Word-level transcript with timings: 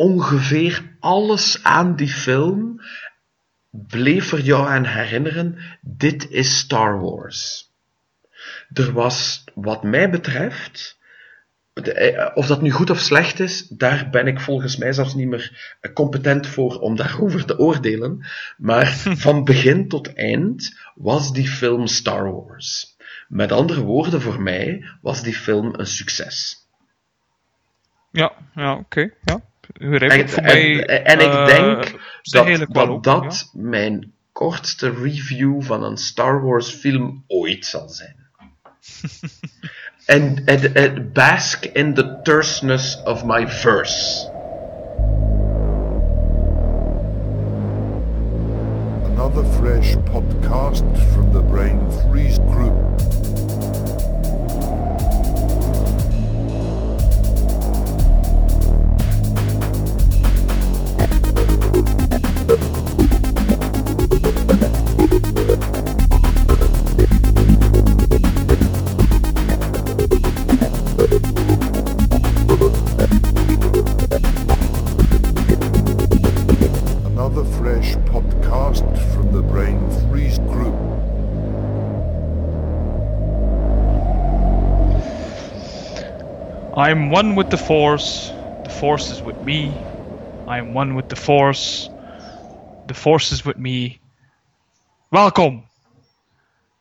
ongeveer 0.00 0.96
alles 1.00 1.64
aan 1.64 1.96
die 1.96 2.08
film 2.08 2.80
bleef 3.70 4.32
er 4.32 4.40
jou 4.40 4.68
aan 4.68 4.84
herinneren, 4.84 5.58
dit 5.80 6.30
is 6.30 6.58
Star 6.58 7.00
Wars. 7.00 7.70
Er 8.72 8.92
was, 8.92 9.44
wat 9.54 9.82
mij 9.82 10.10
betreft, 10.10 10.98
eh, 11.72 12.30
of 12.34 12.46
dat 12.46 12.62
nu 12.62 12.70
goed 12.70 12.90
of 12.90 12.98
slecht 12.98 13.40
is, 13.40 13.68
daar 13.68 14.08
ben 14.10 14.26
ik 14.26 14.40
volgens 14.40 14.76
mij 14.76 14.92
zelfs 14.92 15.14
niet 15.14 15.28
meer 15.28 15.76
eh, 15.80 15.92
competent 15.92 16.46
voor 16.46 16.78
om 16.78 16.96
daarover 16.96 17.44
te 17.44 17.58
oordelen. 17.58 18.26
Maar 18.56 18.86
van 19.24 19.44
begin 19.44 19.88
tot 19.88 20.14
eind 20.14 20.80
was 20.94 21.32
die 21.32 21.48
film 21.48 21.86
Star 21.86 22.32
Wars. 22.32 22.96
Met 23.28 23.52
andere 23.52 23.80
woorden, 23.80 24.20
voor 24.20 24.40
mij 24.40 24.84
was 25.00 25.22
die 25.22 25.34
film 25.34 25.74
een 25.76 25.86
succes. 25.86 26.56
Ja, 28.10 28.32
ja 28.54 28.74
oké. 28.74 29.10
ja. 29.24 29.48
En, 29.72 30.18
ik. 30.18 30.28
Voor 30.28 30.42
mij, 30.42 30.86
en, 30.86 31.04
en 31.04 31.18
ik 31.20 31.32
eh, 31.32 31.46
denk 31.46 31.98
dat 32.22 32.46
dat, 32.72 32.88
ook, 32.88 33.02
dat 33.02 33.50
mijn 33.52 34.12
kortste 34.32 34.90
review 34.90 35.62
van 35.62 35.84
een 35.84 35.96
Star 35.96 36.42
Wars 36.42 36.70
film 36.70 37.24
ooit 37.26 37.66
zal 37.66 37.88
zijn. 37.88 38.16
En 40.10 41.12
bask 41.12 41.64
in 41.64 41.94
the 41.94 42.20
terseness 42.24 42.96
of 43.04 43.24
my 43.24 43.46
verse. 43.46 44.28
Another 49.04 49.44
fresh 49.60 49.94
podcast 50.10 50.84
from 51.14 51.32
the 51.32 51.42
Brain 51.42 51.78
Freeze 52.02 52.40
Group. 52.50 53.29
I 86.90 86.92
am 86.92 87.08
one 87.08 87.36
with 87.36 87.50
the 87.50 87.56
Force. 87.56 88.32
The 88.64 88.70
Force 88.70 89.12
is 89.12 89.24
with 89.24 89.40
me. 89.40 89.76
I 90.48 90.58
am 90.58 90.74
one 90.74 90.96
with 90.96 91.08
the 91.08 91.14
Force. 91.14 91.88
The 92.88 92.94
Force 92.94 93.30
is 93.30 93.44
with 93.44 93.56
me. 93.58 94.00
Welkom. 95.12 95.62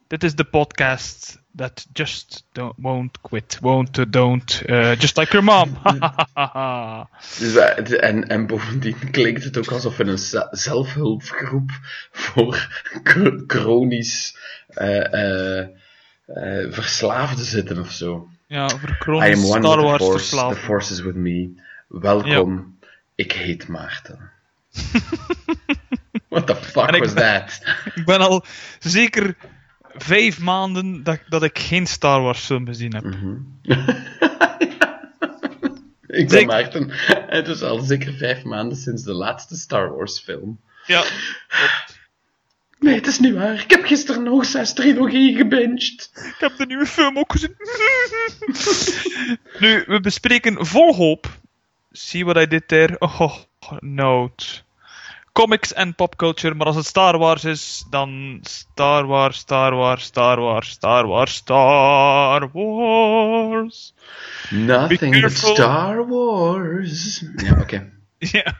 Dit 0.09 0.23
is 0.23 0.33
de 0.35 0.45
podcast 0.45 1.37
that 1.55 1.85
just 1.93 2.43
don't, 2.53 2.73
won't 2.79 3.21
quit. 3.21 3.59
Won't, 3.61 3.99
uh, 3.99 4.05
don't. 4.09 4.63
uh, 4.67 4.95
just 4.95 5.15
like 5.15 5.31
your 5.31 5.43
mom. 5.43 5.77
Dus, 7.39 7.55
eh, 7.55 8.03
en, 8.09 8.27
en 8.29 8.47
bovendien 8.47 9.11
klinkt 9.11 9.43
het 9.43 9.57
ook 9.57 9.71
alsof 9.71 9.97
we 9.97 10.03
een 10.03 10.17
ze- 10.17 10.47
zelfhulpgroep 10.51 11.71
voor 12.11 12.69
chr- 13.03 13.43
chronisch 13.47 14.37
eh, 14.67 15.67
verslaafden 16.69 17.45
zitten 17.45 17.79
of 17.79 17.91
zo. 17.91 18.28
Ja, 18.49 18.65
one 18.65 19.35
Star 19.35 19.61
with 19.61 19.61
the 19.61 19.81
Wars 19.81 20.01
force, 20.03 20.29
the 20.29 20.55
force 20.55 20.91
is 20.91 21.01
with 21.01 21.15
me. 21.15 21.49
Welkom, 21.87 22.77
ik 23.15 23.31
heet 23.31 23.67
Maarten. 23.67 24.31
What 26.29 26.47
the 26.47 26.55
fuck 26.55 26.97
was 26.97 27.13
ben- 27.13 27.23
that? 27.23 27.61
Ik 27.95 28.05
ben 28.05 28.19
al 28.19 28.45
zeker 28.79 29.35
vijf 29.93 30.39
maanden 30.39 31.03
dat, 31.03 31.19
dat 31.27 31.43
ik 31.43 31.59
geen 31.59 31.87
Star 31.87 32.21
Wars 32.21 32.45
film 32.45 32.65
gezien 32.65 32.93
heb. 32.93 33.05
Ik 36.09 36.27
ben 36.27 36.29
Zeker. 36.29 36.47
Maarten. 36.47 36.91
Het 37.27 37.47
is 37.47 37.61
al 37.61 37.79
zeker 37.79 38.13
vijf 38.13 38.43
maanden 38.43 38.77
sinds 38.77 39.03
de 39.03 39.13
laatste 39.13 39.55
Star 39.55 39.95
Wars 39.95 40.19
film. 40.19 40.59
Ja, 40.85 41.03
Nee, 42.79 42.95
het 42.95 43.07
is 43.07 43.19
niet 43.19 43.33
waar. 43.33 43.53
Ik 43.53 43.69
heb 43.69 43.85
gisteren 43.85 44.23
nog 44.23 44.45
zes 44.45 44.73
trilogieën 44.73 45.37
gebinged. 45.37 46.11
ik 46.13 46.35
heb 46.39 46.57
de 46.57 46.65
nieuwe 46.65 46.85
film 46.85 47.17
ook 47.17 47.31
gezien. 47.31 47.55
nu, 49.59 49.83
we 49.87 49.99
bespreken 50.01 50.65
vol 50.65 50.95
hoop. 50.95 51.27
See 51.91 52.25
what 52.25 52.37
I 52.37 52.47
did 52.47 52.67
there? 52.67 52.95
Oh, 52.99 53.35
note. 53.79 54.45
Comics 55.31 55.73
en 55.73 55.95
popculture, 55.95 56.55
maar 56.55 56.67
als 56.67 56.75
het 56.75 56.85
Star 56.85 57.17
Wars 57.17 57.43
is, 57.43 57.85
dan 57.89 58.39
Star 58.41 59.05
Wars, 59.05 59.37
Star 59.37 59.75
Wars, 59.75 60.03
Star 60.03 60.39
Wars, 60.39 60.69
Star 60.69 61.07
Wars, 61.07 61.33
Star 61.35 62.49
Wars. 62.51 63.93
Nothing 64.49 65.11
but 65.11 65.21
careful. 65.21 65.53
Star 65.53 66.07
Wars. 66.07 67.23
Ja, 67.35 67.59
oké. 67.59 67.91
Yeah. 68.31 68.53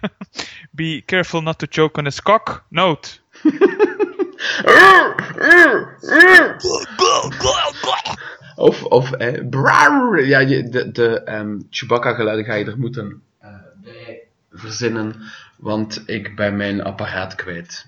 Be 0.71 1.01
careful 1.05 1.41
not 1.41 1.59
to 1.59 1.67
choke 1.69 1.99
on 1.99 2.05
his 2.05 2.21
cock. 2.21 2.63
Note. 2.69 3.19
Of, 8.55 8.83
of 8.83 9.11
eh. 9.11 10.27
Ja, 10.27 10.39
je, 10.39 10.69
de, 10.69 10.91
de 10.91 11.21
ehm, 11.23 11.59
Chewbacca-geluiden 11.69 12.45
ga 12.45 12.53
je 12.53 12.65
er 12.65 12.79
moeten 12.79 13.21
eh, 13.39 13.49
bij 13.83 14.19
verzinnen, 14.51 15.15
want 15.57 16.03
ik 16.05 16.35
ben 16.35 16.57
mijn 16.57 16.83
apparaat 16.83 17.35
kwijt. 17.35 17.87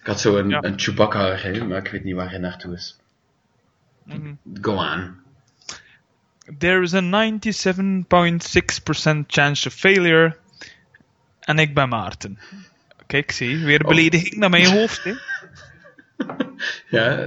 Ik 0.00 0.06
had 0.06 0.20
zo 0.20 0.36
een, 0.36 0.48
Ja. 0.48 0.62
een 0.62 0.78
Chewbacca, 0.78 1.34
hè, 1.34 1.64
maar 1.64 1.86
ik 1.86 1.92
weet 1.92 2.04
niet 2.04 2.14
waar 2.14 2.30
hij 2.30 2.38
naartoe 2.38 2.74
is. 2.74 2.96
Mhm. 4.04 4.34
Go 4.60 4.72
on. 4.72 5.20
There 6.58 6.82
is 6.82 6.94
a 6.94 7.00
97.6% 7.00 9.26
chance 9.26 9.68
of 9.68 9.74
failure. 9.74 10.36
En 11.40 11.58
ik 11.58 11.74
ben 11.74 11.88
Maarten. 11.88 12.38
Kijk, 13.06 13.30
zie, 13.30 13.64
weer 13.64 13.78
belediging 13.78 14.36
naar 14.36 14.50
mijn 14.50 14.66
hoofd. 14.66 15.04
Hè? 15.04 15.12
Ja, 16.90 17.26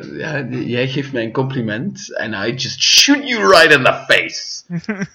jij 0.50 0.88
geeft 0.88 1.12
mij 1.12 1.24
een 1.24 1.32
compliment 1.32 2.18
en 2.18 2.34
I 2.34 2.54
just 2.54 2.82
shoot 2.82 3.28
you 3.28 3.48
right 3.50 3.72
in 3.72 3.84
the 3.84 4.04
face. 4.08 4.64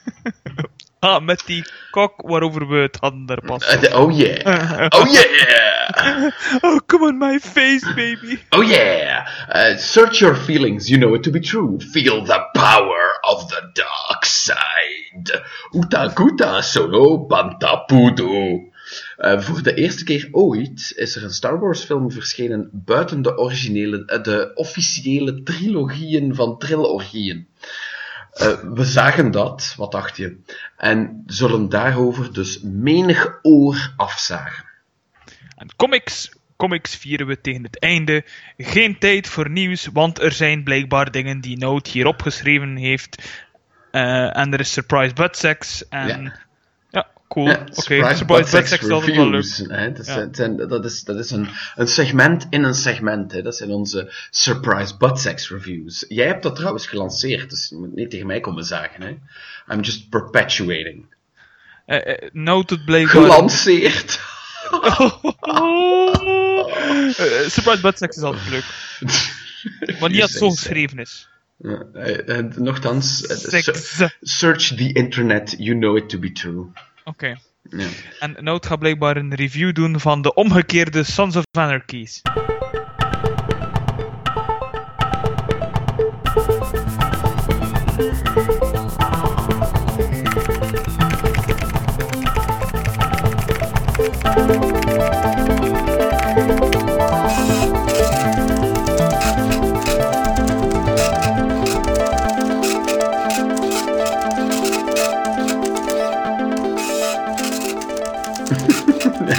Ah, 1.02 1.20
met 1.24 1.42
die 1.46 1.64
kok 1.90 2.12
waarover 2.16 2.68
we 2.68 2.76
het 2.76 2.96
hadden 3.00 3.26
daar 3.26 3.40
pas. 3.40 3.66
Eh, 3.66 4.00
oh 4.00 4.16
yeah. 4.16 4.86
Oh 5.00 5.06
yeah. 5.10 6.30
Oh, 6.60 6.78
come 6.86 7.06
on 7.06 7.18
my 7.18 7.38
face, 7.38 7.94
baby. 7.94 8.38
Oh 8.50 8.62
yeah! 8.62 9.26
Uh, 9.48 9.76
search 9.78 10.18
your 10.18 10.36
feelings, 10.36 10.88
you 10.88 10.98
know 10.98 11.14
it 11.14 11.22
to 11.22 11.30
be 11.30 11.40
true. 11.40 11.80
Feel 11.80 12.24
the 12.24 12.48
power 12.52 13.18
of 13.20 13.48
the 13.48 13.70
dark 13.72 14.24
side. 14.24 15.42
Utakuta 15.72 16.62
solo 16.62 17.26
bantapudo. 17.26 18.69
Uh, 19.18 19.40
voor 19.40 19.62
de 19.62 19.74
eerste 19.74 20.04
keer 20.04 20.28
ooit 20.32 20.92
is 20.96 21.16
er 21.16 21.22
een 21.24 21.30
Star 21.30 21.58
Wars 21.58 21.84
film 21.84 22.10
verschenen 22.10 22.70
buiten 22.72 23.22
de 23.22 23.38
originele, 23.38 24.04
eh, 24.04 24.22
de 24.22 24.50
officiële 24.54 25.42
trilogieën 25.42 26.34
van 26.34 26.58
trilorgieën. 26.58 27.48
Uh, 28.42 28.60
we 28.74 28.84
zagen 28.84 29.30
dat, 29.30 29.74
wat 29.76 29.92
dacht 29.92 30.16
je? 30.16 30.36
En 30.76 31.22
zullen 31.26 31.68
daarover 31.68 32.32
dus 32.32 32.60
menig 32.62 33.38
oor 33.42 33.92
afzagen. 33.96 34.64
En 35.56 35.76
comics, 35.76 36.32
comics 36.56 36.96
vieren 36.96 37.26
we 37.26 37.40
tegen 37.40 37.62
het 37.62 37.78
einde. 37.78 38.24
Geen 38.56 38.98
tijd 38.98 39.28
voor 39.28 39.50
nieuws, 39.50 39.88
want 39.92 40.20
er 40.20 40.32
zijn 40.32 40.64
blijkbaar 40.64 41.10
dingen 41.10 41.40
die 41.40 41.58
Note 41.58 41.90
hier 41.90 42.06
opgeschreven 42.06 42.76
heeft. 42.76 43.42
Eh, 43.90 44.36
en 44.36 44.52
er 44.52 44.60
is 44.60 44.72
surprise 44.72 45.14
buttsex. 45.14 45.88
En 45.88 46.22
Ja. 46.22 46.48
Cool. 47.30 47.46
Ja, 47.46 47.52
Oké, 47.60 47.80
surprise 47.80 48.24
wel 48.86 49.04
reviews. 49.04 49.58
Hè? 49.68 49.92
Dat, 49.92 50.06
Ja. 50.06 50.28
zijn- 50.32 50.56
dat 50.56 50.84
is, 50.84 51.02
dat 51.04 51.18
is 51.18 51.30
een, 51.30 51.48
een 51.74 51.88
segment 51.88 52.46
in 52.50 52.62
een 52.62 52.74
segment. 52.74 53.32
Hè? 53.32 53.42
Dat 53.42 53.56
zijn 53.56 53.70
onze 53.70 54.12
surprise 54.30 54.96
buttsex 54.96 55.50
reviews. 55.50 56.04
Jij 56.08 56.26
hebt 56.26 56.42
dat 56.42 56.56
trouwens 56.56 56.86
gelanceerd, 56.86 57.50
dus 57.50 57.68
je 57.68 57.76
moet 57.76 57.94
niet 57.94 58.10
tegen 58.10 58.26
mij 58.26 58.40
komen 58.40 58.64
zagen. 58.64 59.02
Hè? 59.02 59.08
I'm 59.74 59.80
just 59.80 60.08
perpetuating. 60.08 61.06
Eh, 61.86 62.06
eh, 62.06 62.28
Note 62.32 62.84
blijkbaar. 62.84 63.22
Gelanceerd! 63.22 64.20
Eh, 67.16 67.48
surprise 67.48 67.80
buttsex 67.80 68.16
is 68.16 68.22
altijd 68.22 68.48
leuk. 68.50 68.64
Maar 70.00 70.10
niet 70.10 70.22
als 70.22 70.30
het 70.30 70.40
zo 70.40 70.50
geschreven 70.50 70.98
is. 70.98 71.28
Eh, 71.94 72.38
eh, 72.38 72.44
Nochtans, 72.56 73.26
eh, 73.26 74.06
search 74.20 74.66
the 74.74 74.92
internet, 74.92 75.54
you 75.58 75.78
know 75.78 75.96
it 75.96 76.08
to 76.08 76.18
be 76.18 76.32
true. 76.32 76.66
Oké. 77.10 77.38
Ja. 77.62 77.88
En 78.18 78.36
Note 78.40 78.68
gaat 78.68 78.78
blijkbaar 78.78 79.16
een 79.16 79.34
review 79.34 79.74
doen 79.74 80.00
van 80.00 80.22
de 80.22 80.34
omgekeerde 80.34 81.02
Sons 81.02 81.36
of 81.36 81.44
Anarchies. 81.50 82.22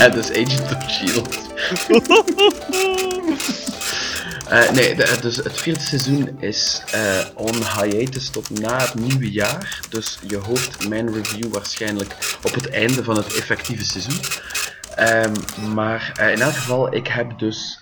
Ja, 0.02 0.10
dat 0.10 0.30
is 0.30 0.32
Agent 0.32 0.76
of 0.76 0.92
S.H.I.E.L.D. 0.92 1.40
Eh, 4.52 4.72
nee, 4.72 4.96
de- 4.96 5.18
dus 5.22 5.36
het 5.36 5.62
vierde 5.62 5.80
seizoen 5.80 6.40
is 6.40 6.82
eh, 6.92 7.26
on 7.36 7.56
hiatus 7.56 8.30
tot 8.30 8.60
na 8.60 8.78
het 8.82 8.94
nieuwe 8.94 9.32
jaar. 9.32 9.80
Dus 9.90 10.20
je 10.28 10.38
hoort 10.38 10.90
mijn 10.90 11.14
review 11.14 11.54
waarschijnlijk 11.54 12.38
op 12.44 12.54
het 12.54 12.70
einde 12.70 13.04
van 13.04 13.16
het 13.18 13.36
effectieve 13.36 13.84
seizoen. 13.84 14.20
Ehm, 14.96 15.74
maar 15.74 16.12
eh, 16.20 16.32
in 16.32 16.42
elk 16.42 16.54
geval, 16.54 16.96
ik 16.96 17.08
heb 17.08 17.40
dus 17.40 17.80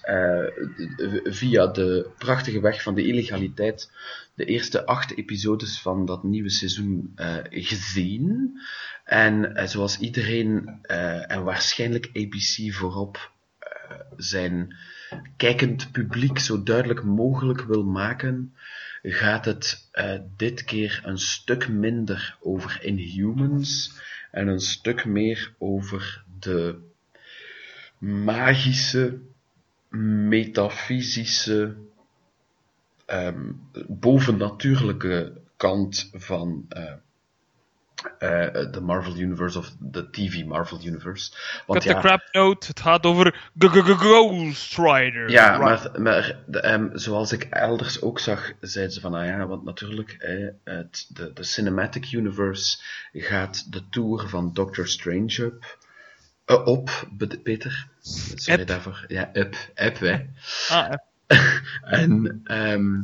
via 1.24 1.68
de 1.68 2.08
prachtige 2.18 2.60
weg 2.60 2.84
van 2.84 2.96
de 2.96 3.08
illegaliteit 3.08 3.90
de 4.34 4.46
eerste 4.46 4.86
acht 4.86 5.18
episodes 5.18 5.80
van 5.82 6.06
dat 6.06 6.24
nieuwe 6.24 6.50
seizoen 6.50 7.16
gezien. 7.50 8.60
En 9.10 9.56
eh, 9.56 9.68
zoals 9.68 10.00
iedereen, 10.00 10.80
eh, 10.82 11.32
en 11.32 11.44
waarschijnlijk 11.44 12.10
ABC 12.14 12.74
voorop, 12.74 13.32
eh, 13.60 13.96
zijn 14.18 14.76
kijkend 15.38 15.92
publiek 15.92 16.40
zo 16.40 16.64
duidelijk 16.64 17.04
mogelijk 17.04 17.62
wil 17.62 17.84
maken, 17.84 18.54
gaat 19.02 19.46
het 19.46 19.90
dit 20.38 20.64
keer 20.64 21.02
een 21.06 21.18
stuk 21.18 21.70
minder 21.70 22.38
over 22.42 22.84
Inhumans 22.84 24.00
en 24.32 24.48
een 24.48 24.60
stuk 24.60 25.06
meer 25.06 25.54
over 25.58 26.24
de 26.40 26.80
magische, 27.98 29.20
metafysische, 30.30 31.76
ehm, 33.06 33.52
bovennatuurlijke 33.88 35.42
kant 35.58 36.10
van 36.14 36.68
eh, 38.20 38.72
de 38.72 38.82
Marvel 38.82 39.18
Universe 39.18 39.58
of 39.58 39.72
de 39.80 40.10
TV 40.10 40.46
Marvel 40.46 40.80
Universe. 40.84 41.32
Want 41.66 41.84
Cut 41.84 41.94
the 41.96 42.00
crap 42.00 42.22
note. 42.32 42.68
Het 42.68 42.80
gaat 42.80 43.06
over 43.06 43.50
G- 43.60 43.66
G- 43.66 43.86
G- 43.86 44.00
Ghost 44.00 44.78
Rider. 44.78 45.30
Ja, 45.30 45.58
maar, 45.58 45.90
maar 45.98 46.38
de, 46.46 46.60
ehm, 46.60 46.98
zoals 46.98 47.32
ik 47.32 47.44
elders 47.44 48.02
ook 48.02 48.20
zag, 48.20 48.52
zeiden 48.62 48.94
ze 48.94 49.00
van, 49.00 49.14
ah 49.14 49.26
ja, 49.26 49.48
want 49.48 49.64
natuurlijk, 49.64 50.12
eh, 50.12 50.48
het, 50.64 51.06
de, 51.14 51.34
de 51.34 51.44
Cinematic 51.44 52.12
Universe 52.12 52.78
gaat 53.14 53.72
de 53.72 53.82
tour 53.90 54.28
van 54.30 54.54
Doctor 54.54 54.88
Strange 54.88 55.42
up, 55.44 55.78
eh, 56.46 56.66
op, 56.66 57.08
Peter. 57.44 57.88
Sorry 58.36 58.62
Up. 58.62 58.68
daarvoor. 58.68 59.06
Ja, 59.08 59.30
up, 59.34 59.56
up, 59.76 60.00
hè. 60.00 60.26
Ah, 60.70 60.94
En 61.82 62.42
ehm, 62.44 63.02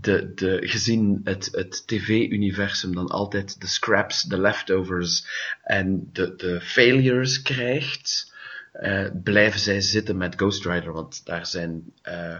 de, 0.00 0.34
de, 0.34 0.58
gezien 0.62 1.20
het, 1.24 1.48
het 1.52 1.86
tv-universum 1.86 2.94
dan 2.94 3.06
altijd 3.06 3.60
de 3.60 3.66
scraps, 3.66 4.22
de 4.22 4.38
leftovers 4.38 5.26
en 5.62 6.08
de, 6.12 6.34
de 6.36 6.60
failures 6.60 7.42
krijgt, 7.42 8.32
eh, 8.72 9.06
blijven 9.22 9.60
zij 9.60 9.80
zitten 9.80 10.16
met 10.16 10.34
Ghost 10.34 10.64
Rider, 10.64 10.92
want 10.92 11.26
daar 11.26 11.46
zijn 11.46 11.92
eh, 12.02 12.36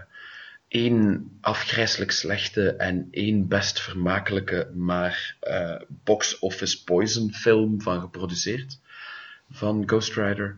één 0.67 1.31
afgrijselijk 1.41 2.11
slechte 2.11 2.69
en 2.75 3.07
één 3.11 3.47
best 3.47 3.81
vermakelijke, 3.81 4.71
maar 4.73 5.35
eh, 5.39 5.81
box-office 5.87 6.83
poison 6.83 7.33
film 7.33 7.81
van 7.81 8.01
geproduceerd, 8.01 8.79
van 9.51 9.83
Ghost 9.85 10.15
Rider. 10.15 10.57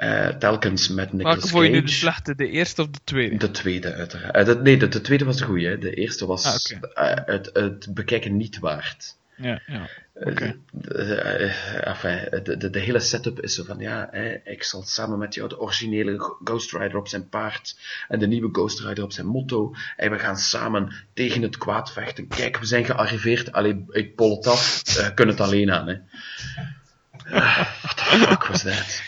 Eh, 0.00 0.28
telkens 0.28 0.88
met 0.88 1.12
Nicolas 1.12 1.34
welke 1.36 1.48
vond 1.50 1.64
je 1.64 1.70
nu 1.70 1.82
de 1.82 1.90
slechte? 1.90 2.34
De 2.34 2.48
eerste 2.48 2.82
of 2.82 2.88
de 2.88 2.98
tweede? 3.04 3.36
De 3.36 3.50
tweede, 3.50 3.92
uiteraard. 3.94 4.34
Eh, 4.34 4.44
de, 4.44 4.56
nee, 4.56 4.76
de, 4.76 4.88
de 4.88 5.00
tweede 5.00 5.24
was 5.24 5.36
de 5.36 5.44
goeie. 5.44 5.66
Hè. 5.66 5.78
De 5.78 5.94
eerste 5.94 6.26
was 6.26 6.72
Ah, 6.94 7.10
eh, 7.10 7.18
het, 7.26 7.50
het 7.52 7.94
bekijken 7.94 8.36
niet 8.36 8.58
waard. 8.58 9.16
Ja, 9.36 9.62
ja. 9.66 9.88
De- 10.70 11.52
enfin, 11.84 12.42
de, 12.44 12.56
de, 12.56 12.70
de 12.70 12.78
hele 12.78 13.00
setup 13.00 13.40
is 13.40 13.54
zo 13.54 13.64
van, 13.64 13.78
ja, 13.78 14.08
hè, 14.10 14.34
ik 14.44 14.62
zal 14.62 14.82
samen 14.82 15.18
met 15.18 15.34
jou 15.34 15.48
de 15.48 15.60
originele 15.60 16.36
Ghost 16.44 16.72
Rider 16.72 16.96
op 16.96 17.08
zijn 17.08 17.28
paard 17.28 17.76
en 18.08 18.18
de 18.18 18.26
nieuwe 18.26 18.48
Ghost 18.52 18.80
Rider 18.80 19.04
op 19.04 19.12
zijn 19.12 19.26
motto. 19.26 19.74
En 19.96 20.10
we 20.10 20.18
gaan 20.18 20.36
samen 20.36 20.92
tegen 21.14 21.42
het 21.42 21.58
kwaad 21.58 21.92
vechten. 21.92 22.28
Kijk, 22.28 22.56
we 22.58 22.66
zijn 22.66 22.84
gearriveerd. 22.84 23.52
Allee, 23.52 23.84
ik 23.90 24.14
pol 24.14 24.36
het 24.36 24.46
af. 24.46 24.82
Kunnen 25.14 25.34
het 25.34 25.44
alleen 25.44 25.72
aan, 25.72 25.88
hè. 25.88 25.94
Ah, 27.30 27.56
what 27.82 27.96
the 27.96 28.02
fuck 28.04 28.46
was 28.46 28.62
that? 28.62 29.02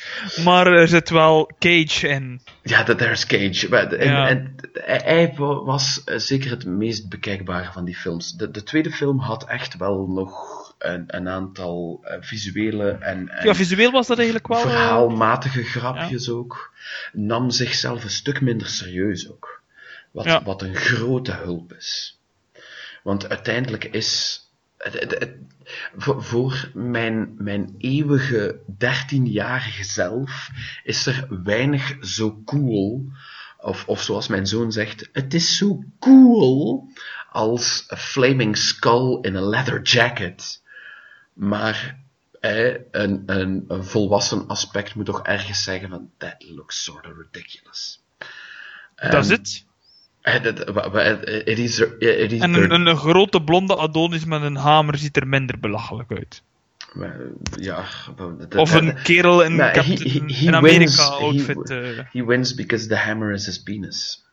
Maar 0.45 0.67
er 0.67 0.89
zit 0.89 1.11
wel 1.11 1.51
Cage 1.59 2.09
in. 2.09 2.41
Ja, 2.63 2.83
de 2.83 2.95
There's 2.95 3.27
Cage. 3.27 3.69
Maar 3.69 3.93
En, 3.93 4.09
Ja. 4.09 4.29
en 4.29 4.55
hij 4.73 5.01
hij 5.05 5.33
wa- 5.37 5.63
was 5.63 6.03
eh, 6.05 6.19
zeker 6.19 6.51
het 6.51 6.65
meest 6.67 7.09
bekijkbare 7.09 7.73
van 7.73 7.85
die 7.85 7.97
films. 7.97 8.33
De, 8.33 8.51
de 8.51 8.63
tweede 8.63 8.91
film 8.91 9.19
had 9.19 9.45
echt 9.49 9.77
wel 9.77 10.07
nog 10.09 10.61
een, 10.79 11.05
een 11.07 11.29
aantal 11.29 12.01
eh, 12.03 12.17
visuele 12.21 12.91
en, 12.91 13.29
en 13.29 13.47
Ja, 13.47 13.55
visueel 13.55 13.91
was 13.91 14.07
dat 14.07 14.17
eigenlijk 14.17 14.49
wel... 14.49 14.57
eh, 14.59 14.63
verhaalmatige 14.71 15.63
grapjes 15.63 16.29
ook. 16.29 16.73
Nam 17.13 17.51
zichzelf 17.51 18.05
een 18.05 18.11
stuk 18.11 18.41
minder 18.41 18.67
serieus 18.67 19.31
ook. 19.31 19.61
Wat, 20.11 20.25
Ja. 20.25 20.43
wat 20.43 20.63
een 20.63 20.75
grote 20.77 21.33
hulp 21.33 21.73
is. 21.73 22.19
Want 23.03 23.29
uiteindelijk 23.29 23.85
is. 23.85 24.41
Het, 24.79 25.01
het- 25.01 25.19
het- 25.19 25.37
voor, 25.97 26.71
mijn, 26.75 27.35
mijn 27.39 27.75
eeuwige 27.79 28.61
13-jarige 28.85 29.85
zelf 29.85 30.49
is 30.85 31.07
er 31.07 31.27
weinig 31.45 31.97
zo 32.01 32.43
cool. 32.45 33.11
Of, 33.59 33.87
of 33.87 34.03
zoals 34.03 34.29
mijn 34.29 34.47
zoon 34.47 34.73
zegt, 34.73 35.09
het 35.13 35.35
is 35.35 35.57
zo 35.57 35.85
cool 35.99 36.89
als 37.31 37.87
a 37.93 37.97
flaming 37.97 38.57
skull 38.57 39.19
in 39.21 39.37
a 39.37 39.41
leather 39.41 39.83
jacket. 39.83 40.63
Maar 41.33 42.01
eh, 42.41 42.75
een, 42.91 43.23
een, 43.27 43.65
een 43.69 43.85
volwassen 43.85 44.49
aspect 44.49 44.95
moet 44.95 45.07
toch 45.07 45.23
ergens 45.23 45.63
zeggen 45.63 45.89
van 45.89 46.11
that 46.17 46.35
looks 46.39 46.85
sort 46.85 47.07
of 47.07 47.13
ridiculous. 47.17 48.03
Dat 48.95 49.31
is 49.31 49.31
Ehm, 49.31 49.72
het. 50.23 51.59
is, 51.59 51.79
is 51.79 52.41
En 52.41 52.55
een, 52.55 52.87
een 52.87 52.97
grote 52.97 53.43
blonde 53.43 53.77
Adonis 53.77 54.25
met 54.25 54.43
een 54.43 54.57
hamer 54.57 54.99
ziet 54.99 55.17
er 55.17 55.27
minder 55.29 55.59
belachelijk 55.59 56.11
uit. 56.11 56.43
ja, 57.61 57.85
Of 58.57 58.75
een 58.75 59.03
kerel 59.03 59.43
in, 59.43 59.57
maar 59.57 59.73
Captain- 59.73 59.99
he- 60.03 60.09
he- 60.11 60.35
he 60.35 60.47
in 60.47 60.55
Amerika 60.55 60.79
wins- 60.85 60.99
outfit. 61.11 61.69
he- 61.69 61.93
eh, 61.99 62.05
He 62.13 62.25
wins 62.25 62.55
because 62.55 62.87
the 62.89 62.97
hammer 62.97 63.33
is 63.33 63.47
his 63.47 63.63
penis. 63.63 64.25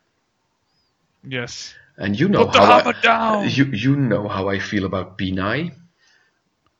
yes. 1.20 1.78
And 1.96 2.18
you 2.18 2.30
know 2.30 2.42
Put 2.44 2.52
the 2.52 2.58
how 2.58 2.68
hammer 2.70 2.96
I, 2.96 3.00
down! 3.00 3.48
You, 3.48 3.76
you 3.76 3.96
know 3.96 4.28
how 4.30 4.52
I 4.54 4.60
feel 4.60 4.84
about 4.84 5.16
peni. 5.16 5.72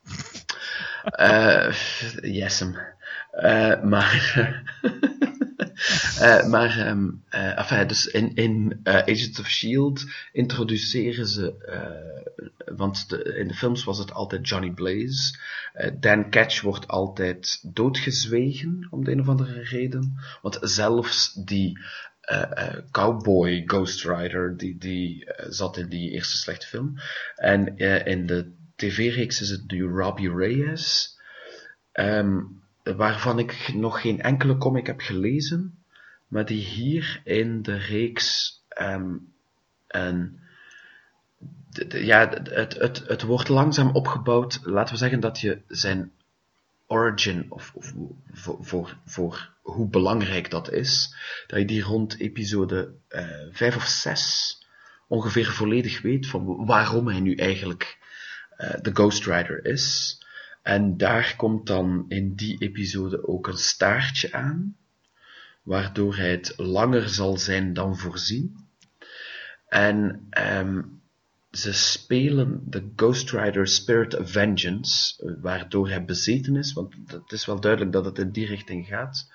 Eh 1.03 1.73
yesem. 2.23 2.77
Eh, 3.31 3.83
maar, 3.83 4.63
eh, 6.21 6.47
maar 6.47 6.97
enfin, 7.31 7.87
dus 7.87 8.07
in, 8.07 8.35
in 8.35 8.81
eh, 8.83 8.95
Agents 8.95 9.41
of 9.41 9.49
S.H.I.E.L.D. 9.49 10.05
introduceren 10.33 11.27
ze, 11.27 11.55
want 12.77 13.09
de, 13.09 13.23
in 13.23 13.49
de 13.49 13.55
films 13.55 13.85
was 13.85 13.99
het 13.99 14.13
altijd 14.13 14.49
Johnny 14.49 14.71
Blaze. 14.71 15.39
Dan 16.01 16.31
Catch 16.31 16.61
wordt 16.61 16.89
altijd 16.89 17.61
doodgezwegen, 17.75 18.87
om 18.91 19.05
de 19.05 19.13
een 19.13 19.21
of 19.21 19.29
andere 19.29 19.63
reden. 19.63 20.21
Want 20.43 20.59
zelfs 20.61 21.35
die 21.35 21.79
cowboy 22.91 23.63
Ghost 23.67 24.05
Rider, 24.05 24.57
die, 24.57 24.79
die 24.79 25.31
zat 25.49 25.77
in 25.77 25.89
die 25.89 26.11
eerste 26.11 26.37
slechte 26.37 26.67
film. 26.67 26.95
En 27.37 27.77
in 28.05 28.27
de 28.27 28.53
tv-reeks 28.77 29.41
is 29.41 29.51
het 29.51 29.71
nu 29.71 29.85
Robbie 29.85 30.35
Reyes, 30.35 31.19
ehm, 31.93 32.39
waarvan 32.97 33.39
ik 33.39 33.71
nog 33.75 34.01
geen 34.01 34.21
enkele 34.21 34.57
comic 34.59 34.87
heb 34.87 35.01
gelezen, 35.01 35.79
maar 36.29 36.45
die 36.47 36.65
hier 36.65 37.21
in 37.25 37.63
de 37.63 37.77
reeks 37.77 38.59
ehm, 38.69 39.15
de- 41.71 42.05
ja, 42.05 42.29
het, 42.29 42.75
het, 42.79 43.03
het 43.07 43.23
wordt 43.23 43.49
langzaam 43.49 43.91
opgebouwd. 43.91 44.61
Laten 44.63 44.93
we 44.93 44.99
zeggen 44.99 45.21
dat 45.21 45.41
je 45.41 45.61
zijn 45.69 46.13
origin, 46.87 47.47
of, 47.49 47.73
of 47.75 47.93
voor, 48.33 48.59
voor, 48.61 48.97
voor 49.05 49.51
hoe 49.63 49.89
belangrijk 49.89 50.51
dat 50.51 50.71
is, 50.73 51.15
dat 51.47 51.59
je 51.59 51.65
die 51.65 51.83
rond 51.83 52.19
episode 52.19 52.93
eh 53.09 53.29
5 53.51 53.77
of 53.77 53.87
6 53.87 54.59
ongeveer 55.07 55.47
volledig 55.47 56.03
weet 56.03 56.27
van 56.27 56.67
waarom 56.67 57.09
hij 57.09 57.21
nu 57.21 57.35
eigenlijk 57.35 57.99
eh, 58.57 58.81
de 58.83 58.91
Ghost 58.93 59.27
Rider 59.27 59.65
is. 59.65 60.19
En 60.63 60.97
daar 60.97 61.35
komt 61.37 61.67
dan 61.67 62.05
in 62.09 62.35
die 62.35 62.59
episode 62.59 63.29
ook 63.29 63.47
een 63.47 63.57
staartje 63.57 64.33
aan, 64.33 64.77
waardoor 65.63 66.17
hij 66.17 66.31
het 66.31 66.55
langer 66.57 67.09
zal 67.09 67.39
zijn 67.39 67.73
dan 67.73 67.97
voorzien. 67.97 68.69
En 69.69 70.27
ehm, 70.31 70.83
ze 71.51 71.73
spelen 71.73 72.63
de 72.67 72.93
Ghost 72.97 73.31
Rider 73.31 73.67
Spirit 73.67 74.19
of 74.19 74.31
Vengeance, 74.31 75.37
waardoor 75.41 75.89
hij 75.89 76.05
bezeten 76.05 76.57
is, 76.57 76.73
want 76.73 76.95
het 77.07 77.33
is 77.33 77.47
wel 77.47 77.61
duidelijk 77.61 77.93
dat 77.93 78.05
het 78.05 78.19
in 78.19 78.31
die 78.31 78.47
richting 78.47 78.87
gaat, 78.87 79.33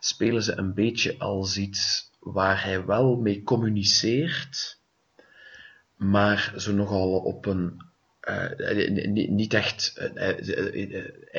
spelen 0.00 0.42
ze 0.42 0.56
een 0.56 0.74
beetje 0.74 1.18
als 1.18 1.56
iets 1.56 2.10
waar 2.18 2.64
hij 2.64 2.84
wel 2.84 3.16
mee 3.16 3.42
communiceert, 3.42 4.78
maar 5.96 6.52
zo 6.56 6.72
nogal 6.72 7.12
op 7.12 7.46
een 7.46 7.89
uh, 8.30 9.28
niet 9.28 9.54
echt. 9.54 9.94
Uh, 9.96 10.32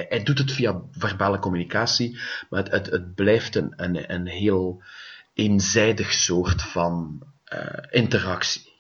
hij 0.09 0.23
doet 0.23 0.37
het 0.37 0.51
via 0.51 0.81
verbale 0.91 1.39
communicatie, 1.39 2.19
maar 2.49 2.63
het, 2.63 2.85
het, 2.85 3.15
blijft 3.15 3.55
een, 3.55 3.73
een, 3.75 4.13
een, 4.13 4.27
heel 4.27 4.83
eenzijdig 5.33 6.13
soort 6.13 6.61
van 6.61 7.23
interactie. 7.89 8.71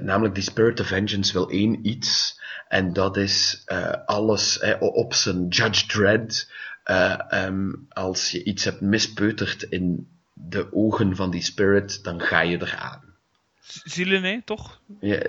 namelijk 0.00 0.34
die 0.34 0.42
Spirit 0.42 0.80
of 0.80 0.86
Vengeance 0.86 1.32
wil 1.32 1.50
één 1.50 1.86
iets, 1.86 2.40
en 2.68 2.92
dat 2.92 3.16
is 3.16 3.62
alles 4.06 4.60
op 4.78 5.14
zijn 5.14 5.48
Judge 5.48 5.86
Dredd. 5.86 6.52
Um, 7.32 7.86
als 7.88 8.30
je 8.30 8.44
iets 8.44 8.64
hebt 8.64 8.80
mispeuterd 8.80 9.62
in 9.62 10.08
de 10.32 10.72
ogen 10.72 11.16
van 11.16 11.30
die 11.30 11.42
spirit, 11.42 12.04
dan 12.04 12.20
ga 12.20 12.40
je 12.40 12.62
eraan 12.62 13.03
zielen, 13.64 14.22
nee, 14.22 14.42
toch? 14.44 14.80
Ja, 15.00 15.22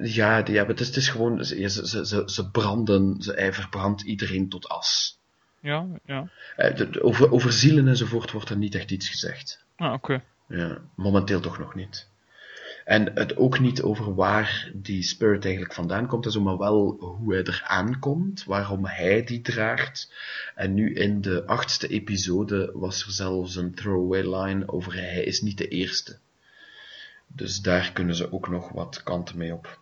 ja, 0.00 0.42
ja 0.46 0.66
het, 0.66 0.80
is, 0.80 0.86
het 0.86 0.96
is 0.96 1.08
gewoon, 1.08 1.44
ze, 1.44 1.68
ze, 1.68 2.06
ze, 2.06 2.22
ze 2.26 2.50
branden, 2.50 3.22
ze, 3.22 3.32
hij 3.32 3.52
verbrandt 3.52 4.02
iedereen 4.02 4.48
tot 4.48 4.68
as. 4.68 5.18
Ja, 5.60 5.86
ja. 6.04 6.28
Eh, 6.56 6.86
over, 7.00 7.32
over 7.32 7.52
zielen 7.52 7.88
enzovoort 7.88 8.30
wordt 8.30 8.50
er 8.50 8.56
niet 8.56 8.74
echt 8.74 8.90
iets 8.90 9.08
gezegd. 9.08 9.64
Ah, 9.76 9.92
oké. 9.92 10.22
Ja, 10.48 10.78
momenteel 10.94 11.40
toch 11.40 11.58
nog 11.58 11.74
niet. 11.74 12.08
En 12.84 13.14
het 13.14 13.36
ook 13.36 13.58
niet 13.60 13.82
over 13.82 14.14
waar 14.14 14.70
die 14.74 15.02
spirit 15.02 15.44
eigenlijk 15.44 15.74
vandaan 15.74 16.06
komt, 16.06 16.38
maar 16.38 16.58
wel 16.58 16.96
hoe 17.00 17.34
hij 17.34 17.44
er 17.44 17.62
aankomt, 17.66 18.44
waarom 18.44 18.86
hij 18.86 19.24
die 19.24 19.40
draagt. 19.40 20.12
En 20.54 20.74
nu 20.74 20.94
in 20.94 21.20
de 21.20 21.46
achtste 21.46 21.88
episode 21.88 22.70
was 22.74 23.06
er 23.06 23.12
zelfs 23.12 23.56
een 23.56 23.74
throwaway 23.74 24.36
line 24.36 24.68
over 24.68 24.94
hij 24.94 25.24
is 25.24 25.40
niet 25.40 25.58
de 25.58 25.68
eerste. 25.68 26.18
Dus 27.36 27.60
daar 27.60 27.92
kunnen 27.92 28.14
ze 28.14 28.32
ook 28.32 28.48
nog 28.48 28.68
wat 28.72 29.02
kanten 29.02 29.38
mee 29.38 29.52
op. 29.52 29.78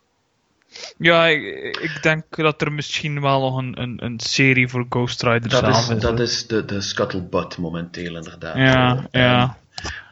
Ja, 0.99 1.27
ik, 1.27 1.77
ik 1.77 2.03
denk 2.03 2.37
dat 2.37 2.63
er 2.63 2.73
misschien 2.73 3.21
wel 3.21 3.41
nog 3.41 3.57
een, 3.57 3.83
een, 3.83 4.05
een 4.05 4.21
serie 4.21 4.69
voor 4.69 4.87
Ghost 4.89 5.23
Rider 5.23 5.49
dat 5.49 5.69
is. 5.69 6.01
Dat 6.01 6.21
is 6.21 6.47
de, 6.47 6.65
de 6.65 6.81
scuttlebutt 6.81 7.59
momenteel, 7.59 8.17
inderdaad. 8.17 8.57
Ja, 8.57 9.09
ja. 9.11 9.57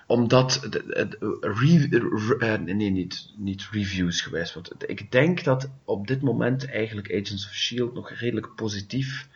omdat, 0.07 0.69
uh, 2.41 2.55
nee, 2.59 2.91
niet, 2.91 3.33
niet 3.37 3.69
reviews 3.71 4.21
geweest, 4.21 4.55
want 4.55 4.71
ik 4.87 5.13
denk 5.13 5.45
dat 5.45 5.71
op 5.85 6.07
dit 6.07 6.23
moment 6.23 6.71
eigenlijk 6.71 7.09
Agents 7.09 7.47
of 7.47 7.55
S.H.I.E.L.D. 7.55 7.95
nog 7.95 8.11
redelijk 8.11 8.55
positief 8.55 9.29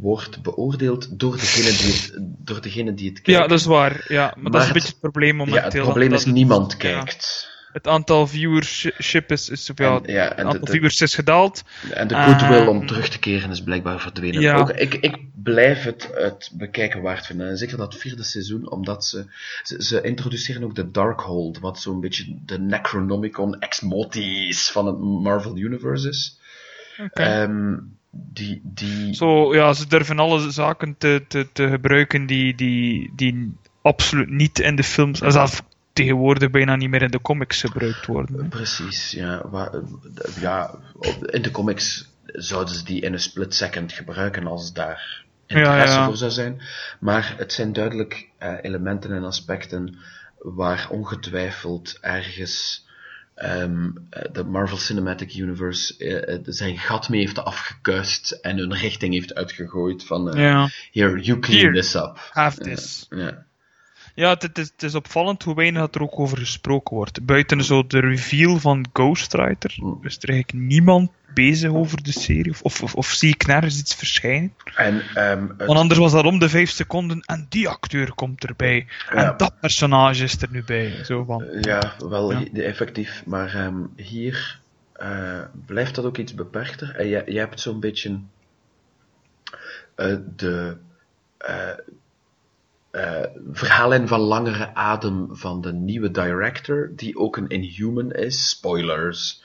wordt 0.00 0.42
beoordeeld 0.42 1.18
door 1.18 1.36
degene 1.36 1.70
die 1.76 1.92
het, 1.92 2.12
door 2.38 2.60
degene 2.60 2.94
die 2.94 3.08
het 3.08 3.20
kijkt. 3.20 3.40
Ja, 3.40 3.46
dat 3.46 3.58
is 3.58 3.64
waar. 3.64 4.04
Ja, 4.08 4.34
maar, 4.38 4.52
dat 4.52 4.60
is 4.60 4.66
een 4.66 4.72
beetje 4.72 4.88
het 4.88 5.00
probleem 5.00 5.36
momenteel. 5.36 5.62
Ja, 5.62 5.68
het 5.68 5.82
probleem 5.82 6.12
is 6.12 6.24
niemand 6.24 6.76
kijkt. 6.76 7.50
Het 7.72 7.86
aantal 7.86 8.26
viewership 8.26 9.30
is, 9.30 9.48
is 9.48 9.70
ja, 9.74 10.00
ja, 10.04 10.28
het 10.28 10.38
aantal 10.38 10.66
viewers 10.66 11.00
is 11.00 11.14
gedaald. 11.14 11.62
En 11.90 12.08
de 12.08 12.14
goodwill 12.14 12.66
om 12.66 12.78
ehm, 12.78 12.86
terug 12.86 13.08
te 13.08 13.18
keren 13.18 13.50
is 13.50 13.62
blijkbaar 13.62 14.00
verdwenen. 14.00 14.40
Ja. 14.40 14.56
Ook, 14.56 14.70
ik, 14.70 14.94
ik 14.94 15.18
blijf 15.34 15.82
het, 15.82 16.10
het 16.14 16.50
bekijken 16.52 17.02
waard 17.02 17.26
vinden. 17.26 17.48
En 17.48 17.58
zeker 17.58 17.76
dat 17.76 17.94
vierde 17.94 18.22
seizoen, 18.22 18.70
omdat 18.70 19.04
ze, 19.04 19.24
ze, 19.62 19.82
ze 19.82 20.00
introduceren 20.00 20.64
ook 20.64 20.74
de 20.74 20.90
Darkhold, 20.90 21.58
wat 21.58 21.80
zo'n 21.80 22.00
beetje 22.00 22.38
de 22.44 22.58
Necronomicon 22.58 23.60
ex 23.60 23.80
motis 23.80 24.70
van 24.70 24.86
het 24.86 24.98
Marvel 24.98 25.56
Universe 25.56 26.08
is. 26.08 26.38
Okay. 26.98 27.42
Um, 27.42 27.50
ehm, 27.50 27.78
die, 28.12 28.60
die... 28.64 29.14
Zo, 29.14 29.54
ja, 29.54 29.72
ze 29.72 29.86
durven 29.86 30.18
alle 30.18 30.50
zaken 30.50 30.94
te, 30.98 31.24
te, 31.28 31.48
te 31.52 31.68
gebruiken 31.68 32.26
die, 32.26 32.54
die, 32.54 33.12
die 33.16 33.56
absoluut 33.82 34.30
niet 34.30 34.58
in 34.58 34.76
de 34.76 34.84
films, 34.84 35.18
zelfs 35.18 35.60
tegenwoordig 35.92 36.50
bijna 36.50 36.76
niet 36.76 36.88
meer 36.88 37.02
in 37.02 37.10
de 37.10 37.20
comics 37.20 37.60
gebruikt 37.60 38.06
worden. 38.06 38.48
Precies, 38.48 39.10
ja. 39.10 39.44
ja. 40.40 40.74
In 41.20 41.42
de 41.42 41.50
comics 41.50 42.10
zouden 42.26 42.74
ze 42.74 42.84
die 42.84 43.00
in 43.00 43.12
een 43.12 43.20
split 43.20 43.54
second 43.54 43.92
gebruiken 43.92 44.46
als 44.46 44.72
daar 44.72 45.24
interesse 45.46 46.02
voor 46.04 46.16
zou 46.16 46.30
zijn. 46.30 46.62
Maar 47.00 47.34
het 47.36 47.52
zijn 47.52 47.72
duidelijk 47.72 48.28
uh, 48.42 48.54
elementen 48.62 49.12
en 49.12 49.24
aspecten 49.24 49.98
waar 50.38 50.86
ongetwijfeld 50.90 51.98
ergens 52.00 52.86
um, 53.36 54.08
de 54.32 54.44
Marvel 54.44 54.76
Cinematic 54.76 55.34
Universe 55.34 55.94
uh, 55.98 56.38
zijn 56.44 56.78
gat 56.78 57.08
mee 57.08 57.20
heeft 57.20 57.38
afgekuist 57.38 58.30
en 58.30 58.56
hun 58.56 58.74
richting 58.74 59.14
heeft 59.14 59.34
uitgegooid 59.34 60.04
van 60.04 60.38
uh, 60.38 60.66
here, 60.92 61.20
you 61.20 61.38
clean 61.38 61.72
this 61.72 61.94
up. 61.94 62.28
Have 62.30 62.60
this. 62.60 63.08
Ja, 64.14 64.36
het 64.38 64.58
is, 64.58 64.70
het 64.72 64.82
is 64.82 64.94
opvallend 64.94 65.42
hoe 65.42 65.54
weinig 65.54 65.88
er 65.92 66.02
ook 66.02 66.18
over 66.18 66.38
gesproken 66.38 66.96
wordt. 66.96 67.26
Buiten 67.26 67.64
zo 67.64 67.86
de 67.86 68.00
reveal 68.00 68.58
van 68.58 68.86
Ghost 68.92 69.34
Rider 69.34 69.72
hmm. 69.74 69.98
is 70.02 70.16
er 70.20 70.28
eigenlijk 70.28 70.64
niemand 70.68 71.10
bezig 71.34 71.70
over 71.70 72.02
de 72.02 72.12
serie. 72.12 72.54
Of, 72.62 72.82
of, 72.82 72.94
of, 72.94 73.06
zie 73.06 73.34
ik 73.34 73.46
nergens 73.46 73.78
iets 73.78 73.94
verschijnen. 73.94 74.54
En, 74.74 75.02
um, 75.16 75.54
Want 75.56 75.78
anders 75.78 76.00
was 76.00 76.12
dat 76.12 76.24
om 76.24 76.38
de 76.38 76.48
vijf 76.48 76.70
seconden 76.70 77.20
en 77.20 77.46
die 77.48 77.68
acteur 77.68 78.14
komt 78.14 78.44
erbij. 78.44 78.86
En 79.08 79.34
dat 79.36 79.60
personage 79.60 80.22
is 80.22 80.42
er 80.42 80.48
nu 80.50 80.64
bij. 80.64 81.04
Zo 81.04 81.24
van. 81.24 81.46
Ja, 81.60 81.94
wel 81.98 82.32
effectief. 82.52 83.22
Maar 83.26 83.66
um, 83.66 83.92
hier 83.96 84.60
uh, 85.02 85.40
blijft 85.66 85.94
dat 85.94 86.04
ook 86.04 86.18
iets 86.18 86.34
beperkter. 86.34 86.94
En 86.96 87.06
je, 87.06 87.22
je 87.26 87.38
hebt 87.38 87.60
zo'n 87.60 87.80
beetje 87.80 88.20
uh, 89.96 90.16
de... 90.36 90.76
Uh, 91.48 91.70
uh, 92.92 93.24
verhaallijn 93.52 94.08
van 94.08 94.20
langere 94.20 94.74
adem 94.74 95.28
van 95.30 95.60
de 95.60 95.72
nieuwe 95.72 96.10
director, 96.10 96.92
die 96.96 97.16
ook 97.16 97.36
een 97.36 97.48
Inhuman 97.48 98.12
is, 98.12 98.48
spoilers. 98.48 99.42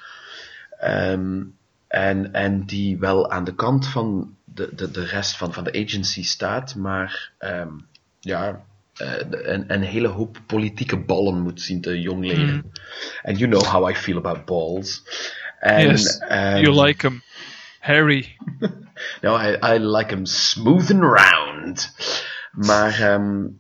Um, 0.84 1.56
en, 1.88 2.34
en 2.34 2.66
die 2.66 2.98
wel 2.98 3.32
aan 3.32 3.44
de 3.44 3.56
kant 3.56 3.88
van 3.88 4.36
de, 4.44 4.76
de, 4.76 4.92
de 4.92 5.06
rest 5.06 5.38
van, 5.38 5.54
van 5.54 5.64
de 5.64 5.84
agency 5.86 6.24
staat, 6.24 6.76
maar 6.76 7.32
um, 7.40 7.88
ja, 8.20 8.62
uh, 9.02 9.14
een, 9.30 9.74
een 9.74 9.82
hele 9.82 10.08
hoop 10.08 10.38
politieke 10.46 10.98
ballen 10.98 11.42
moet 11.42 11.62
zien 11.62 11.82
te 11.82 12.02
jong 12.02 12.26
leren. 12.26 12.54
Mm. 12.54 12.72
And 13.24 13.40
you 13.40 13.50
know 13.50 13.64
how 13.64 13.90
I 13.90 13.96
feel 13.96 14.18
about 14.18 14.46
balls. 14.46 15.04
And, 15.60 15.82
yes, 15.82 16.22
um, 16.30 16.58
you 16.58 16.86
like 16.86 17.02
them 17.02 17.22
hairy. 17.80 18.38
no, 19.22 19.36
I, 19.36 19.76
I 19.76 19.78
like 19.78 20.10
them 20.10 20.26
smooth 20.26 20.92
and 20.92 21.02
round. 21.02 21.92
Maar, 22.58 23.14
um, 23.14 23.58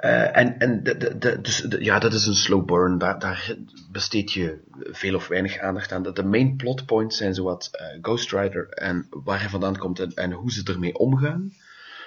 uh, 0.00 0.36
en, 0.36 0.58
en 0.58 0.82
de, 0.82 1.18
de, 1.18 1.40
dus 1.40 1.66
ja, 1.78 1.98
dat 1.98 2.12
is 2.12 2.26
een 2.26 2.34
slow 2.34 2.64
burn. 2.64 2.98
Daar, 2.98 3.18
daar 3.18 3.56
besteed 3.92 4.32
je 4.32 4.60
veel 4.78 5.14
of 5.14 5.28
weinig 5.28 5.58
aandacht 5.58 5.92
aan. 5.92 6.02
De, 6.02 6.24
main 6.24 6.56
plot 6.56 6.86
points 6.86 7.16
zijn 7.16 7.34
zowat 7.34 7.70
uh, 7.72 7.98
Ghost 8.02 8.32
Rider 8.32 8.68
en 8.68 9.06
waar 9.10 9.40
hij 9.40 9.48
vandaan 9.48 9.78
komt 9.78 10.00
en, 10.00 10.12
en 10.14 10.32
hoe 10.32 10.52
ze 10.52 10.62
ermee 10.64 10.98
omgaan. 10.98 11.52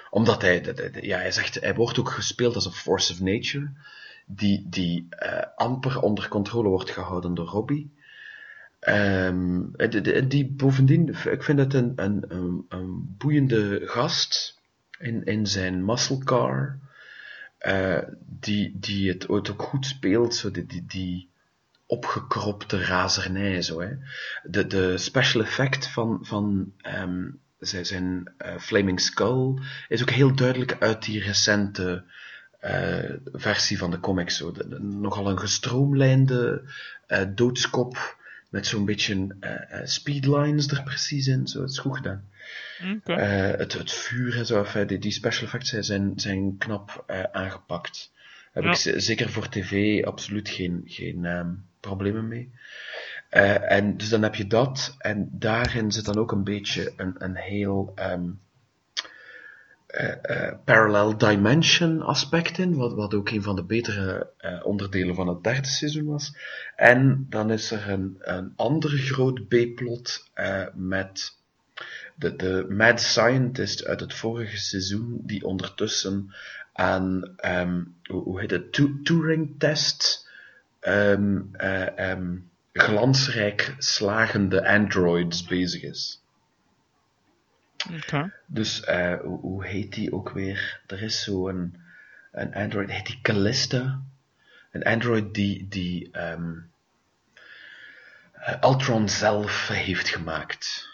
Omdat 0.09 0.41
hij, 0.41 0.75
ja, 1.01 1.17
hij 1.17 1.31
zegt, 1.31 1.61
hij 1.61 1.75
wordt 1.75 1.99
ook 1.99 2.09
gespeeld 2.09 2.55
als 2.55 2.65
een 2.65 2.71
force 2.71 3.13
of 3.13 3.19
nature. 3.19 3.71
Die, 4.25 4.65
die 4.69 5.07
uh, 5.23 5.41
amper 5.55 6.01
onder 6.01 6.27
controle 6.27 6.69
wordt 6.69 6.89
gehouden 6.89 7.33
door 7.33 7.47
Robbie. 7.47 7.93
Um, 8.87 9.71
die, 9.75 10.27
die, 10.27 10.51
bovendien, 10.51 11.15
ik 11.31 11.43
vind 11.43 11.59
het 11.59 11.73
een, 11.73 11.93
een, 11.95 12.25
een, 12.27 12.65
een 12.69 13.15
boeiende 13.17 13.81
gast 13.85 14.60
in, 15.01 15.23
in 15.23 15.47
zijn 15.47 15.85
muscle 15.85 16.23
car. 16.23 16.79
Uh, 17.67 17.99
die, 18.39 18.77
die 18.79 19.09
het 19.09 19.29
ook 19.29 19.61
goed 19.61 19.85
speelt, 19.85 20.35
zo 20.35 20.51
die, 20.51 20.65
die, 20.65 20.85
die 20.87 21.29
opgekropte 21.85 22.83
razernij. 22.83 23.61
Zo, 23.61 23.81
hè. 23.81 23.93
De, 24.43 24.67
de 24.67 24.97
special 24.97 25.41
effect 25.43 25.87
van, 25.87 26.19
van 26.21 26.73
um, 26.97 27.39
zijn, 27.59 27.85
zijn 27.85 28.33
uh, 28.45 28.57
Flaming 28.57 29.01
Skull 29.01 29.53
is 29.87 30.01
ook 30.01 30.09
heel 30.09 30.35
duidelijk 30.35 30.77
uit 30.79 31.03
die 31.03 31.23
recente 31.23 32.03
uh, 32.61 33.09
versie 33.33 33.77
van 33.77 33.91
de 33.91 33.99
comics. 33.99 34.37
Zo. 34.37 34.53
Nogal 34.79 35.29
een 35.29 35.39
gestroomlijnde 35.39 36.63
doodskop 37.35 38.19
met 38.51 38.67
zo'n 38.67 38.85
beetje 38.85 39.35
speedlines 39.83 40.67
er 40.67 40.83
precies 40.83 41.27
in. 41.27 41.47
Zo, 41.47 41.61
het 41.61 41.69
is 41.69 41.77
goed 41.77 41.95
gedaan. 41.95 42.29
Okay. 42.95 43.51
Uh, 43.51 43.57
het, 43.57 43.73
het, 43.73 43.91
vuur 43.91 44.37
en 44.37 44.45
zo, 44.45 44.65
die, 44.85 44.99
die 44.99 45.11
special 45.11 45.45
effects 45.45 45.69
zijn, 45.69 46.13
zijn 46.15 46.57
knap 46.57 47.03
aangepakt. 47.31 48.11
Heb 48.51 48.63
ja. 48.63 48.69
ik 48.69 49.01
zeker 49.01 49.29
voor 49.29 49.49
tv 49.49 50.03
absoluut 50.03 50.49
geen, 50.49 50.81
geen 50.85 51.25
um, 51.25 51.65
problemen 51.79 52.27
mee. 52.27 52.51
Uh, 53.31 53.71
en 53.71 53.97
dus 53.97 54.09
dan 54.09 54.23
heb 54.23 54.35
je 54.35 54.47
dat, 54.47 54.95
en 54.97 55.29
daarin 55.31 55.91
zit 55.91 56.05
dan 56.05 56.17
ook 56.17 56.31
een 56.31 56.43
beetje 56.43 56.93
een, 56.95 57.15
een 57.17 57.35
heel 57.35 57.93
um, 57.95 57.99
eh, 57.99 58.11
eh, 58.11 58.19
parallel 60.65 61.17
dimension 61.17 62.01
aspect 62.01 62.57
in, 62.57 62.75
wat, 62.75 62.93
wat 62.93 63.13
ook 63.13 63.29
een 63.29 63.43
van 63.43 63.55
de 63.55 63.63
betere 63.63 64.29
eh, 64.37 64.65
onderdelen 64.65 65.15
van 65.15 65.27
het 65.27 65.43
derde 65.43 65.67
seizoen 65.67 66.05
was. 66.05 66.35
En 66.75 67.25
dan 67.29 67.51
is 67.51 67.71
er 67.71 67.89
een, 67.89 68.15
een 68.19 68.53
andere 68.55 68.97
groot 68.97 69.47
B-plot 69.47 70.29
eh, 70.33 70.65
met 70.73 71.35
de, 72.15 72.35
de 72.35 72.65
mad 72.69 73.01
scientist 73.01 73.85
uit 73.85 73.99
het 73.99 74.13
vorige 74.13 74.57
seizoen, 74.57 75.19
die 75.23 75.45
ondertussen 75.45 76.33
aan, 76.73 77.33
ehm, 77.37 77.83
hoe, 78.09 78.39
heet 78.39 78.51
het, 78.51 78.73
Tu- 78.73 79.01
Turing-test, 79.03 80.29
ehm, 80.79 81.41
eh, 81.51 81.97
ehm, 82.11 82.35
glansrijk 82.73 83.75
slagende 83.77 84.67
androids 84.67 85.43
bezig 85.43 85.81
is. 85.81 86.20
Dus 88.45 88.83
eh, 88.83 89.19
hoe, 89.19 89.39
hoe 89.39 89.65
heet 89.65 89.93
die 89.93 90.13
ook 90.13 90.29
weer? 90.29 90.81
Er 90.87 91.01
is 91.01 91.23
zo'n 91.23 91.81
een 92.31 92.53
android, 92.53 92.91
heet 92.91 93.05
die 93.05 93.19
Callista? 93.21 94.01
Een 94.71 94.83
android 94.83 95.33
die, 95.33 95.67
die 95.67 96.11
ehm, 96.11 96.51
eh, 98.33 99.07
zelf 99.07 99.67
heeft 99.67 100.09
gemaakt. 100.09 100.90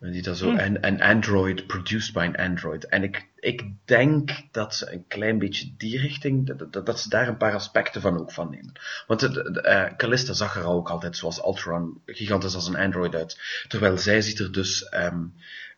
En 0.00 0.10
die 0.10 0.22
dat 0.22 0.38
zo, 0.38 0.50
een, 0.50 0.86
een 0.86 1.02
android 1.02 1.66
produced 1.66 2.12
by 2.12 2.18
an 2.18 2.36
android. 2.36 2.84
En 2.84 3.02
ik, 3.02 3.26
ik 3.36 3.62
denk 3.84 4.30
dat 4.50 4.74
ze 4.74 4.92
een 4.92 5.06
klein 5.06 5.38
beetje 5.38 5.74
die 5.76 5.98
richting, 5.98 6.46
dat, 6.46 6.72
dat, 6.72 6.86
dat 6.86 7.00
ze 7.00 7.08
daar 7.08 7.28
een 7.28 7.36
paar 7.36 7.54
aspecten 7.54 8.00
van 8.00 8.20
ook 8.20 8.32
van 8.32 8.50
nemen. 8.50 8.72
Want 9.06 9.20
de, 9.20 9.28
de, 9.28 9.60
eh, 9.60 9.96
Callista 9.96 10.32
zag 10.32 10.56
er 10.56 10.64
ook 10.64 10.88
altijd 10.88 11.16
zoals 11.16 11.44
Ultron 11.44 12.02
gigantisch 12.06 12.54
als 12.54 12.68
een 12.68 12.76
android 12.76 13.14
uit. 13.14 13.64
Terwijl 13.68 13.98
zij 13.98 14.20
ziet 14.20 14.38
er 14.38 14.52
dus 14.52 14.88
ehm, 14.88 15.24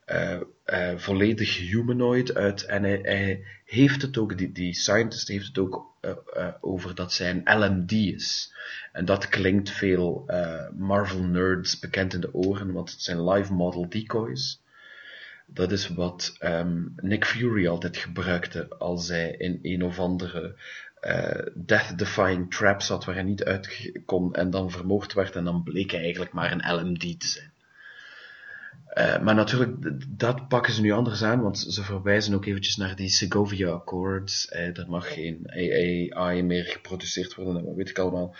eh, 0.04 0.40
eh, 0.64 0.98
volledig 0.98 1.58
humanoid 1.58 2.34
uit. 2.34 2.64
En 2.64 2.82
hij, 2.82 3.00
hij 3.02 3.44
heeft 3.64 4.02
het 4.02 4.18
ook, 4.18 4.38
die, 4.38 4.52
die 4.52 4.74
scientist 4.74 5.28
heeft 5.28 5.46
het 5.46 5.58
ook 5.58 5.91
over 6.60 6.94
dat 6.94 7.12
zij 7.12 7.30
een 7.30 7.58
LMD 7.58 7.92
is. 7.92 8.54
En 8.92 9.04
dat 9.04 9.28
klinkt 9.28 9.70
veel 9.70 10.24
eh, 10.26 10.68
Marvel 10.70 11.22
nerds 11.22 11.78
bekend 11.78 12.14
in 12.14 12.20
de 12.20 12.34
oren, 12.34 12.72
want 12.72 12.90
het 12.90 13.02
zijn 13.02 13.28
live 13.28 13.52
model 13.52 13.88
decoys. 13.88 14.60
Dat 15.46 15.72
is 15.72 15.88
wat 15.88 16.36
ehm, 16.38 16.82
Nick 16.96 17.24
Fury 17.24 17.66
altijd 17.68 17.96
gebruikte 17.96 18.68
als 18.78 19.08
hij 19.08 19.30
in 19.30 19.58
een 19.62 19.84
of 19.84 19.98
andere 19.98 20.56
eh, 21.00 21.46
death-defying 21.54 22.54
trap 22.54 22.82
zat 22.82 23.04
waar 23.04 23.14
hij 23.14 23.24
niet 23.24 23.44
uit 23.44 23.92
kon 24.06 24.34
en 24.34 24.50
dan 24.50 24.70
vermoord 24.70 25.12
werd 25.12 25.36
en 25.36 25.44
dan 25.44 25.62
bleek 25.62 25.90
hij 25.90 26.00
eigenlijk 26.00 26.32
maar 26.32 26.52
een 26.52 26.74
LMD 26.74 27.20
te 27.20 27.26
zijn. 27.26 27.51
Eh, 28.92 29.18
maar 29.20 29.34
natuurlijk, 29.34 29.76
dat 30.18 30.48
pakken 30.48 30.72
ze 30.72 30.80
nu 30.80 30.90
anders 30.90 31.22
aan, 31.22 31.40
want 31.40 31.58
ze 31.58 31.82
verwijzen 31.82 32.34
ook 32.34 32.46
eventjes 32.46 32.76
naar 32.76 32.96
die 32.96 33.08
Segovia 33.08 33.68
Accords. 33.68 34.48
Eh, 34.48 34.78
er 34.78 34.86
mag 34.88 35.12
geen 35.12 35.50
AI 36.14 36.42
meer 36.42 36.64
geproduceerd 36.64 37.34
worden, 37.34 37.64
dat 37.64 37.74
weet 37.74 37.88
ik 37.88 37.98
allemaal. 37.98 38.34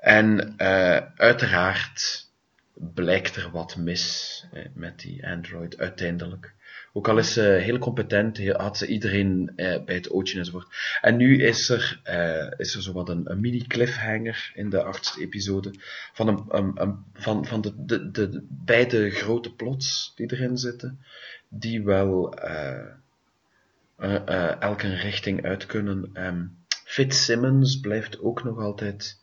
En 0.00 0.56
eh, 0.56 0.96
uiteraard 1.16 2.26
blijkt 2.74 3.36
er 3.36 3.50
wat 3.50 3.76
mis 3.76 4.44
eh, 4.52 4.64
met 4.74 4.98
die 4.98 5.26
Android 5.26 5.78
uiteindelijk. 5.78 6.54
Ook 6.96 7.08
al 7.08 7.18
is 7.18 7.32
ze 7.32 7.40
heel 7.40 7.78
competent, 7.78 8.48
had 8.48 8.78
ze 8.78 8.86
iedereen 8.86 9.52
eh, 9.56 9.84
bij 9.84 9.94
het 9.94 10.10
ootje 10.10 10.38
enzovoort. 10.38 10.98
En 11.00 11.16
nu 11.16 11.42
is 11.42 11.68
er, 11.68 12.00
eh, 12.02 12.52
is 12.56 12.74
er 12.74 12.82
zowat 12.82 13.08
een, 13.08 13.30
een 13.30 13.40
mini 13.40 13.62
cliffhanger 13.66 14.52
in 14.54 14.70
de 14.70 14.82
achtste 14.82 15.20
episode 15.20 15.70
van, 16.12 16.28
een, 16.28 16.72
een, 16.74 17.04
van, 17.12 17.46
van 17.46 17.60
de, 17.60 17.72
de, 17.76 18.10
de, 18.10 18.28
de 18.28 18.46
beide 18.50 19.10
grote 19.10 19.54
plots 19.54 20.12
die 20.16 20.32
erin 20.32 20.58
zitten, 20.58 21.04
die 21.48 21.82
wel 21.82 22.34
eh, 22.34 22.86
eh, 23.96 24.28
eh, 24.28 24.60
elk 24.60 24.82
een 24.82 24.96
richting 24.96 25.44
uit 25.44 25.66
kunnen. 25.66 26.10
Ehm 26.12 26.44
Fitzsimmons 26.84 27.80
blijft 27.80 28.20
ook 28.20 28.44
nog 28.44 28.58
altijd 28.58 29.22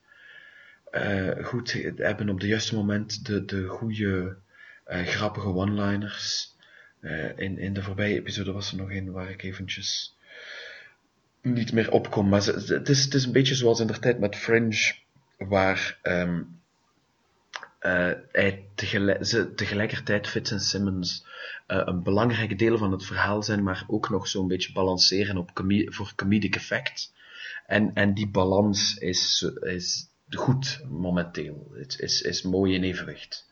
eh, 0.92 1.46
goed 1.46 1.72
hebben 1.96 2.30
op 2.30 2.40
de 2.40 2.48
juiste 2.48 2.75
moment 2.75 3.25
de, 3.25 3.46
de 3.46 3.68
goede, 3.68 4.38
grappige 4.86 5.48
one-liners. 5.48 6.50
Eh, 7.01 7.38
in, 7.38 7.58
in 7.58 7.74
de 7.74 7.84
voorbije 7.84 8.15
episode 8.15 8.51
was 8.51 8.72
er 8.72 8.77
nog 8.77 8.91
een 8.91 9.12
waar 9.12 9.29
ik 9.29 9.43
eventjes 9.43 10.15
niet 11.41 11.74
meer 11.74 11.91
opkom. 11.91 12.29
Maar 12.29 12.46
het, 12.46 12.90
is, 12.90 13.03
het 13.03 13.14
is 13.14 13.25
een 13.25 13.31
beetje 13.31 13.55
zoals 13.55 13.79
in 13.79 13.87
de 13.87 14.00
tijd 14.00 14.20
met 14.20 14.35
Fringe, 14.35 14.94
waar 15.37 16.00
ehm, 16.01 16.42
eh, 17.79 18.11
hij 18.31 18.66
tegelijk, 18.75 19.25
ze 19.25 19.53
tegelijkertijd 19.53 20.27
Fitz 20.27 20.51
en 20.51 20.59
Simmons 20.59 21.25
eh, 21.68 21.81
een 21.85 22.03
belangrijk 22.03 22.59
deel 22.59 22.77
van 22.77 22.92
het 22.92 23.05
verhaal 23.05 23.44
zijn, 23.44 23.64
maar 23.64 23.83
ook 23.87 24.09
nog 24.09 24.27
zo'n 24.27 24.48
beetje 24.48 24.72
balanceren 24.72 25.37
op 25.37 25.51
voor 25.85 26.14
comedic 26.16 26.55
effect. 26.55 27.14
En, 27.68 27.94
en 27.94 28.14
die 28.14 28.27
balans 28.27 28.98
is, 28.98 29.51
is 29.61 30.09
goed 30.29 30.81
momenteel. 30.90 31.72
Het 31.74 32.00
is, 32.00 32.22
is 32.22 32.42
mooi 32.42 32.74
in 32.74 32.83
evenwicht. 32.83 33.50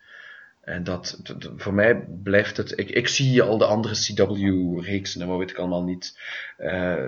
En 0.69 0.84
dat, 0.84 1.19
voor 1.55 1.73
mij 1.73 1.95
blijft 2.23 2.58
het. 2.58 2.79
Ik, 2.79 2.89
ik 2.89 3.08
zie 3.08 3.41
al 3.41 3.58
de 3.58 3.65
andere 3.65 3.93
CW-reeksen, 3.93 5.21
en 5.21 5.27
wat 5.27 5.38
weet 5.38 5.49
ik 5.49 5.58
allemaal 5.58 5.84
niet. 5.84 6.19
Eh, 6.58 7.05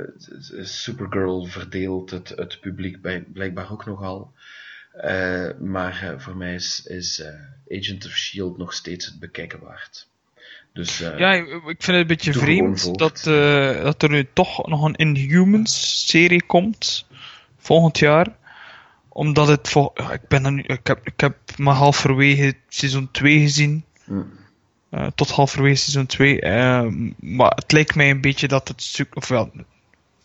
Supergirl 0.62 1.46
verdeelt 1.46 2.10
het, 2.10 2.30
het 2.30 2.60
publiek 2.62 3.02
bij, 3.02 3.24
blijkbaar 3.34 3.72
ook 3.72 3.86
nogal. 3.86 4.34
Eh, 4.92 5.50
maar 5.60 6.04
eh, 6.04 6.20
voor 6.20 6.36
mij 6.36 6.54
is, 6.54 6.86
is 6.86 7.24
Agent 7.70 8.06
of 8.06 8.12
Shield 8.12 8.58
nog 8.58 8.74
steeds 8.74 9.06
het 9.06 9.20
bekijken 9.20 9.60
waard. 9.60 10.08
Dus 10.74 10.98
Ja, 10.98 11.34
ik 11.34 11.48
vind 11.64 11.86
het 11.86 11.96
een 11.96 12.08
beetje 12.08 12.34
vreemd 12.34 12.98
dat, 12.98 13.24
dat 13.84 14.04
er 14.04 14.10
nu 14.10 14.28
toch 14.34 14.68
nog 14.68 14.84
een 14.84 14.96
Inhumans-serie 14.96 16.44
komt 16.44 17.08
volgend 17.58 18.00
jaar. 18.00 18.40
Omdat 19.14 19.48
het 19.48 19.70
vol 19.70 19.92
ja, 19.96 20.12
ik, 20.12 20.28
ben 20.28 20.46
er 20.46 20.52
nu, 20.52 20.62
ik, 20.62 20.88
heb, 20.88 21.00
ik 21.04 21.20
heb 21.20 21.36
maar 21.58 21.76
halverwege 21.76 22.54
seizoen 22.70 23.10
2 23.12 23.40
gezien. 23.40 23.84
hm, 24.04 24.22
eh, 24.90 25.08
tot 25.16 25.30
halverwege 25.32 25.76
seizoen 25.76 26.06
2. 26.06 26.42
eh, 26.42 26.86
maar 27.20 27.52
het 27.56 27.72
lijkt 27.72 27.96
mij 27.96 28.10
een 28.10 28.22
beetje 28.22 28.48
dat 28.48 28.68
het 28.68 28.82
suc- 28.82 29.14
of 29.14 29.28
wel, 29.28 29.52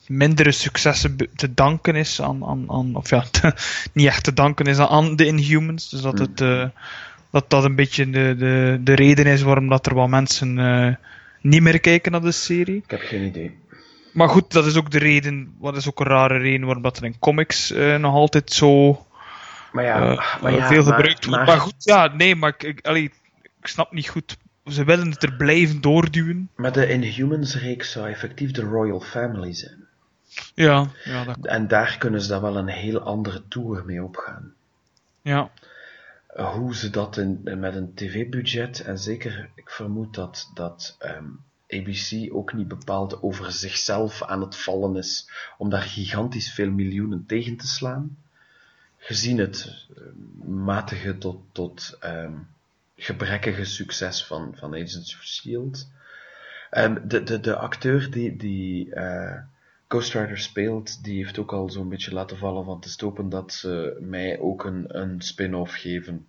mindere 0.07 0.53
successen 0.53 1.17
te 1.37 1.55
danken 1.55 1.95
is 1.95 2.21
aan, 2.23 2.45
aan, 2.45 2.65
aan 2.71 2.95
of 2.95 3.11
ja, 3.11 3.25
te- 3.31 3.55
niet 3.93 4.07
echt 4.07 4.25
te 4.25 4.33
danken 4.33 4.67
is 4.67 4.79
aan, 4.79 4.89
aan 4.89 5.17
de 5.17 5.27
Inhumans. 5.27 5.89
Dus 5.91 6.01
dat 6.01 6.19
het, 6.19 6.41
eh, 6.41 6.65
dat, 7.31 7.51
dat 7.51 7.65
een 7.65 7.75
beetje 7.75 8.11
de, 8.11 8.35
de, 8.39 8.81
de 8.83 8.95
reden 8.95 9.27
is 9.27 9.43
waarom 9.43 9.69
dat 9.69 9.87
er 9.87 9.95
wel 9.95 10.09
mensen 10.09 10.55
niet 11.41 11.63
meer 11.63 11.81
kijken 11.81 12.13
naar 12.13 12.21
de 12.21 12.33
serie. 12.33 12.77
ik 12.77 12.91
heb 12.91 13.01
geen 13.01 13.23
idee. 13.23 13.59
Maar 14.17 14.29
goed, 14.29 14.53
dat 14.53 14.67
is 14.67 14.77
ook 14.77 14.91
de 14.91 14.99
reden, 14.99 15.55
wat 15.59 15.77
is 15.77 15.89
ook 15.89 16.01
een 16.01 16.07
rare 16.07 16.39
reden 16.39 16.65
waarom 16.65 16.83
dat 16.83 16.97
er 16.97 17.05
in 17.05 17.19
comics 17.19 17.71
eh, 17.71 17.97
nog 17.97 18.15
altijd 18.15 18.53
zo 18.53 19.05
Maar 19.73 19.85
ja, 19.85 20.11
eh, 20.11 20.43
maar 20.43 20.53
ja, 20.53 20.67
veel 20.67 20.85
maar- 20.85 20.95
gebruikt 20.95 21.25
wordt. 21.25 21.47
Maar, 21.47 21.61
goed, 21.61 21.75
ja, 21.79 22.07
nee, 22.15 22.35
maar 22.37 22.51
ik, 22.51 22.63
ik, 22.63 22.87
allee, 22.87 23.03
ik 23.61 23.67
snap 23.67 23.93
niet 23.93 24.09
goed. 24.09 24.37
Ze 24.65 24.85
willen 24.85 25.11
het 25.11 25.23
er 25.23 25.33
blijven 25.33 25.81
doorduwen. 25.81 26.51
Maar 26.57 26.73
de 26.73 26.89
Inhumans-reeks 26.89 27.91
zou 27.91 28.09
effectief 28.09 28.51
de 28.51 28.63
Royal 28.63 29.01
Family 29.01 29.53
zijn. 29.55 29.85
Ja, 30.55 30.87
ja, 31.05 31.25
dat, 31.25 31.37
En 31.43 31.69
daar 31.69 31.97
kunnen 31.99 32.21
ze 32.21 32.29
dan 32.29 32.43
wel 32.43 32.57
een 32.57 32.69
heel 32.69 33.01
andere 33.01 33.43
tour 33.49 33.85
mee 33.85 34.03
opgaan. 34.05 34.53
ja. 35.23 35.51
Hoe 36.37 36.77
ze 36.77 36.91
dat 36.91 37.17
in, 37.17 37.41
met 37.59 37.75
een 37.75 37.95
tv-budget, 37.95 38.81
en 38.81 38.99
zeker, 38.99 39.49
ik 39.55 39.71
vermoed 39.71 40.15
dat, 40.15 40.51
dat 40.55 40.97
ehm, 40.99 41.25
ABC 41.69 42.35
ook 42.35 42.53
niet 42.53 42.69
bepaald 42.69 43.23
over 43.23 43.53
zichzelf 43.53 44.23
aan 44.23 44.41
het 44.41 44.57
vallen 44.57 44.97
is 44.97 45.31
om 45.59 45.71
daar 45.71 45.83
gigantisch 45.83 46.53
veel 46.53 46.71
miljoenen 46.71 47.25
tegen 47.27 47.57
te 47.57 47.67
slaan. 47.67 48.17
Gezien 48.99 49.39
het 49.39 49.87
eh, 49.97 50.03
matige 50.47 51.19
tot, 51.19 51.41
tot 51.53 51.97
ehm, 52.01 52.33
gebrekkige 52.97 53.65
succes 53.65 54.25
van, 54.25 54.55
van 54.57 54.75
Agents 54.75 55.17
of 55.17 55.23
S.H.I.E.L.D. 55.23 55.89
Ehm, 56.71 57.09
de, 57.09 57.23
de, 57.23 57.41
de 57.41 57.57
acteur 57.57 58.11
die, 58.11 58.37
die 58.37 58.95
eh, 58.95 59.39
Ghost 59.89 60.13
Rider 60.13 60.39
speelt, 60.39 61.05
die 61.05 61.17
heeft 61.17 61.39
ook 61.39 61.53
al 61.53 61.71
zo'n 61.71 61.89
beetje 61.89 62.13
laten 62.13 62.39
vallen 62.39 62.65
van 62.65 62.81
te 62.81 62.89
stopen 62.89 63.29
dat 63.29 63.53
ze 63.53 63.99
mij 64.01 64.39
ook 64.39 64.65
een, 64.65 64.99
een 65.01 65.21
spin-off 65.21 65.75
geven. 65.75 66.27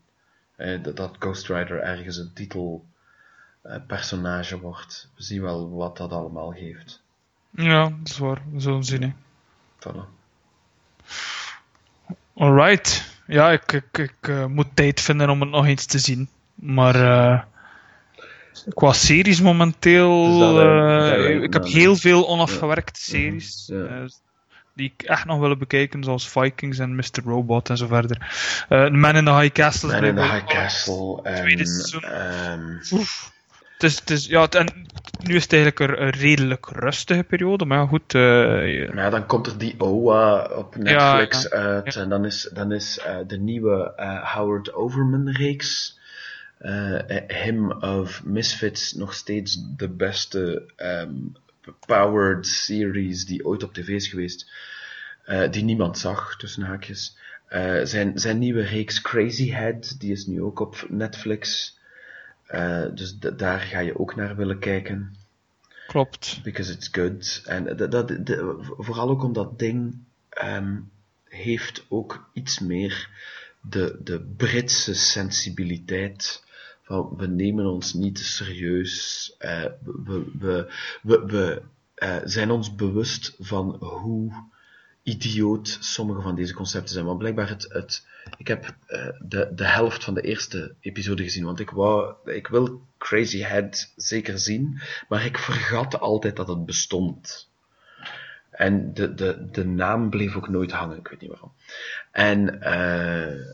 Eh, 0.56 0.84
dat, 0.84 0.96
dat 0.96 1.16
Ghost 1.20 1.48
Rider 1.48 1.80
ergens 1.80 2.18
een 2.18 2.34
titelpersonage 3.72 4.60
wordt. 4.60 5.10
We 5.16 5.24
zien 5.24 5.42
wel 5.42 5.70
wat 5.70 5.98
dat 5.98 6.12
allemaal 6.12 6.52
geeft. 6.52 7.02
ja, 7.52 7.84
dat 7.84 7.92
is 8.10 8.18
waar. 8.18 8.42
We 8.52 8.60
zullen 8.60 8.84
zien. 8.84 9.02
hè. 9.02 9.12
Voilà. 9.80 10.06
Alright. 12.36 13.16
Ja, 13.28 13.52
ik, 13.52 13.72
ik, 13.72 13.98
ik 13.98 14.16
eh, 14.22 14.46
moet 14.46 14.68
tijd 14.74 15.02
vinden 15.02 15.30
om 15.30 15.42
het 15.42 15.50
nog 15.50 15.66
eens 15.66 15.86
te 15.86 16.00
zien. 16.00 16.30
Maar 16.56 16.96
eh, 16.96 17.42
qua 18.74 18.94
series 18.94 19.42
momenteel. 19.42 20.26
Dus 20.28 20.40
dat, 20.40 20.58
eh, 20.58 20.62
eh, 21.06 21.10
dat 21.10 21.20
lijkt 21.20 21.44
ik 21.44 21.54
heb 21.54 21.66
heel 21.66 21.96
veel 21.96 22.28
onafgewerkte 22.28 23.02
series. 23.02 23.68
Ja. 23.68 23.86
eh, 23.86 24.06
die 24.74 24.94
ik 24.96 25.02
echt 25.08 25.26
nog 25.26 25.40
wil 25.40 25.58
bekijken, 25.58 26.04
zoals 26.04 26.30
Vikings 26.30 26.78
en 26.80 26.96
Mr. 26.96 27.22
Robot 27.26 27.70
en 27.70 27.78
zo 27.78 27.88
verder. 27.88 28.36
Eh, 28.70 28.90
Man 28.90 29.16
in 29.16 29.26
the 29.26 29.34
High 29.34 29.54
Castle. 29.54 29.92
Man 29.92 30.04
in 30.04 30.16
the 30.16 30.22
High 30.22 30.46
Castle 30.46 31.20
en... 31.24 31.36
tweede 31.42 31.66
seizoen. 31.66 32.02
ehm, 32.04 32.76
Oef. 32.92 33.36
Het 33.78 33.84
is, 33.84 34.00
het 34.00 34.10
is, 34.10 34.26
ja, 34.26 34.42
het, 34.42 34.56
en 34.56 34.86
Nu 35.20 35.36
is 35.36 35.44
het 35.44 35.54
eigenlijk 35.54 35.80
een, 35.92 36.02
een 36.02 36.10
redelijk 36.10 36.66
rustige 36.70 37.24
periode, 37.24 37.66
maar 37.66 37.78
ja, 37.78 37.86
goed. 37.86 38.14
eh, 38.14 38.94
Nou, 38.94 39.12
dan 39.12 39.26
komt 39.26 39.48
er 39.48 39.58
die 39.58 39.76
OA 39.80 40.44
op 40.46 40.76
Netflix 40.76 41.50
uit. 41.50 41.96
En 41.96 42.10
dan 42.10 42.26
is, 42.26 42.50
dan 42.54 42.72
is 42.72 43.00
eh, 43.00 43.18
de 43.28 43.38
nieuwe 43.38 43.94
eh, 43.96 44.34
Howard 44.34 44.74
Overman-reeks. 44.74 45.96
Him 47.28 47.72
of 47.72 48.24
Misfits 48.24 48.94
nog 48.94 49.14
steeds 49.14 49.64
de 49.78 49.90
beste 49.90 50.64
ehm, 50.76 51.14
powered 51.86 52.48
series 52.48 53.26
die 53.26 53.46
ooit 53.46 53.64
op 53.64 53.74
tv 53.74 53.88
is 53.88 54.08
geweest. 54.08 54.52
die 55.52 55.64
niemand 55.64 55.98
zag, 55.98 56.36
tussen 56.38 56.64
haakjes. 56.64 57.18
Zijn, 57.84 58.20
zijn 58.20 58.40
nieuwe 58.40 58.62
reeks 58.62 59.02
Crazy 59.02 59.52
Head, 59.52 59.96
die 60.00 60.12
is 60.12 60.26
nu 60.26 60.42
ook 60.42 60.60
op 60.60 60.86
Netflix. 60.90 61.77
Eh, 62.48 62.86
dus 62.96 63.18
daar 63.20 63.60
ga 63.60 63.80
je 63.80 64.00
ook 64.00 64.16
naar 64.16 64.36
willen 64.36 64.60
kijken. 64.60 65.16
klopt. 65.88 66.40
Because 66.44 66.72
it's 66.74 66.88
good. 66.92 67.42
En 67.46 67.78
dat, 67.78 67.92
dat, 67.92 68.08
de- 68.08 68.56
vooral 68.78 69.10
ook 69.10 69.24
omdat 69.24 69.44
dat 69.50 69.60
ding 69.60 69.98
ehm, 70.30 70.76
heeft 71.24 71.86
ook 71.90 72.30
iets 72.34 72.60
meer 72.60 73.10
de, 73.62 74.00
de 74.04 74.20
Britse 74.38 74.94
sensibiliteit. 74.96 76.44
Van 76.84 77.14
we 77.18 77.28
nemen 77.28 77.66
ons 77.66 77.94
niet 77.94 78.20
serieus. 78.20 79.36
eh, 79.38 79.64
we 79.84 80.02
we, 80.06 80.26
we, 80.40 80.68
we, 81.02 81.26
we, 81.26 81.62
eh, 81.96 82.18
zijn 82.24 82.52
ons 82.52 82.76
bewust 82.76 83.36
van 83.40 83.76
hoe 83.80 84.34
idioot 85.08 85.78
sommige 85.82 86.22
van 86.22 86.36
deze 86.36 86.54
concepten 86.54 86.94
zijn. 86.94 87.06
Want 87.06 87.18
blijkbaar 87.18 87.50
het, 87.50 87.66
het 87.70 88.06
ik 88.38 88.48
heb 88.48 88.76
eh, 88.86 89.08
de, 89.20 89.52
de 89.56 89.66
helft 89.66 90.04
van 90.04 90.14
de 90.14 90.22
eerste 90.22 90.76
episode 90.80 91.24
gezien, 91.24 91.44
want 91.44 91.60
ik 91.60 91.70
wou, 91.70 92.14
ik 92.26 92.48
wil 92.48 92.82
Crazy 92.98 93.40
Head 93.42 93.94
zeker 93.96 94.40
zien, 94.40 94.82
maar 95.08 95.26
ik 95.26 95.38
vergat 95.38 96.00
altijd 96.00 96.36
dat 96.36 96.48
het 96.48 96.66
bestond. 96.66 97.50
En 98.50 98.94
de, 98.94 99.14
de, 99.14 99.48
de 99.52 99.66
naam 99.66 100.10
bleef 100.10 100.36
ook 100.36 100.50
nooit 100.50 100.72
hangen, 100.72 100.98
ik 100.98 101.08
weet 101.08 101.22
niet 101.22 101.30
waarom. 101.30 101.52
En, 102.12 102.62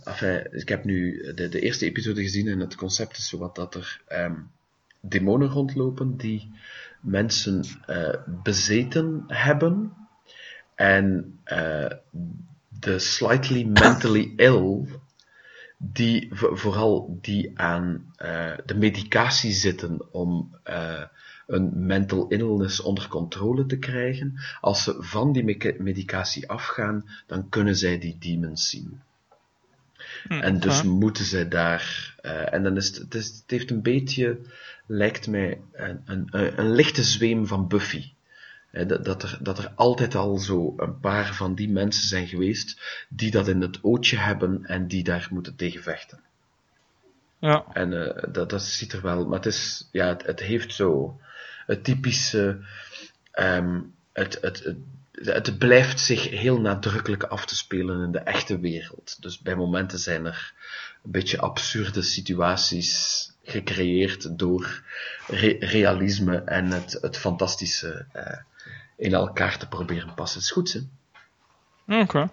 enfin, 0.04 0.48
ik 0.52 0.70
heb 0.70 0.84
nu 0.84 1.32
de, 1.34 1.50
de 1.50 1.60
eerste 1.60 1.86
episode 1.86 2.22
gezien 2.22 2.48
en 2.48 2.60
het 2.60 2.76
concept 2.76 3.18
is 3.18 3.28
zowat 3.28 3.56
dat 3.56 3.76
er 3.76 4.02
ehm, 4.08 4.36
demonen 5.02 5.50
rondlopen 5.50 6.18
die 6.18 6.52
mensen 7.02 7.63
eh, 7.86 8.13
bezeten 8.44 9.24
hebben. 9.28 10.03
En 10.76 11.40
eh, 11.44 11.92
de 12.80 13.00
slightly 13.00 13.64
mentally 13.64 14.34
ill, 14.36 14.88
die 15.78 16.30
vo- 16.32 16.56
vooral 16.56 17.18
die 17.22 17.52
aan 17.60 18.14
eh, 18.16 18.52
de 18.66 18.76
medicatie 18.76 19.52
zitten 19.52 20.14
om 20.14 20.56
eh, 20.64 21.02
een 21.48 21.86
mental 21.86 22.28
illness 22.28 22.80
onder 22.82 23.08
controle 23.08 23.66
te 23.66 23.78
krijgen, 23.78 24.40
als 24.62 24.84
ze 24.84 24.96
van 25.00 25.32
die 25.34 25.44
medicatie 25.80 26.50
afgaan, 26.50 27.10
dan 27.28 27.50
kunnen 27.50 27.76
zij 27.76 28.00
die 28.00 28.18
demons 28.20 28.70
zien. 28.70 29.02
Hm, 30.28 30.34
En 30.34 30.60
dus 30.60 30.84
moeten 30.84 31.26
zij 31.26 31.48
daar. 31.48 32.16
en 32.52 32.64
dan 32.64 32.78
is 32.78 32.88
het, 32.88 32.98
het, 32.98 33.16
is, 33.16 33.28
het 33.28 33.44
heeft 33.52 33.72
een 33.72 33.82
beetje, 33.82 34.40
lijkt 34.88 35.28
mij, 35.28 35.62
een, 35.72 36.02
een, 36.06 36.28
een, 36.32 36.60
een 36.60 36.72
lichte 36.72 37.04
zweem 37.04 37.48
van 37.48 37.68
Buffy. 37.68 38.12
Dat, 38.74 39.06
dat, 39.06 39.24
er, 39.24 39.38
dat 39.42 39.58
er 39.58 39.72
altijd 39.76 40.16
al 40.16 40.38
zo 40.38 40.74
een 40.78 41.00
paar 41.00 41.34
van 41.34 41.56
die 41.56 41.70
mensen 41.70 42.08
zijn 42.08 42.28
geweest 42.28 42.82
die 43.10 43.32
dat 43.32 43.48
in 43.48 43.62
het 43.62 43.80
ootje 43.82 44.18
hebben 44.18 44.66
en 44.66 44.88
die 44.88 45.04
daar 45.04 45.28
moeten 45.32 45.56
tegen 45.56 45.84
vechten. 45.84 46.20
Ja, 47.40 47.66
En 47.74 48.16
eh, 48.16 48.34
dat, 48.34 48.50
dat 48.50 48.64
ziet 48.64 48.94
er 48.94 49.02
wel, 49.02 49.26
maar 49.26 49.38
het 49.38 49.46
is, 49.46 49.90
ja, 49.92 50.08
het, 50.08 50.26
het 50.26 50.40
heeft 50.40 50.74
zo 50.74 51.20
het 51.66 51.84
typische, 51.84 52.60
ehm, 53.32 53.80
het, 54.14 54.38
het, 54.42 54.64
het, 54.64 54.78
het 55.26 55.58
blijft 55.58 56.00
zich 56.00 56.30
heel 56.30 56.60
nadrukkelijk 56.60 57.24
af 57.24 57.46
te 57.46 57.56
spelen 57.56 58.04
in 58.04 58.12
de 58.12 58.20
echte 58.20 58.60
wereld. 58.60 59.18
Dus 59.22 59.40
bij 59.40 59.56
momenten 59.56 60.00
zijn 60.00 60.26
er 60.26 60.54
een 61.04 61.12
beetje 61.12 61.40
absurde 61.40 62.02
situaties 62.02 63.32
gecreëerd 63.44 64.38
door 64.40 64.84
re- 65.28 65.58
realisme 65.60 66.38
en 66.38 66.72
het, 66.72 66.98
het 67.02 67.18
fantastische 67.18 68.06
eh, 68.12 68.38
in 69.04 69.13
elkaar 69.13 69.58
te 69.58 69.68
proberen 69.68 70.13
passen. 70.13 70.38
Het 70.39 70.48
is 70.48 70.52
goed, 70.52 70.88
hè? 71.88 72.02
oké. 72.02 72.30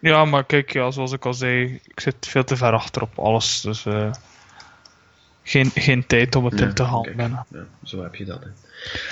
Ja, 0.00 0.24
maar 0.24 0.44
kijk, 0.44 0.72
ja, 0.72 0.90
zoals 0.90 1.12
ik 1.12 1.24
al 1.26 1.34
zei, 1.34 1.80
ik 1.84 2.00
zit 2.00 2.26
veel 2.26 2.44
te 2.44 2.56
ver 2.56 2.72
achter 2.72 3.02
op 3.02 3.18
alles. 3.18 3.60
Dus 3.60 3.86
eh, 3.86 4.12
geen, 5.42 5.70
geen 5.70 6.06
tijd 6.06 6.36
om 6.36 6.44
het 6.44 6.60
in 6.60 6.74
te 6.74 6.82
ja, 6.82 7.66
zo 7.84 8.02
heb 8.02 8.14
je 8.14 8.24
dat. 8.24 8.44
Hè. 8.44 8.50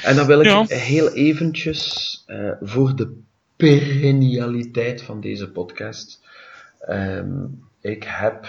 En 0.09 0.17
dan 0.17 0.27
wil 0.27 0.41
ik 0.41 0.47
Ja. 0.47 0.65
heel 0.67 1.13
eventjes 1.13 2.23
eh, 2.27 2.51
voor 2.61 2.97
de 2.97 3.21
perennialiteit 3.57 5.03
van 5.03 5.21
deze 5.21 5.51
podcast. 5.51 6.21
ehm, 6.81 7.45
ik 7.81 8.05
heb 8.07 8.47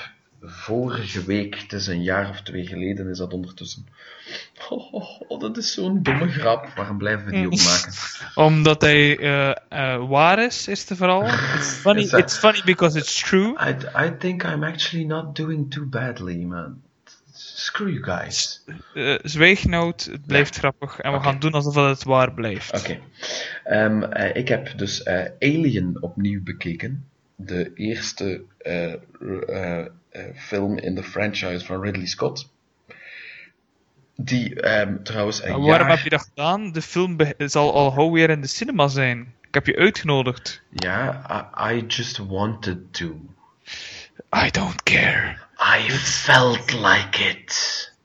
vorige 0.50 1.24
week, 1.26 1.60
het 1.60 1.74
is 1.74 1.88
een 1.88 2.04
jaar 2.04 2.30
of 2.30 2.42
twee 2.42 2.66
geleden, 2.66 3.10
is 3.10 3.18
dat 3.18 3.34
ondertussen. 3.34 3.88
Oh, 4.70 4.94
oh, 4.94 5.22
oh, 5.28 5.40
dat 5.40 5.58
is 5.58 5.74
zo'n 5.74 6.04
domme 6.04 6.28
grap. 6.28 6.68
Waarom 6.76 6.98
blijven 6.98 7.26
we 7.26 7.32
die 7.32 7.46
ook 7.46 7.64
maken? 7.64 7.94
Omdat 8.54 8.82
hij 8.82 9.18
eh, 9.18 9.50
eh, 9.70 10.10
waar 10.10 10.44
is, 10.44 10.68
is 10.68 10.90
het 10.90 10.98
vooral. 10.98 11.24
It's 11.24 11.74
funny, 11.86 12.02
Is 12.02 12.12
it's 12.12 12.38
funny 12.38 12.62
because 12.66 12.98
it's 12.98 13.24
true. 13.24 13.56
I, 13.70 13.76
I 14.06 14.18
think 14.18 14.44
I'm 14.44 14.64
actually 14.64 15.06
not 15.06 15.36
doing 15.36 15.72
too 15.72 15.86
badly, 15.86 16.36
man. 16.36 16.82
Screw 17.34 17.90
you 17.90 18.04
guys. 18.04 18.64
Eh 18.94 19.16
zwijgnoot, 19.22 20.04
het 20.12 20.26
blijft 20.26 20.58
grappig. 20.58 21.00
En 21.00 21.12
we 21.12 21.20
gaan 21.20 21.40
doen 21.40 21.52
alsof 21.52 21.76
het 21.76 22.04
waar 22.04 22.34
blijft. 22.34 22.80
Oké. 22.80 23.00
Ehm, 23.64 24.04
eh, 24.04 24.36
ik 24.36 24.48
heb 24.48 24.78
dus 24.78 25.06
Alien 25.40 25.98
opnieuw 26.02 26.44
bekeken. 26.44 27.06
De 27.36 27.72
eerste 27.74 28.42
film 30.36 30.78
in 30.78 30.96
de 30.96 31.04
franchise 31.04 31.66
van 31.66 31.82
Ridley 31.82 32.06
Scott. 32.06 32.50
Die 34.16 34.62
ehm, 34.62 35.04
trouwens 35.04 35.44
een 35.44 35.50
Maar 35.50 35.60
waarom 35.60 35.88
jaar... 35.88 35.96
heb 35.96 36.04
je 36.04 36.10
dat 36.10 36.28
gedaan? 36.30 36.72
De 36.72 36.82
film 36.82 37.18
zal 37.38 37.74
al 37.74 37.92
gauw 37.92 38.12
weer 38.12 38.30
in 38.30 38.42
de 38.42 38.48
cinema 38.48 38.88
zijn. 38.88 39.34
Ik 39.48 39.54
heb 39.54 39.66
je 39.66 39.76
uitgenodigd. 39.76 40.62
Ja, 40.70 41.26
I, 41.72 41.76
I 41.78 41.86
just 41.86 42.18
wanted 42.18 42.94
to. 42.94 43.06
I 44.46 44.52
don't 44.52 44.84
care. 44.84 45.38
I 45.80 45.90
felt 45.92 46.74
like 46.74 47.30
it. 47.30 47.96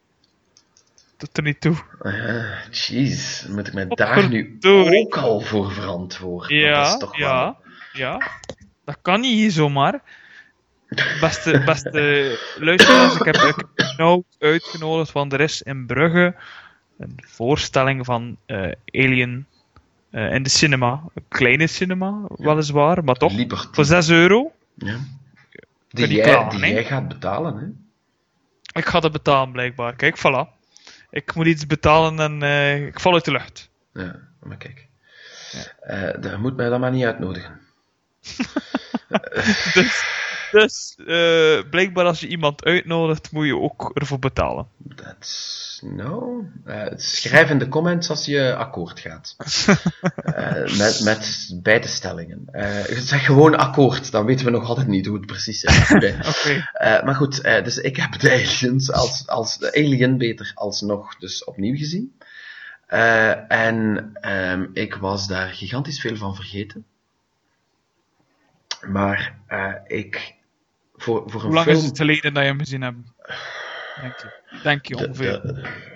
Doet 1.17 1.37
er 1.37 1.43
niet 1.43 1.61
toe. 1.61 1.77
Uh, 2.03 2.71
Jeez, 2.71 3.47
moet 3.47 3.67
ik 3.67 3.73
me 3.73 3.87
daar 3.87 4.29
nu 4.29 4.59
ook 4.61 5.17
al 5.17 5.41
voor 5.41 5.73
verantwoorden? 5.73 6.61
dat 6.61 6.69
Ja, 6.69 6.87
is 6.87 6.99
toch 6.99 7.17
ja, 7.17 7.45
wel... 7.45 7.57
ja. 7.93 8.31
Dat 8.85 8.99
kan 9.03 9.21
niet 9.21 9.35
hier 9.35 9.51
zomaar. 9.51 10.03
Beste, 11.21 11.63
beste 11.65 12.39
luisteraars, 12.59 13.15
ik 13.15 13.25
heb, 13.25 13.35
ik 13.35 13.65
heb 13.75 13.95
nou 13.97 14.23
uitgenodigd, 14.39 15.13
want 15.13 15.33
er 15.33 15.41
is 15.41 15.63
in 15.63 15.87
Brugge 15.87 16.35
een 16.99 17.19
voorstelling 17.27 18.05
van 18.05 18.37
eh, 18.47 18.73
Alien 18.87 19.47
eh, 20.11 20.33
in 20.33 20.43
de 20.43 20.49
cinema. 20.49 21.03
Een 21.15 21.25
kleine 21.29 21.67
cinema, 21.67 22.21
weliswaar, 22.29 23.05
maar 23.05 23.15
toch. 23.15 23.33
Liberty. 23.33 23.69
Voor 23.73 23.85
6 23.85 24.09
euro. 24.09 24.53
Ja. 24.75 24.97
Die, 25.89 26.09
jij, 26.09 26.49
die 26.49 26.59
jij 26.59 26.85
gaat 26.85 27.09
betalen, 27.09 27.57
hè? 27.57 27.67
Ik 28.79 28.87
ga 28.87 29.01
dat 29.01 29.13
betalen, 29.13 29.53
blijkbaar. 29.53 29.97
Kijk, 29.97 30.19
voilà. 30.19 30.61
Ik 31.11 31.35
moet 31.35 31.47
iets 31.47 31.67
betalen 31.67 32.19
en 32.21 32.43
eh, 32.43 32.87
ik 32.87 33.01
val 33.01 33.13
uit 33.13 33.25
de 33.25 33.31
lucht. 33.31 33.71
Ja, 33.93 34.17
maar 34.41 34.57
kijk. 34.57 34.89
Eh, 35.81 36.23
je 36.23 36.37
moet 36.39 36.57
mij 36.57 36.69
dan 36.69 36.81
maar 36.81 36.91
niet 36.91 37.05
uitnodigen. 37.05 37.61
Dus, 39.75 40.05
dus 40.53 40.95
eh, 41.07 41.71
blijkbaar 41.71 42.05
als 42.05 42.21
je 42.21 42.29
iemand 42.29 42.65
uitnodigt, 42.65 43.31
moet 43.31 43.47
je 43.47 43.59
ook 43.59 43.91
ervoor 43.95 44.19
betalen. 44.19 44.67
That's... 44.95 45.61
No. 45.85 46.45
Eh, 46.65 46.87
schrijf 46.95 47.51
in 47.51 47.59
de 47.59 47.69
comments 47.69 48.11
als 48.11 48.27
je 48.27 48.55
akkoord 48.55 49.01
gaat. 49.01 49.37
Eh, 50.23 50.79
met, 50.79 51.01
met 51.05 51.51
beide 51.63 51.89
stellingen. 51.89 52.49
Zeg 52.89 53.25
gewoon 53.25 53.57
akkoord, 53.57 54.11
dan 54.11 54.25
weten 54.25 54.45
we 54.45 54.51
nog 54.51 54.69
altijd 54.69 54.87
niet 54.87 55.07
hoe 55.07 55.17
het 55.17 55.27
precies 55.27 55.63
is. 55.63 55.89
Maar 57.05 57.15
goed, 57.15 57.43
dus 57.43 57.79
ik 57.79 57.97
heb 57.97 58.19
de 58.19 58.31
aliens 58.31 58.93
als, 58.93 59.27
als 59.27 59.59
de 59.59 59.73
alien 59.75 60.19
beter 60.19 60.53
alsnog 60.55 61.17
dus 61.17 61.45
opnieuw 61.45 61.77
gezien. 61.77 62.19
En 63.49 64.11
ehm, 64.13 64.67
ik 64.73 64.95
was 64.95 65.27
daar 65.27 65.49
gigantisch 65.49 66.01
veel 66.01 66.17
van 66.17 66.35
vergeten. 66.35 66.85
Maar 68.87 69.39
ik, 69.87 70.35
voor, 71.03 71.23
voor 71.31 71.41
een 71.41 71.47
Hoe 71.47 71.55
lang 71.55 71.67
film... 71.67 71.79
is 71.79 71.85
het 71.85 71.97
geleden 71.97 72.35
dat 72.35 72.43
je 72.43 72.49
hem 72.49 72.59
gezien 72.59 72.83
hebt? 72.83 72.97
Denk 74.01 74.17
je, 74.19 74.61
Denk 74.63 74.87
je 74.87 74.97
ongeveer. 74.97 75.41
de- 75.43 75.91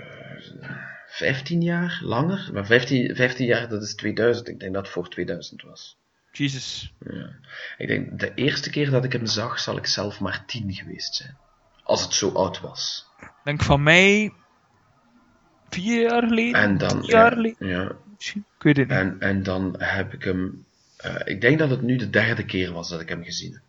15 1.06 1.62
jaar 1.62 1.98
langer, 2.02 2.50
maar 2.52 2.66
15, 2.66 3.16
15 3.16 3.46
jaar 3.46 3.68
dat 3.68 3.82
is 3.82 3.94
2000. 3.94 4.48
Ik 4.48 4.60
denk 4.60 4.74
dat 4.74 4.82
het 4.82 4.92
voor 4.92 5.08
2000 5.08 5.62
was. 5.62 5.96
Jesus. 6.32 6.92
Ja. 7.10 7.30
Ik 7.78 7.88
denk 7.88 8.18
de 8.20 8.34
eerste 8.34 8.70
keer 8.70 8.90
dat 8.90 9.04
ik 9.04 9.12
hem 9.12 9.26
zag, 9.26 9.58
zal 9.58 9.76
ik 9.76 9.86
zelf 9.86 10.20
maar 10.20 10.44
10 10.46 10.72
geweest 10.72 11.14
zijn. 11.14 11.36
Als 11.82 12.02
het 12.02 12.12
zo 12.12 12.30
oud 12.30 12.60
was. 12.60 13.06
Denk 13.44 13.62
van 13.62 13.82
mij 13.82 14.32
vier 15.68 16.02
jaar 16.02 16.22
geleden. 16.22 16.60
En 16.60 16.78
dan, 16.78 17.02
jaar 17.02 17.30
ja, 17.30 17.34
geleden 17.36 17.68
ja, 17.68 17.92
misschien. 18.16 18.44
Ik 18.56 18.62
weet 18.62 18.76
het 18.76 18.88
niet. 18.88 18.96
en, 18.96 19.20
en 19.20 19.42
dan 19.42 19.74
heb 19.78 20.12
ik 20.12 20.24
hem, 20.24 20.64
eh, 20.96 21.14
ik 21.24 21.40
denk 21.40 21.58
dat 21.58 21.70
het 21.70 21.82
nu 21.82 21.96
de 21.96 22.10
derde 22.10 22.44
keer 22.44 22.72
was 22.72 22.88
dat 22.88 23.00
ik 23.00 23.08
hem 23.08 23.24
gezien 23.24 23.52
heb. 23.52 23.62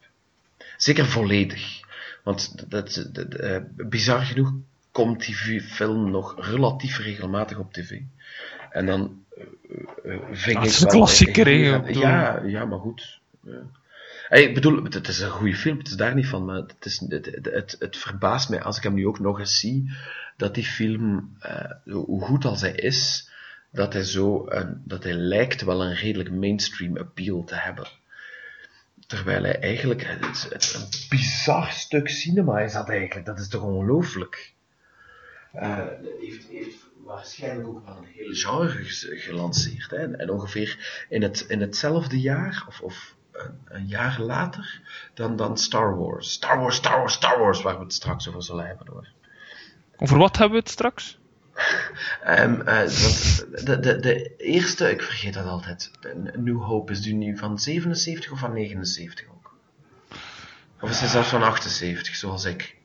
Zeker 0.78 1.06
volledig. 1.06 1.80
Want 2.24 2.70
dat, 2.70 3.08
dat, 3.12 3.34
eh, 3.34 3.58
bizar 3.76 4.22
genoeg 4.22 4.54
komt 4.92 5.26
die 5.26 5.62
film 5.62 6.12
nog 6.12 6.46
relatief 6.50 6.98
regelmatig 7.00 7.58
op 7.58 7.74
tv. 7.74 8.00
En 8.70 8.86
dan 8.86 9.24
eh, 9.38 9.44
eh, 10.14 10.20
vind 10.32 10.58
Ah, 10.58 10.64
ik 10.64 10.70
het 10.70 10.76
is 10.76 10.82
een 10.82 10.88
wel- 10.88 10.96
klassieker, 10.96 11.50
ja, 11.50 11.84
ja, 11.88 12.42
ja, 12.46 12.66
maar 12.66 12.80
goed. 12.80 13.20
Ja. 13.44 13.62
Hey, 14.28 14.44
ik 14.44 14.54
bedoel, 14.54 14.84
het 14.84 15.08
is 15.08 15.20
een 15.20 15.30
goede 15.30 15.56
film, 15.56 15.78
het 15.78 15.88
is 15.88 15.96
daar 15.96 16.16
niet 16.16 16.28
van, 16.28 16.46
maar 16.46 16.56
het, 16.56 16.86
is, 16.86 17.00
het, 17.08 17.26
het, 17.42 17.76
het, 17.80 17.98
verbaast 17.98 18.50
mij 18.50 18.62
als 18.62 18.78
ik 18.78 18.84
hem 18.84 18.94
nu 18.94 19.08
ook 19.08 19.20
nog 19.20 19.40
eens 19.40 19.60
zie, 19.60 19.92
dat 20.38 20.54
die 20.56 20.66
film, 20.66 21.36
eh, 21.40 21.72
hoe 21.86 22.22
goed 22.22 22.46
als 22.46 22.62
hij 22.62 22.72
is, 22.72 23.30
dat 23.72 23.94
hij 23.94 24.04
zo, 24.04 24.48
dat 24.84 25.04
hij 25.04 25.14
lijkt 25.14 25.62
wel 25.62 25.84
een 25.84 25.96
redelijk 25.96 26.32
mainstream 26.32 26.98
appeal 26.98 27.44
te 27.44 27.56
hebben. 27.56 27.88
Terwijl 29.08 29.44
hij 29.44 29.60
eigenlijk, 29.60 30.04
het 30.04 30.74
een 30.76 31.08
bizar 31.10 31.72
stuk 31.72 32.10
cinema 32.10 32.60
is 32.60 32.74
dat 32.74 32.90
eigenlijk, 32.90 33.26
dat 33.26 33.40
is 33.40 33.48
toch 33.48 33.62
ongelooflijk. 33.62 34.54
Eh, 35.52 35.86
heeft, 36.20 36.48
heeft 36.48 36.78
waarschijnlijk 37.04 37.68
ook 37.68 37.86
wel 37.86 37.98
een 37.98 38.12
hele 38.14 38.36
genre 38.36 38.84
gelanceerd. 39.20 39.90
Hè? 39.90 40.16
En 40.16 40.30
ongeveer 40.30 41.06
in, 41.10 41.22
het, 41.22 41.40
in 41.40 41.62
hetzelfde 41.62 42.20
jaar, 42.20 42.66
of, 42.68 42.82
of 42.82 43.16
een, 43.32 43.60
een 43.66 43.88
jaar 43.88 44.22
later, 44.22 44.82
dan, 45.14 45.36
dan 45.36 45.58
Star 45.58 45.98
Wars. 45.98 46.32
Star 46.32 46.60
Wars, 46.60 46.76
Star 46.76 47.00
Wars, 47.00 47.14
Star 47.14 47.40
Wars, 47.40 47.62
waar 47.62 47.78
we 47.78 47.84
het 47.84 47.94
straks 47.94 48.28
over 48.28 48.44
zullen 48.44 48.68
hebben 48.68 48.88
hoor. 48.88 49.08
Over 49.98 50.18
wat 50.18 50.38
hebben 50.38 50.58
we 50.58 50.64
het 50.64 50.72
straks? 50.72 51.20
Ehm, 52.24 52.62
eh, 52.62 52.78
want 52.78 53.46
de, 53.66 53.80
de, 53.80 54.00
de 54.00 54.36
eerste, 54.38 54.90
ik 54.92 55.02
vergeet 55.02 55.34
dat 55.34 55.46
altijd, 55.46 55.92
New 56.36 56.62
Hope, 56.62 56.92
is 56.92 57.02
die 57.02 57.14
nu 57.14 57.38
van 57.38 57.60
77 57.60 58.32
of 58.32 58.40
van 58.40 58.54
79 58.54 59.26
ook? 59.30 59.56
Of 60.82 60.90
is 60.90 61.00
hij 61.00 61.10
zelfs 61.10 61.30
van 61.30 61.44
78, 61.44 62.16
zoals 62.16 62.46
ik? 62.46 62.76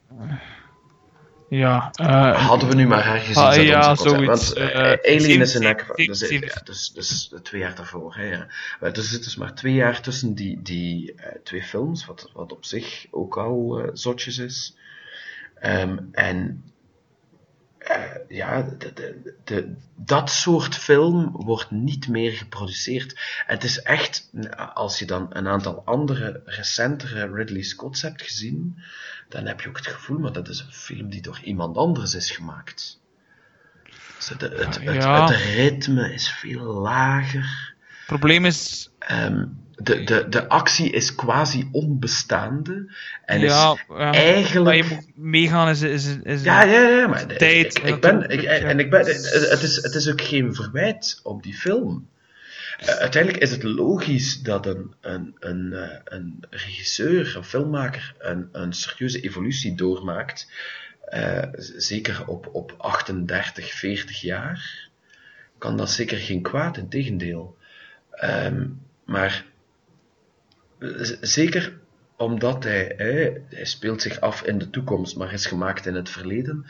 Ja, 1.49 1.91
eh, 1.93 2.47
Hadden 2.47 2.69
we 2.69 2.75
nu 2.75 2.87
maar 2.87 3.05
hergezien. 3.05 3.43
Ah, 3.43 3.53
zou 3.53 3.67
ja, 3.67 3.95
zoiets, 3.95 4.53
Want 4.53 4.53
eh, 4.53 5.15
Alien 5.17 5.41
is 5.41 5.55
elk 5.55 5.81
geval... 5.81 5.97
Dus, 6.07 6.29
ja, 6.29 6.61
dus, 6.65 6.93
dus 6.93 7.35
twee 7.43 7.61
jaar 7.61 7.75
daarvoor. 7.75 8.15
Hè, 8.15 8.25
ja. 8.25 8.47
Maar 8.81 8.93
Er 8.93 9.03
zit 9.03 9.25
dus 9.25 9.37
maar 9.37 9.55
twee 9.55 9.75
jaar 9.75 10.01
tussen 10.01 10.35
die, 10.35 10.63
die 10.63 11.15
twee 11.45 11.63
films, 11.63 12.07
wat, 12.07 12.31
wat 12.33 12.53
op 12.53 12.65
zich 12.65 13.07
ook 13.11 13.37
al 13.37 13.83
zotjes 13.93 14.39
is. 14.39 14.77
Ehm, 15.61 15.99
en 16.13 16.65
eh, 17.85 18.01
ja, 18.29 18.63
de, 18.63 18.93
de, 18.93 19.35
de, 19.45 19.75
dat 19.97 20.31
soort 20.31 20.77
film 20.77 21.31
wordt 21.33 21.71
niet 21.71 22.09
meer 22.09 22.33
geproduceerd. 22.33 23.21
Het 23.47 23.65
is 23.65 23.83
echt, 23.83 24.31
als 24.75 24.99
je 24.99 25.07
dan 25.07 25.27
een 25.31 25.49
aantal 25.49 25.83
andere, 25.85 26.43
recentere 26.45 27.33
Ridley 27.33 27.63
Scott's 27.63 28.03
hebt 28.03 28.23
gezien, 28.23 28.83
dan 29.29 29.47
heb 29.47 29.61
je 29.61 29.69
ook 29.69 29.77
het 29.77 29.87
gevoel, 29.87 30.19
maar 30.19 30.33
dat 30.33 30.49
is 30.49 30.61
een 30.61 30.73
film 30.73 31.11
die 31.11 31.23
door 31.23 31.41
iemand 31.45 31.77
anders 31.77 32.15
is 32.15 32.31
gemaakt. 32.31 33.01
Dus 34.17 34.29
het, 34.29 34.41
het, 34.41 34.59
het, 34.59 34.83
Ja. 34.83 35.27
het 35.27 35.37
ritme 35.37 36.13
is 36.13 36.31
veel 36.31 36.65
lager. 36.65 37.75
het 37.89 38.07
probleem 38.07 38.45
is, 38.45 38.91
Ehm, 39.07 39.45
de, 39.83 40.05
de, 40.05 40.29
de 40.29 40.49
actie 40.49 40.91
is 40.91 41.15
quasi 41.15 41.69
onbestaande. 41.73 42.93
En 43.25 43.41
ja, 43.41 43.73
is 43.73 43.85
ja, 43.89 44.13
eigenlijk... 44.13 44.65
maar 44.65 44.77
je 44.77 44.85
moet 44.95 45.17
meegaan 45.17 45.69
is, 45.69 45.83
is, 45.83 46.17
is 46.23 46.43
Ja, 46.43 46.63
ja, 46.63 46.89
ja, 46.89 47.07
maar 47.07 47.27
tijd 47.27 47.79
ik, 47.79 47.85
ik 47.85 48.01
ben, 48.01 48.29
ik, 48.29 48.43
en 48.43 48.79
ik 48.79 48.91
ben, 48.91 49.01
het, 49.07 49.63
is, 49.63 49.83
het 49.83 49.95
is 49.95 50.11
ook 50.11 50.21
geen 50.21 50.55
verwijt 50.55 51.21
op 51.23 51.43
die 51.43 51.55
film. 51.55 52.11
Eh, 52.79 52.95
uiteindelijk 52.95 53.43
is 53.43 53.51
het 53.51 53.63
logisch 53.63 54.43
dat 54.43 54.67
een, 54.67 54.95
een, 55.01 55.37
een, 55.39 55.73
eh, 55.73 55.99
een 56.05 56.45
regisseur, 56.51 57.37
een 57.37 57.45
filmmaker, 57.45 58.15
een, 58.19 58.49
een 58.53 58.73
serieuze 58.73 59.21
evolutie 59.21 59.75
doormaakt. 59.75 60.51
Eh, 61.05 61.43
zeker 61.77 62.27
op, 62.27 62.49
op 62.53 62.75
38, 62.79 63.73
40 63.73 64.21
jaar. 64.21 64.89
Kan 65.59 65.77
dat 65.77 65.91
zeker 65.91 66.19
geen 66.19 66.43
kwaad, 66.43 66.77
in 66.77 66.89
tegendeel. 66.89 67.57
Ehm, 68.11 68.67
maar 69.05 69.45
zeker 71.21 71.81
omdat 72.17 72.65
hij, 72.65 72.95
hè, 72.97 73.31
hij 73.57 73.65
speelt 73.65 74.03
zich 74.03 74.21
af 74.21 74.43
in 74.43 74.59
de 74.59 74.71
toekomst, 74.71 75.17
maar 75.17 75.33
is 75.33 75.47
gemaakt 75.47 75.87
in 75.87 75.95
het 75.95 76.11
verleden. 76.11 76.67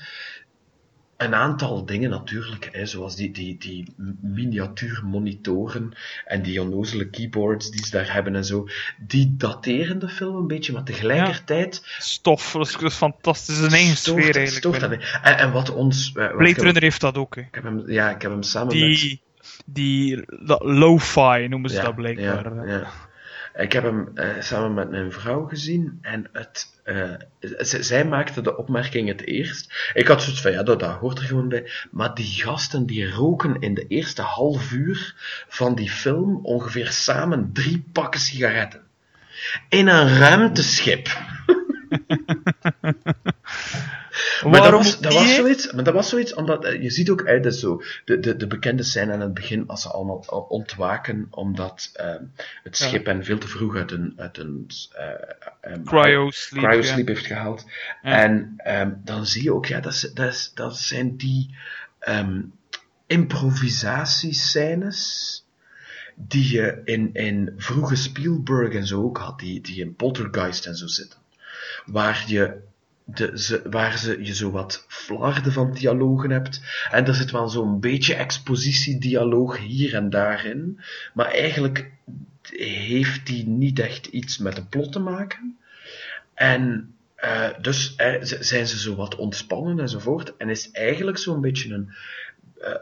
Een 1.16 1.35
aantal 1.35 1.87
dingen 1.87 2.11
natuurlijk, 2.11 2.68
hè, 2.72 2.87
zoals 2.87 3.16
die, 3.16 3.31
die, 3.31 3.59
die 3.59 3.94
miniatuurmonitoren 4.20 5.92
en 6.25 6.42
die 6.42 6.61
onnozele 6.62 7.09
keyboards 7.11 7.70
die 7.70 7.85
ze 7.85 7.90
daar 7.90 8.12
hebben 8.12 8.35
en 8.37 8.44
zo, 8.44 8.68
die 8.98 9.35
dateren 9.37 9.98
de 9.98 10.09
film 10.09 10.37
een 10.37 10.46
beetje, 10.46 10.72
maar 10.72 10.85
tegelijkertijd 10.85 11.83
stof. 11.98 12.53
Dat 12.53 12.66
is, 12.66 12.72
dat 12.72 12.83
is 12.83 12.94
fantastisch. 12.96 13.59
Een 13.59 13.70
eigen 13.72 13.96
stoort- 13.96 14.22
sfeer 14.22 14.37
eigenlijk. 14.37 14.77
stoort 14.77 14.81
dat. 14.81 15.20
En, 15.22 15.38
en 15.38 15.53
wat 15.53 15.70
ons... 15.70 16.12
wat 16.12 16.22
heb- 16.46 16.57
Runner 16.57 16.83
heeft 16.83 17.01
dat 17.01 17.16
ook. 17.16 17.35
Hè. 17.35 17.40
Ik 17.40 17.55
heb 17.55 17.64
hem, 17.64 17.90
ja, 17.90 18.11
ik 18.11 18.22
heb 18.22 18.31
hem 18.31 18.42
samen 18.42 18.66
met... 18.79 18.98
Die, 18.98 19.22
die 19.66 20.25
dat 20.46 20.62
lo-fi 20.62 21.46
noemen 21.48 21.70
ze 21.70 21.77
Ja, 21.77 21.83
dat 21.83 21.94
blijkbaar. 21.94 22.55
ja, 22.66 22.72
ja. 22.72 22.90
Ik 23.55 23.73
heb 23.73 23.83
hem 23.83 24.11
eh, 24.15 24.41
samen 24.41 24.75
met 24.75 24.91
mijn 24.91 25.12
vrouw 25.12 25.45
gezien 25.45 25.99
en 26.03 26.29
het, 26.33 26.81
eh, 26.85 27.11
zij 27.61 28.05
maakte 28.05 28.41
de 28.41 28.57
opmerking 28.57 29.09
het 29.09 29.27
eerst. 29.27 29.91
Ik 29.95 30.07
had 30.07 30.23
zoiets 30.23 30.43
van, 30.43 30.53
ja, 30.53 30.62
dat, 30.62 30.81
dat 30.81 30.99
hoort 30.99 31.19
er 31.19 31.25
gewoon 31.25 31.49
bij. 31.49 31.71
Maar 31.91 32.15
die 32.15 32.43
gasten 32.43 32.87
die 32.87 33.11
roken 33.11 33.61
in 33.61 33.75
de 33.75 33.87
eerste 33.87 34.23
half 34.23 34.73
uur 34.73 35.15
van 35.49 35.75
die 35.75 35.91
film 35.91 36.41
ongeveer 36.43 36.91
samen 36.91 37.51
drie 37.53 37.85
pakken 37.93 38.21
sigaretten. 38.21 38.83
In 39.69 39.88
een 39.88 40.19
ruimteschip. 40.19 41.09
Maar 44.44 44.62
dat 44.62 44.70
was, 44.70 45.01
dat 45.01 45.12
was 45.12 45.35
zoiets, 45.35 45.72
maar 45.72 45.85
dat 45.85 45.94
was 45.94 46.09
zoiets, 46.09 46.35
omdat 46.35 46.64
eh, 46.64 46.83
je 46.83 46.90
ziet 46.90 47.11
ook 47.11 47.27
uit 47.27 47.42
dat 47.42 47.55
zo, 47.55 47.83
de, 48.05 48.20
de, 48.20 48.37
de 48.37 48.46
bekende 48.46 48.83
scène 48.83 49.12
aan 49.12 49.20
het 49.20 49.35
begin, 49.35 49.68
als 49.68 49.83
ze 49.83 49.88
allemaal 49.88 50.46
ontwaken, 50.48 51.27
omdat 51.31 51.90
eh, 51.92 52.14
het 52.62 52.77
schip 52.77 53.07
hen 53.07 53.25
veel 53.25 53.38
te 53.38 53.48
vroeg 53.48 53.77
uit 53.77 53.90
een, 53.90 54.12
uit 54.16 54.38
een 54.38 54.66
Cryo-sleep, 55.85 56.64
cryosleep 56.64 57.07
heeft 57.07 57.27
gehaald. 57.27 57.64
En 58.03 58.55
ehm, 58.57 58.90
dan 59.05 59.27
zie 59.27 59.42
je 59.42 59.55
ook, 59.55 59.66
ja, 59.66 59.81
dat, 59.81 60.11
dat, 60.14 60.51
dat 60.55 60.79
zijn 60.79 61.16
die 61.16 61.57
ehm 61.98 62.40
improvisatiescènes 63.12 65.01
die 66.14 66.53
je 66.53 66.81
in, 66.85 67.14
in 67.14 67.53
vroege 67.57 67.96
Spielberg 67.96 68.75
en 68.75 68.87
zo 68.87 69.03
ook 69.03 69.18
had, 69.18 69.38
die, 69.38 69.61
die 69.61 69.81
in 69.81 69.94
Poltergeist 69.94 70.66
en 70.66 70.77
zo 70.77 70.87
zitten. 70.87 71.18
Waar 71.85 72.25
je 72.27 72.61
ze, 73.35 73.62
waar 73.70 73.98
ze, 73.98 74.25
je 74.25 74.35
zo 74.35 74.51
wat 74.51 74.85
flarden 74.88 75.53
van 75.53 75.72
dialogen 75.72 76.31
hebt. 76.31 76.61
En 76.90 77.07
er 77.07 77.14
zit 77.14 77.31
wel 77.31 77.48
zo'n 77.48 77.81
beetje 77.81 78.14
expositiedialoog 78.14 79.59
hier 79.59 79.94
en 79.94 80.11
daarin. 80.11 80.81
Maar 81.14 81.31
eigenlijk 81.31 81.90
heeft 82.51 83.27
die 83.27 83.46
niet 83.46 83.79
echt 83.79 84.07
iets 84.07 84.38
met 84.38 84.57
de 84.57 84.64
plot 84.64 84.92
te 84.92 84.98
maken. 84.98 85.57
En 86.35 86.94
eh, 87.14 87.48
dus 87.61 87.94
eh, 87.96 88.14
zijn 88.20 88.66
ze 88.66 88.79
zo 88.79 88.94
wat 88.94 89.16
ontspannen 89.16 89.81
enzovoort. 89.81 90.37
En 90.37 90.48
is 90.48 90.70
eigenlijk 90.70 91.18
zo'n 91.18 91.40
beetje 91.40 91.75
een, 91.75 91.92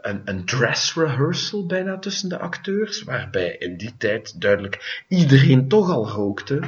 een, 0.02 0.20
een 0.24 0.44
dress 0.44 0.94
rehearsal 0.94 1.66
bijna 1.66 1.98
tussen 1.98 2.28
de 2.28 2.38
acteurs. 2.38 3.02
Waarbij 3.02 3.56
in 3.58 3.76
die 3.76 3.96
tijd 3.96 4.40
duidelijk 4.40 5.04
iedereen 5.08 5.68
toch 5.68 5.90
al 5.90 6.08
rookte. 6.08 6.60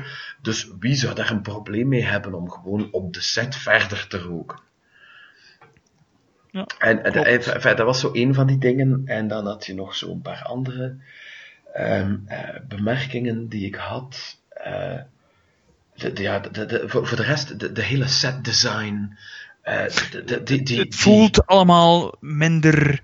Dus 0.43 0.71
wie 0.79 0.95
zou 0.95 1.15
daar 1.15 1.31
een 1.31 1.43
probleem 1.43 1.89
mee 1.89 2.05
hebben 2.05 2.35
om 2.35 2.51
gewoon 2.51 2.89
op 2.93 3.13
de 3.15 3.21
set 3.21 3.57
verder 3.57 4.07
te 4.09 4.19
roken? 4.19 4.59
Ja, 6.51 6.67
en 6.79 7.05
en- 7.05 7.13
klopt. 7.13 7.27
en- 7.29 7.55
enfin, 7.55 7.77
dat 7.77 7.87
was 7.87 8.01
zo 8.01 8.11
een 8.13 8.35
van 8.35 8.47
die 8.47 8.59
dingen. 8.59 9.03
En 9.05 9.29
dan 9.29 9.47
had 9.47 9.67
je 9.67 9.75
nog 9.75 9.95
zo'n 9.95 10.21
paar 10.23 10.43
andere 10.43 10.97
ehm, 11.73 12.17
eh, 12.27 12.61
bemerkingen 12.69 13.49
die 13.49 13.67
ik 13.67 13.75
had. 13.75 14.39
Eh, 14.49 14.99
de, 15.95 16.13
de- 16.13 16.23
ja, 16.23 16.39
de, 16.39 16.83
voor, 16.87 17.07
voor 17.07 17.17
de 17.17 17.23
rest, 17.23 17.61
de, 17.61 17.73
de 17.73 17.83
hele 17.83 18.09
set 18.09 18.45
design. 18.45 19.17
Eh, 19.63 19.85
die, 20.45 20.63
die, 20.63 20.79
het 20.79 20.95
voelt 20.95 21.47
allemaal 21.47 22.15
minder, 22.21 23.01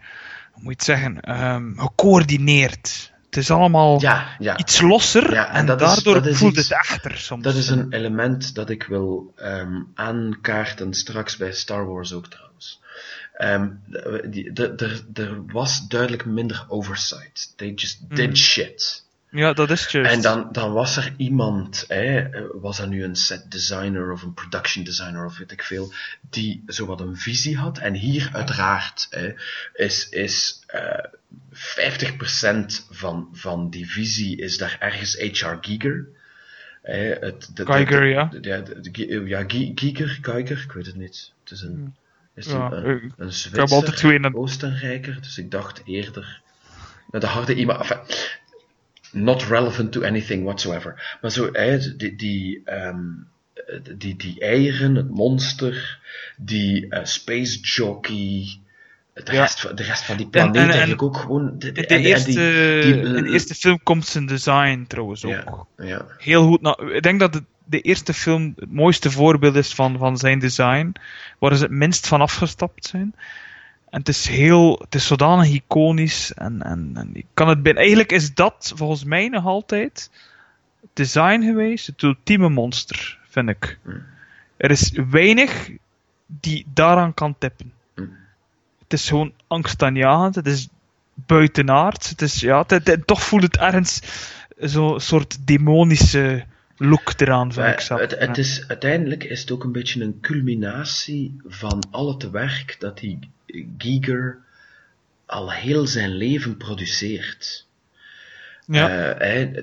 hoe 0.53 0.63
moet 0.63 0.65
je 0.65 0.69
het 0.71 0.85
zeggen, 0.85 1.21
ehm, 1.21 1.77
gecoördineerd. 1.77 3.13
Het 3.25 3.37
is 3.37 3.51
allemaal 3.51 4.01
ja, 4.01 4.27
ja. 4.39 4.59
iets 4.59 4.81
losser 4.81 5.33
Ja, 5.33 5.49
en 5.49 5.55
en, 5.55 5.67
dat 5.67 5.81
is- 5.81 5.87
daardoor 5.87 6.27
is 6.27 6.39
voelt 6.39 6.57
iets- 6.57 6.69
het 6.69 6.79
echter 6.79 7.17
soms. 7.19 7.43
Dat 7.43 7.55
is 7.55 7.69
een 7.69 7.93
element 7.93 8.55
dat 8.55 8.71
ik 8.71 8.83
wil 8.83 9.33
ehm, 9.37 9.81
aankaarten 9.95 10.95
straks 10.95 11.37
bij 11.37 11.53
Star 11.53 11.87
Wars 11.87 12.13
ook 12.13 12.27
trouwens. 12.27 12.81
Ehm, 13.37 13.69
Er 15.15 15.43
was 15.47 15.89
duidelijk 15.89 16.25
minder 16.25 16.65
oversight. 16.69 17.53
They 17.57 17.73
just 17.75 17.99
did 18.09 18.27
Mhm. 18.27 18.35
shit. 18.37 19.05
Ja, 19.31 19.53
dat 19.53 19.71
is 19.71 19.87
juist. 19.87 20.11
En 20.13 20.21
dan, 20.21 20.49
dan 20.53 20.73
was 20.73 20.97
er 20.97 21.15
iemand, 21.17 21.85
hè, 21.89 22.27
was 22.61 22.77
dat 22.77 22.89
nu 22.89 23.05
een 23.05 23.17
set 23.17 23.51
designer 23.51 24.13
of 24.13 24.23
een 24.23 24.35
production 24.35 24.85
designer 24.85 25.25
of 25.25 25.39
weet 25.39 25.53
ik 25.53 25.63
veel, 25.63 25.93
die 26.31 26.63
zowat 26.67 27.01
een 27.01 27.17
visie 27.17 27.57
had. 27.57 27.79
En 27.79 27.95
hier 27.95 28.31
uiteraard 28.33 29.07
hè, 29.11 29.35
is, 29.75 30.09
is 30.09 30.63
eh 30.67 31.05
50% 31.53 32.87
van, 32.91 33.29
van 33.33 33.71
die 33.71 33.91
visie 33.91 34.37
is 34.37 34.59
daar 34.59 34.77
ergens 34.81 35.15
HR 35.17 35.55
Giger. 35.61 36.07
Hè, 36.83 36.99
het, 37.13 37.51
de, 37.55 37.67
Geiger, 37.67 38.05
ja. 38.07 38.31
ja, 38.41 38.63
ja, 39.25 39.45
Gi- 39.47 39.73
Giger, 39.75 40.19
Geiger, 40.23 40.63
ik 40.65 40.73
weet 40.73 40.87
het 40.87 40.97
niet. 40.97 41.33
Het 41.43 41.51
is 41.53 41.63
een, 41.63 41.95
is 42.35 42.45
het 42.47 42.55
Ja, 42.55 42.71
een, 42.73 42.87
een, 42.89 43.13
een 43.17 43.33
Zwitser, 43.33 43.95
twee 43.95 44.19
in- 44.19 44.35
Oostenrijker, 44.35 45.19
dus 45.21 45.39
ik 45.39 45.51
dacht 45.51 45.81
eerder 45.85 46.41
naar 47.11 47.21
de 47.21 47.27
harde 47.27 47.55
iemand. 47.55 47.81
Enfin, 47.81 47.99
not 49.13 49.43
relevant 49.43 49.93
to 49.93 50.03
anything 50.05 50.43
whatsoever. 50.45 51.19
Maar 51.21 51.31
zo, 51.31 51.51
die, 51.97 52.17
die, 52.17 52.63
ehm, 52.65 52.99
eh, 53.55 53.79
die, 53.99 54.17
die 54.17 54.41
eieren, 54.41 54.95
het 54.95 55.11
monster, 55.11 55.99
die 56.37 56.89
eh, 56.89 57.05
space 57.05 57.61
jockey, 57.61 58.47
de, 59.15 59.33
Ja. 59.33 59.41
rest, 59.41 59.61
van- 59.61 59.75
de 59.75 59.83
rest 59.83 60.05
van 60.05 60.17
die 60.17 60.29
planeet 60.29 60.55
en- 60.57 60.63
en- 60.63 60.69
eigenlijk 60.71 61.03
ook 61.03 61.17
gewoon. 61.17 61.59
De, 61.59 61.73
die- 61.73 61.87
eerste, 61.99 62.31
die- 62.31 63.01
in 63.01 63.23
de 63.25 63.31
eerste 63.33 63.55
film 63.55 63.81
komt 63.83 64.07
zijn 64.07 64.27
design 64.27 64.85
trouwens 64.89 65.25
ook. 65.25 65.67
ja, 65.77 65.87
ja. 65.87 66.07
Heel 66.19 66.47
goed. 66.47 66.61
Nou, 66.61 66.93
ik 66.95 67.03
denk 67.03 67.21
dat 67.21 67.35
het, 67.35 67.45
de 67.65 67.81
eerste 67.81 68.15
film 68.15 68.53
het 68.57 68.73
mooiste 68.73 69.11
voorbeeld 69.11 69.55
is 69.57 69.75
van, 69.75 69.99
van 69.99 70.17
zijn 70.17 70.39
design. 70.39 70.93
Waar 71.39 71.57
ze 71.57 71.63
het 71.63 71.73
minst 71.73 72.07
van 72.07 72.21
afgestapt 72.21 72.87
zijn. 72.87 73.15
En 73.91 73.99
het 73.99 74.09
is 74.09 74.27
heel, 74.29 74.79
het 74.85 74.95
is 74.95 75.07
zodanig 75.07 75.49
iconisch. 75.49 76.33
En, 76.35 76.63
en, 76.63 76.91
en 76.95 77.11
ik 77.13 77.27
kan 77.35 77.49
het 77.49 77.63
bij, 77.63 77.75
eigenlijk 77.75 78.13
is 78.13 78.35
dat 78.35 78.73
volgens 78.77 79.05
mij 79.05 79.29
nog 79.29 79.45
altijd 79.47 80.11
design 80.93 81.43
geweest, 81.43 81.87
het 81.87 82.03
ultieme 82.03 82.49
monster, 82.49 83.19
vind 83.29 83.49
ik. 83.49 83.79
Hmm. 83.85 84.03
Er 84.57 84.71
is 84.71 84.91
weinig 85.11 85.71
die 86.27 86.67
daaraan 86.75 87.15
kan 87.15 87.35
tippen. 87.39 87.73
Hmm. 87.95 88.17
Het 88.83 88.93
is 88.93 89.09
gewoon 89.09 89.33
angstaanjagend, 89.47 90.35
het 90.35 90.47
is 90.47 90.69
buitenaard. 91.15 92.09
Het 92.09 92.23
is, 92.23 92.41
ja, 92.41 92.65
het, 92.67 92.87
het- 92.87 93.07
toch 93.07 93.23
voelt 93.23 93.43
het 93.43 93.57
ergens 93.57 94.01
zo'n 94.59 95.01
soort 95.01 95.47
demonische 95.47 96.45
look 96.77 97.13
eraan, 97.17 97.53
vind 97.53 97.67
ik 97.67 97.73
Maar 97.73 97.83
zelf. 97.83 98.01
het, 98.01 98.19
het 98.19 98.39
is, 98.39 98.65
uiteindelijk 98.69 99.25
is 99.25 99.41
het 99.41 99.51
ook 99.51 99.65
een 99.65 99.73
beetje 99.73 100.03
een 100.03 100.19
culminatie 100.21 101.41
van 101.47 101.83
al 101.91 102.09
het 102.13 102.31
werk 102.31 102.77
dat 102.79 102.99
die 102.99 103.19
Giger 103.79 104.39
al 105.27 105.53
heel 105.53 105.87
zijn 105.87 106.11
leven 106.11 106.57
produceert. 106.57 107.67
Ja. 108.67 109.13
Eh, 109.13 109.57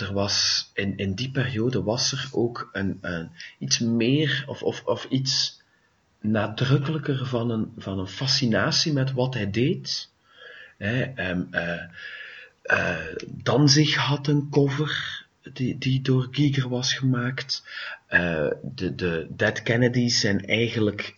er, 0.00 0.12
was, 0.12 0.70
in, 0.74 0.96
in 0.96 1.14
die 1.14 1.30
periode 1.30 1.82
was 1.82 2.12
er 2.12 2.28
ook 2.32 2.68
een, 2.72 2.98
een, 3.00 3.30
iets 3.58 3.78
meer 3.78 4.44
of, 4.46 4.62
of, 4.62 4.82
of 4.84 5.06
iets 5.08 5.62
nadrukkelijker 6.20 7.26
van 7.26 7.50
een, 7.50 7.72
van 7.76 7.98
een 7.98 8.08
fascinatie 8.08 8.92
met 8.92 9.12
wat 9.12 9.34
hij 9.34 9.50
deed. 9.50 10.10
Hè, 10.78 11.02
eh, 11.02 12.96
Danzig 13.26 13.94
had 13.94 14.26
een 14.26 14.48
cover 14.50 15.24
die, 15.52 15.78
die 15.78 16.00
door 16.00 16.28
Giger 16.30 16.68
was 16.68 16.94
gemaakt. 16.94 17.64
De, 18.62 18.94
de 18.94 19.26
Dead 19.30 19.62
Kennedys 19.62 20.20
zijn 20.20 20.46
eigenlijk 20.46 21.14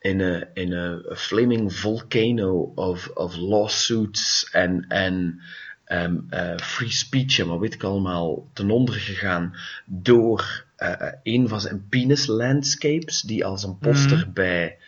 in 0.00 0.20
een 0.20 0.46
in 0.54 0.72
een 0.72 1.16
flaming 1.16 1.74
volcano 1.74 2.72
of, 2.74 3.08
of 3.14 3.36
lawsuits 3.36 4.48
en, 4.50 4.84
en 4.88 5.40
ehm, 5.84 6.16
eh, 6.28 6.56
free 6.56 6.90
speech 6.90 7.38
en 7.38 7.46
wat 7.46 7.58
weet 7.60 7.74
ik 7.74 7.82
allemaal 7.82 8.48
ten 8.52 8.70
onder 8.70 8.94
gegaan 8.94 9.56
door 9.86 10.64
eh, 10.76 11.12
een 11.22 11.48
van 11.48 11.60
zijn 11.60 11.86
penis 11.88 12.26
landscapes 12.26 13.20
die 13.20 13.44
als 13.44 13.62
een 13.64 13.78
poster 13.78 14.30
bij 14.32 14.78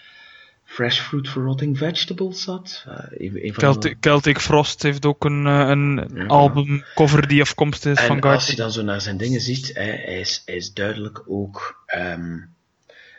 Fresh 0.65 1.01
Fruit 1.01 1.29
for 1.29 1.43
Rotting 1.43 1.79
Vegetables 1.79 2.43
zat. 2.43 2.85
Een, 3.11 3.47
een 3.47 3.55
Celtic, 3.55 3.97
Celtic 4.01 4.39
Frost 4.39 4.83
heeft 4.83 5.07
ook 5.07 5.25
een, 5.25 5.45
een 5.45 6.11
Ja. 6.15 6.27
albumcover 6.27 7.29
die 7.29 7.41
afkomstig 7.41 7.93
is 7.93 7.99
En 7.99 8.07
van 8.07 8.21
als 8.21 8.47
je 8.47 8.53
Guardian. 8.55 8.57
dan 8.67 8.73
zo 8.73 8.83
naar 8.83 9.01
zijn 9.01 9.17
dingen 9.17 9.41
ziet, 9.41 9.71
hè, 9.75 9.83
hij, 9.83 10.21
is, 10.21 10.43
hij 10.45 10.55
is 10.55 10.73
duidelijk 10.73 11.23
ook 11.27 11.83
ehm, 11.87 12.39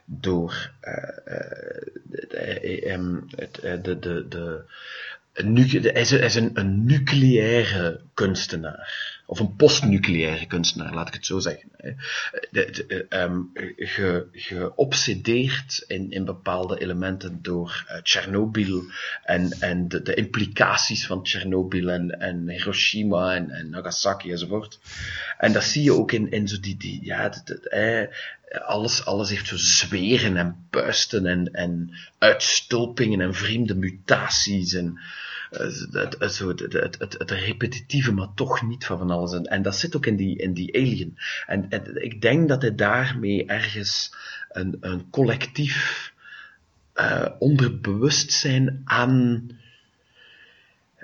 door 0.05 0.71
eh, 0.79 0.93
eh, 1.25 1.81
de, 2.03 2.25
de- 2.29 2.81
ehm, 2.81 3.17
eh, 3.35 3.47
de, 3.83 3.99
de, 3.99 3.99
de, 3.99 4.25
de- 4.29 5.89
hij 5.93 6.01
is, 6.01 6.35
een- 6.35 6.51
een, 6.53 6.85
nucleaire 6.85 8.01
kunstenaar. 8.13 9.11
Of 9.25 9.39
een 9.39 9.55
postnucleaire 9.55 10.45
kunstenaar, 10.47 10.93
laat 10.93 11.07
ik 11.07 11.13
het 11.13 11.25
zo 11.25 11.39
zeggen. 11.39 11.69
De, 11.77 12.69
de, 12.71 13.05
eh, 13.09 13.21
ehm, 13.21 13.39
ge, 13.77 14.27
geobsedeerd 14.31 15.83
in, 15.87 16.11
in 16.11 16.25
bepaalde 16.25 16.79
elementen 16.81 17.39
door 17.41 17.83
eh, 17.87 18.01
Tsjernobyl 18.01 18.83
en, 19.23 19.51
en 19.59 19.87
de, 19.87 20.01
de 20.01 20.13
implicaties 20.13 21.05
van 21.05 21.23
Tsjernobyl 21.23 21.89
en, 21.89 22.19
en 22.19 22.49
Hiroshima 22.49 23.35
en, 23.35 23.49
en 23.49 23.69
Nagasaki 23.69 24.31
enzovoort. 24.31 24.79
En 25.37 25.53
dat 25.53 25.63
zie 25.63 25.83
je 25.83 25.93
ook 25.93 26.11
in, 26.11 26.31
in 26.31 26.47
zo 26.47 26.59
die, 26.59 26.77
die 26.77 26.99
ja, 27.05 27.33
eh, 27.69 28.07
alles, 28.61 29.05
alles 29.05 29.29
heeft 29.29 29.47
zo 29.47 29.57
zweren 29.57 30.37
en 30.37 30.67
puisten 30.69 31.25
en, 31.25 31.53
en 31.53 31.97
uitstulpingen 32.17 33.21
en 33.21 33.33
vreemde 33.33 33.75
mutaties 33.75 34.73
en 34.73 34.99
eh, 35.51 35.59
het, 35.91 36.15
het, 36.19 36.39
het, 36.99 37.15
het, 37.17 37.31
repetitieve, 37.31 38.11
maar 38.11 38.33
toch 38.35 38.61
niet 38.61 38.85
van 38.85 38.97
van 38.97 39.09
alles. 39.09 39.33
En, 39.33 39.43
en 39.43 39.61
dat 39.61 39.75
zit 39.75 39.95
ook 39.95 40.05
in 40.05 40.15
die, 40.15 40.37
in 40.37 40.53
die 40.53 40.75
alien. 40.75 41.17
En, 41.45 41.69
en 41.69 42.03
ik 42.03 42.21
denk 42.21 42.49
dat 42.49 42.61
hij 42.61 42.75
daarmee 42.75 43.45
ergens 43.45 44.15
een, 44.49 44.77
een 44.79 45.09
collectief 45.09 46.11
eh 46.93 47.25
onderbewustzijn 47.39 48.81
aan, 48.85 49.49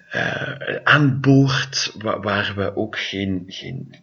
eh, 0.10 0.76
aanboort, 0.84 1.94
waar, 1.98 2.22
waar 2.22 2.54
we 2.56 2.76
ook 2.76 3.00
geen, 3.00 3.44
geen 3.48 3.96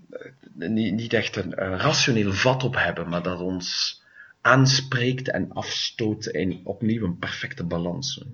niet, 0.59 0.95
niet 0.95 1.13
echt 1.13 1.37
een, 1.37 1.63
een 1.65 1.79
rationeel 1.79 2.33
vat 2.33 2.63
op 2.65 2.75
hebben, 2.77 3.09
maar 3.09 3.23
dat 3.23 3.41
ons 3.41 4.01
aanspreekt 4.41 5.31
en 5.31 5.53
afstoot 5.53 6.27
in 6.27 6.61
opnieuw 6.65 7.05
een 7.05 7.19
perfecte 7.19 7.65
balans. 7.65 8.25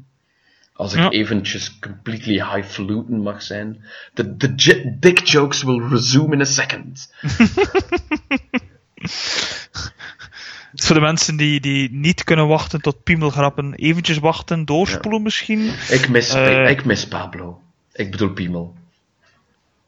Als 0.72 0.92
ik 0.92 0.98
Ja. 0.98 1.10
eventjes 1.10 1.78
completely 1.78 2.34
highfalutin 2.34 3.22
mag 3.22 3.42
zijn. 3.42 3.84
The, 4.14 4.36
the 4.36 4.52
j- 4.56 4.96
dick 4.98 5.18
jokes 5.26 5.62
will 5.62 5.82
resume 5.88 6.32
in 6.34 6.40
a 6.40 6.44
second. 6.44 7.12
Voor 10.74 10.94
de 10.94 11.00
mensen 11.00 11.36
die, 11.36 11.60
die 11.60 11.90
niet 11.92 12.24
kunnen 12.24 12.46
wachten 12.46 12.80
tot 12.80 13.02
piemelgrappen, 13.02 13.74
eventjes 13.74 14.18
wachten, 14.18 14.64
doorspoelen 14.64 15.22
misschien. 15.22 15.66
Ik 15.88 16.08
mis, 16.08 16.34
Eh. 16.34 16.60
ik, 16.62 16.68
ik 16.78 16.84
mis 16.84 17.08
Pablo. 17.08 17.62
Ik 17.92 18.10
bedoel 18.10 18.30
Piemel. 18.32 18.74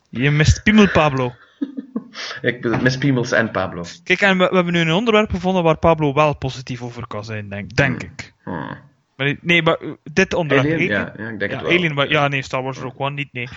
Je 0.08 0.30
mist 0.30 0.62
piemel 0.62 0.88
Pablo. 0.90 1.34
Ik 2.42 2.60
bedoel, 2.60 2.80
mis 2.80 2.98
Piemels 2.98 3.32
en 3.32 3.50
Pablo. 3.50 3.84
Kijk, 4.04 4.20
en 4.20 4.38
we, 4.38 4.48
we 4.48 4.54
hebben 4.54 4.72
nu 4.72 4.80
een 4.80 4.92
onderwerp 4.92 5.30
gevonden 5.30 5.62
waar 5.62 5.78
Pablo 5.78 6.14
wel 6.14 6.36
positief 6.36 6.82
over 6.82 7.06
kan 7.06 7.24
zijn, 7.24 7.48
denk, 7.48 7.76
denk 7.76 8.02
ik. 8.02 8.32
Hmm. 8.44 8.92
Maar, 9.16 9.34
nee, 9.40 9.62
maar 9.62 9.82
uh, 9.82 9.92
dit 10.12 10.34
onderwerp... 10.34 10.72
Alien? 10.72 10.94
Alien? 10.94 11.12
Ja, 11.16 11.24
ja, 11.24 11.28
ik 11.28 11.38
denk 11.38 11.50
Ja, 11.50 11.56
het 11.56 11.66
wel. 11.66 11.76
Alien, 11.76 11.94
maar, 11.94 12.08
ja, 12.08 12.28
nee, 12.28 12.42
Star 12.42 12.62
Wars 12.62 12.78
Rogue 12.78 12.98
One 12.98 13.14
niet, 13.14 13.32
nee. 13.32 13.48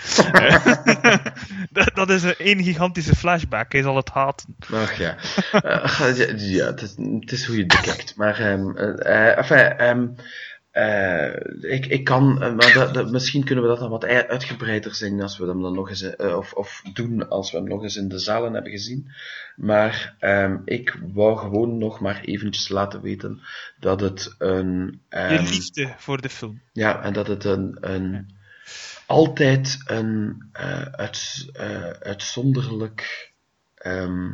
dat, 1.77 1.91
dat 1.93 2.09
is 2.09 2.23
een 2.23 2.35
één 2.37 2.63
gigantische 2.63 3.15
flashback, 3.15 3.71
hij 3.71 3.81
zal 3.81 3.95
het 3.95 4.09
haten. 4.09 4.55
Ach 4.73 4.97
ja. 4.97 5.15
Eh, 5.51 6.33
ja, 6.37 6.65
het, 6.65 6.81
is, 6.81 6.95
het 7.19 7.31
is 7.31 7.45
hoe 7.45 7.55
je 7.55 7.63
het 7.63 7.75
bekijkt. 7.81 8.15
Maar, 8.15 8.39
ehm 8.39 8.77
eh, 8.77 9.29
eh, 9.29 9.37
enfin, 9.37 9.57
ehm, 9.57 10.01
eh, 10.01 10.23
ik, 11.61 11.85
ik 11.85 12.03
kan, 12.03 12.41
eh, 12.43 12.53
maar 12.53 12.73
dat, 12.73 12.93
dat- 12.93 13.11
misschien 13.11 13.43
kunnen 13.43 13.63
we 13.63 13.69
dat 13.69 13.79
dan 13.79 13.89
wat 13.89 14.03
ei- 14.03 14.27
uitgebreider 14.27 14.95
zien 14.95 15.21
als 15.21 15.37
we 15.37 15.47
hem 15.47 15.61
dan 15.61 15.73
nog 15.73 15.89
eens, 15.89 16.01
eh, 16.15 16.37
of, 16.37 16.53
of 16.53 16.81
doen 16.93 17.29
als 17.29 17.51
we 17.51 17.57
hem 17.57 17.67
nog 17.67 17.83
eens 17.83 17.95
in 17.95 18.07
de 18.07 18.19
zalen 18.19 18.53
hebben 18.53 18.71
gezien. 18.71 19.11
Maar 19.55 20.15
ehm, 20.19 20.57
ik 20.65 20.97
wou 21.13 21.37
gewoon 21.37 21.77
nog 21.77 21.99
maar 21.99 22.21
eventjes 22.21 22.69
laten 22.69 23.01
weten 23.01 23.41
dat 23.79 24.01
het 24.01 24.35
een... 24.37 25.01
Je 25.09 25.15
ehm, 25.17 25.43
liefde 25.43 25.93
voor 25.97 26.21
de 26.21 26.29
film. 26.29 26.61
ja, 26.73 27.03
en 27.03 27.13
dat 27.13 27.27
het 27.27 27.43
een, 27.43 27.77
een 27.81 28.35
altijd 29.05 29.77
een 29.85 30.43
eh, 30.53 30.81
uit, 30.81 31.45
eh, 31.53 31.89
uitzonderlijk 31.89 33.31
ehm, 33.75 34.29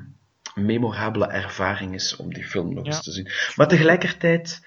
memorabele 0.56 1.28
ervaring 1.28 1.94
is 1.94 2.16
om 2.16 2.34
die 2.34 2.44
film 2.46 2.74
nog 2.74 2.86
Ja. 2.86 2.92
eens 2.92 3.04
te 3.04 3.12
zien. 3.12 3.30
Maar 3.56 3.68
tegelijkertijd 3.68 4.62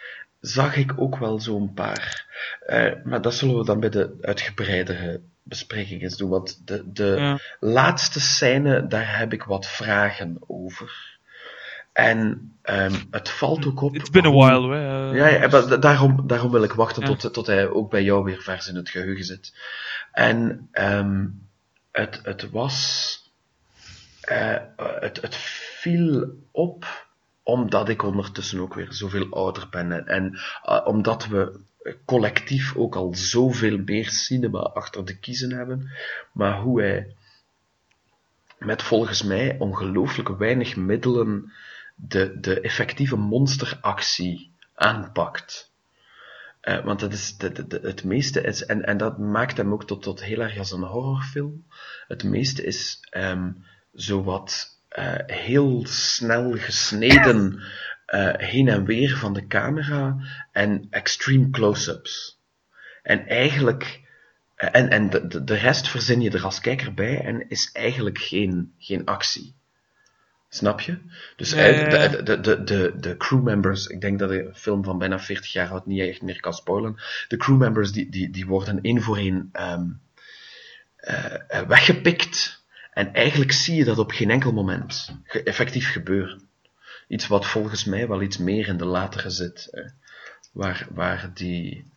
zag 0.48 0.76
ik 0.76 0.92
ook 0.96 1.18
wel 1.18 1.40
zo'n 1.40 1.74
paar. 1.74 2.24
eh, 2.66 2.92
maar 3.04 3.22
dat 3.22 3.34
zullen 3.34 3.58
we 3.58 3.64
dan 3.64 3.80
bij 3.80 3.88
de 3.90 4.16
uitgebreidere 4.20 5.20
bespreking 5.42 6.02
eens 6.02 6.16
doen. 6.16 6.30
Want 6.30 6.66
de, 6.66 6.92
de 6.92 7.14
Ja. 7.18 7.38
laatste 7.60 8.20
scène, 8.20 8.86
daar 8.86 9.18
heb 9.18 9.32
ik 9.32 9.42
wat 9.42 9.66
vragen 9.66 10.36
over. 10.46 11.14
En 11.92 12.52
ehm, 12.62 12.94
het 13.10 13.28
valt 13.28 13.66
ook 13.66 13.80
op. 13.80 13.94
It's 13.94 14.10
been 14.10 14.26
a 14.26 14.30
while, 14.30 14.74
hè. 14.76 15.10
eh. 15.10 15.16
ja, 15.16 15.26
ja 15.28 15.48
maar 15.48 15.80
daarom, 15.80 16.26
daarom 16.26 16.50
wil 16.50 16.62
ik 16.62 16.72
wachten 16.72 17.02
Ja. 17.06 17.14
tot, 17.14 17.32
tot 17.32 17.46
hij 17.46 17.68
ook 17.68 17.90
bij 17.90 18.02
jou 18.02 18.24
weer 18.24 18.42
vers 18.42 18.68
in 18.68 18.76
het 18.76 18.88
geheugen 18.88 19.24
zit. 19.24 19.54
En 20.12 20.68
ehm, 20.72 21.26
het, 21.90 22.20
het 22.22 22.50
was. 22.50 23.14
eh, 24.20 24.56
het, 25.00 25.20
het 25.22 25.34
viel 25.80 26.26
op 26.52 27.05
omdat 27.46 27.88
ik 27.88 28.02
ondertussen 28.02 28.60
ook 28.60 28.74
weer 28.74 28.92
zoveel 28.92 29.30
ouder 29.30 29.68
ben. 29.70 30.06
En, 30.06 30.38
eh, 30.62 30.86
omdat 30.86 31.26
we 31.26 31.60
collectief 32.04 32.76
ook 32.76 32.96
al 32.96 33.14
zoveel 33.14 33.78
meer 33.78 34.10
cinema 34.10 34.58
achter 34.58 35.04
de 35.04 35.18
kiezen 35.18 35.52
hebben. 35.52 35.90
Maar 36.32 36.60
hoe 36.60 36.80
hij 36.80 37.16
met 38.58 38.82
volgens 38.82 39.22
mij 39.22 39.56
ongelooflijk 39.58 40.28
weinig 40.28 40.76
middelen 40.76 41.52
de, 41.94 42.40
de 42.40 42.60
effectieve 42.60 43.16
monsteractie 43.16 44.50
aanpakt. 44.74 45.72
Eh, 46.60 46.84
want 46.84 47.00
het, 47.00 47.12
is, 47.12 47.36
de, 47.36 47.78
het 47.82 48.04
meeste 48.04 48.40
is, 48.40 48.64
en, 48.64 48.84
en 48.84 48.96
dat 48.96 49.18
maakt 49.18 49.56
hem 49.56 49.72
ook 49.72 49.84
tot, 49.84 50.02
tot 50.02 50.24
heel 50.24 50.40
erg 50.40 50.58
als 50.58 50.72
een 50.72 50.82
horrorfilm. 50.82 51.66
Het 52.08 52.24
meeste 52.24 52.64
is 52.64 52.98
ehm 53.10 53.50
zo 53.94 54.22
wat 54.22 54.50
eh, 54.50 54.75
heel 55.26 55.86
snel 55.86 56.52
gesneden 56.52 57.62
eh, 58.06 58.32
heen 58.36 58.68
en 58.68 58.84
weer 58.84 59.16
van 59.16 59.32
de 59.32 59.46
camera 59.46 60.16
en 60.52 60.86
extreme 60.90 61.50
close-ups. 61.50 62.40
En 63.02 63.26
eigenlijk, 63.26 64.02
eh, 64.54 64.68
en, 64.72 64.90
en 64.90 65.10
de, 65.10 65.44
de, 65.44 65.54
rest 65.54 65.88
verzin 65.88 66.20
je 66.20 66.30
er 66.30 66.44
als 66.44 66.60
kijker 66.60 66.94
bij 66.94 67.20
en 67.20 67.48
is 67.48 67.70
eigenlijk 67.72 68.18
geen, 68.18 68.74
geen 68.78 69.04
actie. 69.04 69.54
Snap 70.48 70.80
je? 70.80 70.98
Dus 71.36 71.52
eh, 71.52 71.90
de, 72.24 72.40
de, 72.40 72.64
de, 72.64 72.92
de, 72.96 73.16
crewmembers, 73.16 73.86
ik 73.86 74.00
denk 74.00 74.18
dat 74.18 74.30
een 74.30 74.54
film 74.54 74.84
van 74.84 74.98
bijna 74.98 75.18
40 75.18 75.52
jaar 75.52 75.70
oud 75.70 75.86
niet 75.86 76.00
echt 76.00 76.22
meer 76.22 76.40
kan 76.40 76.54
spoilen. 76.54 76.96
De 77.28 77.36
crewmembers 77.36 77.92
die, 77.92 78.10
die, 78.10 78.30
die 78.30 78.46
worden 78.46 78.80
één 78.80 79.02
voor 79.02 79.16
één 79.16 79.48
ehm, 79.52 79.88
eh, 80.96 81.34
eh, 81.48 81.68
weggepikt. 81.68 82.64
En 82.96 83.12
eigenlijk 83.12 83.52
zie 83.52 83.76
je 83.76 83.84
dat 83.84 83.98
op 83.98 84.10
geen 84.10 84.30
enkel 84.30 84.52
moment 84.52 85.16
effectief 85.44 85.92
gebeuren. 85.92 86.48
Iets 87.08 87.26
wat 87.26 87.46
volgens 87.46 87.84
mij 87.84 88.08
wel 88.08 88.22
iets 88.22 88.36
meer 88.36 88.68
in 88.68 88.76
de 88.76 88.84
latere 88.84 89.30
zit. 89.30 89.70
waar, 90.52 90.86
waar 90.90 91.30
die 91.34 91.90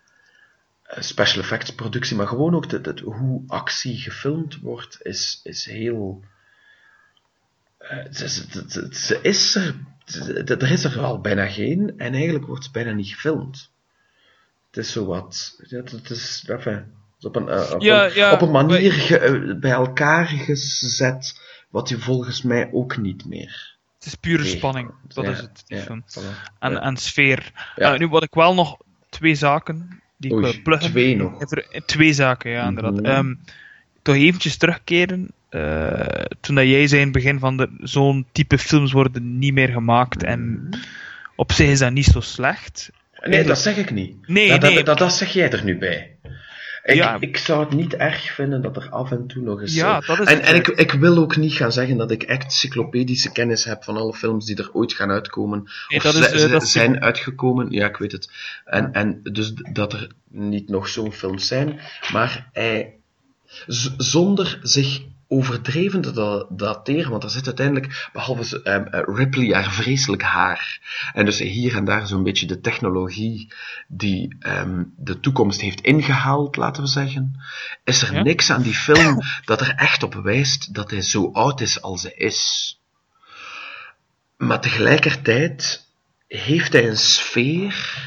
eh, 0.83 1.01
special 1.01 1.43
effects 1.43 1.75
productie, 1.75 2.15
maar 2.15 2.27
gewoon 2.27 2.55
ook 2.55 2.99
hoe 2.99 3.43
actie 3.47 3.97
gefilmd 3.97 4.59
wordt, 4.59 4.97
is, 5.01 5.39
is 5.43 5.65
heel. 5.65 6.23
eh, 7.77 8.11
ze, 8.91 9.19
is 9.21 9.55
er, 9.55 9.75
er 10.45 10.71
is 10.71 10.83
er 10.83 10.99
al 10.99 11.21
bijna 11.21 11.47
geen, 11.47 11.93
en 11.97 12.13
eigenlijk 12.13 12.45
wordt 12.45 12.63
ze 12.63 12.71
bijna 12.71 12.91
niet 12.91 13.09
gefilmd. 13.09 13.71
Het 14.67 14.77
is 14.77 14.91
zo 14.91 15.05
wat. 15.05 15.59
Het 15.69 16.09
is, 16.09 16.43
is 17.19 17.25
op, 17.25 17.35
een, 17.35 17.47
eh, 17.49 17.71
op, 17.73 17.81
Ja, 17.81 18.05
een, 18.05 18.13
ja, 18.13 18.31
op 18.31 18.41
een 18.41 18.51
manier 18.51 18.91
ge- 18.91 19.17
eh, 19.19 19.59
bij 19.59 19.71
elkaar 19.71 20.25
gezet, 20.27 21.41
wat 21.69 21.89
je 21.89 21.99
volgens 21.99 22.41
mij 22.41 22.69
ook 22.71 22.97
niet 22.97 23.25
meer. 23.25 23.77
Het 23.97 24.07
is 24.07 24.15
pure 24.15 24.43
Nee. 24.43 24.51
spanning. 24.51 24.91
Dat 25.07 25.25
is 25.27 25.37
het. 25.39 25.63
Voilà. 26.19 26.23
En, 26.59 26.97
sfeer. 26.97 27.51
Eh, 27.75 27.97
nu, 27.97 28.07
wat 28.07 28.23
ik 28.23 28.33
wel 28.33 28.53
nog. 28.53 28.77
Twee 29.09 29.35
zaken. 29.35 30.01
Die 30.17 30.31
ik 30.31 30.37
Oei, 30.37 30.51
wil 30.51 30.61
pluggen. 30.63 30.89
twee 30.91 31.15
nog. 31.15 31.43
Twee 31.85 32.13
zaken, 32.13 32.51
ja, 32.51 32.67
inderdaad. 32.67 32.93
Mhm. 32.93 33.05
Ehm, 33.05 33.33
toch 34.01 34.15
eventjes 34.15 34.57
terugkeren. 34.57 35.29
toen 36.39 36.55
dat 36.55 36.65
jij 36.65 36.87
zei 36.87 36.99
in 37.01 37.07
het 37.07 37.15
begin 37.15 37.39
van 37.39 37.57
de 37.57 37.69
zo'n 37.81 38.25
type 38.31 38.57
films 38.57 38.91
worden 38.91 39.37
niet 39.39 39.53
meer 39.53 39.67
gemaakt. 39.69 40.23
En 40.23 40.69
op 41.35 41.51
zich 41.51 41.67
is 41.69 41.79
dat 41.79 41.91
niet 41.91 42.05
zo 42.05 42.19
slecht. 42.19 42.89
Nee, 43.23 43.43
dat 43.43 43.59
zeg 43.59 43.77
ik 43.77 43.91
niet. 43.91 44.27
Nee, 44.27 44.49
dat, 44.49 44.61
nee. 44.61 44.75
Dat, 44.75 44.85
dat, 44.85 44.97
dat 44.97 45.13
zeg 45.13 45.33
jij 45.33 45.51
er 45.51 45.63
nu 45.63 45.77
bij. 45.77 46.15
Ik, 46.89 46.95
Ja. 46.95 47.17
ik 47.19 47.37
zou 47.37 47.59
het 47.59 47.73
niet 47.73 47.93
erg 47.95 48.21
vinden 48.33 48.61
dat 48.61 48.75
er 48.75 48.89
af 48.89 49.11
en 49.11 49.27
toe 49.27 49.41
nog 49.43 49.61
eens... 49.61 49.73
Ja, 49.75 49.99
eh, 50.01 50.07
dat 50.07 50.19
is 50.19 50.27
en 50.27 50.41
en 50.41 50.55
ik, 50.55 50.67
ik 50.67 50.91
wil 50.91 51.17
ook 51.17 51.37
niet 51.37 51.53
gaan 51.53 51.71
zeggen 51.71 51.97
dat 51.97 52.11
ik 52.11 52.23
echt 52.23 52.43
encyclopedische 52.43 53.31
kennis 53.31 53.63
heb 53.65 53.83
van 53.83 53.97
alle 53.97 54.13
films 54.13 54.45
die 54.45 54.55
er 54.57 54.69
ooit 54.73 54.93
gaan 54.93 55.11
uitkomen. 55.11 55.63
Nee, 55.87 55.97
of 55.97 56.03
dat 56.03 56.15
is, 56.15 56.41
zi- 56.41 56.47
eh, 56.47 56.53
is- 56.53 56.71
zijn 56.71 57.01
uitgekomen. 57.01 57.71
Ja, 57.71 57.87
ik 57.87 57.97
weet 57.97 58.11
het. 58.11 58.29
En, 58.65 58.93
en 58.93 59.19
dus 59.23 59.53
dat 59.71 59.93
er 59.93 60.11
niet 60.27 60.69
nog 60.69 60.87
zo'n 60.87 61.13
films 61.13 61.47
zijn. 61.47 61.79
Maar 62.11 62.49
hij... 62.53 62.93
zonder 63.97 64.59
zich 64.61 65.01
overdreven 65.31 66.01
te 66.01 66.11
da- 66.11 66.45
dateren, 66.49 67.11
want 67.11 67.23
er 67.23 67.29
zit 67.29 67.45
uiteindelijk, 67.45 68.09
behalve 68.13 68.61
eh, 68.63 69.01
Ripley, 69.15 69.53
haar 69.53 69.71
vreselijk 69.71 70.21
haar. 70.21 70.79
En 71.13 71.25
dus 71.25 71.39
hier 71.39 71.75
en 71.75 71.85
daar 71.85 72.07
zo'n 72.07 72.23
beetje 72.23 72.45
de 72.47 72.59
technologie 72.61 73.53
die 73.87 74.35
ehm, 74.39 74.83
de 74.97 75.19
toekomst 75.19 75.61
heeft 75.61 75.81
ingehaald, 75.81 76.55
laten 76.55 76.83
we 76.83 76.89
zeggen. 76.89 77.41
Is 77.83 78.01
er 78.01 78.13
Ja. 78.13 78.21
niks 78.21 78.49
aan 78.51 78.61
die 78.61 78.73
film 78.73 79.19
dat 79.45 79.61
er 79.61 79.73
echt 79.75 80.03
op 80.03 80.13
wijst 80.13 80.73
dat 80.73 80.91
hij 80.91 81.01
zo 81.01 81.29
oud 81.33 81.61
is 81.61 81.81
als 81.81 82.03
hij 82.03 82.13
is. 82.15 82.73
Maar 84.37 84.61
tegelijkertijd 84.61 85.87
heeft 86.27 86.73
hij 86.73 86.87
een 86.87 86.97
sfeer 86.97 87.97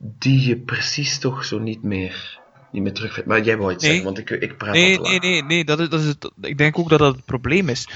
die 0.00 0.46
je 0.48 0.56
precies 0.56 1.18
toch 1.18 1.44
zo 1.44 1.58
niet 1.58 1.82
meer, 1.82 2.37
niet 2.72 2.82
meer 2.82 2.92
terugvindt. 2.92 3.28
Maar 3.28 3.42
jij 3.42 3.56
wou 3.56 3.72
iets 3.72 3.82
Nee. 3.84 3.92
zeggen, 3.92 4.14
want 4.14 4.30
ik, 4.30 4.42
ik 4.42 4.56
praat 4.56 4.72
Nee, 4.72 5.00
nee, 5.00 5.18
nee, 5.18 5.42
nee 5.42 5.64
dat 5.64 5.80
is, 5.80 5.88
dat 5.88 6.00
is 6.00 6.06
het, 6.06 6.30
ik 6.40 6.58
denk 6.58 6.78
ook 6.78 6.88
dat 6.88 6.98
dat 6.98 7.14
het 7.16 7.24
probleem 7.24 7.68
is. 7.68 7.88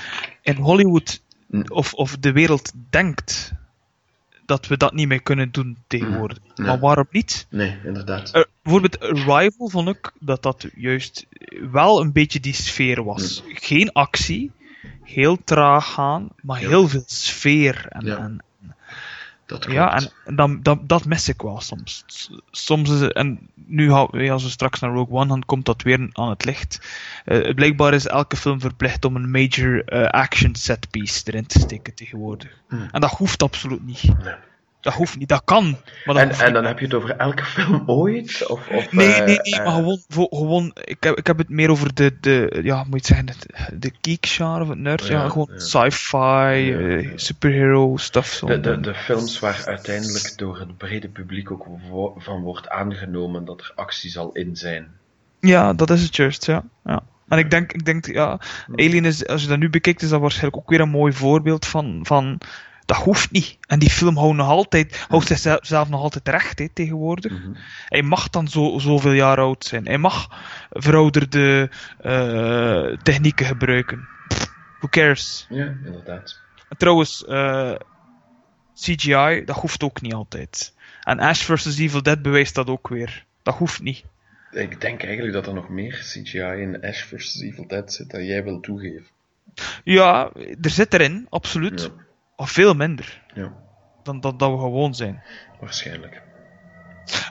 In 0.42 0.56
Hollywood, 0.56 1.20
Hm. 1.50 1.62
of, 1.68 1.94
of 1.94 2.16
de 2.20 2.32
wereld 2.32 2.72
denkt 2.90 3.52
dat 4.46 4.66
we 4.66 4.76
dat 4.76 4.92
niet 4.92 5.08
meer 5.08 5.22
kunnen 5.22 5.50
doen 5.52 5.76
tegenwoordig. 5.86 6.38
Ja. 6.54 6.64
Maar 6.64 6.78
waarom 6.78 7.06
niet? 7.10 7.46
Nee, 7.50 7.78
inderdaad. 7.84 8.30
Eh, 8.30 8.42
bijvoorbeeld 8.62 9.00
Arrival 9.00 9.68
vond 9.68 9.88
ik 9.88 10.12
dat 10.20 10.42
dat 10.42 10.66
juist 10.74 11.26
wel 11.70 12.00
een 12.00 12.12
beetje 12.12 12.40
die 12.40 12.54
sfeer 12.54 13.04
was. 13.04 13.42
Geen 13.48 13.92
actie, 13.92 14.50
heel 15.02 15.38
traag 15.44 15.92
gaan, 15.92 16.28
maar 16.42 16.58
heel 16.58 16.88
veel 16.88 17.02
sfeer. 17.06 17.86
En, 17.88 18.06
Ja, 18.06 18.16
en, 18.18 18.42
dat 19.53 19.64
klopt. 19.64 19.78
ja, 19.78 20.11
en, 20.24 20.36
dan, 20.36 20.62
dat, 20.62 20.88
dat 20.88 21.05
mis 21.05 21.28
ik 21.28 21.42
wel 21.42 21.61
soms. 21.61 22.05
Soms 22.50 22.90
is 22.90 23.00
het, 23.00 23.12
en 23.12 23.48
nu 23.55 23.90
als 23.90 24.42
we 24.42 24.50
straks 24.50 24.80
naar 24.80 24.90
Rogue 24.92 25.16
One 25.16 25.28
gaan, 25.28 25.44
komt 25.44 25.66
dat 25.66 25.82
weer 25.82 26.09
aan 26.12 26.28
het 26.28 26.44
licht. 26.44 26.80
Eh, 27.24 27.55
blijkbaar 27.55 27.94
is 27.94 28.07
elke 28.07 28.36
film 28.36 28.61
verplicht 28.61 29.05
om 29.05 29.16
een 29.16 29.30
major 29.30 29.84
eh, 29.84 30.09
action 30.09 30.55
set 30.55 30.90
piece 30.90 31.22
erin 31.24 31.46
te 31.46 31.59
steken 31.59 31.94
tegenwoordig. 31.94 32.61
Hmm. 32.68 32.88
En 32.92 33.00
dat 33.00 33.11
hoeft 33.11 33.42
absoluut 33.42 33.86
niet. 33.86 34.03
Nee. 34.24 34.34
Dat 34.83 34.95
hoeft 34.95 35.18
niet, 35.18 35.28
dat 35.28 35.43
kan. 35.45 35.76
Maar 36.05 36.14
dat 36.14 36.39
En, 36.39 36.47
en 36.47 36.53
dan 36.53 36.64
heb 36.64 36.78
je 36.78 36.85
het 36.85 36.95
over 36.95 37.16
elke 37.16 37.45
film 37.55 37.83
ooit? 37.87 38.47
Of, 38.47 38.68
of, 38.68 38.93
Nee, 38.93 39.12
eh, 39.12 39.24
nee, 39.24 39.26
nee, 39.26 39.37
eh, 39.37 39.64
maar 39.64 39.74
gewoon, 39.74 40.01
gewoon 40.30 40.70
ik, 40.85 41.03
heb, 41.03 41.16
ik 41.18 41.26
heb 41.26 41.39
het 41.39 41.49
meer 41.49 41.70
over 41.70 41.95
de, 41.95 42.16
de 42.20 42.61
ja, 42.62 42.85
moet 42.85 43.07
je 43.07 43.14
het 43.14 43.26
zeggen, 43.26 43.26
de, 43.78 43.91
de 44.11 44.61
of 44.61 44.68
het 44.68 44.78
nerd, 44.78 45.07
ja, 45.07 45.22
Ja, 45.22 45.28
gewoon 45.28 45.49
ja. 45.53 45.59
sci-fi, 45.59 46.72
eh, 46.72 47.11
superhero 47.14 47.97
stuff. 47.97 48.33
Zo. 48.33 48.47
De, 48.47 48.61
de, 48.61 48.80
de 48.80 48.95
films 48.95 49.39
waar 49.39 49.62
uiteindelijk 49.66 50.33
door 50.37 50.59
het 50.59 50.76
brede 50.76 51.09
publiek 51.09 51.51
ook 51.51 51.66
wo- 51.91 52.14
van 52.18 52.43
wordt 52.43 52.68
aangenomen 52.68 53.45
dat 53.45 53.61
er 53.61 53.72
actie 53.74 54.11
zal 54.11 54.33
in 54.33 54.57
zijn. 54.57 54.89
Ja, 55.41 55.72
dat 55.72 55.91
is 55.91 56.03
het 56.03 56.16
juist, 56.16 56.47
ja. 56.47 56.64
ja. 56.85 57.03
En 57.28 57.39
ik 57.39 57.51
denk, 57.51 57.72
ik 57.72 57.85
denk, 57.85 58.07
ja, 58.07 58.41
Alien 58.74 59.05
is, 59.05 59.26
als 59.26 59.43
je 59.43 59.49
dat 59.49 59.59
nu 59.59 59.70
bekijkt, 59.70 60.03
is 60.03 60.09
dat 60.09 60.20
waarschijnlijk 60.20 60.57
ook 60.57 60.70
weer 60.70 60.80
een 60.80 60.89
mooi 60.89 61.12
voorbeeld 61.12 61.66
van, 61.66 62.01
van 62.03 62.39
dat 62.85 62.97
hoeft 62.97 63.30
niet. 63.30 63.59
En 63.66 63.78
die 63.78 63.91
film 63.91 64.16
houdt 64.16 64.37
nog 64.37 64.49
altijd, 64.49 65.05
houdt 65.09 65.26
zichzelf 65.26 65.89
nog 65.89 66.01
altijd 66.01 66.28
recht, 66.28 66.59
hè, 66.59 66.68
tegenwoordig. 66.68 67.33
Mhm. 67.33 67.53
Hij 67.89 68.03
mag 68.03 68.30
dan 68.30 68.49
zo, 68.49 68.78
zoveel 68.78 69.12
jaar 69.12 69.39
oud 69.39 69.64
zijn. 69.64 69.87
Hij 69.87 69.99
mag 69.99 70.28
verouderde 70.70 71.70
eh, 71.99 72.99
technieken 73.03 73.47
gebruiken. 73.47 74.09
Pff, 74.28 74.53
who 74.78 74.89
cares? 74.89 75.47
Ja, 75.49 75.76
inderdaad. 75.85 76.41
En 76.68 76.76
trouwens, 76.76 77.24
eh, 77.24 77.74
CGI, 78.74 79.43
dat 79.45 79.57
hoeft 79.57 79.83
ook 79.83 80.01
niet 80.01 80.14
altijd. 80.14 80.74
En 81.03 81.18
Ash 81.18 81.43
vs. 81.43 81.78
Evil 81.78 82.03
Dead 82.03 82.22
bewijst 82.22 82.55
dat 82.55 82.68
ook 82.68 82.89
weer. 82.89 83.24
Dat 83.43 83.55
hoeft 83.55 83.83
niet. 83.83 84.05
Ik 84.51 84.80
denk 84.80 85.03
eigenlijk 85.03 85.33
dat 85.33 85.47
er 85.47 85.55
nog 85.55 85.68
meer 85.68 85.93
CGI 85.93 86.39
in 86.39 86.83
Ash 86.83 87.03
vs. 87.03 87.41
Evil 87.41 87.66
Dead 87.66 87.93
zit 87.93 88.11
dan 88.11 88.24
jij 88.24 88.45
wil 88.45 88.61
toegeven. 88.61 89.07
Ja, 89.85 90.30
er 90.61 90.70
zit 90.70 90.95
erin, 90.95 91.26
absoluut. 91.30 91.80
Ja, 91.80 92.05
Maar 92.37 92.49
veel 92.49 92.74
minder 92.74 93.22
ja 93.35 93.53
dan 94.03 94.20
dat, 94.20 94.39
dat 94.39 94.51
we 94.51 94.57
gewoon 94.59 94.95
zijn. 94.95 95.22
waarschijnlijk. 95.61 96.22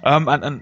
Ehm, 0.01 0.27
en, 0.27 0.41
en 0.43 0.55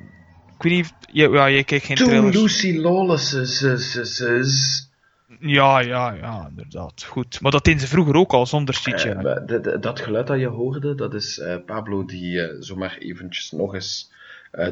ik 0.55 0.63
weet 0.63 0.73
niet, 0.73 0.85
of- 0.85 0.91
ja, 1.11 1.27
ja, 1.29 1.49
jij 1.49 1.63
kijkt 1.63 1.85
geen 1.85 1.95
Toen 1.95 2.07
trailers. 2.07 2.35
Lucy 2.35 2.77
Lawless 2.77 3.33
is, 3.33 3.61
is, 3.61 3.95
is, 3.95 4.19
is- 4.19 4.89
Ja, 5.39 5.79
ja, 5.79 6.11
ja, 6.13 6.45
inderdaad. 6.49 7.03
Goed. 7.03 7.41
Maar 7.41 7.51
dat 7.51 7.63
deden 7.63 7.79
ze 7.81 7.87
vroeger 7.87 8.15
ook 8.15 8.31
al 8.33 8.45
zonder 8.45 8.75
CGI. 8.75 9.09
eh, 9.09 9.81
dat 9.81 9.99
geluid 9.99 10.27
dat 10.27 10.39
je 10.39 10.47
hoorde, 10.47 10.95
dat 10.95 11.13
is 11.13 11.39
eh, 11.39 11.55
Pablo 11.65 12.05
die 12.05 12.41
eh, 12.41 12.55
zomaar 12.59 12.97
eventjes 12.97 13.51
nog 13.51 13.73
eens 13.73 14.11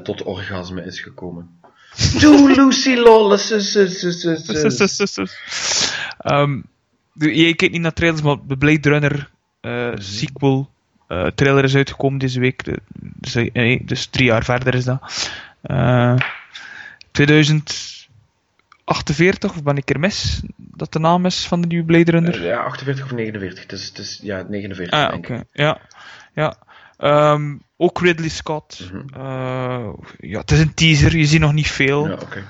tot 0.03 0.23
orgasme 0.23 0.83
is 0.85 0.99
gekomen. 0.99 1.59
Toen 2.19 2.51
Lucy 2.55 2.95
Lawless. 2.95 3.49
Ehm, 6.17 6.61
de- 7.13 7.35
jij 7.35 7.53
kijkt 7.53 7.73
niet 7.73 7.81
naar 7.81 7.93
trailers, 7.93 8.21
maar 8.23 8.37
de 8.47 8.57
Blade 8.57 8.89
Runner 8.89 9.29
eh, 9.67 9.99
sequel 9.99 10.69
eh, 11.07 11.25
trailer 11.25 11.63
is 11.63 11.75
uitgekomen 11.75 12.19
deze 12.19 12.39
week. 12.39 12.63
Dus, 12.93 13.33
nee, 13.53 13.81
dus 13.85 14.05
drie 14.05 14.25
jaar 14.25 14.43
verder 14.43 14.75
is 14.75 14.83
dat. 14.83 15.29
Eh 15.61 16.15
2048 17.11 17.97
48, 18.87 19.49
of 19.51 19.63
ben 19.63 19.77
ik 19.77 19.89
er 19.89 19.99
mis? 19.99 20.41
Dat 20.55 20.93
de 20.93 20.99
naam 20.99 21.25
is 21.25 21.47
van 21.47 21.61
de 21.61 21.67
nieuwe 21.67 21.85
Blade 21.85 22.11
Runner? 22.11 22.43
Ja, 22.43 22.57
48 22.57 23.05
of 23.05 23.11
49. 23.11 23.61
Het 23.63 23.71
is, 23.71 23.87
het 23.87 23.97
is 23.97 24.19
ja, 24.23 24.45
49 24.49 24.99
ah, 24.99 25.09
denk 25.09 25.27
ik. 25.27 25.43
Ja. 25.51 25.77
ja. 26.33 26.55
Ehm, 26.97 27.55
ook 27.77 27.99
Ridley 27.99 28.29
Scott. 28.29 28.91
Mhm. 28.91 29.19
Ja, 30.19 30.39
het 30.39 30.51
is 30.51 30.59
een 30.59 30.73
teaser, 30.73 31.17
je 31.17 31.25
ziet 31.25 31.39
nog 31.39 31.53
niet 31.53 31.71
veel. 31.71 32.07
Ja, 32.07 32.13
oké. 32.13 32.43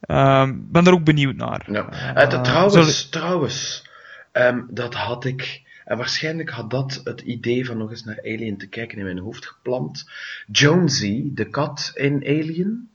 Ehm, 0.00 0.52
ben 0.56 0.86
er 0.86 0.92
ook 0.92 1.04
benieuwd 1.04 1.36
naar. 1.36 1.66
Ja. 1.66 2.26
Trouwens, 2.26 2.74
zullen- 2.74 3.10
trouwens, 3.10 3.88
ehm, 4.32 4.60
dat 4.68 4.94
had 4.94 5.24
ik, 5.24 5.62
en 5.84 5.96
waarschijnlijk 5.96 6.50
had 6.50 6.70
dat 6.70 7.00
het 7.04 7.20
idee 7.20 7.66
van 7.66 7.78
nog 7.78 7.90
eens 7.90 8.04
naar 8.04 8.18
Alien 8.18 8.58
te 8.58 8.66
kijken 8.68 8.98
in 8.98 9.04
mijn 9.04 9.18
hoofd 9.18 9.46
geplant. 9.46 10.10
Jonesy, 10.46 11.30
de 11.34 11.50
kat 11.50 11.90
in 11.94 12.14
Alien, 12.24 12.88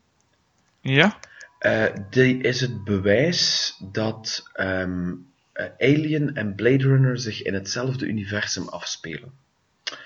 Ja? 0.82 1.20
eh, 1.60 1.86
die 2.10 2.42
is 2.42 2.62
het 2.62 2.84
bewijs 2.84 3.76
dat 3.92 4.50
ehm, 4.54 5.14
eh, 5.54 5.66
Alien 5.78 6.36
en 6.36 6.56
Blade 6.56 6.84
Runner 6.84 7.20
zich 7.20 7.42
in 7.42 7.54
hetzelfde 7.54 8.06
universum 8.06 8.68
afspelen. 8.68 9.32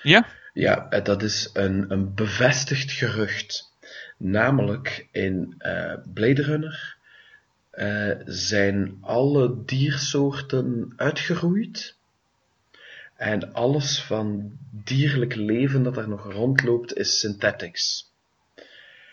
Ja? 0.02 0.26
Ja, 0.52 0.88
eh, 0.88 1.04
dat 1.04 1.22
is 1.22 1.50
een, 1.52 1.90
een 1.90 2.14
bevestigd 2.14 2.92
gerucht. 2.92 3.72
Namelijk 4.16 5.08
in 5.12 5.54
Blade 6.14 6.42
Runner 6.42 6.96
zijn 8.26 8.98
alle 9.00 9.64
diersoorten 9.64 10.92
uitgeroeid. 10.96 11.96
En 13.14 13.52
alles 13.52 14.00
van 14.02 14.52
dierlijk 14.70 15.34
leven 15.34 15.82
dat 15.82 15.96
er 15.96 16.08
nog 16.08 16.32
rondloopt 16.32 16.96
is 16.96 17.18
synthetics. 17.18 18.12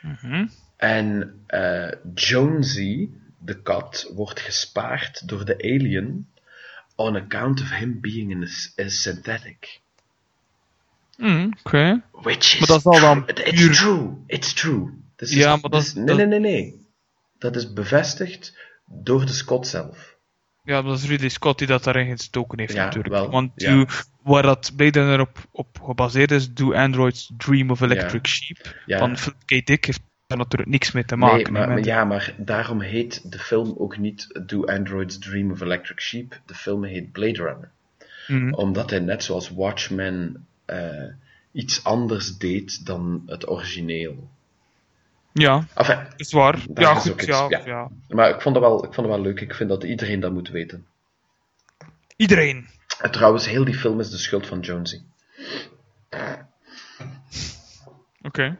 Mhm. 0.01 0.47
En 0.77 1.39
eh, 1.47 1.91
Jonesy, 2.13 3.09
de 3.39 3.61
kat, 3.61 4.11
wordt 4.13 4.39
gespaard 4.39 5.27
door 5.27 5.45
de 5.45 5.55
alien 5.57 6.27
on 6.95 7.15
account 7.15 7.61
of 7.61 7.69
him 7.69 7.99
being 8.01 8.43
a, 8.77 8.83
a 8.83 8.89
synthetic. 8.89 9.79
Mm, 11.17 11.53
Oké. 11.63 12.01
Which 12.11 12.53
is 12.53 12.59
Maar 12.59 12.67
dat 12.67 12.81
zal 12.81 12.99
dan 12.99 13.25
true. 13.25 13.43
It's 13.45 13.61
puur- 13.61 13.73
true. 13.73 14.09
It's 14.27 14.53
true. 14.53 14.99
Ja, 15.15 15.53
is- 15.55 15.61
maar 15.61 15.71
dat 15.71 15.81
is- 15.81 15.93
nee, 15.93 16.15
nee, 16.15 16.25
nee, 16.25 16.39
nee. 16.39 16.85
Dat 17.37 17.55
is 17.55 17.73
bevestigd 17.73 18.57
door 18.85 19.25
de 19.25 19.31
Scott 19.31 19.67
zelf. 19.67 20.15
Ja, 20.63 20.81
dat 20.81 20.97
is 20.97 21.07
Ridley 21.07 21.29
Scott 21.29 21.57
die 21.57 21.67
dat 21.67 21.83
daarin 21.83 22.07
gestoken 22.17 22.59
heeft 22.59 22.73
Ja, 22.73 22.83
natuurlijk. 22.83 23.13
wel, 23.13 23.29
Want 23.29 23.51
ja. 23.55 23.71
do- 23.75 23.85
waar 24.23 24.43
dat 24.43 24.71
Blade 24.75 24.99
Runner 24.99 25.19
op, 25.21 25.37
op 25.51 25.79
gebaseerd 25.81 26.31
is, 26.31 26.53
Do 26.53 26.73
Androids 26.73 27.31
Dream 27.37 27.69
of 27.69 27.81
Electric 27.81 28.27
Sheep, 28.27 28.75
van 28.87 29.17
Philip 29.17 29.37
K. 29.45 29.65
Dick, 29.65 29.85
heeft 29.85 30.01
daar 30.27 30.37
natuurlijk 30.37 30.71
niks 30.71 30.91
mee 30.91 31.05
te 31.05 31.15
maken. 31.15 31.53
nee, 31.53 31.67
maar 31.67 31.83
ja, 31.83 32.03
maar 32.05 32.33
daarom 32.37 32.81
heet 32.81 33.31
de 33.31 33.39
film 33.39 33.75
ook 33.77 33.97
niet 33.97 34.41
Do 34.45 34.63
Androids 34.65 35.17
Dream 35.19 35.51
of 35.51 35.61
Electric 35.61 35.99
Sheep. 36.01 36.41
De 36.45 36.55
film 36.55 36.83
heet 36.83 37.11
Blade 37.11 37.43
Runner. 37.43 37.69
Mhm. 38.27 38.53
Omdat 38.53 38.89
hij 38.89 38.99
net 38.99 39.23
zoals 39.23 39.49
Watchmen 39.49 40.45
eh, 40.65 41.03
iets 41.51 41.83
anders 41.83 42.37
deed 42.37 42.85
dan 42.85 43.23
het 43.25 43.49
origineel. 43.49 44.29
Ja, 45.33 45.65
Enfin, 45.75 46.07
is 46.15 46.31
waar. 46.31 46.59
Ja, 46.73 46.95
is 46.95 47.09
goed, 47.09 47.25
ja. 47.25 47.47
ja. 47.65 47.89
maar 48.07 48.29
ik 48.29 48.41
vond, 48.41 48.55
dat 48.55 48.63
wel, 48.63 48.85
ik 48.85 48.93
vond 48.93 49.07
dat 49.07 49.15
wel 49.15 49.25
leuk. 49.25 49.41
Ik 49.41 49.53
vind 49.53 49.69
dat 49.69 49.83
iedereen 49.83 50.19
dat 50.19 50.31
moet 50.31 50.49
weten. 50.49 50.85
Iedereen. 52.15 52.67
En 53.01 53.11
trouwens, 53.11 53.47
heel 53.47 53.65
die 53.65 53.75
film 53.75 53.99
is 53.99 54.09
de 54.09 54.17
schuld 54.17 54.47
van 54.47 54.59
Jonesy. 54.59 55.01
Oké. 58.21 58.57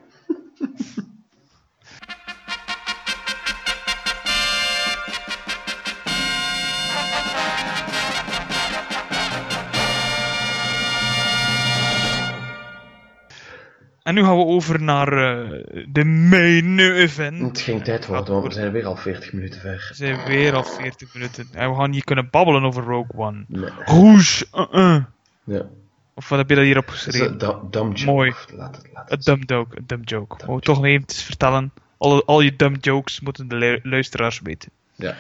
En 14.04 14.14
nu 14.14 14.24
gaan 14.24 14.38
we 14.38 14.44
over 14.46 14.82
naar 14.82 15.08
eh, 15.14 15.64
de 15.88 16.04
main 16.06 16.80
event. 16.80 17.42
Het 17.42 17.62
ging 17.62 17.84
tijd 17.84 18.06
worden, 18.08 18.34
want 18.34 18.46
we 18.48 18.54
zijn 18.54 18.72
weer 18.72 18.86
al 18.86 18.96
40 18.96 19.34
minuten 19.34 19.60
ver. 19.62 19.86
We 19.90 19.96
zijn 19.96 20.26
weer 20.28 20.54
al 20.56 20.64
40 20.64 21.14
minuten. 21.14 21.48
En 21.54 21.70
we 21.70 21.76
gaan 21.76 21.90
niet 21.90 22.04
kunnen 22.04 22.28
babbelen 22.32 22.64
over 22.64 22.84
Rogue 22.84 23.20
One. 23.20 23.44
Nee. 23.48 23.70
Rouge, 23.86 24.46
uh-uh. 24.54 25.04
Ja. 25.44 25.66
Of 26.14 26.30
wat 26.30 26.38
heb 26.40 26.50
je 26.50 26.56
dat 26.56 26.64
hier 26.64 26.78
een 26.78 27.38
du- 27.38 27.56
dumb 27.70 27.98
joke. 27.98 28.12
Mooi. 28.12 28.34
Laat 28.56 28.76
het, 28.76 28.88
laat 28.94 29.12
Een 29.12 29.18
het. 29.18 29.26
dumb 29.26 29.50
joke, 29.50 29.78
een 29.78 29.84
dumb 29.88 30.10
joke. 30.10 30.36
Ik 30.56 30.62
toch 30.64 30.76
nog 30.76 30.86
even 30.86 31.06
vertellen. 31.08 31.72
Al, 31.98 32.26
al 32.26 32.42
je 32.42 32.56
dumb 32.56 32.84
jokes 32.86 33.20
moeten 33.20 33.48
de 33.48 33.56
lu- 33.56 33.80
luisteraars 33.84 34.40
weten. 34.40 34.70
Ja. 34.96 35.16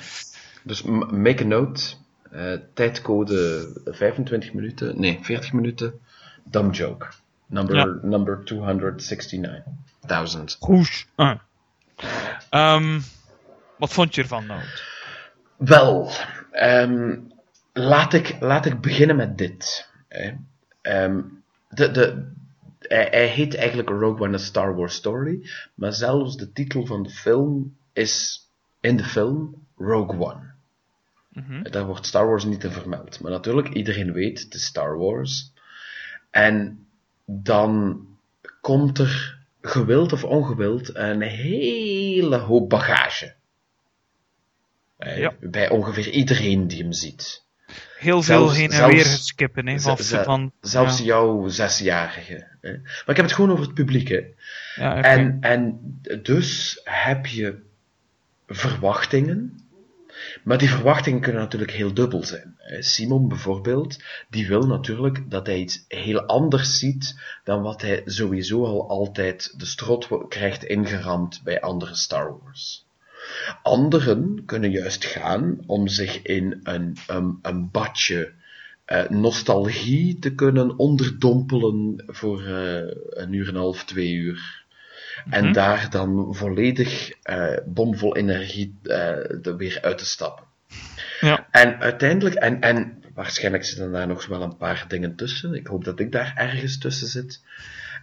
Dus 0.63 0.81
make 1.11 1.43
a 1.43 1.47
note. 1.47 1.93
Eh, 2.31 2.53
tijdcode 2.73 3.67
25 3.85 4.53
minuten. 4.53 4.99
Nee, 4.99 5.19
40 5.21 5.53
minuten. 5.53 5.93
Dumb 6.43 6.75
joke. 6.75 7.07
Number, 7.51 7.75
Ja. 7.75 7.97
number 8.01 8.43
269.000. 8.43 10.57
Rouge, 10.59 11.05
uh. 11.17 11.33
Ehm, 12.49 12.99
wat 13.77 13.93
vond 13.93 14.15
je 14.15 14.21
ervan, 14.21 14.45
nou? 14.45 14.61
Wel, 15.57 16.11
ehm, 16.51 17.17
laat, 17.73 18.13
ik, 18.13 18.37
laat 18.39 18.65
ik 18.65 18.81
beginnen 18.81 19.15
met 19.15 19.37
dit. 19.37 19.89
Hè. 20.07 20.31
Ehm, 20.81 21.21
de, 21.69 21.91
de, 21.91 22.31
hij, 22.79 23.07
hij 23.11 23.27
heet 23.27 23.55
eigenlijk 23.55 23.89
Rogue 23.89 24.27
One 24.27 24.35
A 24.35 24.37
Star 24.37 24.75
Wars 24.75 24.95
Story, 24.95 25.49
maar 25.75 25.93
zelfs 25.93 26.37
de 26.37 26.51
titel 26.51 26.85
van 26.85 27.03
de 27.03 27.09
film 27.09 27.75
is 27.93 28.45
in 28.79 28.97
de 28.97 29.03
film 29.03 29.65
Rogue 29.77 30.19
One. 30.19 30.49
Daar 31.69 31.85
wordt 31.85 32.05
Star 32.05 32.27
Wars 32.27 32.43
niet 32.43 32.63
in 32.63 32.71
vermeld. 32.71 33.19
Maar 33.19 33.31
natuurlijk, 33.31 33.69
iedereen 33.69 34.13
weet, 34.13 34.39
het 34.39 34.53
is 34.53 34.65
Star 34.65 34.97
Wars. 34.97 35.51
En 36.31 36.85
dan 37.31 37.99
komt 38.61 38.97
er, 38.99 39.39
gewild 39.61 40.13
of 40.13 40.23
ongewild, 40.23 40.95
een 40.95 41.21
hele 41.21 42.35
hoop 42.37 42.69
bagage. 42.69 43.33
Eh, 44.97 45.17
Ja. 45.17 45.33
Bij 45.39 45.69
ongeveer 45.69 46.09
iedereen 46.09 46.67
die 46.67 46.81
hem 46.81 46.91
ziet. 46.93 47.43
Heel 47.97 48.21
veel 48.21 48.37
Zelfs- 48.37 48.57
heen 48.57 48.69
en 48.69 48.75
zelfs- 48.75 48.93
weer 48.93 49.05
geskippen, 49.05 49.67
hè? 49.67 49.79
Van, 49.79 49.97
van, 49.97 50.51
Zelfs 50.61 50.97
ja. 50.97 51.03
jouw 51.03 51.47
zesjarige. 51.47 52.47
Hè. 52.61 52.71
Maar 52.71 53.07
ik 53.07 53.15
heb 53.15 53.25
het 53.25 53.33
gewoon 53.33 53.51
over 53.51 53.65
het 53.65 53.73
publiek. 53.73 54.07
Hè. 54.07 54.21
Ja, 54.75 54.97
oké. 54.97 55.07
En, 55.07 55.37
en 55.41 55.79
dus 56.23 56.81
heb 56.83 57.25
je 57.25 57.59
verwachtingen. 58.47 59.60
Maar 60.43 60.57
die 60.57 60.69
verwachtingen 60.69 61.21
kunnen 61.21 61.41
natuurlijk 61.41 61.71
heel 61.71 61.93
dubbel 61.93 62.23
zijn. 62.23 62.55
Simon 62.79 63.27
bijvoorbeeld, 63.27 64.03
die 64.29 64.47
wil 64.47 64.67
natuurlijk 64.67 65.31
dat 65.31 65.47
hij 65.47 65.57
iets 65.57 65.85
heel 65.87 66.21
anders 66.21 66.79
ziet 66.79 67.19
dan 67.43 67.61
wat 67.61 67.81
hij 67.81 68.01
sowieso 68.05 68.65
al 68.65 68.89
altijd 68.89 69.53
de 69.57 69.65
strot 69.65 70.07
krijgt 70.27 70.63
ingeramd 70.63 71.41
bij 71.43 71.61
andere 71.61 71.95
Star 71.95 72.39
Wars. 72.43 72.85
Anderen 73.63 74.43
kunnen 74.45 74.71
juist 74.71 75.05
gaan 75.05 75.57
om 75.65 75.87
zich 75.87 76.21
in 76.21 76.59
een, 76.63 76.97
een, 77.07 77.39
een 77.41 77.71
badje 77.71 78.31
eh, 78.85 79.09
nostalgie 79.09 80.19
te 80.19 80.35
kunnen 80.35 80.77
onderdompelen 80.77 82.03
voor 82.07 82.43
eh, 82.43 82.75
een 83.09 83.33
uur 83.33 83.47
en 83.47 83.55
een 83.55 83.61
half, 83.61 83.83
twee 83.83 84.13
uur. 84.13 84.60
En 85.29 85.53
daar 85.53 85.89
dan 85.89 86.35
volledig 86.35 87.11
eh, 87.21 87.57
bomvol 87.65 88.15
energie 88.15 88.75
eh, 88.83 89.45
er 89.45 89.57
weer 89.57 89.79
uit 89.81 89.97
te 89.97 90.05
stappen. 90.05 90.45
Ja. 91.19 91.47
En 91.51 91.79
uiteindelijk, 91.79 92.35
en, 92.35 92.61
en 92.61 93.03
waarschijnlijk 93.13 93.65
zitten 93.65 93.91
daar 93.91 94.07
nog 94.07 94.25
wel 94.25 94.41
een 94.41 94.57
paar 94.57 94.85
dingen 94.87 95.15
tussen. 95.15 95.53
Ik 95.53 95.67
hoop 95.67 95.83
dat 95.83 95.99
ik 95.99 96.11
daar 96.11 96.33
ergens 96.35 96.77
tussen 96.77 97.07
zit. 97.07 97.41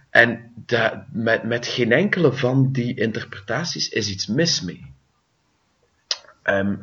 En 0.09 0.51
da, 0.55 1.07
met, 1.11 1.43
met 1.43 1.67
geen 1.67 1.91
enkele 1.91 2.33
van 2.33 2.71
die 2.71 2.99
interpretaties 2.99 3.89
is 3.89 4.09
iets 4.09 4.27
mis 4.27 4.61
mee. 4.61 4.93
Ehm, 6.43 6.75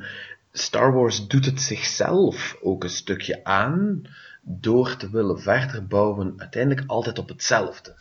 Star 0.52 0.92
Wars 0.92 1.26
doet 1.26 1.44
het 1.44 1.60
zichzelf 1.60 2.56
ook 2.62 2.84
een 2.84 2.90
stukje 2.90 3.44
aan 3.44 4.02
door 4.42 4.96
te 4.96 5.10
willen 5.10 5.40
verder 5.40 5.86
bouwen, 5.86 6.34
uiteindelijk 6.36 6.86
altijd 6.86 7.18
op 7.18 7.28
hetzelfde. 7.28 7.94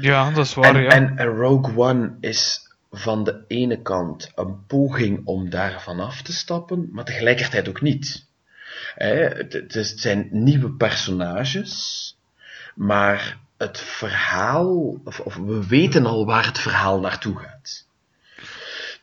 Ja, 0.00 0.30
dat 0.30 0.46
is 0.46 0.54
waar, 0.54 0.74
En, 0.74 0.82
ja. 0.82 0.88
en, 0.88 1.16
en 1.16 1.26
Rogue 1.26 1.76
One 1.76 2.16
is 2.20 2.68
van 2.90 3.24
de 3.24 3.44
ene 3.46 3.82
kant 3.82 4.32
een 4.34 4.66
poging 4.66 5.20
om 5.24 5.50
daar 5.50 5.82
vanaf 5.82 6.22
te 6.22 6.32
stappen, 6.32 6.88
maar 6.92 7.04
tegelijkertijd 7.04 7.68
ook 7.68 7.80
niet. 7.80 8.26
Hè, 8.94 9.14
het, 9.14 9.92
zijn 9.96 10.28
nieuwe 10.30 10.70
personages, 10.70 12.16
maar 12.74 13.38
het 13.56 13.78
verhaal, 13.78 15.00
of, 15.04 15.34
we 15.34 15.66
weten 15.66 16.06
al 16.06 16.26
waar 16.26 16.46
het 16.46 16.58
verhaal 16.58 17.00
naartoe 17.00 17.38
gaat. 17.38 17.86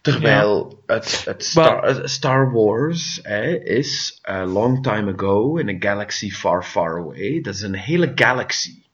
Terwijl 0.01 0.83
het, 0.85 1.25
het 1.25 1.43
Star, 1.43 1.85
het 1.85 2.09
Star 2.09 2.51
Wars 2.51 3.19
hè, 3.23 3.63
is 3.63 4.19
a 4.29 4.45
long 4.45 4.83
time 4.83 5.13
ago 5.13 5.55
in 5.55 5.69
a 5.69 5.75
galaxy 5.79 6.31
far, 6.31 6.63
far 6.63 6.97
away. 6.97 7.41
Dat 7.41 7.53
is 7.53 7.61
een 7.61 7.75
hele 7.75 8.11
galaxy. 8.15 8.84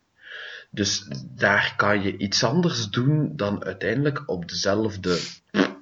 Dus 0.73 1.07
daar 1.35 1.73
kan 1.77 2.01
je 2.01 2.17
iets 2.17 2.43
anders 2.43 2.89
doen 2.89 3.35
dan 3.35 3.63
uiteindelijk 3.63 4.23
op 4.25 4.49
dezelfde 4.49 5.19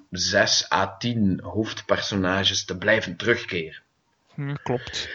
zes 0.10 0.72
à 0.72 0.98
tien 0.98 1.40
hoofdpersonages 1.44 2.66
te 2.66 2.78
blijven 2.78 3.16
terugkeren. 3.16 3.82
Klopt. 4.64 5.10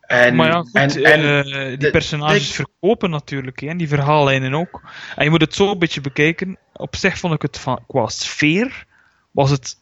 En, 0.00 0.34
maar 0.34 0.48
ja, 0.50 0.60
goed, 0.60 0.72
en, 0.72 1.04
en 1.04 1.44
eh, 1.44 1.66
die 1.68 1.76
de- 1.76 1.90
personages 1.90 2.48
de- 2.48 2.54
verkopen 2.54 3.10
natuurlijk, 3.10 3.60
hè, 3.60 3.66
en 3.68 3.76
die 3.76 3.88
verhaallijnen 3.88 4.54
ook. 4.54 4.82
En 5.16 5.24
je 5.24 5.30
moet 5.30 5.40
het 5.40 5.54
zo 5.54 5.70
een 5.70 5.78
beetje 5.78 6.00
bekijken. 6.00 6.58
Op 6.72 6.96
zich 6.96 7.18
vond 7.18 7.34
ik 7.34 7.42
het 7.42 7.58
van, 7.58 7.84
qua 7.86 8.08
sfeer, 8.08 8.86
was 9.30 9.50
het 9.50 9.76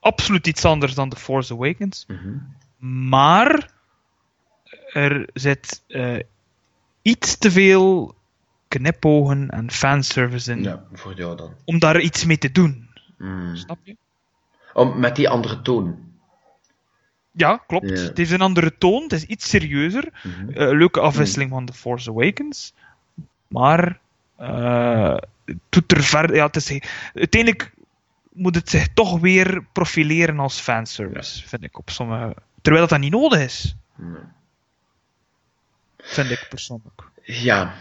absoluut 0.00 0.46
iets 0.46 0.64
anders 0.64 0.94
dan 0.94 1.08
The 1.08 1.16
Force 1.16 1.52
Awakens. 1.52 2.04
Mhm. 2.08 2.36
Maar 3.08 3.70
er 4.92 5.28
zit 5.32 5.82
eh, 5.88 6.18
iets 7.02 7.38
te 7.38 7.50
veel 7.50 8.14
knipogen 8.70 9.50
en 9.50 9.70
fanservice 9.70 10.50
in 10.52 10.62
ja, 10.62 10.84
voor 10.92 11.14
jou 11.14 11.36
dan. 11.36 11.54
om 11.64 11.78
daar 11.78 12.00
iets 12.00 12.24
mee 12.24 12.38
te 12.38 12.52
doen. 12.52 12.88
Mm. 13.18 13.56
Snap 13.56 13.78
je? 13.82 13.96
Om, 14.72 15.00
met 15.00 15.16
die 15.16 15.28
andere 15.28 15.62
toon. 15.62 15.98
Ja, 17.30 17.56
klopt. 17.66 17.90
Het 17.90 18.16
heeft 18.16 18.30
een 18.30 18.40
andere 18.40 18.78
toon, 18.78 19.02
het 19.02 19.12
is 19.12 19.24
iets 19.24 19.48
serieuzer. 19.48 20.12
Mhm. 20.22 20.50
Eh, 20.50 20.70
leuke 20.78 21.00
afwisseling 21.00 21.50
van 21.50 21.66
The 21.66 21.72
Force 21.72 22.10
Awakens. 22.10 22.72
Maar 23.48 23.98
eh, 24.36 25.16
het 25.44 25.58
doet 25.68 25.92
er 25.92 26.02
verder. 26.02 26.36
Ja, 26.36 26.46
het 26.46 26.56
is, 26.56 26.80
uiteindelijk 27.14 27.72
moet 28.32 28.54
het 28.54 28.70
zich 28.70 28.88
toch 28.88 29.20
weer 29.20 29.64
profileren 29.72 30.38
als 30.38 30.60
fanservice, 30.60 31.48
vind 31.48 31.64
ik. 31.64 31.78
Op 31.78 31.90
sommige, 31.90 32.34
terwijl 32.62 32.82
dat, 32.82 32.90
dat 32.90 33.00
niet 33.00 33.12
nodig 33.12 33.40
is, 33.40 33.76
Nee. 33.94 34.22
vind 35.98 36.30
ik 36.30 36.46
persoonlijk. 36.48 37.02
Ja. 37.22 37.74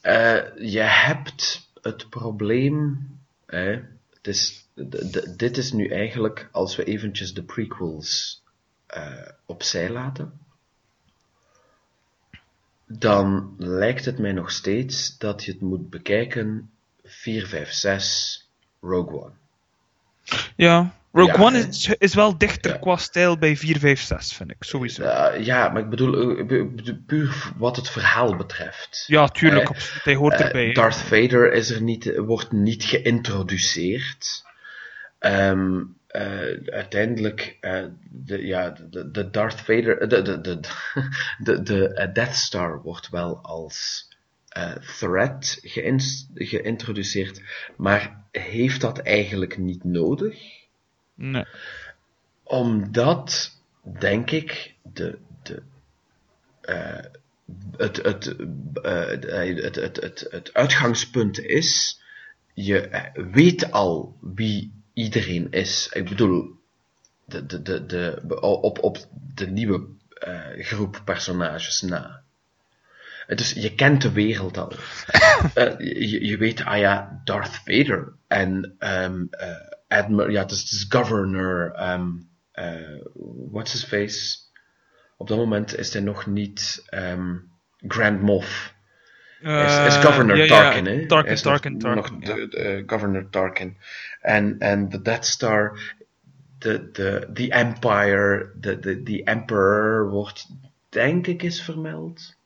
Eh, 0.00 0.56
je 0.56 0.80
hebt 0.80 1.70
het 1.82 2.10
probleem. 2.10 3.06
Het 3.46 4.26
is, 4.26 4.68
dit 5.36 5.56
is 5.56 5.72
nu 5.72 5.88
eigenlijk, 5.88 6.48
als 6.52 6.76
we 6.76 6.84
eventjes 6.84 7.34
de 7.34 7.42
prequels 7.42 8.42
eh, 8.86 9.28
opzij 9.46 9.90
laten, 9.90 10.38
dan 12.86 13.54
lijkt 13.58 14.04
het 14.04 14.18
mij 14.18 14.32
nog 14.32 14.50
steeds 14.50 15.18
dat 15.18 15.44
je 15.44 15.52
het 15.52 15.60
moet 15.60 15.90
bekijken 15.90 16.70
4, 17.04 17.46
5, 17.46 17.72
6, 17.72 18.48
Rogue 18.80 19.22
One. 19.22 19.34
Ja, 20.56 20.97
Rogue 21.12 21.32
Ja, 21.38 21.42
One 21.44 21.58
is, 21.58 21.94
is 21.98 22.14
wel 22.14 22.38
dichter 22.38 22.72
Ja. 22.72 22.78
qua 22.78 22.96
stijl 22.96 23.38
bij 23.38 23.56
4, 23.56 23.78
5, 23.78 24.00
6, 24.00 24.32
vind 24.34 24.50
ik, 24.50 24.56
sowieso. 24.60 25.02
Ja, 25.38 25.68
maar 25.68 25.82
ik 25.82 25.88
bedoel, 25.90 26.38
eh, 26.38 26.92
puur 27.06 27.52
wat 27.56 27.76
het 27.76 27.90
verhaal 27.90 28.36
betreft. 28.36 29.04
Ja, 29.06 29.28
tuurlijk, 29.28 29.68
absoluut. 29.68 30.04
Hij 30.04 30.14
hoort 30.14 30.34
Eh, 30.34 30.46
erbij. 30.46 30.72
Darth 30.72 30.96
Vader 30.96 31.52
is 31.52 31.70
er 31.70 31.82
niet, 31.82 32.16
wordt 32.16 32.52
niet 32.52 32.84
geïntroduceerd. 32.84 34.42
Ehm, 35.18 35.80
eh, 36.06 36.40
uiteindelijk, 36.66 37.56
de, 38.10 38.46
ja, 38.46 38.70
de, 38.90 39.10
de 39.10 39.30
Darth 39.30 39.60
Vader, 39.60 40.08
de, 40.08 40.22
de, 40.22 40.40
de, 40.40 40.60
de, 41.44 41.62
de 41.62 42.10
Death 42.12 42.34
Star 42.36 42.82
wordt 42.82 43.08
wel 43.10 43.38
als 43.42 44.06
threat 44.98 45.58
geïntroduceerd, 46.34 47.42
maar 47.76 48.24
heeft 48.30 48.80
dat 48.80 48.98
eigenlijk 48.98 49.58
niet 49.58 49.84
nodig? 49.84 50.56
Nee. 51.18 51.44
Omdat, 52.42 53.56
denk 53.98 54.30
ik, 54.30 54.74
de, 54.82 55.18
de, 55.42 55.62
eh, 56.60 57.04
het, 57.76 57.96
het, 57.96 58.36
eh, 58.82 59.06
het, 59.62 59.74
het, 59.74 59.96
het, 59.96 60.26
het 60.30 60.54
uitgangspunt 60.54 61.38
is, 61.38 62.00
je 62.54 63.10
weet 63.32 63.72
al 63.72 64.16
wie 64.20 64.72
iedereen 64.92 65.50
is. 65.50 65.90
Ik 65.92 66.08
bedoel, 66.08 66.56
de, 67.24 67.46
de, 67.46 67.62
de, 67.62 67.86
de, 67.86 68.40
op, 68.40 68.82
op 68.82 68.98
de 69.34 69.46
nieuwe 69.46 69.86
eh, 70.18 70.64
groep 70.64 71.02
personages 71.04 71.80
na. 71.80 72.22
Dus 73.26 73.52
je 73.52 73.74
kent 73.74 74.02
de 74.02 74.12
wereld 74.12 74.58
al. 74.58 74.72
Je, 75.78 76.26
je 76.26 76.36
weet, 76.36 76.64
ah 76.64 76.78
ja, 76.78 77.20
Darth 77.24 77.60
Vader 77.64 78.12
en 78.26 78.74
ehm 78.78 79.24
eh, 79.30 79.77
Admiral, 79.88 80.30
ja, 80.30 80.42
het 80.42 80.50
is, 80.50 80.60
het 80.60 80.70
is 80.70 80.86
Governor, 80.88 81.72
ehm 81.74 82.06
eh, 82.52 82.74
what's 83.50 83.72
his 83.72 83.84
face? 83.84 84.38
Op 85.16 85.28
dat 85.28 85.38
moment 85.38 85.76
is 85.78 85.92
hij 85.92 86.02
nog 86.02 86.26
niet 86.26 86.84
ehm, 86.86 87.34
Grand 87.86 88.22
Moff. 88.22 88.74
Hij 89.40 89.64
is, 89.64 89.86
is 89.94 89.96
Eh, 89.96 90.04
Governor 90.04 90.36
ja, 90.36 90.42
ja, 90.44 90.48
Tarkin, 90.48 90.86
hè? 90.86 91.06
Tarkin, 91.06 91.32
is 91.32 91.42
nog- 91.42 91.52
Tarkin, 91.52 91.78
Tarkin. 91.78 92.12
nog 92.18 92.22
de- 92.24 92.48
de, 92.48 92.82
Governor 92.86 93.28
Tarkin. 93.30 93.76
En, 94.20 94.58
en 94.58 94.88
de 94.88 95.02
Death 95.02 95.24
Star, 95.26 95.80
de, 96.58 96.90
de, 96.92 97.30
the 97.34 97.52
Empire, 97.52 98.50
de, 98.60 99.02
de, 99.02 99.22
Emperor 99.24 100.10
wordt, 100.10 100.46
denk 100.88 101.26
ik, 101.26 101.42
is 101.42 101.62
vermeld. 101.62 102.36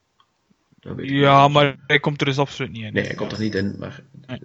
Ja, 0.97 1.47
maar 1.47 1.75
hij 1.87 1.99
komt 1.99 2.19
er 2.19 2.25
dus 2.27 2.37
absoluut 2.37 2.71
niet 2.71 2.83
in. 2.83 2.93
Nee, 2.93 3.05
hij 3.05 3.15
komt 3.15 3.31
er 3.31 3.39
niet 3.39 3.55
in, 3.55 3.75
maar... 3.79 3.99
Nee. 4.27 4.39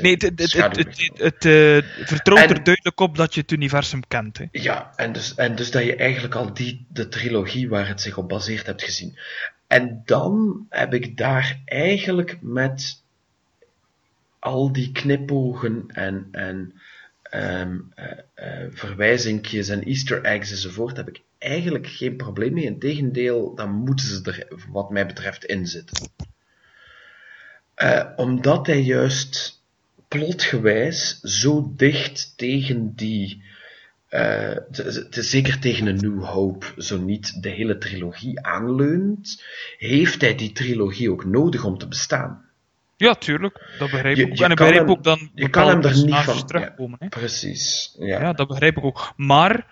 Nee, 0.00 0.16
het, 0.16 1.44
eh, 1.44 1.78
vertrouwt 2.06 2.50
er 2.50 2.64
duidelijk 2.64 3.00
op 3.00 3.16
dat 3.16 3.34
je 3.34 3.40
het 3.40 3.50
universum 3.50 4.00
kent. 4.08 4.38
Hè. 4.38 4.44
Ja, 4.50 4.92
en 4.96 5.12
dus, 5.12 5.34
en 5.34 5.54
dus 5.54 5.70
dat 5.70 5.84
je 5.84 5.96
eigenlijk 5.96 6.34
al 6.34 6.54
die, 6.54 6.86
de 6.88 7.08
trilogie 7.08 7.68
waar 7.68 7.88
het 7.88 8.00
zich 8.00 8.16
op 8.16 8.28
baseert 8.28 8.66
hebt 8.66 8.82
gezien. 8.82 9.18
En 9.66 10.02
dan 10.04 10.66
heb 10.68 10.94
ik 10.94 11.16
daar 11.16 11.60
eigenlijk 11.64 12.38
met 12.40 13.02
al 14.38 14.72
die 14.72 14.92
knipogen 14.92 15.84
en, 15.88 16.28
en 16.32 16.72
ehm 17.22 17.76
eh, 17.94 18.18
eh, 18.34 18.66
verwijzingjes 18.70 19.68
en 19.68 19.84
easter 19.84 20.22
eggs 20.22 20.50
enzovoort, 20.50 20.96
heb 20.96 21.08
ik 21.08 21.22
eigenlijk 21.38 21.86
geen 21.86 22.16
probleem 22.16 22.52
mee. 22.52 22.64
Integendeel, 22.64 23.54
dan 23.54 23.70
moeten 23.70 24.06
ze 24.06 24.22
er 24.22 24.66
wat 24.70 24.90
mij 24.90 25.06
betreft 25.06 25.44
in 25.44 25.66
zitten. 25.66 26.08
Eh, 27.78 28.04
omdat 28.16 28.66
hij 28.66 28.80
juist 28.82 29.62
plotgewijs 30.08 31.20
zo 31.20 31.72
dicht 31.76 32.32
tegen 32.36 32.94
die 32.96 33.42
eh, 34.08 34.56
te- 34.72 35.08
te- 35.10 35.22
zeker 35.22 35.58
tegen 35.58 35.86
een 35.86 35.96
New 35.96 36.24
Hope, 36.24 36.66
zo 36.76 36.98
niet 36.98 37.42
de 37.42 37.48
hele 37.48 37.78
trilogie 37.78 38.40
aanleunt, 38.46 39.44
heeft 39.78 40.20
hij 40.20 40.34
die 40.34 40.52
trilogie 40.52 41.10
ook 41.10 41.24
nodig 41.24 41.64
om 41.64 41.78
te 41.78 41.88
bestaan. 41.88 42.44
Ja, 42.96 43.14
tuurlijk. 43.14 43.74
Dat 43.78 43.90
begrijp 43.90 44.16
ik 44.16 44.26
ook. 44.30 44.36
je 44.36 44.44
En 44.44 44.50
ik 44.50 44.56
kan 44.56 44.66
begrijp 44.66 44.86
hem- 44.86 44.96
ook 44.96 45.04
dan 45.04 45.30
je 45.34 45.48
kan 45.48 45.68
hem 45.68 45.82
er 45.82 46.04
niet 46.04 46.14
van- 46.14 46.46
terugkomen. 46.46 46.96
Hè. 47.00 47.08
Precies. 47.08 47.94
Ja. 47.98 48.20
Ja, 48.20 48.32
dat 48.32 48.48
begrijp 48.48 48.76
ik 48.76 48.84
ook. 48.84 49.12
Maar 49.16 49.66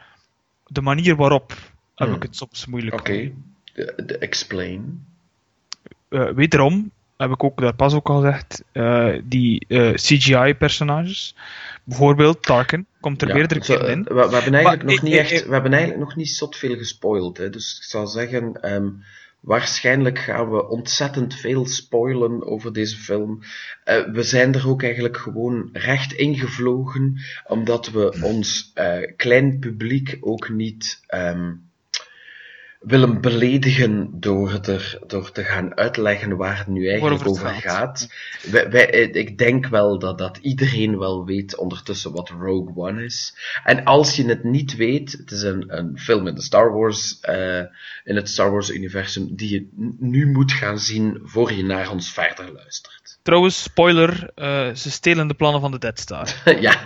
de 0.67 0.81
manier 0.81 1.17
waarop 1.17 1.51
heb 1.95 2.07
Hmm. 2.09 2.17
ik 2.17 2.23
het 2.23 2.37
soms 2.37 2.67
moeilijk. 2.67 2.95
Oké. 2.99 3.33
De 3.97 4.19
explain. 4.19 5.07
Eh, 6.09 6.31
wederom 6.31 6.91
heb 7.17 7.31
ik 7.31 7.45
ook 7.45 7.61
daar 7.61 7.75
pas 7.75 7.95
ook 7.95 8.09
al 8.09 8.21
gezegd, 8.21 8.63
eh, 8.73 9.15
die 9.25 9.65
eh, 9.69 9.93
CGI-personages, 9.95 11.35
bijvoorbeeld 11.85 12.43
Tarkin, 12.43 12.87
komt 13.01 13.23
er 13.23 13.29
Ja, 13.29 13.35
meerdere 13.35 13.61
keer 13.61 13.89
in. 13.89 14.03
We, 14.03 14.15
we 14.15 14.21
hebben 14.21 14.35
eigenlijk 14.55 14.65
Maar 14.65 14.85
nog 14.85 14.95
ik- 14.95 15.03
niet 15.03 15.15
echt, 15.15 15.47
we 15.47 15.53
hebben 15.53 15.73
eigenlijk 15.73 16.03
nog 16.05 16.17
niet 16.17 16.29
zot 16.31 16.57
veel 16.57 16.77
gespoild. 16.77 17.37
Hè. 17.37 17.51
Dus 17.51 17.77
ik 17.77 17.83
zou 17.83 18.07
zeggen, 18.07 18.63
ehm, 18.63 18.89
waarschijnlijk 19.41 20.19
gaan 20.19 20.51
we 20.51 20.69
ontzettend 20.69 21.35
veel 21.35 21.67
spoilen 21.67 22.47
over 22.47 22.73
deze 22.73 22.97
film. 22.97 23.41
Eh, 23.85 24.05
we 24.13 24.23
zijn 24.23 24.55
er 24.55 24.69
ook 24.69 24.83
eigenlijk 24.83 25.17
gewoon 25.17 25.69
recht 25.73 26.13
ingevlogen, 26.13 27.17
omdat 27.47 27.91
we 27.91 28.19
ons 28.23 28.71
eh, 28.75 29.13
klein 29.17 29.59
publiek 29.59 30.17
ook 30.21 30.49
niet 30.49 31.01
ehm, 31.07 31.53
willen 32.81 33.21
beledigen 33.21 34.09
door, 34.21 34.61
er, 34.63 34.99
door 35.07 35.33
te 35.33 35.45
gaan 35.45 35.77
uitleggen 35.77 36.37
waar 36.37 36.59
het 36.59 36.67
nu 36.67 36.89
eigenlijk 36.89 37.29
over 37.29 37.49
gaat. 37.49 38.09
Wij, 38.51 38.71
wij, 38.71 38.91
eh, 38.91 39.15
ik 39.15 39.39
denk 39.39 39.67
wel 39.67 39.99
dat, 39.99 40.19
dat 40.19 40.39
iedereen 40.43 40.99
wel 40.99 41.25
weet 41.25 41.57
ondertussen 41.57 42.13
wat 42.13 42.29
Rogue 42.29 42.77
One 42.77 43.05
is. 43.05 43.35
En 43.65 43.85
als 43.85 44.17
je 44.17 44.25
het 44.25 44.45
niet 44.45 44.77
weet, 44.77 45.13
het 45.13 45.31
is 45.31 45.43
een, 45.43 45.77
een 45.77 45.99
film 45.99 46.27
in 46.27 46.35
de 46.35 46.43
Star 46.43 46.73
Wars, 46.73 47.21
eh, 47.21 47.63
in 48.05 48.17
het 48.17 48.29
Star 48.29 48.51
Wars 48.51 48.71
universum, 48.71 49.37
die 49.37 49.51
je 49.51 49.69
nu 49.99 50.27
moet 50.27 50.53
gaan 50.53 50.79
zien 50.79 51.21
voor 51.23 51.53
je 51.53 51.65
naar 51.65 51.91
ons 51.91 52.13
verder 52.13 52.53
luistert. 52.53 53.19
Trouwens, 53.23 53.63
spoiler, 53.63 54.31
eh, 54.35 54.75
ze 54.75 54.91
stelen 54.91 55.29
de 55.29 55.35
plannen 55.35 55.61
van 55.61 55.71
de 55.71 55.79
Dead 55.79 55.99
Star. 55.99 56.29
ja. 56.61 56.81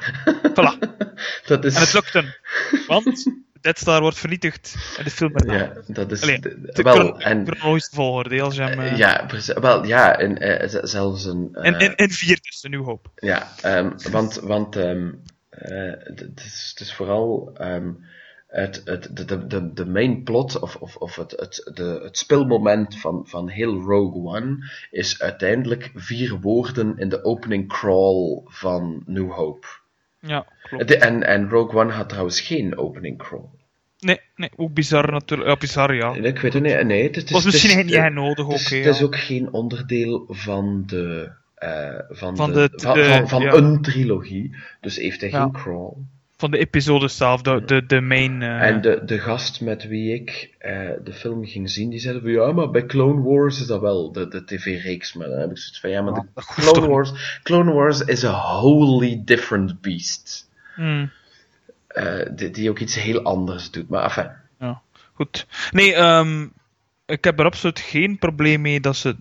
Voilà. 0.51 0.79
dat 1.47 1.65
is... 1.65 1.75
En 1.75 1.81
het 1.81 1.93
lukt 1.93 2.13
hen. 2.13 2.37
Want 2.87 3.25
Dead 3.61 3.79
Star 3.79 4.01
wordt 4.01 4.19
vernietigd 4.19 4.75
in 4.99 5.05
de 5.05 5.11
film 5.11 5.37
erna. 5.37 5.55
Ja, 5.55 5.73
dat 5.87 6.11
is... 6.13 6.23
Allee, 6.23 6.39
de- 6.41 6.61
De 6.73 6.83
wel, 6.83 7.21
en... 7.21 7.47
chronologische 7.47 7.95
volgorde, 7.95 8.35
hè, 8.35 8.43
als 8.43 8.55
je 8.57 8.63
hem... 8.63 8.81
eh, 8.81 8.97
Ja. 8.97 9.27
Wel, 9.61 9.85
ja, 9.85 10.19
en, 10.19 10.39
eh, 10.39 10.81
zelfs 10.83 11.25
een... 11.25 11.49
eh, 11.53 11.67
en, 11.67 11.75
en, 11.79 11.95
en 11.95 12.11
vier 12.11 12.39
dus, 12.43 12.63
een 12.63 12.71
nieuw 12.71 12.85
hoop. 12.85 13.11
Ja, 13.15 13.49
ehm, 13.63 13.91
want, 14.11 14.35
want 14.35 14.77
ehm, 14.77 15.11
eh, 15.49 15.93
het, 15.99 16.33
is, 16.45 16.69
het 16.75 16.81
is 16.81 16.95
vooral 16.95 17.51
ehm, 17.55 17.91
het, 18.47 18.83
het, 18.85 19.09
de, 19.17 19.25
de, 19.25 19.47
de, 19.47 19.73
de 19.73 19.87
main 19.87 20.23
plot 20.23 20.59
of, 20.59 20.77
of, 20.77 20.97
of 20.97 21.17
het, 21.17 21.31
het, 21.31 21.71
de, 21.75 22.01
het 22.03 22.19
speelmoment 22.19 22.99
van, 23.01 23.27
van 23.29 23.49
heel 23.49 23.75
Rogue 23.81 24.23
One 24.37 24.71
is 24.91 25.21
uiteindelijk 25.23 25.91
vier 25.95 26.41
woorden 26.41 26.99
in 26.99 27.09
de 27.09 27.25
opening 27.25 27.69
crawl 27.69 28.43
van 28.45 29.03
New 29.07 29.31
Hope. 29.33 29.67
Ja, 30.21 30.47
klopt. 30.63 30.89
De- 30.89 30.97
En, 30.97 31.23
en 31.27 31.49
Rogue 31.49 31.81
One 31.81 31.93
had 31.93 32.09
trouwens 32.09 32.41
geen 32.41 32.77
opening 32.79 33.19
crawl. 33.19 33.45
Nee, 33.99 34.21
nee, 34.37 34.51
ook 34.57 34.73
bizar 34.75 35.13
natuurlijk. 35.13 35.49
Ja, 35.51 35.57
bizar, 35.57 35.95
ja. 35.95 36.15
Ik 36.15 36.39
weet 36.39 36.53
het 36.53 36.63
niet, 36.63 36.85
nee, 36.85 37.03
het 37.03 37.17
is, 37.17 37.31
was 37.31 37.45
misschien 37.45 37.87
niet 37.87 37.95
echt 37.95 38.13
nodig 38.13 38.45
ook, 38.45 38.51
Het 38.53 38.61
is, 38.61 38.71
het 38.71 38.87
is 38.87 38.99
ja. 38.99 39.05
ook 39.05 39.17
geen 39.17 39.53
onderdeel 39.53 40.25
van 40.29 40.83
de... 40.87 41.31
eh, 41.55 41.99
van, 42.09 42.37
Van 42.37 42.53
de, 42.53 42.69
de- 42.73 42.79
van, 42.81 42.97
van, 43.05 43.29
van 43.29 43.43
ja. 43.43 43.53
een 43.53 43.83
trilogie. 43.83 44.57
Dus 44.81 44.97
heeft 44.97 45.21
hij 45.21 45.31
Ja. 45.31 45.43
geen 45.43 45.53
crawl. 45.53 45.93
Van 46.41 46.51
de 46.51 46.59
episode 46.59 47.09
zelf, 47.09 47.43
de, 47.43 47.63
de, 47.65 47.87
de 47.87 48.01
main... 48.01 48.43
eh, 48.43 48.63
En 48.63 48.81
de, 48.81 49.03
de 49.05 49.19
gast 49.19 49.61
met 49.61 49.87
wie 49.89 50.15
ik 50.15 50.55
eh, 50.59 50.91
de 51.05 51.13
film 51.13 51.47
ging 51.47 51.71
zien, 51.71 51.91
die 51.91 51.99
zei 51.99 52.21
van 52.21 52.31
ja, 52.31 52.53
maar 52.53 52.71
bij 52.71 52.87
Clone 52.87 53.23
Wars 53.23 53.61
is 53.61 53.67
dat 53.67 53.81
wel 53.81 54.13
de, 54.13 54.29
de 54.29 54.45
tv-reeks. 54.45 55.13
Maar 55.13 55.29
dan 55.29 55.39
heb 55.39 55.51
ik 55.51 55.59
zoiets 55.59 55.81
van 55.81 55.91
ja, 55.91 56.03
maar 56.03 56.13
de 56.15 56.25
Clone? 56.35 56.89
Wars, 56.89 57.41
Clone 57.43 57.73
Wars 57.73 58.01
is 58.01 58.25
a 58.25 58.33
wholly 58.33 59.23
different 59.25 59.81
beast. 59.81 60.49
hmm. 60.75 61.11
Eh, 61.87 62.27
die, 62.35 62.51
die 62.51 62.71
ook 62.71 62.79
iets 62.79 62.95
heel 62.95 63.23
anders 63.23 63.71
doet. 63.71 63.89
Maar 63.89 64.03
enfin, 64.05 64.31
Ja, 64.61 64.81
goed. 65.15 65.47
Nee, 65.71 65.95
ehm, 65.95 66.47
ik 67.07 67.25
heb 67.25 67.39
er 67.39 67.45
absoluut 67.45 67.79
geen 67.81 68.19
probleem 68.19 68.61
mee 68.61 68.81
dat 68.81 68.97
ze 68.97 69.17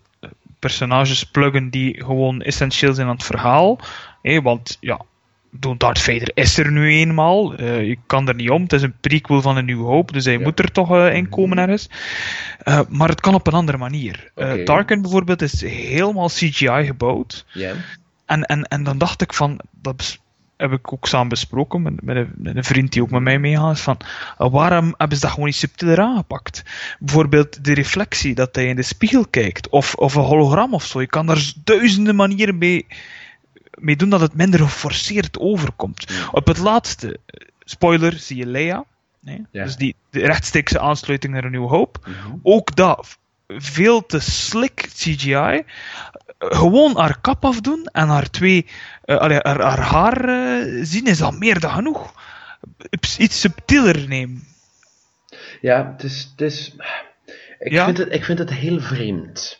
personages 0.60 1.24
pluggen 1.24 1.70
die 1.70 2.04
gewoon 2.04 2.42
essentieel 2.42 2.94
zijn 2.94 3.08
aan 3.08 3.16
het 3.16 3.24
verhaal. 3.26 3.80
Hé, 4.22 4.42
want 4.42 4.78
ja, 4.80 5.02
Darth 5.78 6.00
Vader 6.02 6.32
is 6.34 6.58
er 6.58 6.72
nu 6.72 6.90
eenmaal. 6.92 7.56
Eh, 7.56 7.88
je 7.88 7.98
kan 8.06 8.28
er 8.28 8.36
niet 8.36 8.50
om. 8.50 8.62
Het 8.62 8.74
is 8.74 8.82
een 8.82 8.96
prequel 9.02 9.42
van 9.42 9.58
een 9.58 9.66
nieuwe 9.66 9.86
hoop, 9.86 10.14
dus 10.14 10.26
hij 10.26 10.34
Ja. 10.34 10.40
moet 10.40 10.60
er 10.60 10.72
toch 10.72 10.92
eh, 10.96 11.14
in 11.16 11.30
komen 11.30 11.58
ergens. 11.58 11.90
Eh, 12.64 12.80
maar 12.90 13.10
het 13.10 13.22
kan 13.22 13.34
op 13.34 13.48
een 13.48 13.54
andere 13.54 13.78
manier. 13.78 14.32
Oké. 14.36 14.64
Tarkin 14.64 15.02
bijvoorbeeld 15.02 15.42
is 15.42 15.62
helemaal 15.62 16.28
CGI 16.28 16.86
gebouwd. 16.86 17.46
ja. 17.54 17.74
En, 18.26 18.44
en, 18.46 18.64
en 18.64 18.84
dan 18.84 18.98
dacht 18.98 19.22
ik 19.22 19.34
van, 19.34 19.60
dat 19.82 20.20
heb 20.58 20.72
ik 20.72 20.94
ook 20.94 21.08
samen 21.08 21.28
besproken 21.30 21.82
met, 21.82 22.02
met, 22.02 22.16
een, 22.16 22.32
met 22.36 22.56
een 22.56 22.64
vriend 22.64 22.92
die 22.92 23.02
ook 23.02 23.10
met 23.10 23.22
mij 23.22 23.40
meegaat, 23.40 23.80
van 23.80 23.98
waarom 24.38 24.94
hebben 24.98 25.18
ze 25.18 25.24
dat 25.24 25.32
gewoon 25.32 25.46
niet 25.46 25.56
subtieler 25.56 26.00
aangepakt? 26.00 26.64
Bijvoorbeeld 27.00 27.64
de 27.64 27.74
reflectie, 27.74 28.36
dat 28.36 28.56
hij 28.56 28.66
in 28.66 28.76
de 28.76 28.82
spiegel 28.82 29.26
kijkt, 29.30 29.70
of, 29.70 29.94
of 29.96 30.16
een 30.16 30.24
hologram 30.24 30.74
of 30.74 30.84
zo. 30.86 31.02
Je 31.02 31.08
kan 31.08 31.26
daar 31.26 31.52
duizenden 31.64 32.16
manieren 32.16 32.58
mee, 32.58 32.86
mee 33.80 33.96
doen 33.96 34.10
dat 34.10 34.22
het 34.22 34.34
minder 34.34 34.60
geforceerd 34.60 35.40
overkomt. 35.40 36.12
Op 36.32 36.48
het 36.48 36.58
laatste, 36.58 37.20
spoiler, 37.64 38.14
zie 38.14 38.38
je 38.38 38.46
Leia. 38.46 38.84
Nee? 39.22 39.46
Ja. 39.52 39.64
Dus 39.64 39.76
die 39.76 39.96
de 40.10 40.20
rechtstreekse 40.20 40.80
aansluiting 40.80 41.34
naar 41.34 41.44
een 41.44 41.52
nieuwe 41.52 41.68
hoop 41.68 42.00
Mhm. 42.08 42.36
ook 42.44 42.76
dat 42.76 43.18
veel 43.48 44.06
te 44.06 44.20
slick 44.20 44.90
CGI. 44.96 45.34
eh, 45.34 45.62
Gewoon 46.40 46.98
haar 46.98 47.20
kap 47.22 47.46
afdoen 47.46 47.86
en 47.92 48.08
haar 48.08 48.30
twee, 48.30 48.66
allee, 49.06 49.40
haar, 49.42 49.62
haar 49.62 49.80
haar 49.80 50.30
eh, 50.30 50.80
zien 50.84 51.06
is 51.06 51.22
al 51.22 51.32
meer 51.32 51.60
dan 51.60 51.72
genoeg. 51.72 52.14
Iets- 52.90 53.18
Iets 53.18 53.40
subtieler 53.40 54.08
nemen. 54.08 54.44
Ja, 55.62 55.92
het 55.92 56.04
is. 56.04 56.30
Het 56.32 56.42
is 56.42 56.76
ik, 57.60 57.72
Ja? 57.72 57.86
Vind 57.86 57.98
het, 57.98 58.14
ik 58.14 58.24
vind 58.26 58.40
het 58.40 58.50
heel 58.54 58.80
vreemd. 58.80 59.59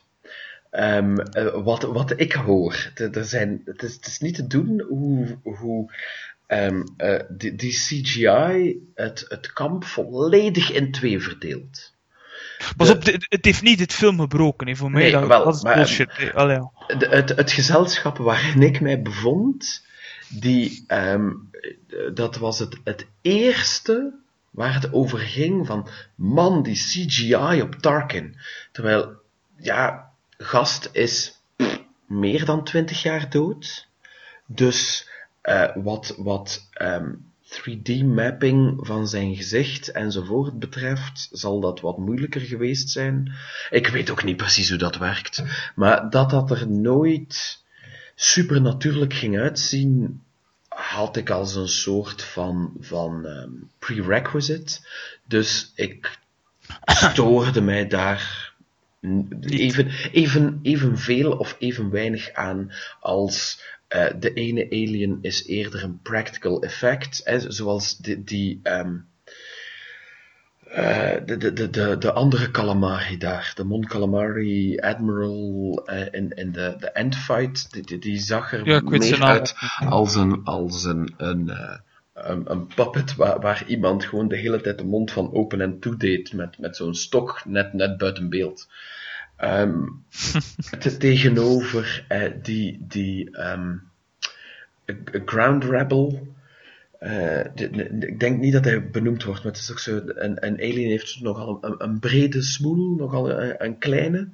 Ehm, 0.70 1.18
eh, 1.20 1.64
wat, 1.64 1.84
wat 1.84 2.14
ik 2.20 2.34
hoor. 2.34 2.92
Er 2.96 3.18
er 3.18 3.26
zijn, 3.26 3.62
het, 3.66 3.84
is, 3.84 3.94
het 3.94 4.08
is 4.08 4.20
niet 4.20 4.36
te 4.36 4.48
doen 4.48 4.82
hoe, 4.90 5.38
hoe 5.44 5.94
ehm, 6.48 6.82
eh, 6.98 7.20
die, 7.30 7.56
die 7.56 7.72
CGI 7.72 8.78
het, 8.96 9.26
het 9.28 9.54
kamp 9.54 9.84
volledig 9.84 10.72
in 10.72 10.92
twee 10.92 11.20
verdeelt. 11.22 11.94
Pas 12.78 12.88
De- 12.88 12.94
op, 12.94 13.06
dit- 13.06 13.26
het 13.30 13.46
heeft 13.46 13.62
niet 13.62 13.80
het 13.80 13.94
film 13.94 14.20
gebroken. 14.20 14.68
hè. 14.68 14.76
Voor 14.76 14.92
mij 14.92 15.02
Nee, 15.02 15.12
dat, 15.12 15.28
wel, 15.28 15.44
dat 15.44 15.56
is 15.56 15.62
maar- 15.64 15.76
bullshit. 15.76 16.18
hè. 16.18 16.34
Allee, 16.34 16.56
ja. 16.88 16.96
De, 16.98 17.08
het, 17.08 17.30
het 17.30 17.52
gezelschap 17.52 18.18
waarin 18.18 18.62
ik 18.62 18.82
mij 18.82 19.02
bevond, 19.02 19.86
die, 20.30 20.84
ehm, 20.88 21.30
eh, 21.62 21.98
dat 22.14 22.38
was 22.38 22.60
het, 22.60 22.78
het 22.84 23.06
eerste 23.22 24.14
waar 24.52 24.74
het 24.74 24.94
over 24.94 25.20
ging 25.20 25.68
van, 25.68 25.88
man, 26.16 26.64
die 26.64 26.76
CGI 26.76 27.62
op 27.62 27.76
Tarkin. 27.76 28.36
Terwijl, 28.72 29.12
ja, 29.58 30.09
gast 30.44 30.90
is 30.92 31.42
meer 32.06 32.46
dan 32.46 32.64
twintig 32.64 33.02
jaar 33.02 33.30
dood. 33.30 33.88
Dus 34.46 35.10
eh, 35.42 35.76
wat, 35.76 36.16
wat 36.18 36.68
ehm, 36.74 37.14
3D-mapping 37.50 38.86
van 38.86 39.08
zijn 39.08 39.36
gezicht 39.36 39.92
enzovoort 39.92 40.60
betreft, 40.60 41.30
zal 41.32 41.60
dat 41.60 41.80
wat 41.80 41.98
moeilijker 41.98 42.42
geweest 42.42 42.90
zijn. 42.90 43.32
Ik 43.70 43.88
weet 43.88 44.10
ook 44.10 44.24
niet 44.24 44.38
precies 44.38 44.70
hoe 44.70 44.78
dat 44.78 44.98
werkt. 44.98 45.44
Maar 45.76 46.10
dat 46.10 46.30
dat 46.30 46.52
er 46.52 46.70
nooit 46.70 47.64
supernatuurlijk 48.16 49.14
ging 49.14 49.40
uitzien, 49.40 50.22
had 50.68 51.18
ik 51.18 51.30
als 51.30 51.56
een 51.56 51.68
soort 51.68 52.24
van, 52.24 52.74
van 52.80 53.26
ehm, 53.26 53.52
prerequisite. 53.80 54.88
Dus 55.26 55.72
ik 55.76 56.20
stoorde 56.86 57.62
mij 57.62 57.88
daar 57.88 58.49
n- 59.02 59.44
even, 59.48 59.92
even, 60.12 60.60
evenveel 60.62 61.32
of 61.32 61.56
even 61.60 61.90
weinig 61.90 62.34
aan 62.34 62.72
als 63.00 63.64
eh, 63.88 64.08
de 64.20 64.34
ene 64.34 64.66
alien 64.70 65.18
is 65.22 65.46
eerder 65.46 65.84
een 65.84 66.02
practical 66.02 66.62
effect, 66.64 67.22
hè, 67.24 67.52
zoals 67.52 67.98
die, 67.98 68.24
die 68.24 68.60
ehm, 68.64 68.98
eh, 70.64 71.26
de, 71.26 71.38
de, 71.38 71.54
de, 71.54 71.70
de, 71.70 71.98
de 71.98 72.12
andere 72.12 72.52
calamari 72.52 73.18
daar, 73.18 73.52
de 73.56 73.64
Mon 73.64 73.86
Calamari 73.86 74.80
Admiral 74.80 75.82
eh, 75.86 76.20
in, 76.20 76.30
in 76.30 76.52
de, 76.52 76.76
de 76.80 76.92
endfight, 76.92 77.72
die, 77.72 77.84
die, 77.84 78.00
die 78.00 78.20
zag 78.20 78.54
er 78.54 78.68
Ja, 78.68 78.82
meer 78.82 79.24
uit 79.24 79.56
als 79.86 80.16
een, 80.16 80.44
als 80.44 80.84
een, 80.84 81.14
een, 81.18 81.52
een, 82.24 82.52
een 82.52 82.68
puppet 82.68 83.16
waar, 83.16 83.40
waar 83.40 83.64
iemand 83.68 84.06
gewoon 84.06 84.28
de 84.28 84.38
hele 84.38 84.62
tijd 84.62 84.78
de 84.78 84.86
mond 84.86 85.12
van 85.12 85.34
open 85.34 85.62
en 85.62 85.80
toe 85.80 85.98
deed 85.98 86.34
met, 86.34 86.58
met 86.60 86.76
zo'n 86.76 86.96
stok 86.96 87.42
net, 87.46 87.74
net 87.74 87.98
buiten 87.98 88.30
beeld. 88.30 88.70
Ehm, 89.38 89.84
te- 90.80 90.98
tegenover 90.98 92.06
eh, 92.08 92.32
die, 92.42 92.78
die 92.88 93.40
a 93.40 93.80
Ground 95.26 95.64
Rebel. 95.64 96.28
eh, 97.00 97.42
de- 97.56 97.70
de- 97.70 98.08
ik 98.08 98.20
denk 98.20 98.40
niet 98.40 98.54
dat 98.54 98.66
hij 98.66 98.90
benoemd 98.90 99.24
wordt, 99.24 99.44
maar 99.44 99.52
het 99.52 99.62
is 99.62 99.72
ook 99.72 99.80
zo. 99.80 100.02
Een, 100.06 100.46
een 100.46 100.56
alien 100.58 100.90
heeft 100.90 101.22
nogal 101.22 101.58
een, 101.62 101.76
een 101.78 102.00
brede 102.00 102.42
smoel, 102.42 102.96
nogal 102.96 103.32
een, 103.32 103.66
een 103.66 103.78
kleine. 103.78 104.28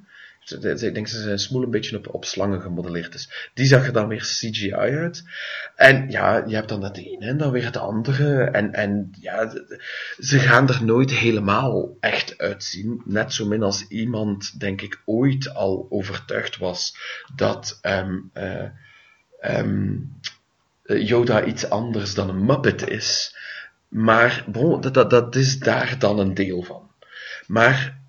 Ik 0.50 0.78
denk 0.78 0.94
dat 0.94 1.08
zijn 1.08 1.38
smoel 1.38 1.62
een 1.62 1.70
beetje 1.70 1.96
op, 1.96 2.14
op 2.14 2.24
slangen 2.24 2.60
gemodelleerd 2.60 3.14
is. 3.14 3.50
Die 3.54 3.66
zag 3.66 3.86
er 3.86 3.92
dan 3.92 4.08
weer 4.08 4.20
CGI 4.20 4.72
uit. 4.72 5.24
En 5.74 6.10
ja, 6.10 6.44
je 6.46 6.54
hebt 6.54 6.68
dan 6.68 6.82
het 6.82 6.96
ene 6.96 7.26
en 7.26 7.38
dan 7.38 7.50
weer 7.50 7.64
het 7.64 7.76
andere. 7.76 8.44
En, 8.44 8.72
en 8.72 9.10
ja, 9.20 9.52
ze 10.18 10.38
gaan 10.38 10.68
er 10.68 10.84
nooit 10.84 11.10
helemaal 11.10 11.96
echt 12.00 12.38
uitzien. 12.38 13.02
Net 13.04 13.32
zo 13.32 13.46
min 13.46 13.62
als 13.62 13.86
iemand, 13.88 14.60
denk 14.60 14.80
ik, 14.80 15.02
ooit 15.04 15.54
al 15.54 15.86
overtuigd 15.90 16.56
was 16.56 16.96
dat 17.34 17.78
eh, 17.82 18.66
Yoda 20.82 21.44
iets 21.44 21.70
anders 21.70 22.14
dan 22.14 22.28
een 22.28 22.44
Muppet 22.44 22.88
is. 22.88 23.36
Maar 23.88 24.44
bon, 24.46 24.80
dat, 24.80 24.94
dat, 24.94 25.10
dat 25.10 25.34
is 25.34 25.58
daar 25.58 25.98
dan 25.98 26.18
een 26.18 26.34
deel 26.34 26.62
van. 26.62 26.90
Maar 27.46 28.04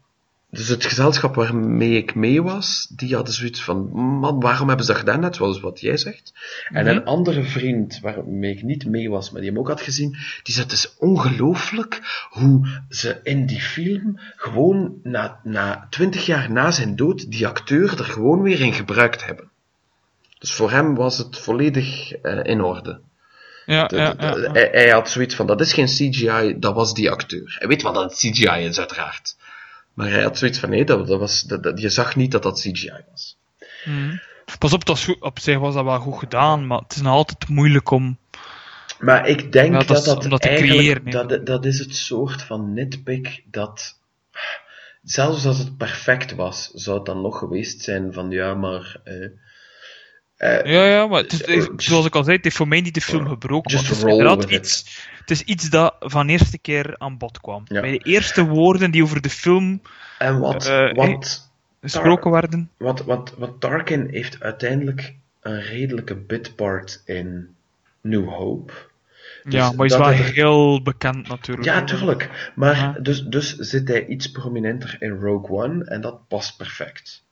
dus 0.50 0.68
het 0.68 0.86
gezelschap 0.86 1.36
waarmee 1.36 1.98
ik 1.98 2.16
mee 2.16 2.43
was, 2.43 2.88
die 2.95 3.16
hadden 3.16 3.34
zoiets 3.34 3.64
van, 3.64 3.89
man, 4.20 4.39
waarom 4.39 4.68
hebben 4.68 4.86
ze 4.86 4.91
dat 4.91 5.02
gedaan? 5.02 5.20
Net 5.20 5.36
zoals 5.36 5.60
wat 5.60 5.80
jij 5.80 5.98
zegt. 5.98 6.34
En 6.74 6.86
Mhm. 6.86 6.95
een 6.95 7.06
andere 7.06 7.43
vriend 7.43 8.00
waarmee 8.00 8.52
ik 8.56 8.64
niet 8.64 8.86
mee 8.86 9.10
was, 9.10 9.32
maar 9.32 9.41
die 9.41 9.50
hem 9.50 9.60
ook 9.60 9.68
had 9.68 9.82
gezien, 9.82 10.10
die 10.43 10.54
zei, 10.54 10.64
het 10.66 10.74
is 10.74 10.95
ongelooflijk 10.98 12.26
hoe 12.30 12.82
ze 12.89 13.20
in 13.24 13.45
die 13.45 13.62
film 13.62 14.20
gewoon 14.36 14.93
na, 15.04 15.39
na 15.43 15.88
20 15.89 16.26
jaar 16.26 16.52
na 16.52 16.72
zijn 16.72 16.95
dood 16.95 17.32
die 17.32 17.48
acteur 17.48 17.98
er 18.00 18.06
gewoon 18.06 18.41
weer 18.41 18.62
in 18.62 18.74
gebruikt 18.74 19.26
hebben. 19.26 19.50
Dus 20.39 20.54
voor 20.54 20.72
hem 20.72 20.95
was 20.95 21.18
het 21.18 21.38
volledig 21.39 22.12
eh, 22.12 22.39
in 22.43 22.62
orde. 22.62 23.00
Ja, 23.66 23.88
De- 23.88 23.95
ja, 23.95 24.14
de- 24.14 24.26
ja, 24.26 24.34
de- 24.34 24.41
ja. 24.41 24.52
Hij, 24.52 24.70
hij 24.72 24.89
had 24.89 25.10
zoiets 25.10 25.36
van, 25.36 25.48
dat 25.48 25.62
is 25.62 25.74
geen 25.74 25.86
CGI, 25.86 26.56
dat 26.60 26.74
was 26.76 26.93
die 26.93 27.12
acteur. 27.12 27.56
Hij 27.60 27.68
weet 27.68 27.82
wat 27.82 27.93
dat 27.93 28.14
CGI 28.14 28.64
is, 28.66 28.80
uiteraard. 28.80 29.36
Maar 29.98 30.10
hij 30.10 30.24
had 30.24 30.38
zoiets 30.38 30.60
van, 30.60 30.70
nee, 30.70 30.86
dat, 30.86 31.08
dat 31.08 31.20
was, 31.20 31.41
dat, 31.41 31.64
dat- 31.64 31.82
je 31.82 31.89
zag 31.89 32.16
niet 32.16 32.32
dat 32.32 32.43
dat 32.43 32.60
CGI 32.60 32.91
was. 33.12 33.38
Mhm. 33.86 34.18
Pas 34.60 34.74
op, 34.74 34.86
dat 34.86 35.04
goed, 35.04 35.22
op 35.22 35.39
zich 35.39 35.58
was 35.58 35.74
dat 35.74 35.84
wel 35.84 36.00
goed 36.00 36.20
gedaan, 36.20 36.68
maar 36.68 36.80
het 36.80 36.95
is 36.95 37.02
nog 37.02 37.14
altijd 37.14 37.48
moeilijk 37.50 37.89
om... 37.91 38.18
Maar 39.00 39.28
ik 39.28 39.52
denk 39.52 39.72
Ja, 39.74 39.78
dat 39.84 40.06
dat 40.06 40.24
dat, 40.24 40.39
creëren, 40.41 41.10
dat, 41.10 41.45
dat 41.45 41.66
is 41.66 41.80
het 41.80 41.95
soort 41.95 42.41
van 42.41 42.74
nitpick 42.74 43.43
dat, 43.52 44.00
zelfs 45.04 45.45
als 45.45 45.58
het 45.58 45.78
perfect 45.78 46.36
was, 46.36 46.72
zou 46.74 46.98
het 46.98 47.06
dan 47.06 47.22
nog 47.22 47.38
geweest 47.38 47.82
zijn 47.82 48.14
van, 48.14 48.30
ja, 48.32 48.54
maar, 48.54 49.00
eh, 49.04 49.28
eh, 50.38 50.66
Ja, 50.66 50.86
ja, 50.86 51.08
maar 51.08 51.22
het 51.22 51.34
is, 51.34 51.42
Eh, 51.42 51.66
zoals 51.78 52.06
ik 52.06 52.16
al 52.16 52.24
zei, 52.24 52.36
het 52.36 52.44
heeft 52.44 52.56
voor 52.56 52.68
mij 52.68 52.82
niet 52.82 52.94
de 52.94 53.02
film 53.02 53.28
gebroken. 53.28 53.78
het 53.78 53.90
is 53.90 54.04
inderdaad 54.04 54.44
iets, 54.44 55.00
het 55.20 55.32
is 55.32 55.42
iets 55.42 55.70
dat 55.70 55.96
van 56.00 56.26
de 56.28 56.32
eerste 56.32 56.58
keer 56.58 56.96
aan 56.98 57.18
bod 57.18 57.42
kwam. 57.42 57.64
Ja. 57.68 57.82
Bij 57.82 57.92
de 57.92 57.98
eerste 57.98 58.46
woorden 58.46 58.92
die 58.92 59.04
over 59.04 59.22
de 59.22 59.30
film 59.30 59.82
en 60.18 60.40
wat, 60.40 60.66
eh, 60.66 60.94
wat, 60.94 61.50
gesproken 61.82 62.32
werden. 62.32 62.70
Want, 62.78 63.04
want, 63.04 63.34
want 63.38 63.62
Tarkin 63.62 64.08
heeft 64.12 64.42
uiteindelijk 64.42 65.16
een 65.42 65.62
redelijke 65.62 66.16
bitpart 66.16 67.02
in 67.06 67.56
New 68.02 68.28
Hope. 68.30 68.74
ja, 69.44 69.72
maar 69.72 69.76
hij 69.78 69.86
is 69.86 69.98
wel 69.98 70.08
heel 70.10 70.82
bekend 70.82 71.28
natuurlijk. 71.28 71.68
Ja, 71.68 71.80
hè. 71.80 71.86
tuurlijk. 71.86 72.52
Maar 72.56 72.76
Ja. 72.76 72.96
dus, 73.02 73.24
dus 73.24 73.56
zit 73.56 73.88
hij 73.88 74.06
iets 74.06 74.32
prominenter 74.32 74.96
in 75.00 75.10
Rogue 75.20 75.58
One 75.58 75.84
en 75.86 76.02
dat 76.02 76.28
past 76.28 76.58
perfect. 76.58 77.24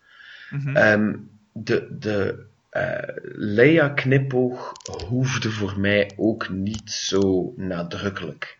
Ehm, 0.73 1.13
de 1.51 1.87
de 1.99 2.45
eh, 2.75 3.15
Leia-knipoog 3.35 4.71
hoefde 5.07 5.51
voor 5.51 5.79
mij 5.79 6.11
ook 6.17 6.49
niet 6.49 6.91
zo 6.91 7.53
nadrukkelijk. 7.55 8.57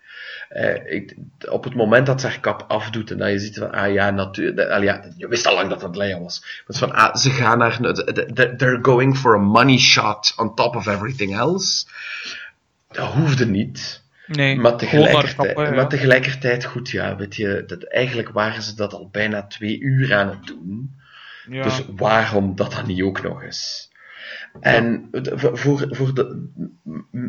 Eh, 0.50 0.94
ik, 0.94 1.16
op 1.50 1.64
het 1.64 1.76
moment 1.76 2.06
dat 2.06 2.22
ze 2.22 2.28
haar 2.28 2.40
kap 2.40 2.66
afdoet 2.68 3.12
en 3.12 3.18
dat 3.18 3.30
je 3.30 3.40
ziet 3.40 3.58
van, 3.58 3.72
ah 3.72 3.94
ja, 3.94 4.10
natuurlijk, 4.10 4.84
ja, 4.84 5.04
je 5.18 5.28
wist 5.28 5.48
al 5.48 5.56
lang 5.56 5.70
dat 5.70 5.82
het 5.82 5.96
Leia 5.96 6.20
was. 6.20 6.40
Maar 6.42 6.64
is 6.68 6.78
van, 6.78 6.94
ah, 6.94 7.16
ze 7.16 7.30
gaan 7.30 7.58
naar, 7.58 7.78
they're 8.58 8.80
going 8.82 9.18
for 9.18 9.36
a 9.36 9.40
money 9.40 9.78
shot 9.78 10.34
on 10.38 10.56
top 10.56 10.76
of 10.76 10.88
everything 10.88 11.38
else. 11.38 11.86
Dat 12.92 13.08
hoefde 13.08 13.46
niet. 13.46 14.04
nee, 14.28 14.56
Maar 14.56 14.76
tegelijkertijd, 14.76 15.36
kappen, 15.36 15.66
ja. 15.66 15.72
maar 15.72 15.90
tegelijkertijd 15.90 16.66
goed, 16.66 16.90
ja, 16.90 17.16
weet 17.16 17.36
je, 17.36 17.64
dat, 17.68 17.84
eigenlijk 17.84 18.30
waren 18.30 18.62
ze 18.62 18.76
dat 18.76 18.94
al 18.94 19.10
bijna 19.12 19.48
twee 19.48 19.80
uur 19.80 20.16
aan 20.16 20.30
het 20.30 20.46
doen. 20.46 20.96
Ja. 21.50 21.64
Dus 21.64 21.82
waarom 21.96 22.56
dat 22.56 22.72
dan 22.72 22.88
niet 22.88 23.02
ook 23.02 23.22
nog 23.22 23.44
eens? 23.44 23.85
En 24.60 25.10
voor, 25.34 25.88
voor- 25.90 26.14
de, 26.14 26.48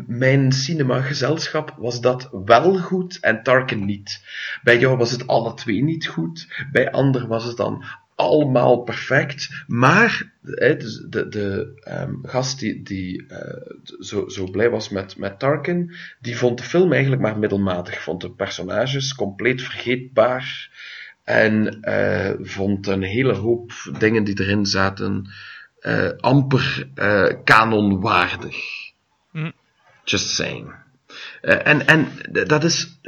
mijn 0.07 0.51
cinemagezelschap 0.51 1.75
was 1.77 2.01
dat 2.01 2.29
wel 2.45 2.79
goed 2.79 3.19
en 3.19 3.43
Tarkin 3.43 3.85
niet. 3.85 4.21
Bij 4.63 4.79
jou 4.79 4.97
was 4.97 5.11
het 5.11 5.27
alle 5.27 5.53
twee 5.53 5.83
niet 5.83 6.07
goed, 6.07 6.65
bij 6.71 6.91
anderen 6.91 7.27
was 7.27 7.43
het 7.43 7.57
dan 7.57 7.85
allemaal 8.15 8.77
perfect. 8.77 9.63
Maar 9.67 10.33
hè, 10.41 10.77
dus 10.77 11.05
de, 11.09 11.27
de 11.27 11.79
ehm, 11.83 12.13
gast 12.21 12.59
die, 12.59 12.83
die 12.83 13.25
eh, 13.27 13.71
zo, 13.99 14.27
zo 14.27 14.49
blij 14.49 14.69
was 14.69 14.89
met, 14.89 15.17
met 15.17 15.39
Tarkin, 15.39 15.93
die 16.19 16.37
vond 16.37 16.57
de 16.57 16.63
film 16.63 16.91
eigenlijk 16.91 17.21
maar 17.21 17.39
middelmatig. 17.39 18.01
Vond 18.01 18.21
de 18.21 18.31
personages 18.31 19.15
compleet 19.15 19.61
vergeetbaar. 19.61 20.71
En 21.23 21.81
eh, 21.81 22.33
vond 22.39 22.87
een 22.87 23.03
hele 23.03 23.33
hoop 23.33 23.71
dingen 23.99 24.23
die 24.23 24.41
erin 24.41 24.65
zaten 24.65 25.29
eh, 25.87 26.11
amper 26.19 26.89
eh 26.95 27.43
kanonwaardig. 27.43 28.57
Hm. 29.31 29.51
Just 30.03 30.29
saying. 30.29 30.73
Eh, 31.41 31.67
en 31.67 31.87
en 31.87 32.07
dat 32.47 32.63
is, 32.63 32.99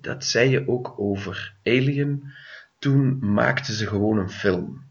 dat 0.00 0.24
zei 0.24 0.50
je 0.50 0.68
ook 0.68 0.94
over 0.96 1.54
Alien. 1.64 2.32
Toen 2.78 3.18
maakten 3.32 3.74
ze 3.74 3.86
gewoon 3.86 4.18
een 4.18 4.30
film. 4.30 4.84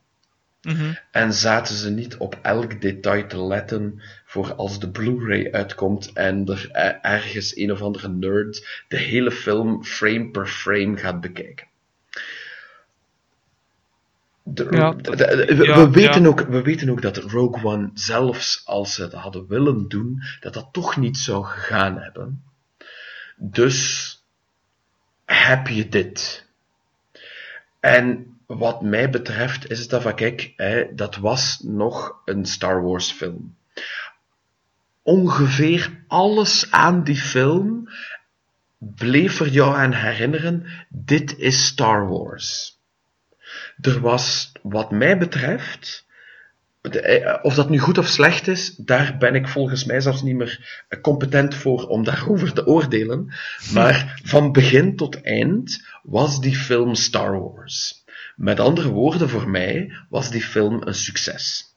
Mhm. 0.62 0.94
En 1.12 1.34
zaten 1.34 1.76
ze 1.76 1.90
niet 1.90 2.18
op 2.18 2.40
elk 2.42 2.82
detail 2.82 3.28
te 3.28 3.44
letten 3.44 4.02
voor 4.26 4.54
als 4.54 4.80
de 4.80 4.90
Blu-ray 4.90 5.52
uitkomt 5.52 6.14
en 6.14 6.46
er 6.46 6.70
ergens 7.02 7.58
een 7.58 7.72
of 7.72 7.82
andere 7.82 8.10
nerd 8.10 8.84
de 8.88 8.98
hele 8.98 9.32
film 9.32 9.84
frame 9.84 10.30
per 10.30 10.48
frame 10.48 10.98
gaat 10.98 11.22
bekijken. 11.22 11.68
De- 14.48 14.68
Ja, 14.72 14.92
de- 14.92 15.02
dat- 15.02 15.18
de- 15.18 15.56
we, 15.56 15.64
ja, 15.64 15.76
we 15.76 15.90
weten 15.90 16.22
ja. 16.22 16.28
ook, 16.28 16.40
we 16.40 16.62
weten 16.62 16.90
ook 16.90 17.02
dat 17.02 17.18
Rogue 17.18 17.64
One, 17.64 17.90
zelfs 17.94 18.62
als 18.66 18.94
ze 18.94 19.02
het 19.02 19.14
hadden 19.14 19.48
willen 19.48 19.88
doen, 19.88 20.22
dat 20.40 20.54
dat 20.54 20.70
toch 20.72 20.98
niet 20.98 21.18
zou 21.18 21.46
gegaan 21.46 21.98
hebben. 21.98 22.44
Dus 23.36 24.10
heb 25.26 25.68
je 25.68 25.90
dit. 25.90 26.46
En 27.80 28.38
wat 28.46 28.82
mij 28.82 29.10
betreft 29.10 29.70
is 29.70 29.80
het 29.80 29.90
dat 29.90 30.02
van, 30.02 30.16
kijk, 30.16 30.54
hè, 30.56 30.96
dat 30.96 31.16
was 31.16 31.60
nog 31.64 32.22
een 32.26 32.46
Star 32.46 32.84
Wars 32.84 33.12
film. 33.12 33.56
Ongeveer 35.02 36.04
alles 36.08 36.72
aan 36.72 37.04
die 37.04 37.16
film 37.20 37.90
bleef 38.78 39.40
er 39.40 39.48
jou 39.50 39.76
aan 39.76 39.94
herinneren, 39.94 40.66
dit 40.90 41.38
is 41.38 41.66
Star 41.66 42.08
Wars. 42.08 42.75
Er 43.82 44.00
was, 44.00 44.52
wat 44.62 44.92
mij 44.92 45.18
betreft, 45.18 46.06
de- 46.82 47.02
eh, 47.02 47.44
of 47.44 47.56
dat 47.56 47.70
nu 47.70 47.80
goed 47.80 47.98
of 47.98 48.08
slecht 48.08 48.48
is, 48.48 48.76
daar 48.76 49.18
ben 49.18 49.36
ik 49.36 49.48
volgens 49.48 49.86
mij 49.86 50.02
zelfs 50.02 50.22
niet 50.22 50.36
meer 50.36 50.84
eh, 50.88 51.02
competent 51.02 51.56
voor 51.56 51.88
om 51.88 52.04
daarover 52.04 52.54
te 52.54 52.66
oordelen. 52.68 53.34
Maar 53.74 54.20
van 54.24 54.52
begin 54.52 54.96
tot 54.96 55.22
eind 55.22 55.88
was 56.04 56.42
die 56.42 56.56
film 56.56 56.96
Star 56.96 57.40
Wars. 57.42 58.04
Met 58.36 58.60
andere 58.60 58.90
woorden, 58.90 59.30
voor 59.30 59.50
mij 59.50 59.92
was 60.10 60.30
die 60.30 60.42
film 60.44 60.82
een 60.84 60.94
succes. 60.94 61.74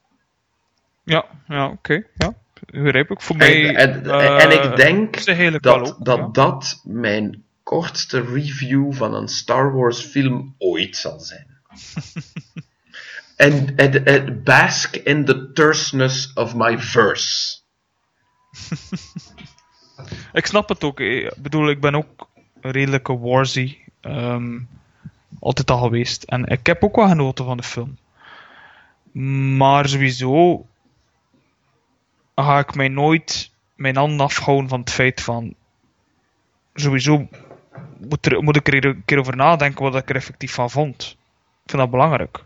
Ja, 1.05 1.25
ja 1.49 1.69
oké. 1.69 2.03
Ja, 2.15 2.35
begrijp 2.67 3.11
ik. 3.11 3.21
Voor 3.21 3.37
mij... 3.37 3.75
En, 3.75 3.77
en, 3.77 4.11
eh, 4.11 4.45
en 4.45 4.51
ik 4.51 4.77
denk 4.77 5.25
dat 5.63 5.67
ook, 5.67 6.05
dat, 6.05 6.19
ja. 6.19 6.29
dat 6.33 6.81
mijn 6.85 7.43
kortste 7.63 8.21
review 8.21 8.93
van 8.93 9.15
een 9.15 9.29
Star 9.29 9.75
Wars 9.75 10.01
film 10.01 10.55
ooit 10.59 10.97
zal 10.97 11.21
zijn. 11.21 11.48
En 13.37 13.73
het, 13.77 13.95
het 14.05 14.45
bask 14.45 14.97
in 14.97 15.25
the 15.25 15.53
terseness 15.53 16.33
of 16.35 16.55
my 16.55 16.79
verse. 16.79 17.57
Ik 20.33 20.47
snap 20.47 20.69
het 20.69 20.85
ook. 20.85 21.01
eh. 21.01 21.25
Ik 21.25 21.35
bedoel, 21.43 21.71
ik 21.71 21.81
ben 21.81 21.95
ook 21.95 22.29
een 22.61 22.71
redelijke 22.71 23.19
warzy. 23.19 23.79
ehm, 24.01 24.59
altijd 25.41 25.71
al 25.71 25.79
geweest. 25.79 26.23
En 26.23 26.47
ik 26.47 26.67
heb 26.67 26.85
ook 26.85 26.97
wel 26.97 27.09
genoten 27.09 27.45
van 27.45 27.57
de 27.57 27.63
film. 27.63 27.99
Maar 29.57 29.89
sowieso 29.89 30.67
ga 32.35 32.59
ik 32.59 32.75
mij 32.75 32.89
nooit 32.89 33.51
mijn 33.75 33.97
handen 33.97 34.21
afhouden 34.27 34.69
van 34.69 34.81
het 34.81 34.91
feit 34.91 35.21
van... 35.21 35.55
Sowieso 36.75 37.29
moet, 38.09 38.27
er, 38.27 38.43
moet 38.43 38.57
ik 38.57 38.69
er 38.69 38.85
een 38.85 39.03
keer 39.05 39.19
over 39.19 39.37
nadenken 39.37 39.83
wat 39.83 39.95
ik 40.03 40.11
er 40.11 40.17
effectief 40.17 40.55
van 40.55 40.71
vond. 40.71 41.17
Vind 41.69 41.83
dat 41.83 41.91
belangrijk. 41.91 42.45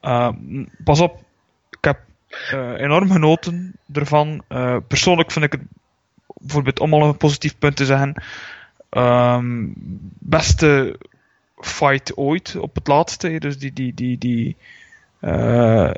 Eh, 0.00 0.28
pas 0.84 1.00
op, 1.00 1.22
ik 1.70 1.84
heb 1.84 1.98
eh, 2.50 2.72
enorm 2.80 3.10
genoten 3.10 3.76
ervan. 3.92 4.42
Eh, 4.48 4.76
persoonlijk 4.88 5.30
vind 5.30 5.44
ik 5.44 5.52
het 5.52 5.62
bijvoorbeeld 6.36 6.80
om 6.80 6.94
al 6.94 7.02
een 7.02 7.16
positief 7.16 7.58
punt 7.58 7.76
te 7.76 7.84
zeggen, 7.84 8.22
ehm, 8.88 9.66
beste 10.18 10.98
fight 11.56 12.16
ooit 12.16 12.56
op 12.56 12.74
het 12.74 12.86
laatste. 12.86 13.38
Dus 13.38 13.58
die, 13.58 13.72
die, 13.72 13.94
die, 13.94 14.18
die 14.18 14.56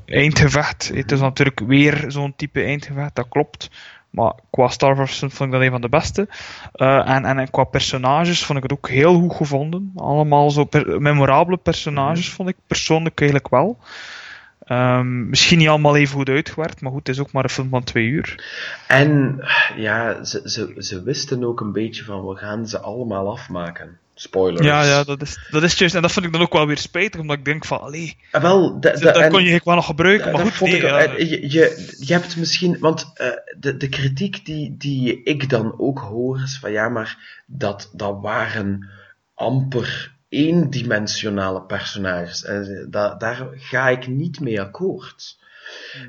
eindgevecht. 0.05 0.91
Het 0.95 1.13
is 1.13 1.21
natuurlijk 1.21 1.61
weer 1.61 2.05
zo'n 2.09 2.37
type 2.37 2.63
eindgevecht, 2.63 3.15
dat 3.15 3.29
klopt. 3.29 3.71
Maar 4.13 4.33
qua 4.51 4.69
Star 4.69 4.97
Wars 4.97 5.19
vond 5.19 5.41
ik 5.41 5.51
dat 5.51 5.61
een 5.61 5.71
van 5.71 5.81
de 5.81 5.89
beste. 5.89 6.29
Eh, 6.73 7.09
en, 7.09 7.25
en, 7.25 7.39
en 7.39 7.51
qua 7.51 7.65
personages 7.65 8.45
vond 8.45 8.59
ik 8.59 8.63
het 8.63 8.73
ook 8.73 8.89
heel 8.89 9.19
goed 9.21 9.35
gevonden. 9.35 9.93
Allemaal 9.97 10.51
zo 10.51 10.65
per- 10.65 11.03
memorabele 11.03 11.57
personages 11.57 12.31
vond 12.31 12.49
ik 12.49 12.57
persoonlijk 12.67 13.21
eigenlijk 13.21 13.51
wel. 13.51 13.79
Ehm, 14.65 15.29
misschien 15.29 15.59
niet 15.59 15.69
allemaal 15.69 15.97
even 15.97 16.17
goed 16.17 16.29
uitgewerkt, 16.29 16.81
maar 16.81 16.93
goed, 16.93 17.07
het 17.07 17.17
is 17.17 17.23
ook 17.23 17.33
maar 17.33 17.45
een 17.45 17.51
film 17.51 17.69
van 17.69 17.85
twee 17.85 18.07
uur. 18.07 18.45
En 18.87 19.41
ja, 19.77 20.25
ze, 20.25 20.41
ze, 20.45 20.75
ze 20.79 21.03
wisten 21.03 21.45
ook 21.45 21.61
een 21.61 21.73
beetje 21.73 22.05
van 22.05 22.27
we 22.27 22.37
gaan 22.37 22.67
ze 22.67 22.81
allemaal 22.81 23.31
afmaken. 23.31 23.99
Spoilers. 24.15 24.67
Ja, 24.67 24.85
ja, 24.85 25.05
dat 25.05 25.23
is, 25.23 25.39
dat 25.51 25.63
is 25.63 25.79
juist. 25.79 25.95
En 25.95 26.03
dat 26.03 26.13
vind 26.13 26.27
ik 26.27 26.33
dan 26.33 26.41
ook 26.41 26.53
wel 26.53 26.67
weer 26.67 26.79
spijtig, 26.79 27.21
omdat 27.21 27.39
ik 27.39 27.45
denk 27.45 27.65
van, 27.65 27.81
allee, 27.81 28.17
Ah, 28.31 28.43
Wel, 28.43 28.81
de, 28.81 28.91
de, 28.91 29.13
dat 29.13 29.29
kon 29.29 29.43
je 29.43 29.61
wel 29.65 29.75
nog 29.75 29.87
gebruiken, 29.87 30.33
maar 30.33 30.41
dat 30.41 30.49
goed, 30.49 30.57
vond 30.57 30.71
nee, 30.71 30.81
ik, 30.81 30.87
ja. 30.87 31.01
je, 31.17 31.51
je, 31.51 31.95
je 31.99 32.13
hebt 32.13 32.37
misschien, 32.37 32.79
want 32.79 33.11
eh, 33.15 33.29
de, 33.59 33.77
de 33.77 33.89
kritiek 33.89 34.45
die, 34.45 34.77
die 34.77 35.23
ik 35.23 35.49
dan 35.49 35.79
ook 35.79 35.99
hoor 35.99 36.41
is 36.43 36.59
van 36.59 36.73
ja, 36.73 36.89
maar 36.89 37.43
dat, 37.47 37.91
dat 37.93 38.19
waren 38.21 38.91
amper 39.35 40.17
eendimensionale 40.29 41.63
personages. 41.63 42.45
En 42.45 42.87
da, 42.91 43.15
daar 43.15 43.49
ga 43.55 43.89
ik 43.89 44.07
niet 44.07 44.41
mee 44.41 44.61
akkoord. 44.61 45.39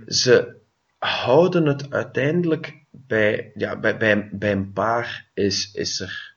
Ze 0.07 0.55
houden 0.97 1.65
het 1.65 1.91
uiteindelijk 1.91 2.85
bij, 2.91 3.51
ja, 3.55 3.79
bij, 3.79 3.97
bij, 3.97 4.29
bij 4.31 4.51
een 4.51 4.73
paar 4.73 5.29
is, 5.33 5.71
is 5.73 5.99
er 5.99 6.32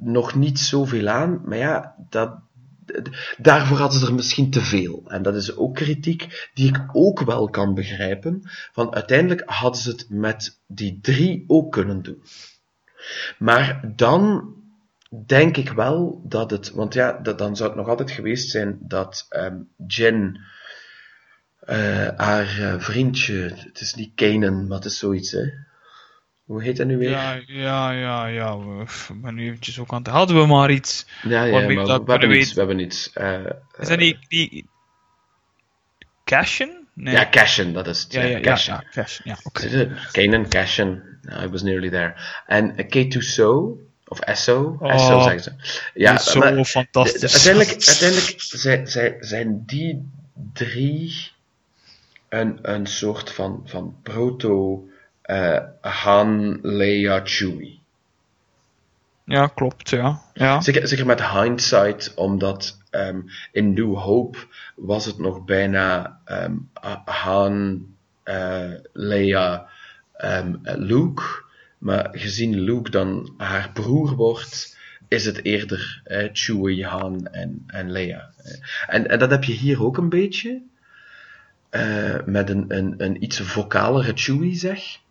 nog 0.00 0.34
niet 0.34 0.58
zoveel 0.58 1.08
aan, 1.08 1.40
maar 1.44 1.58
ja, 1.58 1.94
dat, 2.08 2.38
daarvoor 3.38 3.78
hadden 3.78 4.00
ze 4.00 4.06
er 4.06 4.14
misschien 4.14 4.50
te 4.50 4.60
veel. 4.60 5.02
En 5.06 5.22
dat 5.22 5.34
is 5.34 5.56
ook 5.56 5.74
kritiek 5.74 6.50
die 6.54 6.68
ik 6.68 6.80
ook 6.92 7.20
wel 7.20 7.50
kan 7.50 7.74
begrijpen. 7.74 8.40
Van 8.72 8.94
uiteindelijk 8.94 9.42
hadden 9.46 9.80
ze 9.80 9.90
het 9.90 10.06
met 10.08 10.60
die 10.66 10.98
drie 11.02 11.44
ook 11.46 11.72
kunnen 11.72 12.02
doen. 12.02 12.22
Maar 13.38 13.92
dan 13.96 14.52
denk 15.26 15.56
ik 15.56 15.70
wel 15.70 16.22
dat 16.24 16.50
het, 16.50 16.70
want 16.70 16.94
ja, 16.94 17.12
dan 17.12 17.56
zou 17.56 17.68
het 17.68 17.78
nog 17.78 17.88
altijd 17.88 18.10
geweest 18.10 18.50
zijn 18.50 18.78
dat 18.80 19.26
ehm 19.28 19.56
Jen, 19.86 20.40
eh, 21.58 22.08
haar 22.16 22.58
eh, 22.60 22.80
vriendje, 22.80 23.34
het 23.56 23.80
is 23.80 23.94
niet 23.94 24.14
Kanan, 24.14 24.66
maar 24.66 24.76
het 24.76 24.86
is 24.86 24.98
zoiets, 24.98 25.30
hè? 25.30 25.42
Hoe 26.44 26.62
heet 26.62 26.76
dat 26.76 26.86
nu 26.86 26.98
weer? 26.98 27.10
Ja, 27.10 27.40
ja, 27.46 27.90
ja, 27.90 28.26
ja. 28.26 28.56
ben 29.14 29.34
nu 29.34 29.46
eventjes 29.46 29.78
ook 29.78 29.92
aan 29.92 29.98
het... 30.02 30.06
Hadden 30.06 30.36
we 30.40 30.46
maar 30.46 30.70
iets. 30.70 31.06
Ja, 31.22 31.44
ja, 31.44 31.52
maar 31.52 31.74
dat 31.74 31.86
we, 31.86 31.92
hebben 31.92 32.18
kunnen 32.18 32.38
iets, 32.38 32.52
we 32.52 32.58
hebben 32.58 32.78
iets. 32.78 33.12
eh, 33.12 33.44
Is 33.78 33.88
dat 33.88 33.98
niet 33.98 34.16
die... 34.28 34.66
Cashen? 36.24 36.86
Nee. 36.94 37.14
Ja, 37.14 37.28
Cashen, 37.30 37.72
dat 37.72 37.86
is 37.86 38.02
het. 38.02 38.12
ja, 38.12 38.22
ja, 38.22 38.40
Cashen. 38.40 38.74
ja, 38.74 38.84
Cashen. 38.90 39.22
Ja, 39.24 39.36
je? 39.70 40.08
Kanan, 40.12 40.48
Cashen. 40.48 41.18
No, 41.22 41.42
I 41.42 41.48
was 41.48 41.62
nearly 41.62 41.90
there. 41.90 42.14
En 42.46 42.64
uh, 42.70 42.88
Kate 42.88 43.20
So, 43.22 43.78
of 44.06 44.20
Esso, 44.20 44.76
Oh, 44.80 44.92
Esso 44.92 45.20
zeggen 45.22 45.42
ze. 45.42 45.52
Ja, 45.94 46.18
zo 46.18 46.38
maar 46.38 46.64
fantastisch. 46.64 47.20
de- 47.20 47.30
uiteindelijk, 47.30 47.86
uiteindelijk 47.86 48.34
zijn, 48.40 48.86
zijn, 48.88 49.16
zijn 49.20 49.62
die 49.66 50.08
drie 50.52 51.30
een, 52.28 52.58
een 52.62 52.86
soort 52.86 53.30
van, 53.30 53.62
van 53.64 53.96
proto 54.02 54.84
eh, 55.24 55.58
Han, 55.80 56.58
Leia, 56.62 57.20
Chewie. 57.24 57.82
Ja, 59.24 59.46
klopt, 59.46 59.90
ja. 59.90 60.20
ja. 60.34 60.60
Zeker, 60.60 60.88
zeker 60.88 61.06
met 61.06 61.28
hindsight, 61.30 62.14
omdat 62.14 62.78
ehm, 62.90 63.20
in 63.52 63.72
New 63.72 63.94
Hope 63.96 64.38
was 64.76 65.04
het 65.04 65.18
nog 65.18 65.44
bijna 65.44 66.18
Ha- 66.72 67.02
Han, 67.04 67.86
eh, 68.22 68.70
Leia, 68.92 69.66
eh, 70.12 70.44
Luke. 70.62 71.22
Maar 71.78 72.08
gezien 72.12 72.60
Luke 72.60 72.90
dan 72.90 73.34
haar 73.36 73.70
broer 73.72 74.14
wordt, 74.14 74.78
is 75.08 75.24
het 75.24 75.44
eerder 75.44 76.00
eh, 76.04 76.28
Chewie, 76.32 76.86
Han 76.86 77.26
en, 77.26 77.64
en 77.66 77.90
Leia. 77.90 78.30
Eh, 78.36 78.52
En, 78.86 79.08
en 79.10 79.18
dat 79.18 79.30
heb 79.30 79.44
je 79.44 79.52
hier 79.52 79.84
ook 79.84 79.96
een 79.96 80.08
beetje. 80.08 80.62
eh, 81.70 82.16
met 82.24 82.50
een, 82.50 82.64
een, 82.76 82.94
een 82.96 83.22
iets 83.24 83.40
vocalere 83.40 84.12
Chewie, 84.14 84.54
zeg. 84.54 85.02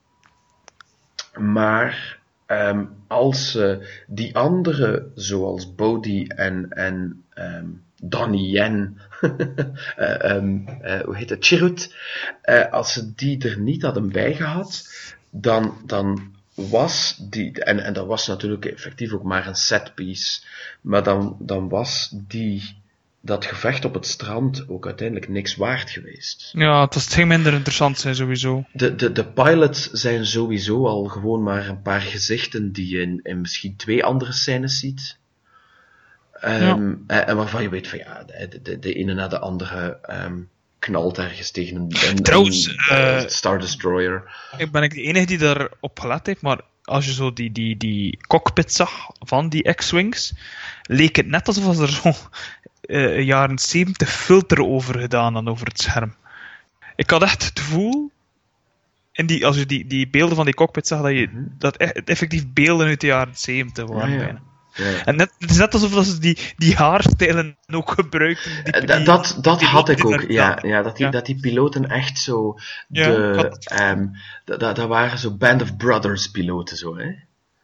Maar 1.33 2.19
ehm, 2.45 2.85
als 3.07 3.51
ze 3.51 4.01
die 4.07 4.35
andere, 4.35 5.11
zoals 5.15 5.75
Bodhi 5.75 6.27
en, 6.27 6.69
en 6.69 7.23
ehm, 7.29 7.65
Donnie 8.01 8.49
Yen, 8.49 8.97
eh, 9.95 10.23
ehm, 10.23 10.67
eh, 10.67 10.99
hoe 10.99 11.15
heet 11.15 11.29
het, 11.29 11.45
Chirrut, 11.45 11.95
eh, 12.41 12.71
als 12.71 12.93
ze 12.93 13.13
die 13.15 13.49
er 13.49 13.59
niet 13.59 13.81
hadden 13.81 14.11
bijgehad, 14.11 14.89
dan, 15.29 15.77
dan 15.85 16.33
was 16.53 17.17
die, 17.29 17.63
en, 17.63 17.79
en 17.79 17.93
dat 17.93 18.07
was 18.07 18.27
natuurlijk 18.27 18.65
effectief 18.65 19.13
ook 19.13 19.23
maar 19.23 19.47
een 19.47 19.55
setpiece, 19.55 20.41
maar 20.81 21.03
dan, 21.03 21.37
dan 21.39 21.69
was 21.69 22.15
die, 22.27 22.82
dat 23.25 23.45
gevecht 23.45 23.85
op 23.85 23.93
het 23.93 24.05
strand 24.05 24.69
ook 24.69 24.85
uiteindelijk 24.85 25.29
niks 25.29 25.55
waard 25.55 25.89
geweest. 25.89 26.49
Ja, 26.53 26.81
het, 26.81 26.93
was, 26.93 27.07
ging 27.07 27.27
minder 27.27 27.53
interessant 27.53 27.99
zijn 27.99 28.15
sowieso. 28.15 28.65
De, 28.71 28.95
de, 28.95 29.11
de 29.11 29.25
pilots 29.25 29.91
zijn 29.91 30.25
sowieso 30.25 30.87
al 30.87 31.03
gewoon 31.03 31.43
maar 31.43 31.67
een 31.67 31.81
paar 31.81 32.01
gezichten 32.01 32.71
die 32.71 32.95
je 32.95 33.01
in, 33.01 33.19
in 33.23 33.41
misschien 33.41 33.75
twee 33.75 34.03
andere 34.03 34.31
scènes 34.31 34.79
ziet. 34.79 35.17
Ehm, 36.33 36.93
en, 37.07 37.27
en 37.27 37.35
waarvan 37.35 37.61
je 37.61 37.69
weet 37.69 37.87
van 37.87 37.99
ja, 37.99 38.23
de, 38.23 38.61
de, 38.61 38.79
de 38.79 38.93
ene 38.93 39.13
na 39.13 39.27
de 39.27 39.39
andere 39.39 39.99
ehm, 40.01 40.41
knalt 40.79 41.17
ergens 41.17 41.51
tegen 41.51 41.75
een, 41.75 41.95
een, 42.09 42.15
Trouwens, 42.15 42.67
een, 42.67 42.77
eh, 42.89 43.21
eh, 43.21 43.29
Star 43.29 43.59
Destroyer. 43.59 44.23
Ik 44.57 44.71
ben 44.71 44.83
ik 44.83 44.93
de 44.93 45.01
enige 45.01 45.25
die 45.25 45.37
daarop 45.37 45.99
gelet 45.99 46.25
heeft, 46.25 46.41
maar 46.41 46.61
als 46.83 47.05
je 47.05 47.13
zo 47.13 47.33
die, 47.33 47.51
die, 47.51 47.77
die 47.77 48.19
cockpit 48.27 48.73
zag 48.73 49.09
van 49.19 49.49
die 49.49 49.73
X-Wings, 49.73 50.33
leek 50.83 51.15
het 51.15 51.27
net 51.27 51.47
alsof 51.47 51.79
er 51.79 51.89
zo 51.89 52.13
eh, 52.81 53.21
jaren 53.21 53.59
70 53.59 54.09
filter 54.09 54.65
over 54.65 54.99
gedaan 54.99 55.33
dan 55.33 55.47
over 55.47 55.67
het 55.67 55.81
scherm. 55.81 56.15
Ik 56.95 57.09
had 57.09 57.23
echt 57.23 57.43
het 57.45 57.59
gevoel, 57.59 58.11
in 59.11 59.25
die, 59.25 59.45
als 59.45 59.57
je 59.57 59.65
die, 59.65 59.87
die 59.87 60.09
beelden 60.09 60.35
van 60.35 60.45
die 60.45 60.53
cockpit 60.53 60.87
zag, 60.87 61.01
dat, 61.01 61.11
je, 61.11 61.47
dat 61.57 61.77
echt, 61.77 61.95
het 61.95 62.09
effectief 62.09 62.53
beelden 62.53 62.87
uit 62.87 63.01
de 63.01 63.07
jaren 63.07 63.35
70 63.35 63.87
waren. 63.87 64.09
Ja, 64.09 64.15
ja. 64.15 64.23
bijna. 64.23 64.41
Ja. 64.75 65.05
En 65.05 65.15
net, 65.15 65.31
het 65.39 65.49
is 65.49 65.57
net 65.57 65.73
alsof 65.73 65.93
dat 65.93 66.05
ze 66.05 66.19
die, 66.19 66.37
die 66.57 66.75
haarstijlen 66.75 67.57
ook 67.73 67.91
gebruikten. 67.91 68.51
Die, 68.63 68.73
Eh, 68.73 69.05
dat 69.05 69.37
dat 69.41 69.59
die 69.59 69.67
had 69.67 69.89
ik 69.89 70.05
ook, 70.05 70.21
ja. 70.27 70.59
ja, 70.61 70.81
dat, 70.81 70.95
die, 70.97 71.05
Ja. 71.05 71.11
dat 71.11 71.25
die 71.25 71.39
piloten 71.39 71.89
echt 71.89 72.19
zo. 72.19 72.57
De, 72.87 73.01
het- 73.01 73.69
ehm, 73.69 74.07
dat, 74.45 74.59
dat, 74.59 74.75
dat 74.75 74.87
waren 74.87 75.17
zo 75.17 75.31
Band 75.31 75.61
of 75.61 75.77
Brothers 75.77 76.31
piloten, 76.31 76.77
zo, 76.77 76.97
hè? 76.97 77.05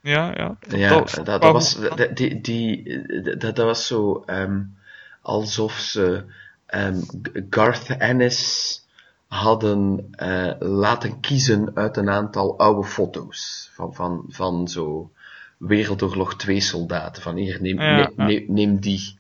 Ja, 0.02 0.32
ja. 0.36 0.58
Ja, 0.68 0.90
Dat- 0.90 1.10
dat, 1.16 1.26
dat, 1.26 1.42
dat- 1.42 1.52
was, 1.52 1.78
dat- 1.96 2.10
die, 2.16 2.42
die, 2.42 2.84
dat, 3.38 3.56
dat 3.56 3.66
was 3.66 3.88
zo 3.88 4.24
ehm, 4.26 4.62
alsof 5.22 5.74
ze 5.80 6.24
ehm, 6.66 6.98
Garth 7.50 7.88
Ennis 7.98 8.78
hadden 9.28 10.08
eh, 10.12 10.52
laten 10.60 11.20
kiezen 11.20 11.72
uit 11.74 11.98
een 11.98 12.10
aantal 12.10 12.58
oude 12.60 12.88
foto's 12.88 13.70
van, 13.74 13.94
van, 13.94 14.24
van 14.28 14.68
zo 14.68 15.12
Wereldoorlog 15.60 16.36
2 16.36 16.60
soldaten. 16.60 17.22
Van 17.22 17.36
hier, 17.36 17.62
neem, 17.62 17.80
Ja, 17.82 17.96
neem, 17.96 18.14
ja. 18.18 18.26
neem, 18.26 18.44
neem 18.48 18.80
die. 18.80 19.18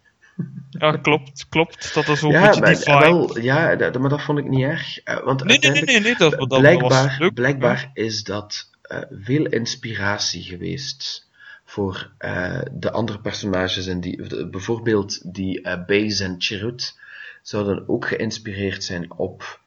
Ja, 0.69 0.97
klopt, 0.97 1.45
klopt. 1.49 1.93
Dat 1.93 2.07
is 2.07 2.23
ook 2.23 2.31
Ja, 2.31 2.53
een 2.53 2.59
beetje 2.59 2.91
maar, 2.93 3.01
wel, 3.01 3.39
ja 3.39 3.75
dat, 3.75 3.99
maar 3.99 4.09
dat 4.09 4.21
vond 4.21 4.39
ik 4.39 4.47
niet 4.49 4.61
erg. 4.63 4.99
eh, 4.99 5.23
want 5.23 5.43
Nee, 5.43 5.59
nee, 5.59 5.71
nee, 5.71 5.83
nee, 5.83 5.99
nee, 5.99 6.15
dat, 6.17 6.47
blijkbaar, 6.47 7.15
was 7.19 7.31
blijkbaar 7.33 7.89
is 7.93 8.23
dat 8.23 8.69
eh, 8.81 9.01
veel 9.11 9.45
inspiratie 9.45 10.43
geweest 10.43 11.27
voor 11.65 12.11
eh, 12.17 12.61
de 12.71 12.91
andere 12.91 13.19
personages. 13.19 13.87
En 13.87 13.99
die, 13.99 14.21
de- 14.27 14.47
bijvoorbeeld 14.49 15.33
die 15.33 15.61
Baze 15.85 16.23
en 16.23 16.35
Chirrut 16.37 16.99
zouden 17.41 17.89
ook 17.89 18.07
geïnspireerd 18.07 18.83
zijn 18.83 19.11
op 19.11 19.59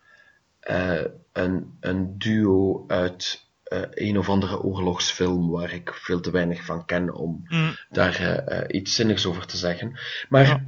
een, 1.33 1.77
een 1.81 2.19
duo 2.19 2.85
uit 2.87 3.47
eh, 3.73 4.07
een 4.09 4.19
of 4.19 4.29
andere 4.29 4.63
oorlogsfilm 4.63 5.51
waar 5.51 5.73
ik 5.73 5.93
veel 5.95 6.21
te 6.21 6.31
weinig 6.31 6.65
van 6.65 6.85
ken 6.85 7.15
om 7.15 7.45
Mm. 7.49 7.77
daar 7.91 8.15
eh, 8.17 8.59
eh, 8.59 8.65
iets 8.69 8.95
zinnigs 8.95 9.27
over 9.27 9.47
te 9.47 9.57
zeggen. 9.57 9.99
Maar, 10.29 10.47
Ja. 10.47 10.63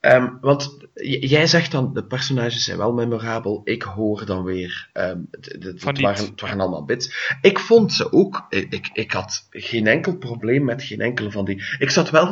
Ehm, 0.00 0.28
want 0.40 0.76
jij 0.94 1.46
zegt 1.46 1.72
dan, 1.72 1.94
de 1.94 2.04
personages 2.04 2.64
zijn 2.64 2.78
wel 2.78 2.92
memorabel. 2.92 3.60
Ik 3.64 3.82
hoor 3.82 4.26
dan 4.26 4.44
weer, 4.44 4.88
ehm, 4.92 5.18
het, 5.30 5.82
waren, 6.00 6.24
het 6.24 6.40
waren 6.40 6.60
allemaal 6.60 6.84
bits. 6.84 7.36
Ik 7.40 7.58
vond 7.58 7.92
ze 7.92 8.12
ook, 8.12 8.46
ik, 8.48 8.72
ik, 8.72 8.90
ik 8.92 9.12
had 9.12 9.46
geen 9.50 9.86
enkel 9.86 10.16
probleem 10.16 10.64
met 10.64 10.82
geen 10.82 11.00
enkele 11.00 11.30
van 11.30 11.44
die. 11.44 11.62
Ik 11.78 11.90
zat 11.90 12.10
wel, 12.10 12.26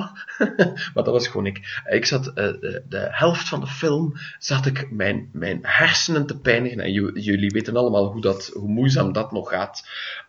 maar 0.94 1.04
dat 1.04 1.06
was 1.06 1.28
gewoon 1.28 1.46
ik. 1.46 1.82
Ik 1.90 2.04
zat, 2.04 2.26
eh, 2.26 2.34
de, 2.34 2.82
de 2.88 3.06
helft 3.10 3.48
van 3.48 3.60
de 3.60 3.66
film 3.66 4.12
zat 4.38 4.66
ik 4.66 4.90
mijn, 4.90 5.28
mijn 5.32 5.58
hersenen 5.62 6.26
te 6.26 6.38
pijnigen. 6.40 6.80
En 6.80 6.92
ju- 6.92 7.20
jullie 7.20 7.50
weten 7.50 7.76
allemaal 7.76 8.12
hoe, 8.12 8.20
dat, 8.20 8.50
hoe 8.54 8.68
moeizaam 8.68 9.12
dat 9.12 9.32
nog 9.32 9.48
gaat 9.48 9.84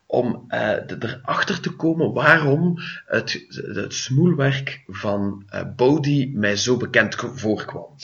om 0.07 0.45
eh, 0.47 0.71
erachter 0.99 1.59
te 1.59 1.69
komen 1.69 2.13
waarom 2.13 2.77
het, 3.05 3.45
het 3.73 3.93
smoelwerk 3.93 4.83
van 4.87 5.43
eh 5.75 6.33
mij 6.33 6.55
zo 6.55 6.77
bekend 6.77 7.15
voorkwam. 7.15 7.95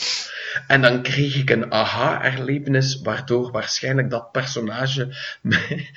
En 0.67 0.81
dan 0.81 1.01
kreeg 1.01 1.35
ik 1.35 1.49
een 1.49 1.71
aha-erlevenis, 1.71 3.01
waardoor 3.01 3.51
waarschijnlijk 3.51 4.09
dat 4.09 4.31
personage 4.31 5.15
mij 5.41 5.89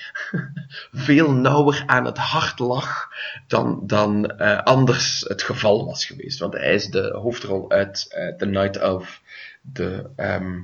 veel 0.93 1.33
nauwer 1.33 1.83
aan 1.87 2.05
het 2.05 2.19
hart 2.19 2.59
lag 2.59 3.09
dan, 3.47 3.81
dan 3.83 4.27
eh, 4.27 4.63
anders 4.63 5.25
het 5.29 5.43
geval 5.43 5.87
was 5.87 6.07
geweest. 6.07 6.39
Want 6.39 6.53
hij 6.53 6.75
is 6.75 6.87
de 6.87 7.11
hoofdrol 7.23 7.71
uit 7.71 8.07
eh, 8.09 8.37
The 8.37 8.47
Night 8.47 8.83
of, 8.83 9.23
de 9.61 10.11
ehm, 10.17 10.59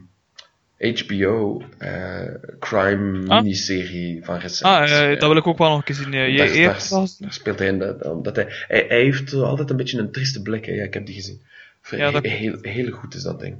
HBO 0.90 1.62
eh, 1.78 2.22
crime 2.58 3.28
Ah. 3.28 3.42
miniserie 3.42 4.24
van 4.24 4.38
recent. 4.38 4.62
Ah, 4.70 5.10
eh, 5.12 5.18
dat 5.18 5.28
wil 5.28 5.36
ik 5.36 5.46
ook 5.46 5.58
wel 5.58 5.68
nog 5.68 5.78
een 5.78 5.84
keer 5.84 5.94
zien. 5.94 6.12
Je, 6.12 6.36
daar, 6.36 6.48
je 6.48 6.62
daar- 6.62 6.72
hebt 6.72 6.88
wel 6.88 7.00
eens- 7.00 7.18
daar 7.18 7.32
speelt 7.32 7.58
hij 7.58 7.68
in. 7.68 7.78
de- 7.78 7.98
omdat 8.12 8.36
hij, 8.36 8.46
hij, 8.68 8.84
hij 8.88 9.00
heeft 9.00 9.32
altijd 9.32 9.70
een 9.70 9.76
beetje 9.76 9.98
een 9.98 10.12
trieste 10.12 10.42
blik. 10.42 10.64
Hè. 10.64 10.72
Ja, 10.72 10.82
ik 10.82 10.94
heb 10.94 11.06
die 11.06 11.14
gezien. 11.14 11.42
Ja, 11.90 12.10
dat- 12.10 12.24
heel, 12.26 12.58
heel 12.60 12.90
goed 12.90 13.14
is 13.14 13.22
dat 13.22 13.40
ding. 13.40 13.56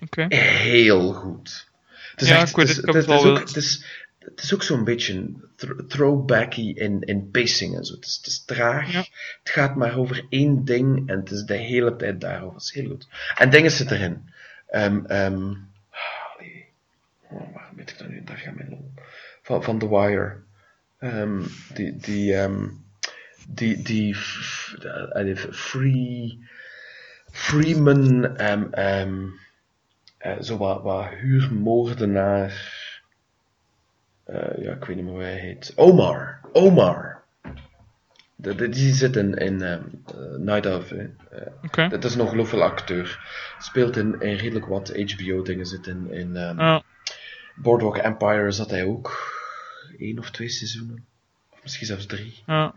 Oké. 0.00 0.26
Heel 0.36 1.12
goed. 1.12 1.66
Het 2.10 2.20
is 2.22 2.28
Ja, 2.28 2.36
echt, 2.40 2.50
ik 2.50 2.56
weet 2.56 2.68
het, 2.68 2.76
het, 2.76 2.94
is, 2.94 2.94
het, 2.94 3.08
is 3.10 3.16
ook, 3.16 3.22
wel- 3.24 3.34
het, 3.38 3.56
is, 3.56 3.84
het 4.18 4.42
is 4.42 4.54
ook 4.54 4.62
zo'n 4.62 4.84
beetje 4.84 5.30
throwbacky 5.88 6.72
in, 6.74 7.00
in 7.00 7.30
pacing 7.30 7.76
en 7.76 7.84
zo. 7.84 7.94
Het 7.94 8.04
is, 8.06 8.16
het 8.16 8.26
is 8.26 8.44
traag. 8.44 8.92
Ja. 8.92 8.98
Het 9.42 9.50
gaat 9.52 9.76
maar 9.76 9.96
over 9.98 10.24
één 10.28 10.64
ding 10.64 11.08
en 11.08 11.18
het 11.18 11.30
is 11.30 11.42
de 11.42 11.54
hele 11.56 11.96
tijd 11.96 12.20
daarover. 12.20 12.54
Het 12.54 12.62
is 12.62 12.72
heel 12.72 12.88
goed. 12.88 13.08
En 13.36 13.50
dingen 13.50 13.70
zitten 13.70 13.96
erin. 13.96 14.30
Allee. 14.70 15.66
Oh, 17.30 17.54
waarom 17.54 17.76
weet 17.76 17.90
ik 17.90 17.98
dat 17.98 18.08
nu? 18.08 18.24
Daar 18.24 18.36
gaat 18.36 18.54
mijn 18.54 18.68
lol. 18.70 18.92
Van, 19.42 19.62
van 19.62 19.78
The 19.78 19.88
Wire. 19.88 20.36
Ehm, 20.98 21.42
die, 21.74 21.96
die, 21.96 22.34
ehm, 22.34 22.66
die, 23.48 23.82
die, 23.82 24.16
eh, 25.12 25.24
die 25.24 25.36
Free, 25.36 26.38
Freeman, 27.30 28.36
ehm, 28.36 29.24
eh, 30.18 30.40
zo 30.40 30.56
wat, 30.56 30.82
wat 30.82 31.08
huurmoordenaar. 31.08 32.76
Eh, 34.24 34.62
ja, 34.64 34.72
ik 34.72 34.84
weet 34.84 34.96
niet 34.96 35.04
meer 35.04 35.14
hoe 35.14 35.22
hij 35.22 35.38
heet. 35.38 35.72
Omar. 35.76 36.40
Omar. 36.52 37.22
De, 38.36 38.54
de- 38.54 38.68
die 38.68 38.94
zit 38.94 39.16
in, 39.16 39.34
in 39.34 39.56
Night 40.38 40.66
of. 40.66 40.92
dat 41.88 42.04
is 42.04 42.14
een 42.14 42.20
ongelooflijk 42.20 42.62
acteur. 42.62 43.20
Speelt 43.58 43.96
in, 43.96 44.20
in 44.20 44.36
redelijk 44.36 44.66
wat 44.66 44.88
HBO-dingen. 44.96 45.66
Zit 45.66 45.86
in, 45.86 46.12
in. 46.12 46.36
Boardwalk 47.62 47.96
Empire 47.96 48.50
zat 48.50 48.70
hij 48.70 48.84
ook. 48.84 49.36
één 49.98 50.18
of 50.18 50.30
twee 50.30 50.48
seizoenen. 50.48 51.04
Of 51.50 51.62
misschien 51.62 51.86
zelfs 51.86 52.06
drie. 52.06 52.42
Ja. 52.46 52.74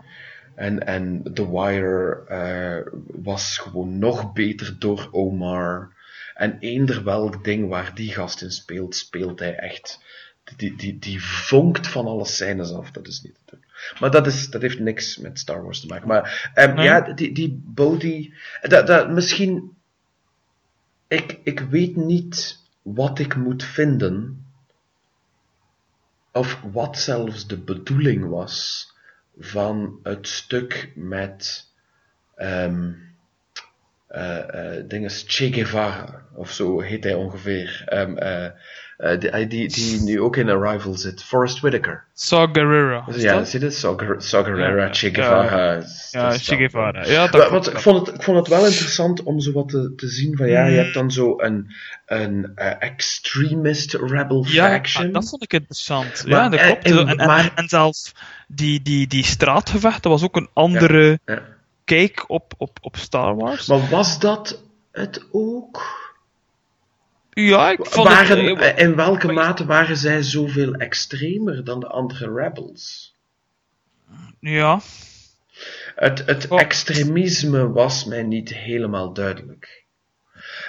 En, 0.56 0.86
en 0.88 1.34
The 1.34 1.52
Wire 1.52 2.24
eh, 2.28 2.94
was 3.24 3.58
gewoon 3.58 4.00
nog 4.00 4.34
beter 4.34 4.76
door 4.80 5.08
Omar. 5.12 5.94
En 6.34 6.58
eender 6.60 7.04
welk 7.04 7.44
ding 7.44 7.70
waar 7.70 7.96
die 7.96 8.14
gast 8.14 8.42
in 8.42 8.52
speelt, 8.52 8.96
speelt 8.96 9.40
hij 9.40 9.56
echt 9.56 10.00
die, 10.56 10.76
die, 10.76 11.00
die 11.00 11.24
vonkt 11.24 11.88
van 11.88 12.06
alle 12.06 12.26
scènes 12.26 12.72
af. 12.72 12.92
Dat 12.92 13.08
is 13.08 13.22
niet 13.22 13.36
te 13.36 13.42
doen. 13.56 13.66
Maar 14.00 14.12
dat, 14.12 14.28
is, 14.28 14.50
dat 14.50 14.62
heeft 14.62 14.80
niks 14.80 15.18
met 15.18 15.40
Star 15.40 15.64
Wars 15.64 15.80
te 15.80 15.88
maken. 15.88 16.08
Maar 16.08 16.52
ehm, 16.54 16.76
Nee. 16.76 16.86
ja, 16.86 17.02
die, 17.02 17.32
die 17.32 17.62
Bodhi... 17.66 18.34
Dat, 18.62 18.88
dat, 18.88 19.10
misschien... 19.10 19.76
Ik, 21.08 21.40
ik 21.44 21.60
weet 21.60 21.96
niet 21.96 22.60
wat 22.82 23.20
ik 23.20 23.36
moet 23.36 23.64
vinden. 23.64 24.46
Of 26.32 26.62
wat 26.72 26.98
zelfs 26.98 27.48
de 27.48 27.58
bedoeling 27.58 28.30
was 28.30 28.88
van 29.38 30.00
het 30.04 30.28
stuk 30.28 30.92
met... 30.96 31.70
ehm 32.36 32.90
eh 32.90 32.90
eh 32.90 33.11
dinges 34.88 35.24
Che 35.28 35.52
Guevara, 35.52 36.22
of 36.36 36.52
zo 36.52 36.82
heet 36.82 37.04
hij 37.04 37.14
ongeveer. 37.14 37.84
Eh, 37.86 38.46
eh, 38.46 39.20
die, 39.20 39.48
die, 39.48 39.68
die 39.68 40.02
nu 40.02 40.22
ook 40.22 40.38
in 40.38 40.50
Arrival 40.50 40.94
zit. 40.94 41.24
Forrest 41.24 41.60
Whitaker. 41.60 42.04
Saw 42.14 42.50
Gerrera. 42.54 43.04
Dus 43.08 43.22
ja, 43.22 43.34
dat? 43.34 43.48
zie 43.48 43.60
je 43.60 43.66
dit? 43.66 43.76
Saw 43.76 44.46
Gerrera, 44.46 44.84
Ja, 44.86 44.90
Che 44.94 45.08
ja. 45.08 45.14
Guevara. 45.14 45.84
Ja, 46.12 46.32
Che 46.38 46.56
Guevara. 46.56 47.06
Ja, 47.06 47.28
dat 47.28 47.68
ik, 47.68 47.78
vond 47.78 48.06
het, 48.06 48.16
ik 48.16 48.24
vond 48.24 48.38
het 48.38 48.48
wel 48.48 48.66
interessant 48.66 49.24
om 49.24 49.40
zo 49.40 49.52
wat 49.52 49.70
te, 49.70 49.94
te 49.96 50.08
zien 50.08 50.38
van 50.38 50.48
ja, 50.50 50.66
je 50.66 50.78
hebt 50.78 50.94
dan 50.94 51.12
zo 51.12 51.34
een, 51.38 51.72
een 52.06 52.52
eh, 52.56 52.72
extremist 52.80 53.94
rebel 53.94 54.46
Ja, 54.48 54.70
faction. 54.70 55.06
ah, 55.08 55.14
dat 55.14 55.30
vond 55.30 55.44
ik 55.44 55.54
interessant. 55.54 56.24
Maar, 56.28 56.44
ja, 56.44 56.50
dat 56.50 56.60
eh, 56.60 56.66
klopt. 56.66 56.84
en- 56.86 57.08
En, 57.08 57.28
maar- 57.28 57.52
en 57.56 57.70
zelfs 57.70 58.12
die, 58.48 58.82
die, 58.82 59.08
die 59.08 59.24
straatgevechten 59.26 60.10
was 60.12 60.24
ook 60.24 60.36
een 60.36 60.50
andere 60.54 61.20
Ja. 61.26 61.42
Kijk 61.96 62.30
op, 62.30 62.54
op, 62.58 62.78
op 62.82 62.98
Star 62.98 63.36
Wars. 63.36 63.68
Maar 63.68 63.90
was 63.90 64.20
dat 64.20 64.62
het 64.92 65.26
ook? 65.32 66.00
ja, 67.30 67.72
ik 67.72 67.86
vond 67.86 68.08
Waren, 68.08 68.58
het... 68.58 68.80
in 68.80 68.96
welke 68.96 69.32
mate 69.32 69.66
waren 69.66 69.98
zij 69.98 70.22
zoveel 70.24 70.74
extremer 70.74 71.64
dan 71.64 71.80
de 71.80 71.88
andere 71.88 72.34
rebels? 72.34 73.16
ja, 74.40 74.82
Het, 75.96 76.26
het 76.26 76.48
Oh. 76.48 76.60
extremisme 76.60 77.72
was 77.72 78.06
mij 78.06 78.24
niet 78.24 78.54
helemaal 78.54 79.14
duidelijk. 79.14 79.86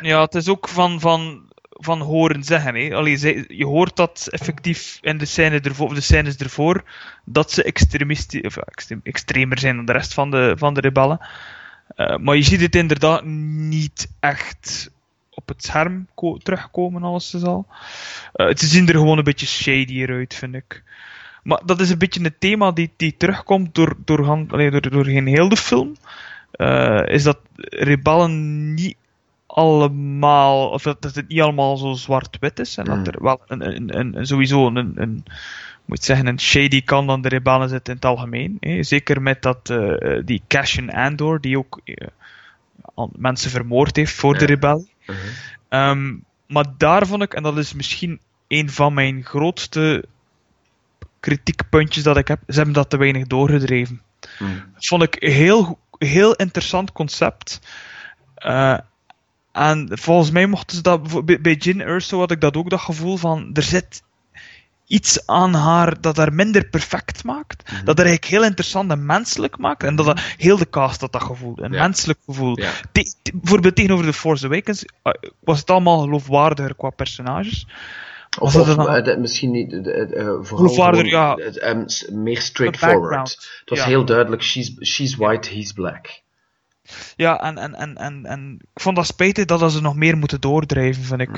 ja, 0.01 0.21
het 0.21 0.35
is 0.35 0.49
ook 0.49 0.69
van, 0.69 1.01
van, 1.01 1.52
van 1.85 2.01
horen 2.01 2.45
zeggen. 2.45 2.75
Hè. 2.75 2.95
Allee, 2.95 3.45
je 3.49 3.67
hoort 3.67 3.97
dat 3.97 4.29
effectief 4.31 4.99
in 5.01 5.19
de, 5.19 5.25
scène 5.25 5.61
ervoor, 5.61 5.97
scènes 5.97 6.37
ervoor 6.37 6.85
dat 7.25 7.51
ze 7.51 7.63
extremisti- 7.63 8.41
of, 8.41 8.57
extremer 9.03 9.59
zijn 9.59 9.77
dan 9.77 9.85
de 9.85 9.93
rest 9.93 10.15
van 10.15 10.31
de, 10.31 10.55
van 10.57 10.75
de 10.75 10.81
rebellen. 10.81 11.21
Eh, 11.97 12.17
maar 12.17 12.37
je 12.37 12.43
ziet 12.43 12.61
het 12.61 12.75
inderdaad 12.75 13.25
niet 13.25 14.09
echt 14.21 14.91
op 15.31 15.49
het 15.49 15.65
scherm 15.65 16.07
ko- 16.15 16.37
terugkomen, 16.37 17.03
alles 17.03 17.35
is 17.35 17.43
al. 17.43 17.67
Eh, 18.33 18.47
ze 18.55 18.67
zien 18.67 18.89
er 18.89 18.95
gewoon 18.95 19.19
een 19.19 19.25
beetje 19.25 19.47
shadier 19.47 20.11
uit, 20.11 20.35
vind 20.35 20.55
ik. 20.55 20.83
Maar 21.43 21.61
dat 21.65 21.81
is 21.81 21.91
een 21.91 21.99
beetje 21.99 22.25
een 22.25 22.35
thema 22.39 22.73
die, 22.73 22.93
die 22.97 23.17
terugkomt 23.17 23.75
door, 23.75 23.97
door, 24.05 24.47
door, 24.49 24.91
doorheen 24.91 25.27
heel 25.27 25.49
de 25.49 25.57
film. 25.57 25.97
Eh, 26.53 27.03
is 27.07 27.23
dat 27.23 27.39
rebellen 27.57 28.75
niet 28.75 28.97
allemaal, 29.55 30.69
of 30.71 30.83
dat, 30.83 31.03
dat 31.03 31.15
het 31.15 31.29
niet 31.29 31.41
allemaal 31.41 31.77
zo 31.77 31.93
zwart-wit 31.93 32.59
is. 32.59 32.77
En 32.77 32.91
Mm. 32.91 32.97
dat 33.05 33.15
er 33.15 33.23
wel 33.23 33.41
een, 33.47 33.67
een, 33.77 33.99
een, 33.99 34.17
een- 34.17 34.27
sowieso 34.27 34.67
een, 34.67 34.93
een, 34.95 35.25
moet 35.85 36.05
zeggen, 36.05 36.27
een 36.27 36.41
shady 36.41 36.83
kant 36.85 37.11
aan 37.11 37.23
de 37.23 37.29
rebellen 37.29 37.69
zit 37.69 37.89
in 37.89 37.95
het 37.95 38.05
algemeen. 38.05 38.57
Hè. 38.61 38.83
Zeker 38.83 39.23
met 39.23 39.43
dat, 39.43 39.71
eh, 39.71 40.21
die 40.25 40.43
Cassian 40.49 40.91
Andor, 40.91 41.41
die 41.41 41.59
ook 41.59 41.81
eh, 41.85 43.05
mensen 43.17 43.51
vermoord 43.51 43.97
heeft 43.97 44.13
voor 44.15 44.39
de 44.39 44.45
rebellie. 44.45 44.93
Mhm. 45.07 45.17
Ehm, 45.69 46.15
maar 46.47 46.65
daar 46.77 47.07
vond 47.07 47.23
ik, 47.23 47.35
en 47.35 47.43
dat 47.43 47.59
is 47.59 47.73
misschien 47.73 48.21
een 48.49 48.71
van 48.71 48.95
mijn 48.95 49.25
grootste 49.25 50.05
kritiekpuntjes 51.21 52.03
dat 52.03 52.17
ik 52.17 52.29
heb, 52.29 52.41
ze 52.47 52.55
hebben 52.57 52.75
dat 52.75 52.91
te 52.91 52.97
weinig 52.97 53.27
doorgedreven. 53.27 54.03
Hmm. 54.39 54.63
Vond 54.77 55.03
ik 55.03 55.17
een 55.19 55.33
heel, 55.33 55.79
heel 55.99 56.35
interessant 56.35 56.93
concept. 56.93 57.61
Eh, 58.35 58.79
en 59.53 59.89
volgens 59.93 60.31
mij 60.31 60.47
mochten 60.47 60.77
ze 60.77 60.83
dat, 60.83 61.25
bij- 61.41 61.55
Jin 61.55 61.81
Erso 61.81 62.19
had 62.19 62.31
ik 62.31 62.41
dat 62.41 62.57
ook 62.57 62.71
dat 62.71 62.81
gevoel 62.81 63.17
van, 63.17 63.51
er 63.53 63.63
zit 63.63 64.03
iets 64.87 65.27
aan 65.27 65.55
haar 65.55 66.01
dat 66.01 66.17
haar 66.17 66.33
minder 66.33 66.65
perfect 66.69 67.25
maakt. 67.25 67.63
Mhm. 67.73 67.85
Dat 67.85 67.99
er 67.99 68.05
eigenlijk 68.05 68.35
heel 68.35 68.45
interessant 68.45 68.91
en 68.91 69.07
menselijk 69.07 69.59
maakt. 69.59 69.83
En 69.83 69.97
dat, 69.97 70.07
dat 70.07 70.21
heel 70.37 70.57
de 70.57 70.69
cast 70.71 71.01
had 71.01 71.13
dat 71.13 71.23
gevoel. 71.23 71.53
Een 71.57 71.73
Ja. 71.73 71.83
menselijk 71.83 72.19
gevoel. 72.27 72.61
Ja. 72.61 72.71
Te- 72.93 73.15
te- 73.23 73.33
bijvoorbeeld 73.35 73.75
tegenover 73.77 74.05
The 74.07 74.13
Force 74.13 74.47
Awakens 74.47 74.85
eh, 75.03 75.13
was 75.41 75.59
het 75.59 75.71
allemaal 75.71 76.01
geloofwaardiger 76.01 76.75
qua 76.75 76.91
personages. 76.91 77.67
Of, 78.39 78.57
of, 78.57 78.75
dan- 78.75 78.89
eh, 78.89 79.05
de- 79.05 79.17
misschien 79.19 79.51
niet, 79.51 79.73
eh, 79.73 80.29
vooral 80.41 80.69
gewoon, 80.69 81.05
ja. 81.07 81.35
meer 82.11 82.35
De 82.35 82.41
straightforward. 82.41 83.31
Het 83.61 83.71
was 83.71 83.79
ja. 83.79 83.85
heel 83.85 84.05
duidelijk, 84.05 84.43
she's, 84.43 84.73
she's 84.81 85.15
white, 85.17 85.49
he's 85.55 85.73
black. 85.73 86.21
Ja, 87.17 87.41
en, 87.41 87.59
en, 87.59 87.75
en, 87.75 87.97
en, 87.97 88.27
en 88.27 88.59
ik 88.75 88.83
vond 88.83 88.97
dat 88.97 89.07
spijtig 89.07 89.45
dat 89.45 89.73
ze 89.73 89.81
nog 89.81 89.95
meer 89.97 90.17
moeten 90.17 90.41
doordrijven, 90.41 91.03
vind 91.03 91.21
ik. 91.21 91.31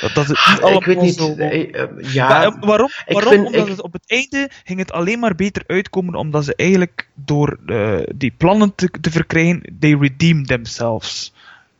Dat, 0.00 0.14
dat 0.14 0.26
het 0.26 0.28
niet 0.28 0.58
Hmm. 0.58 0.64
Ah, 0.64 0.72
ik 0.74 0.84
weet 0.84 1.00
niet, 1.00 1.14
zo- 1.14 1.34
eh, 1.34 1.80
eh, 1.82 1.88
ja, 2.12 2.28
Maar, 2.28 2.46
eh, 2.46 2.52
waarom? 2.60 2.88
ik 3.06 3.12
waarom? 3.12 3.32
vind- 3.32 3.46
omdat 3.46 3.62
ik- 3.62 3.68
het 3.68 3.82
op 3.82 3.92
het 3.92 4.02
einde 4.06 4.50
ging 4.64 4.78
het 4.78 4.92
alleen 4.92 5.18
maar 5.18 5.34
beter 5.34 5.64
uitkomen, 5.66 6.14
omdat 6.14 6.44
ze 6.44 6.54
eigenlijk 6.56 7.08
door 7.14 7.58
die 8.14 8.34
plannen 8.36 8.74
te, 8.74 8.90
te 9.00 9.10
verkrijgen, 9.10 9.76
they 9.80 9.96
redeem 10.00 10.46
themselves. 10.46 11.32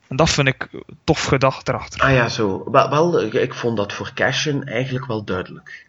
En 0.09 0.17
dat 0.17 0.31
vind 0.31 0.49
ik 0.49 0.69
tof 1.05 1.25
gedacht 1.25 1.69
erachter. 1.69 2.01
Ah 2.01 2.13
ja, 2.13 2.29
zo. 2.29 2.71
Wel, 2.71 2.91
wel, 2.91 3.23
ik 3.23 3.55
vond 3.55 3.77
dat 3.77 3.93
voor 3.93 4.11
Cashin 4.15 4.65
eigenlijk 4.65 5.07
wel 5.07 5.25
duidelijk. 5.25 5.87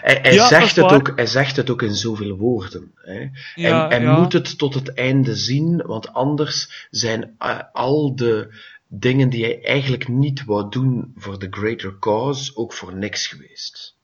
Hij, 0.00 0.18
hij, 0.22 0.32
Ja, 0.32 0.38
dat 0.38 0.48
zegt 0.48 0.76
het 0.76 0.84
waar. 0.84 0.94
ook, 0.94 1.12
hij 1.16 1.26
zegt 1.26 1.56
het 1.56 1.70
ook 1.70 1.82
in 1.82 1.94
zoveel 1.94 2.36
woorden. 2.36 2.92
Hè. 2.96 3.28
Ja, 3.54 3.88
hij 3.88 4.00
moet 4.06 4.32
het 4.32 4.58
tot 4.58 4.74
het 4.74 4.94
einde 4.94 5.34
zien, 5.36 5.76
want 5.86 6.12
anders 6.12 6.86
zijn 6.90 7.34
eh, 7.38 7.58
al 7.72 8.16
de 8.16 8.48
dingen 8.86 9.28
die 9.28 9.44
hij 9.44 9.62
eigenlijk 9.64 10.08
niet 10.08 10.44
wou 10.44 10.70
doen 10.70 11.12
voor 11.16 11.38
de 11.38 11.46
greater 11.50 11.98
cause 11.98 12.56
ook 12.56 12.72
voor 12.72 12.94
niks 12.96 13.26
geweest. 13.26 13.96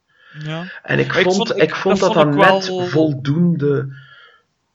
Ja. 0.45 0.73
En 0.83 0.99
ik 0.99 1.13
vond, 1.13 1.51
ik, 1.51 1.63
ik- 1.63 1.75
vond 1.75 1.99
dat 2.01 2.13
dat, 2.15 2.25
dan 2.25 2.37
net 2.37 2.67
wel- 2.69 2.87
voldoende. 2.87 3.89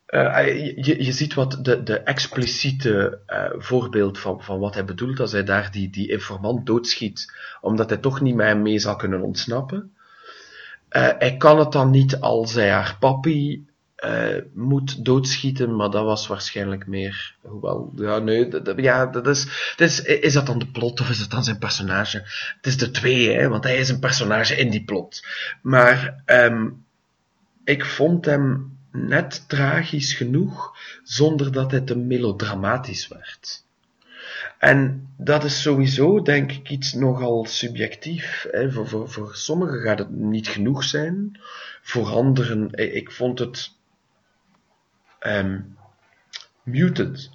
eh, 0.06 0.76
je, 0.86 1.04
je 1.04 1.12
ziet 1.12 1.34
wat 1.34 1.58
de, 1.62 1.84
de 1.84 1.98
expliciete 2.00 3.20
eh, 3.26 3.44
voorbeeld 3.58 4.20
van, 4.20 4.42
van 4.44 4.60
wat 4.60 4.74
hij 4.74 4.86
bedoelt 4.86 5.20
als 5.20 5.32
hij 5.32 5.44
daar 5.44 5.72
die, 5.72 5.90
die 5.90 6.10
informant 6.12 6.66
doodschiet, 6.66 7.34
omdat 7.62 7.90
hij 7.90 7.98
toch 8.00 8.22
niet 8.22 8.36
met 8.36 8.48
hem 8.48 8.62
mee 8.62 8.80
zal 8.80 8.96
kunnen 8.96 9.22
ontsnappen. 9.22 9.94
Eh, 10.94 11.10
hij 11.18 11.38
kan 11.38 11.60
het 11.60 11.72
dan 11.72 11.90
niet 11.90 12.20
als 12.20 12.54
hij 12.54 12.70
haar 12.72 12.98
papi 13.00 13.66
eh, 13.96 14.36
moet 14.54 15.06
doodschieten, 15.06 15.76
maar 15.76 15.90
dat 15.90 16.04
was 16.04 16.28
waarschijnlijk 16.28 16.88
meer. 16.88 17.36
Hoewel, 17.42 17.92
ja, 17.96 18.18
nee, 18.18 18.48
dat, 18.48 18.66
dat- 18.66 18.80
ja, 18.80 19.06
dat 19.06 19.28
is, 19.28 19.74
dat 19.76 19.90
is. 19.90 20.02
Is 20.02 20.34
dat 20.34 20.46
dan 20.46 20.60
de 20.60 20.68
plot 20.68 21.00
of 21.02 21.10
is 21.10 21.20
het 21.20 21.32
dan 21.32 21.44
zijn 21.44 21.58
personage? 21.58 22.18
Het 22.56 22.66
is 22.66 22.78
de 22.78 22.92
twee, 22.92 23.30
hè, 23.34 23.48
want 23.48 23.64
hij 23.64 23.78
is 23.78 23.90
een 23.90 24.00
personage 24.00 24.56
in 24.56 24.70
die 24.70 24.84
plot. 24.84 25.26
Maar 25.62 26.22
ehm, 26.26 26.70
ik 27.64 27.86
vond 27.86 28.26
hem 28.26 28.78
net 28.92 29.44
tragisch 29.50 30.14
genoeg, 30.14 30.76
zonder 31.04 31.52
dat 31.52 31.72
hij 31.72 31.82
te 31.82 31.98
melodramatisch 31.98 33.08
werd. 33.08 33.63
En 34.64 35.08
dat 35.18 35.44
is 35.44 35.62
sowieso, 35.62 36.22
denk 36.22 36.52
ik, 36.52 36.70
iets 36.70 36.94
nogal 36.94 37.46
subjectief. 37.46 38.46
Hè. 38.52 38.72
Voor, 38.72 38.88
voor, 38.88 39.10
voor 39.10 39.36
sommigen 39.36 39.82
gaat 39.82 40.00
het 40.00 40.10
niet 40.10 40.48
genoeg 40.48 40.84
zijn. 40.84 41.40
Voor 41.82 42.08
anderen, 42.08 42.72
eh, 42.72 42.96
ik 42.96 43.12
vond 43.12 43.40
het 43.40 43.72
ehm 45.20 45.60
muted. 46.64 47.30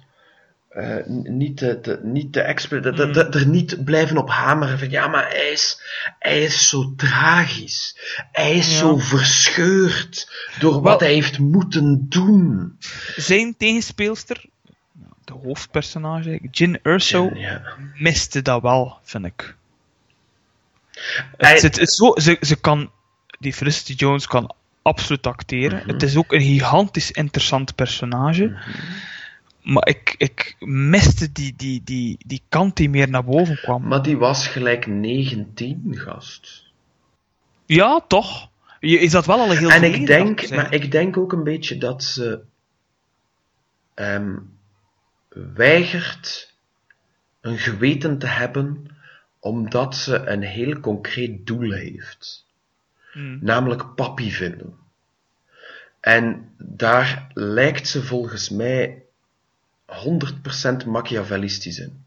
Eh, 0.69 1.05
niet 1.23 1.57
te, 1.57 1.79
te, 1.79 1.99
niet 2.03 2.33
te 2.33 2.55
de- 2.93 3.09
de- 3.11 3.39
er 3.39 3.47
niet 3.47 3.83
blijven 3.83 4.17
op 4.17 4.29
hameren 4.29 4.79
van 4.79 4.89
ja, 4.89 5.07
maar 5.07 5.29
hij 5.29 5.51
is, 5.51 5.81
hij 6.19 6.43
is 6.43 6.69
zo 6.69 6.93
tragisch. 6.95 7.97
Hij 8.31 8.55
is 8.55 8.71
Ja. 8.71 8.77
zo 8.77 8.97
verscheurd 8.97 10.31
door 10.59 10.73
wat 10.73 10.83
Wel- 10.83 10.97
hij 10.99 11.13
heeft 11.13 11.39
moeten 11.39 12.05
doen. 12.09 12.75
Zijn 13.15 13.55
tegenspeelster, 13.57 14.45
de 15.29 15.47
hoofdpersonage, 15.47 16.39
Jin 16.51 16.79
Erso, 16.81 17.29
Ja. 17.33 17.61
miste 17.95 18.41
dat 18.41 18.61
wel, 18.61 18.97
vind 19.03 19.25
ik. 19.25 19.55
Hij- 21.37 21.59
Het, 21.59 21.91
zo, 21.91 22.11
ze, 22.15 22.37
ze 22.41 22.55
kan, 22.55 22.91
die 23.39 23.53
Felicity 23.53 23.93
Jones 23.93 24.27
kan 24.27 24.53
absoluut 24.81 25.27
acteren. 25.27 25.79
Mhm. 25.79 25.89
Het 25.89 26.03
is 26.03 26.15
ook 26.17 26.31
een 26.33 26.41
gigantisch 26.41 27.11
interessant 27.11 27.75
personage. 27.75 28.45
Mhm. 28.45 28.59
Maar 29.61 29.87
ik, 29.87 30.15
ik 30.17 30.55
miste 30.59 31.31
die, 31.31 31.53
die, 31.57 31.81
die, 31.83 32.17
die 32.25 32.41
kant 32.49 32.75
die 32.75 32.89
meer 32.89 33.09
naar 33.09 33.23
boven 33.23 33.55
kwam. 33.55 33.87
Maar 33.87 34.01
die 34.01 34.17
was 34.17 34.47
gelijk 34.47 34.87
19, 34.87 35.81
gast. 35.91 36.63
Ja, 37.65 38.03
toch? 38.07 38.49
Je, 38.79 38.99
is 38.99 39.11
dat 39.11 39.25
wel 39.25 39.39
al 39.39 39.51
een 39.51 39.57
heel 39.57 39.69
En 39.69 39.83
ik 39.83 40.05
denk, 40.05 40.49
maar 40.49 40.73
ik 40.73 40.91
denk 40.91 41.17
ook 41.17 41.31
een 41.33 41.43
beetje 41.43 41.77
dat 41.77 42.03
ze 42.03 42.39
ehm, 43.93 44.35
weigert 45.29 46.53
een 47.41 47.57
geweten 47.57 48.17
te 48.17 48.27
hebben, 48.27 48.97
omdat 49.39 49.95
ze 49.95 50.15
een 50.15 50.41
heel 50.41 50.79
concreet 50.79 51.47
doel 51.47 51.71
heeft. 51.71 52.47
Hmm. 53.11 53.39
namelijk 53.41 53.95
papi 53.95 54.31
vinden. 54.31 54.77
En 55.99 56.53
daar 56.57 57.27
lijkt 57.33 57.87
ze 57.87 58.03
volgens 58.03 58.49
mij 58.49 59.03
100% 59.85 60.85
Machiavellistisch 60.85 61.79
in. 61.79 62.03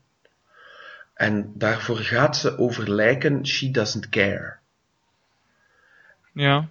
En 1.14 1.52
daarvoor 1.54 1.96
gaat 1.96 2.36
ze 2.36 2.58
over 2.58 2.90
lijken, 2.90 3.46
she 3.46 3.70
doesn't 3.70 4.08
care. 4.08 4.56
Ja. 6.32 6.68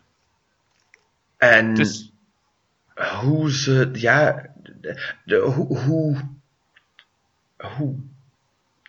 En 1.37 1.75
is, 1.77 2.11
hoe 3.21 3.51
ze, 3.51 3.89
ja, 3.93 4.49
de, 4.63 5.13
de- 5.25 5.37
hoe, 5.37 5.77
hoe, 5.79 6.29
hoe 7.61 7.95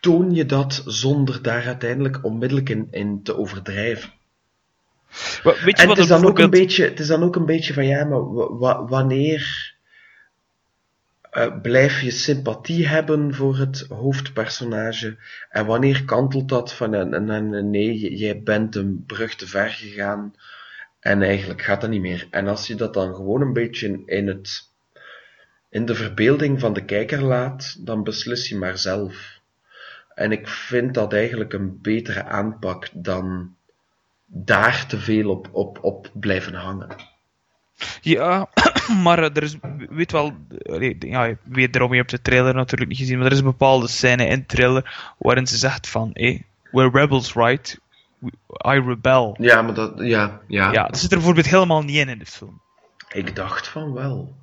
toon 0.00 0.34
je 0.34 0.46
dat 0.46 0.82
zonder 0.86 1.42
daar 1.42 1.66
uiteindelijk 1.66 2.24
onmiddellijk 2.24 2.68
in, 2.68 2.88
in 2.90 3.22
te 3.22 3.36
overdrijven? 3.36 4.12
Weet 5.42 5.56
je 5.64 5.72
En 5.74 5.86
wat 5.86 5.96
het 5.96 5.98
is, 5.98 6.06
dan 6.06 6.26
ook 6.26 6.38
een 6.38 6.50
beetje, 6.50 6.84
het 6.84 7.00
is 7.00 7.06
dan 7.06 7.22
ook 7.22 7.36
een 7.36 7.46
beetje 7.46 7.74
van, 7.74 7.86
ja, 7.86 8.04
maar 8.04 8.32
wa- 8.34 8.52
wa- 8.52 8.84
wanneer 8.84 9.74
eh, 11.30 11.60
blijf 11.62 12.00
je 12.00 12.10
sympathie 12.10 12.86
hebben 12.88 13.34
voor 13.34 13.56
het 13.58 13.86
hoofdpersonage 13.88 15.16
en 15.50 15.66
wanneer 15.66 16.04
kantelt 16.04 16.48
dat 16.48 16.72
van, 16.72 16.94
en, 16.94 17.30
en, 17.30 17.70
nee, 17.70 18.16
jij 18.16 18.42
bent 18.42 18.74
een 18.74 19.04
brug 19.06 19.34
te 19.34 19.46
ver 19.46 19.70
gegaan 19.70 20.34
en 21.00 21.22
eigenlijk 21.22 21.62
gaat 21.62 21.80
dat 21.80 21.90
niet 21.90 22.00
meer. 22.00 22.26
En 22.30 22.48
als 22.48 22.66
je 22.66 22.74
dat 22.74 22.94
dan 22.94 23.14
gewoon 23.14 23.40
een 23.40 23.52
beetje 23.52 24.02
in, 24.06 24.28
het, 24.28 24.70
in 25.72 25.86
de 25.86 25.94
verbeelding 25.94 26.60
van 26.60 26.72
de 26.72 26.84
kijker 26.84 27.22
laat, 27.22 27.76
dan 27.78 28.04
beslis 28.04 28.48
je 28.48 28.56
maar 28.56 28.78
zelf. 28.78 29.40
En 30.14 30.32
ik 30.32 30.48
vind 30.48 30.94
dat 30.94 31.12
eigenlijk 31.12 31.52
een 31.52 31.78
betere 31.80 32.24
aanpak 32.24 32.88
dan 32.92 33.54
daar 34.26 34.86
te 34.86 34.98
veel 34.98 35.30
op, 35.30 35.48
op, 35.52 35.78
op 35.82 36.10
blijven 36.12 36.54
hangen. 36.54 36.88
Ja, 38.00 38.48
maar 39.04 39.18
er 39.18 39.42
is, 39.42 39.56
weet 39.90 40.12
wel, 40.12 40.32
ja, 40.98 41.24
je 41.24 41.36
weet 41.42 41.74
erom, 41.74 41.90
je 41.90 41.98
hebt 41.98 42.10
de 42.10 42.22
trailer 42.22 42.54
natuurlijk 42.54 42.90
niet 42.90 43.00
gezien, 43.00 43.16
maar 43.16 43.26
er 43.26 43.32
is 43.32 43.38
een 43.38 43.44
bepaalde 43.44 43.88
scène 43.88 44.26
in 44.26 44.38
de 44.38 44.46
trailer 44.46 45.14
waarin 45.18 45.46
ze 45.46 45.56
zegt 45.56 45.88
van, 45.88 46.10
hey, 46.12 46.44
we're 46.70 46.90
rebels, 46.90 47.34
right? 47.34 47.78
I 48.66 48.80
rebel. 48.80 49.36
Ja, 49.40 49.62
maar 49.62 49.74
dat, 49.74 49.92
ja, 49.96 50.40
ja. 50.48 50.72
Ja, 50.72 50.86
dat 50.86 50.98
zit 50.98 51.10
er 51.10 51.16
bijvoorbeeld 51.16 51.48
helemaal 51.48 51.82
niet 51.82 51.96
in 51.96 52.08
in 52.08 52.18
de 52.18 52.26
film. 52.26 52.60
Ik 53.08 53.36
dacht 53.36 53.68
van 53.68 53.92
wel. 53.92 54.40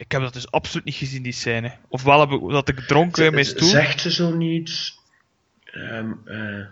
Ik 0.00 0.12
heb 0.12 0.20
dat 0.20 0.32
dus 0.32 0.50
absoluut 0.50 0.84
niet 0.84 0.94
gezien, 0.94 1.22
die 1.22 1.32
scène. 1.32 1.72
Ofwel 1.88 2.20
heb 2.20 2.30
ik, 2.30 2.48
dat 2.50 2.68
ik 2.68 2.80
dronken 2.80 3.32
mijn 3.32 3.44
stoel. 3.44 3.68
Zegt 3.68 4.00
ze 4.00 4.12
zo 4.12 4.30
niet. 4.34 4.98
ehm, 5.64 6.10
eh, 6.24 6.64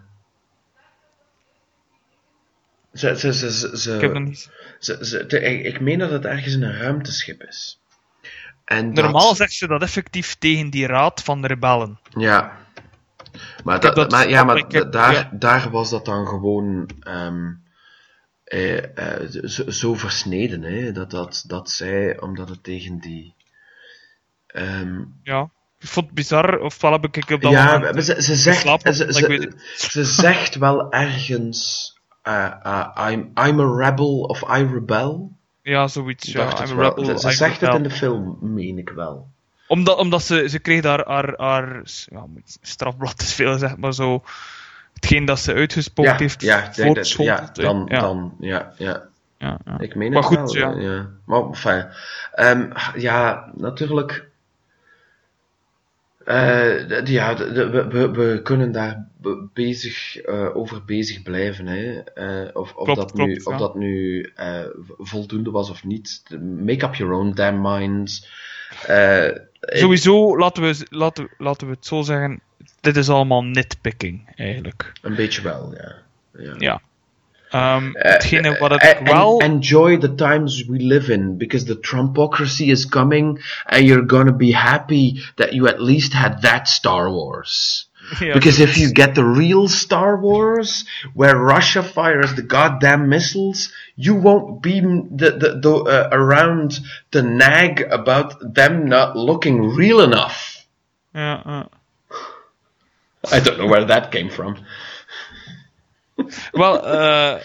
ze, 2.93 3.19
ze, 3.19 3.33
ze, 3.35 3.71
ze, 3.79 3.95
Ik 3.95 4.01
heb 4.01 4.13
dat 4.13 4.23
niet... 4.23 4.51
ze- 4.79 4.99
ze- 5.01 5.27
ik, 5.41 5.65
ik 5.65 5.81
meen 5.81 5.99
dat 5.99 6.11
het 6.11 6.25
ergens 6.25 6.55
in 6.55 6.63
een 6.63 6.77
ruimteschip 6.79 7.43
is. 7.43 7.81
En 8.65 8.95
dat- 8.95 9.05
Normaal 9.05 9.35
zegt 9.35 9.53
ze 9.53 9.67
dat 9.67 9.83
effectief 9.83 10.35
tegen 10.35 10.71
die 10.71 10.87
raad 10.87 11.23
van 11.23 11.41
de 11.43 11.47
rebellen. 11.47 11.99
Ja. 12.11 12.57
Maar, 13.65 13.81
dat, 13.81 13.95
dat- 13.97 14.11
maar, 14.11 14.29
ja, 14.29 14.45
maar 14.45 14.57
heb- 14.69 14.93
daar, 14.93 15.13
ja. 15.13 15.31
daar 15.33 15.71
was 15.71 15.91
dat 15.91 16.05
dan 16.05 16.27
gewoon 16.27 16.89
eh, 17.01 17.33
zo, 19.45 19.70
zo 19.70 19.95
versneden, 19.95 20.62
hè, 20.62 20.93
dat, 20.93 21.11
dat, 21.11 21.45
dat 21.47 21.70
zij, 21.70 22.20
omdat 22.20 22.49
het 22.49 22.62
tegen 22.62 22.99
die... 22.99 23.35
ehm, 24.47 25.03
Ja. 25.23 25.51
Ik 25.81 25.89
vond 25.89 26.07
het 26.07 26.15
bizar, 26.15 26.59
ofwel 26.61 26.93
heb 26.93 27.05
ik 27.05 27.31
op 27.31 27.41
dat 27.41 27.53
ja, 27.53 27.79
moment... 27.79 28.05
ze, 28.05 28.23
ze, 28.23 28.35
zegt, 28.37 28.57
geslapen, 28.57 28.95
ze, 28.95 29.12
ze, 29.12 29.53
ze 29.77 30.05
zegt 30.05 30.55
wel 30.55 30.93
ergens... 30.93 31.93
eh, 32.23 32.53
eh, 32.62 33.11
I'm, 33.11 33.31
I'm 33.47 33.61
a 33.61 33.87
rebel 33.87 34.20
of 34.20 34.43
I 34.43 34.66
rebel. 34.73 35.37
Ja, 35.62 35.89
zoiets. 35.89 36.33
Ja, 36.33 36.65
I'm 36.65 36.79
a 36.79 36.83
rebel, 36.83 37.05
Ze, 37.05 37.29
ze 37.29 37.37
zegt 37.37 37.61
het 37.61 37.75
in 37.75 37.83
de 37.83 37.91
film, 37.91 38.39
meen 38.41 38.79
ik 38.79 38.89
wel. 38.89 39.29
Omdat, 39.66 39.99
omdat 39.99 40.23
ze, 40.23 40.49
ze 40.49 40.59
kreeg 40.59 40.83
daar 40.83 41.07
haar, 41.07 41.35
haar 41.37 41.81
ja, 42.05 42.27
strafblad 42.61 43.20
is 43.20 43.35
veel, 43.35 43.59
zeg 43.59 43.77
maar 43.77 43.95
zo. 43.95 44.23
Hetgeen 45.01 45.25
dat 45.25 45.39
ze 45.39 45.55
uitgesproken 45.55 46.12
Ja, 46.12 46.19
heeft, 46.19 46.43
ja, 46.43 46.70
ja, 47.16 47.51
dan, 47.53 47.87
ja, 47.89 48.01
dan, 48.01 48.35
ja, 48.41 48.73
ja. 48.77 49.03
ja, 49.39 49.59
ja. 49.65 49.79
Ik 49.81 49.95
meen 49.95 50.12
Maar 50.12 50.23
het 50.31 50.39
goed, 50.39 50.53
wel. 50.53 50.79
ja. 50.79 50.91
ja. 50.91 51.11
Maar 51.25 51.43
enfin, 51.43 51.87
ehm, 52.33 52.70
ja, 52.95 53.51
natuurlijk. 53.55 54.27
d- 56.25 57.09
ja, 57.09 57.37
we, 57.37 57.87
we, 57.89 58.11
we 58.11 58.41
kunnen 58.43 58.73
daar 58.73 59.07
be- 59.20 59.47
bezig, 59.53 60.16
eh, 60.16 60.57
over 60.57 60.85
bezig 60.85 61.23
blijven. 61.23 61.66
Hè. 61.66 61.99
Eh, 62.01 62.49
of, 62.57 62.75
of 62.75 62.85
Klopt, 62.85 63.01
dat 63.01 63.15
nu, 63.15 63.41
of 63.45 63.57
dat 63.57 63.75
nu 63.75 64.33
voldoende 64.99 65.51
was 65.51 65.70
of 65.70 65.85
niet. 65.85 66.23
Make 66.41 66.85
up 66.87 66.95
your 66.95 67.12
own 67.12 67.33
damn 67.35 67.61
minds. 67.61 68.29
Ik- 69.61 69.77
Sowieso, 69.79 70.39
laten 70.39 70.62
we, 70.62 70.87
laten, 70.91 71.29
laten 71.39 71.66
we 71.66 71.73
het 71.73 71.87
zo 71.87 72.03
zeggen, 72.03 72.41
dit 72.81 72.97
is 72.97 73.09
allemaal 73.09 73.45
nitpicking, 73.45 74.33
eigenlijk. 74.37 74.93
Een 75.03 75.15
beetje 75.15 75.43
wel, 75.43 75.75
ja. 75.75 75.95
ja. 76.43 76.55
Ja. 76.59 76.81
Eh, 77.51 77.83
hetgene 77.93 78.59
wat 78.59 78.77
en- 78.77 79.05
wel... 79.05 79.41
enjoy 79.41 79.99
the 79.99 80.15
times 80.15 80.67
we 80.67 80.77
live 80.77 81.13
in 81.13 81.37
because 81.39 81.65
the 81.65 81.79
Trumpocracy 81.81 82.65
is 82.71 82.89
coming 82.89 83.41
and 83.65 83.87
you're 83.87 84.07
gonna 84.07 84.33
be 84.33 84.55
happy 84.55 85.23
that 85.35 85.53
you 85.53 85.69
at 85.69 85.81
least 85.81 86.13
had 86.13 86.43
that 86.43 86.69
Star 86.69 87.11
Wars. 87.11 87.87
Ja, 88.21 88.33
Because 88.33 88.63
if 88.63 88.77
you 88.77 88.91
get 88.93 89.15
the 89.15 89.25
real 89.25 89.69
Star 89.69 90.19
Wars, 90.21 90.87
where 91.15 91.37
Russia 91.37 91.83
fires 91.83 92.35
the 92.35 92.43
goddamn 92.47 93.09
missiles, 93.09 93.71
you 93.97 94.15
won't 94.23 94.63
be 94.63 94.81
the, 94.81 95.31
the, 95.37 95.59
the, 95.61 95.69
uh, 95.69 96.09
around 96.11 96.81
to 97.11 97.23
nag 97.23 97.87
about 97.91 98.55
them 98.55 98.89
not 98.89 99.15
looking 99.15 99.77
real 99.77 100.01
enough. 100.01 100.65
ja. 101.13 101.69
I 103.33 103.41
don't 103.41 103.57
know 103.57 103.69
where 103.69 103.85
that 103.85 104.09
came 104.09 104.31
from. 104.31 104.57
Wel, 106.53 106.89
eh 106.89 107.43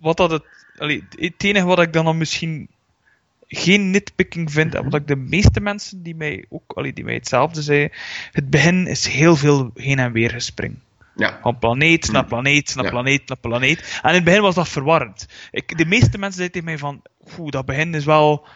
wat 0.00 0.16
dat 0.16 0.30
het, 0.30 0.44
allee, 0.78 1.04
het 1.10 1.44
enige 1.44 1.66
wat 1.66 1.80
ik 1.80 1.92
dan, 1.92 2.04
dan 2.04 2.18
misschien 2.18 2.68
geen 3.48 3.90
nitpicking 3.90 4.52
vind, 4.52 4.74
en 4.74 4.84
wat 4.84 4.94
ik 4.94 5.06
de 5.06 5.16
meeste 5.16 5.60
mensen 5.60 6.02
die 6.02 6.14
mij 6.14 6.44
ook, 6.48 6.72
allee, 6.74 6.92
die 6.92 7.04
mij 7.04 7.14
hetzelfde 7.14 7.62
zeiden, 7.62 7.90
het 8.32 8.50
begin 8.50 8.86
is 8.86 9.06
heel 9.06 9.36
veel 9.36 9.70
heen 9.74 9.98
en 9.98 10.12
weer 10.12 10.30
gespring. 10.30 10.78
Ja. 11.14 11.38
Van 11.42 11.58
planeet 11.58 12.12
naar 12.12 12.24
planeet 12.24 12.74
naar 12.74 12.84
Ja. 12.84 12.90
planeet 12.90 13.28
naar 13.28 13.38
planeet. 13.38 14.00
En 14.02 14.08
in 14.08 14.14
het 14.14 14.24
begin 14.24 14.42
was 14.42 14.54
dat 14.54 14.68
verwarrend. 14.68 15.26
Ik, 15.50 15.78
de 15.78 15.86
meeste 15.86 16.18
mensen 16.18 16.38
zeiden 16.38 16.50
tegen 16.50 16.66
mij 16.66 16.78
van, 16.78 17.02
oeh, 17.38 17.50
dat 17.50 17.66
begin 17.66 17.94
is 17.94 18.04
wel... 18.04 18.46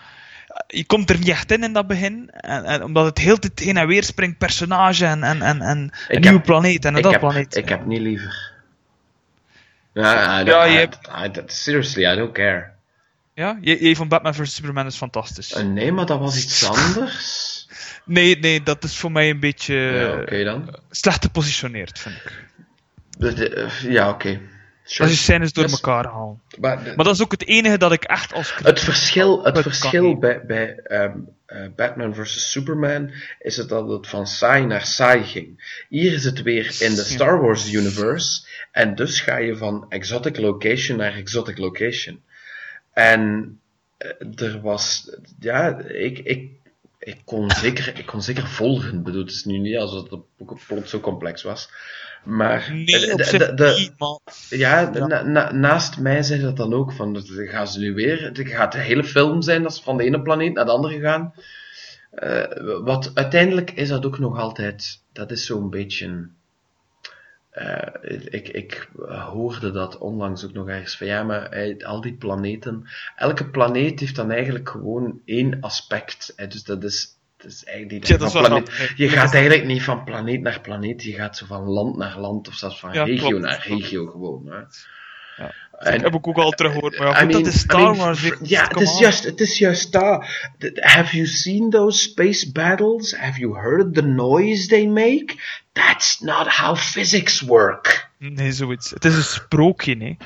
Je 0.67 0.85
komt 0.85 1.11
er 1.11 1.19
niet 1.19 1.29
echt 1.29 1.51
in 1.53 1.63
in 1.63 1.73
dat 1.73 1.87
begin. 1.87 2.31
En, 2.31 2.65
en 2.65 2.83
omdat 2.83 3.05
het 3.05 3.19
heel 3.19 3.39
tijd 3.39 3.59
heen 3.59 3.77
en 3.77 3.87
weer 3.87 4.05
springt, 4.05 4.39
personage 4.39 5.05
en, 5.07 5.23
en, 5.23 5.43
en, 5.43 5.61
en 5.61 5.79
een 5.79 5.91
heb- 6.09 6.23
nieuwe 6.23 6.41
planeet 6.41 6.85
en 6.85 6.95
dat 6.95 7.11
heb, 7.11 7.21
planeet. 7.21 7.57
ik 7.57 7.69
heb 7.69 7.87
niet 7.87 8.01
liever. 8.01 8.53
Ja, 9.93 10.41
I, 10.41 10.45
Ja, 10.45 10.67
I- 10.67 10.73
je 10.73 10.79
hebt- 10.79 10.99
I- 11.25 11.39
I- 11.41 11.43
seriously, 11.47 12.13
I 12.13 12.17
don't 12.17 12.33
care. 12.33 12.71
Ja, 13.35 13.59
je, 13.61 13.85
je 13.85 13.97
van 13.97 14.09
Batman 14.09 14.35
vs 14.35 14.55
Superman 14.55 14.87
is 14.87 14.97
fantastisch. 14.97 15.53
Eh, 15.53 15.65
nee, 15.65 15.93
maar 15.93 16.07
dat 16.07 16.19
was 16.19 16.37
iets 16.37 16.65
anders. 16.71 17.49
Nee, 18.05 18.39
nee, 18.39 18.63
dat 18.63 18.85
is 18.85 18.97
voor 18.97 19.13
mij 19.13 19.31
een 19.31 19.41
beetje 19.41 19.75
ja, 19.75 20.21
oké 20.21 20.45
dan. 20.45 20.77
slecht 20.91 21.25
gepositioneerd, 21.25 21.99
vind 21.99 22.15
ik. 22.15 22.45
Eh, 23.55 23.81
ja, 23.83 24.09
oké. 24.09 24.41
Sure. 24.91 25.09
Als 25.09 25.19
je 25.19 25.23
scènes 25.25 25.53
door 25.53 25.65
Yes. 25.65 25.73
elkaar 25.73 26.05
halen. 26.07 26.41
Maar 26.61 26.85
de- 26.85 26.93
Maar 26.97 27.05
dat 27.05 27.15
is 27.15 27.23
ook 27.23 27.31
het 27.31 27.47
enige 27.47 27.79
dat 27.79 27.93
ik 27.93 28.05
echt 28.05 28.33
als 28.33 28.55
het 28.63 28.81
verschil, 28.81 29.45
het 29.45 29.59
verschil 29.61 30.19
bij, 30.19 30.47
bij 30.47 30.75
ehm, 30.85 31.19
eh, 31.47 31.67
Batman 31.77 32.15
vs. 32.15 32.51
Superman 32.51 33.11
is 33.39 33.57
het 33.57 33.69
dat 33.69 33.89
het 33.89 34.07
van 34.07 34.27
saai 34.27 34.65
naar 34.65 34.85
saai 34.87 35.25
ging. 35.25 35.83
Hier 35.89 36.13
is 36.13 36.25
het 36.25 36.43
weer 36.43 36.77
in 36.81 36.95
de 36.95 37.03
Star 37.03 37.41
Wars 37.41 37.73
universe. 37.73 38.47
En 38.73 38.95
dus 38.95 39.21
ga 39.21 39.37
je 39.37 39.57
van 39.57 39.87
exotic 39.89 40.39
location 40.39 40.99
naar 40.99 41.15
exotic 41.15 41.59
location. 41.59 42.23
En 42.93 43.59
eh, 43.97 44.11
er 44.47 44.61
was, 44.61 45.11
ja, 45.41 45.79
ik, 45.79 46.19
ik, 46.19 46.51
ik, 46.99 47.17
kon 47.25 47.51
zeker, 47.51 47.99
ik 47.99 48.07
kon 48.07 48.23
zeker 48.23 48.47
volgen. 48.47 48.95
Ik 48.99 49.03
bedoel, 49.03 49.23
het 49.23 49.31
is 49.31 49.45
nu 49.45 49.59
niet 49.59 49.77
alsof 49.77 50.11
het 50.11 50.21
plot 50.67 50.89
zo 50.89 51.01
complex 51.01 51.43
was. 51.43 51.71
Maar 52.25 52.71
Nee, 52.73 53.13
op 53.13 53.23
zich 53.23 53.51
niet, 53.55 53.93
ja, 54.49 54.81
Ja. 54.81 55.07
na- 55.07 55.23
na- 55.23 55.53
naast 55.53 55.99
mij 55.99 56.23
zei 56.23 56.41
dat 56.41 56.57
dan 56.57 56.75
ook, 56.75 56.93
van, 56.93 57.23
gaan 57.27 57.69
ze 57.69 57.79
nu 57.79 57.95
weer, 57.95 58.23
het 58.25 58.41
gaat 58.49 58.73
de 58.73 58.79
hele 58.79 59.05
film 59.05 59.43
zijn 59.43 59.63
dat 59.63 59.75
ze 59.75 59.83
van 59.83 59.97
de 59.97 60.05
ene 60.05 60.23
planeet 60.23 60.55
naar 60.55 60.65
de 60.65 60.71
andere 60.71 61.01
gaan. 61.01 61.35
Eh, 62.11 62.45
wat 62.83 63.11
uiteindelijk 63.15 63.71
is 63.71 63.89
dat 63.89 64.07
ook 64.07 64.19
nog 64.19 64.39
altijd, 64.39 65.03
dat 65.13 65.31
is 65.31 65.47
zo'n 65.47 65.71
beetje, 65.71 66.29
eh, 67.51 67.87
ik, 68.25 68.49
ik 68.49 68.89
hoorde 69.07 69.71
dat 69.71 69.99
onlangs 69.99 70.45
ook 70.45 70.53
nog 70.53 70.69
ergens 70.69 70.97
van, 70.97 71.07
ja, 71.07 71.23
maar 71.23 71.43
eh, 71.47 71.87
al 71.87 72.01
die 72.01 72.15
planeten, 72.17 72.89
elke 73.17 73.51
planeet 73.51 74.01
heeft 74.01 74.17
dan 74.17 74.31
eigenlijk 74.31 74.69
gewoon 74.69 75.21
één 75.25 75.61
aspect, 75.61 76.33
hè, 76.37 76.47
dus 76.47 76.65
dat 76.65 76.85
is, 76.85 77.19
dat 77.43 77.51
is 77.51 77.65
eigenlijk 77.65 78.07
Ja, 78.07 78.17
dat 78.17 78.35
is 78.35 78.41
planeet- 78.41 78.93
je 78.97 79.09
gaat 79.09 79.35
eigenlijk 79.35 79.65
niet 79.67 79.83
van 79.83 80.05
planeet 80.05 80.41
naar 80.41 80.61
planeet, 80.61 81.03
je 81.03 81.13
gaat 81.13 81.37
zo 81.37 81.47
van 81.47 81.63
land 81.63 81.97
naar 81.97 82.19
land 82.19 82.49
of 82.49 82.55
zelfs 82.55 82.81
van 82.81 82.93
Ja, 82.93 83.05
regio 83.05 83.29
klopt, 83.29 83.45
naar 83.45 83.67
regio 83.69 84.07
gewoon. 84.07 84.47
Hè. 84.47 84.59
Ja. 85.37 85.53
Dat 85.79 86.01
heb 86.03 86.15
ik 86.15 86.27
ook 86.27 86.37
al 86.37 86.51
teruggehoord. 86.51 86.99
Maar 86.99 87.07
ja, 87.07 87.13
I 87.15 87.19
goed, 87.19 87.27
mean- 87.31 87.43
dat 87.43 87.53
is 87.53 87.61
Star 87.61 87.95
Ja, 88.43 88.67
het 88.69 88.81
is, 88.81 88.99
juist, 88.99 89.25
het 89.25 89.41
is 89.41 89.59
juist 89.59 89.93
daar. 89.93 90.49
Have 90.75 91.17
you 91.17 91.27
seen 91.27 91.71
those 91.71 91.99
space 91.99 92.53
battles? 92.53 93.17
Have 93.17 93.39
you 93.41 93.55
heard 93.59 93.95
the 93.95 94.03
noise 94.03 94.67
they 94.69 94.87
make? 94.87 95.35
That's 95.73 96.21
not 96.21 96.47
how 96.49 96.77
physics 96.77 97.41
work. 97.41 98.11
Nee, 98.19 98.53
zoiets. 98.53 98.91
Het 98.91 99.05
is 99.05 99.15
een 99.17 99.23
sprookje, 99.23 99.93
hè. 99.99 100.17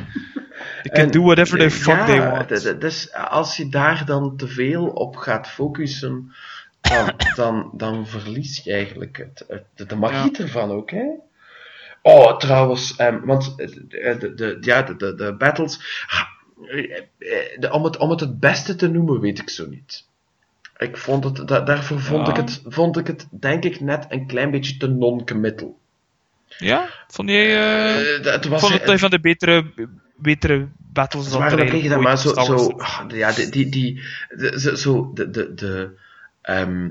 They 0.83 0.93
can 0.93 1.05
En, 1.05 1.11
do 1.11 1.23
whatever 1.23 1.59
the 1.59 1.71
fuck 1.71 1.97
ja, 1.97 2.07
they 2.07 2.31
want. 2.31 2.81
Dus 2.81 3.13
als 3.13 3.57
je 3.57 3.69
daar 3.69 4.05
dan 4.07 4.37
te 4.37 4.49
veel 4.49 4.87
op 4.87 5.17
gaat 5.17 5.49
focussen, 5.49 6.33
dan, 6.95 7.15
dan, 7.35 7.71
dan 7.73 8.07
verlies 8.07 8.61
je 8.65 8.73
eigenlijk 8.73 9.17
het, 9.17 9.45
het- 9.77 9.89
de 9.89 9.97
magie 9.97 10.37
ervan 10.39 10.71
ook, 10.71 10.91
hè? 10.91 11.05
Oh, 12.03 12.37
trouwens, 12.37 12.97
ehm, 12.97 13.21
want 13.25 13.55
eh, 13.57 13.67
de, 13.69 14.17
de, 14.19 14.35
de- 14.35 14.57
ja, 14.61 14.83
de, 14.83 14.97
de, 14.97 15.15
de 15.15 15.35
battles, 15.35 16.05
ah, 16.07 16.21
eh, 16.71 16.97
eh, 17.19 17.59
de- 17.61 17.73
om, 17.73 17.85
het, 17.85 17.97
om 17.97 18.11
het 18.11 18.21
het 18.21 18.41
beste 18.41 18.75
te 18.75 18.89
noemen, 18.89 19.21
weet 19.21 19.39
ik 19.39 19.51
zo 19.51 19.67
niet. 19.69 20.05
Ik 20.77 20.97
vond 20.97 21.25
het, 21.25 21.49
da- 21.49 21.61
daarvoor 21.61 22.01
vond, 22.01 22.27
Ja. 22.27 22.33
ik 22.33 22.37
het, 22.37 22.63
vond 22.67 22.97
ik 22.99 23.07
het, 23.07 23.27
denk 23.31 23.65
ik, 23.65 23.81
net 23.81 24.07
een 24.09 24.27
klein 24.27 24.51
beetje 24.51 24.77
te 24.77 24.89
non-committal. 24.89 25.79
Ja? 26.59 26.89
Vond 27.09 27.29
jij... 27.29 27.45
eh, 27.57 28.17
Eh, 28.17 28.25
het 28.33 28.47
was, 28.47 28.61
vond 28.61 28.73
het 28.73 28.89
een 28.89 28.99
van 28.99 29.11
de 29.11 29.21
betere, 29.21 29.65
betere 30.17 30.69
battles 30.79 31.35
eigenlijk 31.35 32.01
maar 32.01 32.19
zo, 32.19 32.35
zo 32.35 32.69
ah, 32.77 33.01
ja, 33.09 33.33
die, 33.33 33.49
die, 33.51 33.69
die 33.69 34.03
de, 34.29 34.73
zo, 34.77 35.11
de, 35.15 35.31
de, 35.31 35.55
de, 35.55 35.91
ehm, 36.45 36.91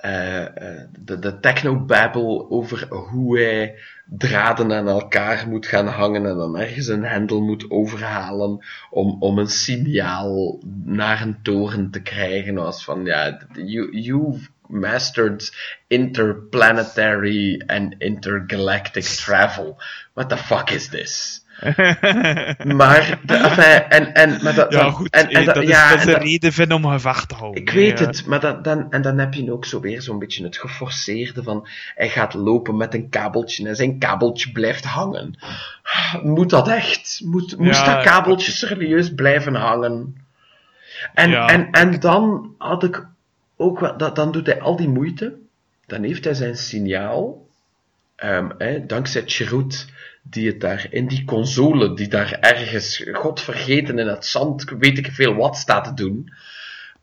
eh, 0.00 0.44
eh, 0.44 0.88
de, 0.98 1.18
de 1.18 1.40
technobabble 1.40 2.50
over 2.50 2.86
hoe 2.88 3.38
hij 3.38 3.78
draden 4.04 4.72
aan 4.72 4.88
elkaar 4.88 5.48
moet 5.48 5.66
gaan 5.66 5.86
hangen 5.86 6.26
en 6.26 6.36
dan 6.36 6.58
ergens 6.58 6.86
een 6.86 7.04
hendel 7.04 7.42
moet 7.42 7.70
overhalen 7.70 8.64
om, 8.90 9.16
om 9.22 9.38
een 9.38 9.48
signaal 9.48 10.62
naar 10.84 11.22
een 11.22 11.42
toren 11.42 11.90
te 11.90 12.02
krijgen. 12.02 12.54
Was 12.54 12.84
van, 12.84 13.04
ja, 13.04 13.38
you, 13.52 14.00
you've 14.00 14.48
mastered 14.66 15.52
interplanetary 15.86 17.62
and 17.66 17.94
intergalactic 17.98 19.04
travel. 19.04 19.78
What 20.12 20.28
the 20.28 20.36
fuck 20.36 20.70
is 20.70 20.88
this? 20.88 21.44
Maar, 22.76 23.18
de, 23.22 23.34
enfin, 23.34 23.88
en, 23.88 24.14
en, 24.14 24.42
maar 24.42 24.54
dat, 24.54 24.72
Ja, 24.72 24.78
dan- 24.80 24.92
goed. 24.92 25.10
En, 25.10 25.28
en 25.28 25.40
eh, 25.40 25.46
dat- 25.46 25.56
is, 25.62 25.68
ja, 25.68 25.88
dat 25.88 25.98
is 25.98 26.02
en 26.04 26.08
een 26.08 26.14
dat- 26.14 26.22
reden 26.22 26.52
vinden 26.52 26.76
om 26.76 26.86
gevecht 26.90 27.28
te 27.28 27.34
houden. 27.34 27.60
ik 27.62 27.70
weet 27.70 27.98
het, 27.98 28.26
maar 28.26 28.40
dat, 28.40 28.64
dan, 28.64 28.90
en 28.90 29.02
dan 29.02 29.18
heb 29.18 29.34
je 29.34 29.52
ook 29.52 29.64
zo 29.64 29.80
weer 29.80 30.02
zo'n 30.02 30.18
beetje 30.18 30.44
het 30.44 30.56
geforceerde 30.56 31.42
van 31.42 31.68
hij 31.94 32.08
gaat 32.08 32.34
lopen 32.34 32.76
met 32.76 32.94
een 32.94 33.08
kabeltje 33.08 33.68
en 33.68 33.76
zijn 33.76 33.98
kabeltje 33.98 34.52
blijft 34.52 34.84
hangen. 34.84 35.38
Moet 36.22 36.50
dat 36.50 36.68
echt? 36.68 37.20
Moet, 37.24 37.58
moest 37.58 37.84
dat 37.86 38.02
kabeltje 38.04 38.52
serieus 38.52 39.14
blijven 39.14 39.54
hangen? 39.54 40.16
En, 41.14 41.32
en, 41.34 41.70
en 41.70 42.00
dan 42.00 42.54
had 42.58 42.84
ik 42.84 43.06
ook 43.56 43.80
wel, 43.80 43.96
dat, 43.96 44.16
dan 44.16 44.32
doet 44.32 44.46
hij 44.46 44.60
al 44.60 44.76
die 44.76 44.88
moeite, 44.88 45.34
dan 45.86 46.02
heeft 46.02 46.24
hij 46.24 46.34
zijn 46.34 46.56
signaal, 46.56 47.46
ehm, 48.16 48.48
dankzij 48.86 49.22
Chirrut, 49.26 49.86
die 50.30 50.46
het 50.48 50.60
daar 50.60 50.86
in 50.90 51.06
die 51.08 51.24
console, 51.24 51.94
die 51.94 52.08
daar 52.08 52.32
ergens, 52.40 53.04
godvergeten 53.12 53.98
in 53.98 54.06
het 54.06 54.26
zand, 54.26 54.64
weet 54.78 54.98
ik 54.98 55.10
veel 55.12 55.34
wat 55.34 55.56
staat 55.56 55.84
te 55.84 55.94
doen, 55.94 56.32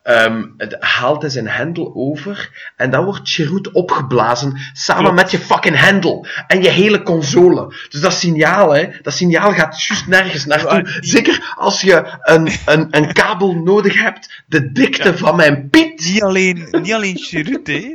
ehm, 0.04 0.44
het- 0.58 0.76
haalt 0.80 1.22
hij 1.22 1.30
zijn 1.32 1.48
hendel 1.48 1.92
over 1.96 2.72
en 2.78 2.90
dan 2.92 3.06
wordt 3.06 3.30
Chirrut 3.30 3.72
opgeblazen 3.72 4.58
samen 4.74 5.04
Klopt. 5.04 5.20
met 5.22 5.32
je 5.32 5.38
fucking 5.40 5.80
hendel 5.80 6.26
en 6.48 6.62
je 6.62 6.70
hele 6.70 7.02
console. 7.04 7.74
Dus 7.90 8.02
dat 8.02 8.14
signaal, 8.14 8.74
hè, 8.76 8.88
dat 9.02 9.14
signaal 9.14 9.52
gaat 9.54 9.84
juist 9.84 10.08
nergens 10.08 10.46
naartoe. 10.46 10.82
Ja, 10.86 10.98
Zeker 11.00 11.54
als 11.58 11.82
je 11.82 12.18
een, 12.22 12.50
een, 12.66 12.88
een 12.92 13.14
kabel 13.14 13.54
nodig 13.54 14.02
hebt, 14.02 14.44
de 14.48 14.72
dikte 14.72 15.18
van 15.18 15.36
mijn 15.36 15.70
piet. 15.70 16.10
Niet 16.14 16.24
alleen, 16.24 16.68
niet 16.72 16.94
alleen 16.94 17.18
Chirrut, 17.18 17.68
hè. 17.68 17.94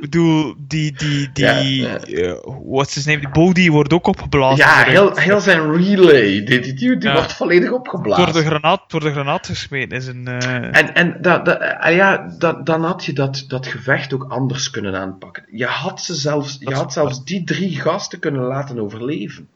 Ik 0.00 0.10
bedoel, 0.10 0.54
die, 0.58 0.92
die, 0.96 1.30
die, 1.32 1.44
Ja, 1.44 1.98
eh, 1.98 2.32
what's 2.64 2.94
his 2.94 3.04
name, 3.04 3.18
die 3.18 3.28
Bodhi 3.28 3.70
wordt 3.70 3.92
ook 3.92 4.06
opgeblazen. 4.06 4.66
Ja, 4.66 4.82
heel, 4.84 5.16
heel 5.16 5.40
zijn 5.40 5.76
relay, 5.76 6.44
die, 6.44 6.60
die, 6.60 6.96
die, 6.96 7.10
wordt 7.12 7.32
volledig 7.32 7.70
opgeblazen. 7.70 8.24
door 8.24 8.42
de 8.42 8.48
granaat, 8.48 8.82
door 8.86 9.00
de 9.00 9.12
granaat 9.12 9.46
gesmeten 9.46 9.96
is 9.96 10.06
een... 10.06 10.26
eh, 10.26 10.78
En, 10.78 10.94
en 10.94 11.16
dat, 11.20 11.44
dat, 11.44 11.60
ah 11.60 11.94
ja, 11.94 12.34
dat, 12.38 12.66
dan 12.66 12.84
had 12.84 13.04
je 13.04 13.12
dat, 13.12 13.44
dat 13.48 13.66
gevecht 13.66 14.14
ook 14.14 14.26
anders 14.28 14.70
kunnen 14.70 14.94
aanpakken. 14.96 15.44
Je 15.50 15.66
had, 15.66 16.02
ze 16.02 16.14
zelfs, 16.14 16.56
je 16.60 16.74
had 16.74 16.92
zelfs 16.92 17.24
die 17.24 17.44
drie 17.44 17.80
gasten 17.80 18.18
kunnen 18.18 18.42
laten 18.42 18.78
overleven. 18.78 19.48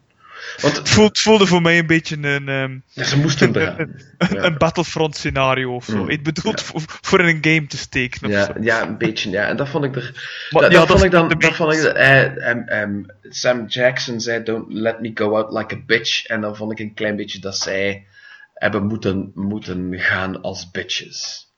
Want 0.61 0.77
het, 0.77 0.89
voelt, 0.89 1.09
het 1.09 1.21
voelde 1.21 1.47
voor 1.47 1.63
mij 1.63 1.79
een 1.79 1.87
beetje 1.87 2.17
een, 2.21 2.49
ehm, 2.49 2.79
ja, 2.93 3.05
ze 3.05 3.19
moesten 3.19 3.57
een, 3.57 3.81
een, 3.81 4.01
Ja. 4.19 4.43
een 4.45 4.59
Battlefront 4.59 5.17
scenario 5.17 5.75
of 5.75 5.85
zo. 5.85 5.97
Mm. 5.97 6.09
Ik 6.09 6.23
bedoel 6.23 6.53
Ja. 6.57 6.63
voor, 6.63 6.81
voor 6.87 7.21
in 7.21 7.27
een 7.27 7.55
game 7.55 7.67
te 7.67 7.77
steken 7.77 8.25
of 8.27 8.31
Ja, 8.33 8.45
zo. 8.45 8.53
ja, 8.61 8.83
een 8.83 8.99
beetje, 8.99 9.31
ja. 9.31 9.47
En 9.49 9.57
dat 9.57 9.69
vond 9.69 9.85
ik 9.85 9.97
er... 9.97 10.13
Maar 10.51 10.63
dat, 10.63 10.73
ja, 10.73 10.79
dat 10.79 10.89
dat 10.89 10.97
vond 10.97 11.05
ik 11.05 11.11
dan... 11.11 11.29
Dat 11.29 11.55
vond 11.55 11.73
ik, 11.75 11.83
eh, 11.83 12.85
Sam 13.23 13.67
Jackson 13.67 14.21
zei, 14.21 14.43
don't 14.43 14.73
let 14.73 15.01
me 15.01 15.11
go 15.15 15.37
out 15.37 15.53
like 15.53 15.75
a 15.75 15.79
bitch. 15.87 16.25
En 16.27 16.41
dan 16.41 16.57
vond 16.57 16.73
ik 16.73 16.79
een 16.79 16.95
klein 16.95 17.17
beetje 17.17 17.39
dat 17.41 17.57
zij 17.57 18.07
hebben 18.55 18.87
moeten, 18.87 19.31
moeten 19.35 20.01
gaan 20.01 20.41
als 20.43 20.71
bitches. 20.71 21.49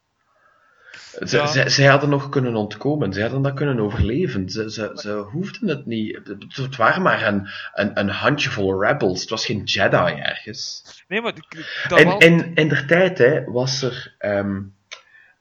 Ze, 1.24 1.36
Ja. 1.36 1.46
zij, 1.46 1.68
zij 1.68 1.86
hadden 1.86 2.08
nog 2.08 2.28
kunnen 2.28 2.54
ontkomen. 2.56 3.12
Zij 3.12 3.22
hadden 3.22 3.42
dat 3.42 3.54
kunnen 3.54 3.80
overleven. 3.80 4.50
Ze, 4.50 4.70
ze, 4.70 4.90
ze 4.94 5.10
hoefden 5.12 5.68
het 5.68 5.86
niet. 5.86 6.20
Het 6.48 6.76
waren 6.76 7.02
maar 7.02 7.26
een, 7.26 7.48
een, 7.74 7.98
een 7.98 8.08
handjevol 8.08 8.82
rebels. 8.84 9.20
Het 9.20 9.30
was 9.30 9.46
geen 9.46 9.62
Jedi 9.64 9.96
ergens. 10.20 10.82
Nee, 11.08 11.20
maar 11.20 11.34
dat 11.88 11.98
En 11.98 12.06
wel- 12.06 12.18
in, 12.18 12.54
in 12.54 12.68
der 12.68 12.86
tijd 12.86 13.18
hè, 13.18 13.44
was 13.44 13.82
er 13.82 14.14
ehm, 14.18 14.62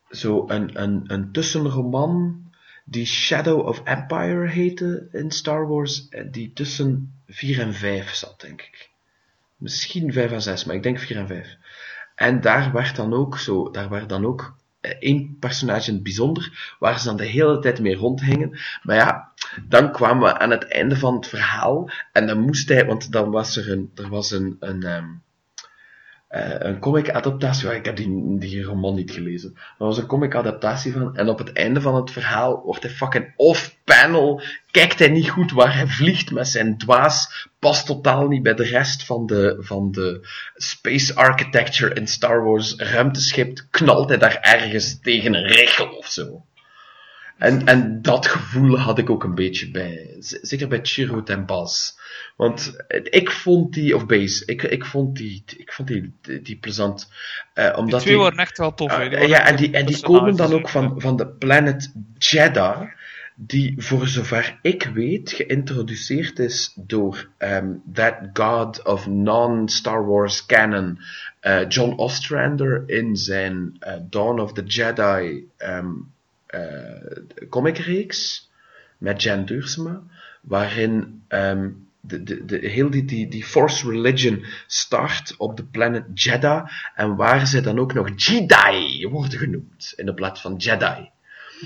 zo 0.10 0.46
een, 0.48 0.82
een, 0.82 1.04
een 1.08 1.32
tussenroman 1.32 2.44
die 2.86 3.06
Shadow 3.06 3.68
of 3.68 3.82
Empire 3.84 4.48
heette 4.48 5.08
in 5.12 5.32
Star 5.32 5.68
Wars, 5.68 6.10
eh, 6.10 6.24
die 6.32 6.54
tussen 6.54 7.14
4 7.28 7.60
en 7.60 7.74
5 7.74 8.14
zat, 8.14 8.42
denk 8.42 8.62
ik. 8.62 8.90
Misschien 9.56 10.14
5 10.14 10.32
en 10.32 10.42
6, 10.42 10.66
maar 10.66 10.76
ik 10.76 10.84
denk 10.84 11.00
4 11.00 11.18
en 11.18 11.28
5. 11.28 11.58
En 12.16 12.42
daar 12.42 12.72
werd 12.72 12.96
dan 12.96 13.14
ook 13.14 13.38
zo, 13.38 13.72
daar 13.72 13.90
werd 13.90 14.10
dan 14.10 14.26
ook 14.26 14.56
één 15.00 15.38
personage 15.40 15.88
in 15.88 15.94
het 15.94 16.04
bijzonder, 16.04 16.76
waar 16.80 17.00
ze 17.00 17.06
dan 17.06 17.18
de 17.18 17.26
hele 17.26 17.60
tijd 17.60 17.80
mee 17.80 17.96
rondhingen. 17.96 18.60
Maar 18.84 18.96
ja, 18.96 19.32
dan 19.68 19.92
kwamen 19.92 20.24
we 20.24 20.40
aan 20.40 20.52
het 20.52 20.68
einde 20.68 20.98
van 20.98 21.16
het 21.16 21.28
verhaal, 21.28 21.90
en 22.12 22.28
dan 22.28 22.40
moest 22.40 22.70
hij, 22.70 22.86
want 22.86 23.12
dan 23.12 23.32
was 23.32 23.58
er 23.58 23.72
een, 23.72 23.92
er 23.96 24.10
was 24.10 24.32
een, 24.32 24.58
een, 24.60 24.84
ehm, 24.84 25.04
eh, 25.04 25.10
een 26.28 26.80
comic-adaptatie. 26.80 27.76
Ik 27.76 27.86
heb 27.86 27.96
die, 27.96 28.38
die 28.40 28.64
roman 28.64 28.96
niet 28.96 29.12
gelezen. 29.12 29.54
Er 29.56 29.86
was 29.86 29.98
een 29.98 30.06
comic-adaptatie 30.06 30.92
van. 30.92 31.16
En 31.16 31.30
op 31.30 31.38
het 31.38 31.54
einde 31.54 31.82
van 31.82 31.96
het 31.96 32.12
verhaal 32.12 32.62
wordt 32.64 32.84
hij 32.84 32.92
fucking 32.92 33.34
off-panel. 33.36 34.42
Kijkt 34.72 35.00
hij 35.00 35.10
niet 35.10 35.30
goed 35.30 35.52
waar 35.52 35.76
hij 35.76 35.88
vliegt 35.88 36.32
met 36.32 36.48
zijn 36.48 36.78
dwaas. 36.78 37.48
Past 37.60 37.86
totaal 37.86 38.28
niet 38.28 38.44
bij 38.44 38.54
de 38.54 38.64
rest 38.64 39.06
van 39.06 39.26
de, 39.26 39.56
van 39.60 39.92
de 39.92 40.28
space 40.56 41.16
architecture 41.16 41.94
in 41.94 42.08
Star 42.08 42.44
Wars 42.44 42.76
ruimteschip. 42.76 43.66
Knalt 43.70 44.10
hij 44.10 44.18
daar 44.18 44.38
ergens 44.42 45.00
tegen 45.00 45.34
een 45.34 45.48
richel 45.48 45.88
of 45.88 46.08
zo. 46.08 46.46
En, 47.38 47.66
en 47.66 48.02
dat 48.02 48.28
gevoel 48.28 48.80
had 48.80 48.98
ik 48.98 49.10
ook 49.10 49.24
een 49.24 49.36
beetje 49.36 49.72
bij. 49.72 50.16
Zeker 50.20 50.68
bij 50.68 50.80
Chirrut 50.84 51.30
en 51.30 51.46
Bas. 51.46 52.00
Want 52.36 52.76
ik 53.04 53.32
vond 53.32 53.74
die, 53.74 53.96
of 53.96 54.06
Base, 54.06 54.46
ik, 54.46 54.64
ik 54.64 54.86
vond 54.86 55.18
die, 55.18 55.44
ik 55.58 55.74
vond 55.74 55.88
die, 55.88 56.14
die, 56.22 56.42
die 56.42 56.58
plezant. 56.58 57.12
die 57.54 57.76
omdat 57.76 58.00
twee 58.00 58.14
die, 58.14 58.24
waren 58.24 58.40
echt 58.40 58.58
wel 58.58 58.74
tof. 58.74 58.92
waren 58.92 59.28
ja, 59.28 59.48
en 59.48 59.56
die, 59.56 59.72
en 59.72 59.86
die 59.86 60.02
komen 60.02 60.36
dan 60.36 60.54
ook 60.54 60.70
van, 60.70 61.02
van 61.02 61.16
de 61.16 61.28
planet 61.28 61.94
Jeddah, 62.18 62.88
die 63.36 63.74
voor 63.78 64.08
zover 64.08 64.60
ik 64.62 64.84
weet 64.94 65.32
geïntroduceerd 65.32 66.40
is 66.40 66.74
door 66.76 67.30
ehm, 67.38 67.74
that 67.94 68.16
god 68.34 68.84
of 68.84 69.08
non-Star 69.08 70.06
Wars 70.06 70.46
canon, 70.46 71.00
eh, 71.40 71.68
John 71.68 71.94
Ostrander 71.96 72.84
in 72.86 73.16
zijn 73.16 73.78
Dawn 74.10 74.40
of 74.40 74.54
the 74.54 74.64
Jedi 74.64 75.48
eh, 75.58 75.86
comicreeks 77.50 78.50
met 78.98 79.24
Jan 79.24 79.46
waarin 80.42 81.24
ehm, 81.28 81.70
de, 82.08 82.24
de, 82.24 82.46
de, 82.46 82.58
heel 82.58 82.90
die, 82.90 83.06
die, 83.06 83.28
die 83.28 83.44
Force 83.44 83.90
Religion 83.90 84.46
start 84.68 85.34
op 85.38 85.58
de 85.58 85.64
planet 85.64 86.04
Jeddah 86.14 86.68
en 86.96 87.16
waar 87.16 87.48
ze 87.48 87.62
dan 87.62 87.80
ook 87.80 87.94
nog 87.94 88.10
Jedi 88.16 89.08
worden 89.08 89.40
genoemd 89.40 89.94
in 89.96 90.06
de 90.06 90.14
plaats 90.14 90.42
van 90.42 90.56
Jedi. 90.56 91.10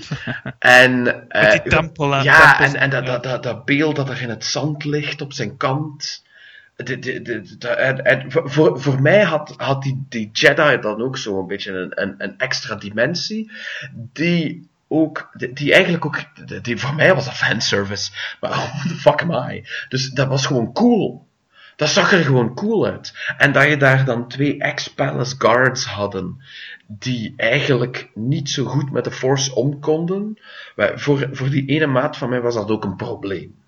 en, 0.58 1.28
eh, 1.28 1.50
die 1.50 1.62
tempel 1.62 2.14
en 2.14 2.22
ja, 2.22 2.56
tempels, 2.56 2.74
en, 2.74 2.80
en 2.80 2.90
dat, 2.90 3.06
dat, 3.06 3.22
dat, 3.22 3.42
dat 3.42 3.64
beeld 3.64 3.96
dat 3.96 4.08
er 4.08 4.22
in 4.22 4.28
het 4.28 4.44
zand 4.44 4.84
ligt 4.84 5.20
op 5.20 5.32
zijn 5.32 5.56
kant. 5.56 6.28
De, 6.76 6.98
de, 6.98 7.22
de, 7.58 7.68
en, 7.68 8.04
en 8.04 8.24
voor- 8.28 8.80
voor, 8.80 9.02
mij 9.02 9.22
had, 9.22 9.54
had 9.56 9.82
die, 9.82 10.06
die 10.08 10.30
Jedi 10.32 10.78
dan 10.80 11.02
ook 11.02 11.18
zo 11.18 11.40
een 11.40 11.46
beetje 11.46 11.72
een, 11.72 12.02
een, 12.02 12.14
een 12.18 12.38
extra 12.38 12.74
dimensie, 12.74 13.50
die 13.92 14.69
ook, 14.92 15.30
die, 15.54 15.72
eigenlijk 15.72 16.04
ook, 16.04 16.18
die, 16.62 16.78
voor 16.78 16.94
mij 16.94 17.14
was 17.14 17.26
een 17.26 17.32
fanservice, 17.32 18.10
maar 18.40 18.50
who 18.74 18.88
the 18.88 18.94
fuck 18.94 19.22
am 19.22 19.50
I? 19.50 19.64
Dus 19.88 20.10
dat 20.10 20.28
was 20.28 20.46
gewoon 20.46 20.72
cool. 20.72 21.28
Dat 21.76 21.88
zag 21.88 22.12
er 22.12 22.24
gewoon 22.24 22.54
cool 22.54 22.86
uit. 22.86 23.32
En 23.38 23.52
dat 23.52 23.68
je 23.68 23.76
daar 23.76 24.04
dan 24.04 24.28
twee 24.28 24.58
ex-palace 24.58 25.34
guards 25.38 25.84
hadden, 25.84 26.42
die 26.86 27.34
eigenlijk 27.36 28.10
niet 28.14 28.50
zo 28.50 28.64
goed 28.64 28.90
met 28.90 29.04
de 29.04 29.10
Force 29.10 29.54
om 29.54 29.80
konden. 29.80 30.38
Voor, 30.76 31.28
voor 31.32 31.50
die 31.50 31.66
ene 31.66 31.86
maat 31.86 32.16
van 32.16 32.28
mij 32.28 32.40
was 32.40 32.54
dat 32.54 32.70
ook 32.70 32.84
een 32.84 32.96
probleem. 32.96 33.59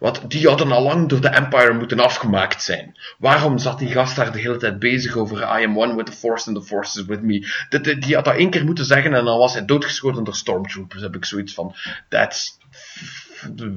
Want 0.00 0.30
die 0.30 0.48
hadden 0.48 0.72
al 0.72 0.82
lang 0.82 1.08
door 1.08 1.20
de 1.20 1.28
Empire 1.28 1.72
moeten 1.72 2.00
afgemaakt 2.00 2.62
zijn. 2.62 2.98
Waarom 3.18 3.58
zat 3.58 3.78
die 3.78 3.88
gast 3.92 4.16
daar 4.16 4.32
de 4.32 4.38
hele 4.38 4.56
tijd 4.56 4.78
bezig 4.78 5.16
over 5.16 5.38
I 5.60 5.64
am 5.64 5.78
one 5.78 5.94
with 5.96 6.06
the 6.06 6.12
Force 6.12 6.48
and 6.48 6.56
the 6.56 6.62
Force 6.62 7.00
is 7.00 7.06
with 7.06 7.22
me? 7.22 7.48
Die, 7.68 7.80
die, 7.80 7.98
die 7.98 8.14
had 8.14 8.24
dat 8.24 8.34
één 8.34 8.50
keer 8.50 8.64
moeten 8.64 8.84
zeggen 8.84 9.14
en 9.14 9.24
dan 9.24 9.38
was 9.38 9.52
hij 9.52 9.64
doodgeschoten 9.64 10.24
door 10.24 10.34
stormtroopers. 10.34 11.02
Heb 11.02 11.14
ik 11.16 11.24
zoiets 11.24 11.54
van, 11.54 11.74
that's 12.08 12.58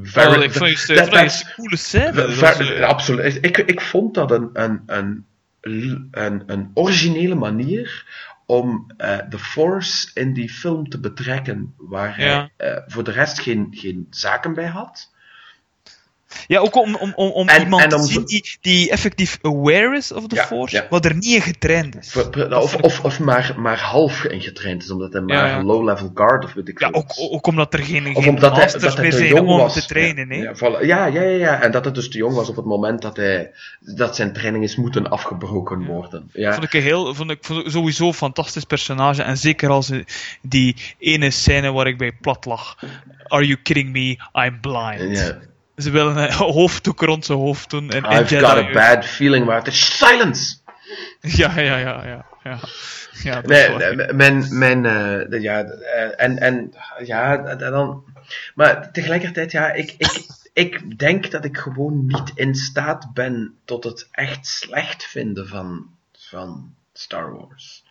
very... 0.03 0.37
Oh, 0.37 0.43
ik 0.43 0.51
vond 0.51 0.69
je 0.71 0.93
een 0.99 1.55
coole 1.55 1.77
scène. 1.77 2.75
Eh, 2.75 2.87
absoluut. 2.87 3.37
Ik, 3.41 3.57
ik 3.57 3.81
vond 3.81 4.13
dat 4.13 4.31
een, 4.31 4.49
een, 4.53 4.83
een, 4.85 5.25
een, 6.11 6.43
een 6.45 6.71
originele 6.73 7.35
manier 7.35 8.05
om 8.45 8.91
eh, 8.97 9.17
de 9.29 9.39
Force 9.39 10.11
in 10.13 10.33
die 10.33 10.49
film 10.49 10.89
te 10.89 10.99
betrekken, 10.99 11.73
waar 11.77 12.21
Ja. 12.21 12.49
hij 12.57 12.71
eh, 12.71 12.81
voor 12.87 13.03
de 13.03 13.11
rest 13.11 13.39
geen, 13.39 13.67
geen 13.71 14.07
zaken 14.09 14.53
bij 14.53 14.67
had. 14.67 15.11
Ja, 16.47 16.59
ook 16.59 16.75
om, 16.75 16.95
om, 16.95 17.13
om, 17.15 17.29
om 17.29 17.47
En- 17.47 17.61
iemand 17.61 17.83
en 17.83 17.89
te 17.89 17.95
om- 17.95 18.03
zien 18.03 18.25
die, 18.25 18.57
die 18.61 18.89
effectief 18.89 19.37
aware 19.41 19.95
is 19.97 20.11
of 20.11 20.23
Ja, 20.27 20.45
force, 20.45 20.75
ja. 20.75 20.87
wat 20.89 21.05
er 21.05 21.13
niet 21.13 21.23
in 21.35 21.41
getraind 21.41 21.95
is. 21.97 22.15
Of, 22.49 22.75
of, 22.75 22.99
of 23.03 23.19
maar, 23.19 23.53
maar 23.57 23.79
half 23.79 24.23
ingetraind 24.23 24.83
is, 24.83 24.91
omdat 24.91 25.13
hij 25.13 25.21
maar 25.21 25.47
Ja, 25.47 25.57
een 25.57 25.65
low-level 25.65 26.11
guard 26.13 26.43
of 26.43 26.53
weet 26.53 26.67
ik 26.67 26.79
Ja, 26.79 26.89
ook, 26.91 27.11
ook 27.15 27.47
omdat 27.47 27.73
er 27.73 27.79
geen, 27.79 28.07
Of 28.15 28.23
geen 28.23 28.29
omdat 28.33 28.51
hij, 28.51 28.59
masters 28.61 28.83
dat 28.83 28.93
hij 28.93 29.01
meer 29.01 29.11
te 29.11 29.17
zijn 29.17 29.29
jong 29.29 29.47
om 29.49 29.57
was. 29.57 29.73
te 29.73 29.85
trainen. 29.85 30.37
ja, 30.37 30.53
hè? 30.57 30.67
Ja, 30.79 31.05
ja, 31.05 31.21
ja. 31.21 31.61
En 31.61 31.71
dat 31.71 31.85
het 31.85 31.95
dus 31.95 32.09
te 32.09 32.17
jong 32.17 32.35
was 32.35 32.49
op 32.49 32.55
het 32.55 32.65
moment 32.65 33.01
dat, 33.01 33.17
hij, 33.17 33.51
dat 33.79 34.15
zijn 34.15 34.33
training 34.33 34.63
is 34.63 34.75
moeten 34.75 35.09
afgebroken 35.09 35.85
worden. 35.85 36.29
Ja. 36.33 36.51
Vond 36.53 36.63
ik, 36.65 36.73
een 36.73 36.81
heel, 36.81 37.13
vond 37.15 37.31
ik 37.31 37.37
vond 37.41 37.65
ik 37.65 37.71
sowieso 37.71 38.07
een 38.07 38.13
fantastisch 38.13 38.63
personage. 38.63 39.23
En 39.23 39.37
zeker 39.37 39.69
als 39.69 39.91
die 40.41 40.75
ene 40.99 41.31
scène 41.31 41.71
waar 41.71 41.87
ik 41.87 41.97
bij 41.97 42.11
plat 42.21 42.45
lag. 42.45 42.77
Are 43.27 43.45
you 43.45 43.59
kidding 43.63 43.91
me? 43.91 44.17
I'm 44.45 44.59
blind. 44.61 45.17
Ja. 45.17 45.37
Ze 45.75 45.91
willen 45.91 46.17
een 46.17 46.31
hoofddoek 46.57 47.01
rond 47.01 47.25
zijn 47.25 47.37
hoofd 47.37 47.69
doen. 47.69 47.89
En, 47.89 48.03
en 48.03 48.21
I've 48.21 48.35
Jedi- 48.35 48.45
got 48.45 48.57
a 48.57 48.71
bad 48.71 49.05
feeling 49.05 49.45
waar 49.45 49.57
het 49.57 49.67
is 49.67 49.97
silence! 49.97 50.55
Ja, 51.21 51.59
ja, 51.59 51.77
ja, 51.77 52.05
ja. 52.05 52.25
ja. 52.43 52.59
ja 53.23 53.41
Nee, 53.45 53.65
eh, 54.85 55.29
de- 55.29 55.41
ja, 55.41 55.63
eh, 55.63 56.23
en, 56.23 56.39
en, 56.39 56.73
ja, 57.03 57.55
dan, 57.55 58.03
maar 58.55 58.91
tegelijkertijd, 58.91 59.51
ja, 59.51 59.71
ik, 59.71 59.95
ik, 59.97 60.25
ik 60.53 60.99
denk 60.99 61.31
dat 61.31 61.45
ik 61.45 61.57
gewoon 61.57 62.05
niet 62.05 62.31
in 62.35 62.55
staat 62.55 63.13
ben 63.13 63.55
tot 63.65 63.83
het 63.83 64.07
echt 64.11 64.47
slecht 64.47 65.03
vinden 65.03 65.47
van, 65.47 65.87
van 66.17 66.73
Star 66.93 67.35
Wars. 67.35 67.82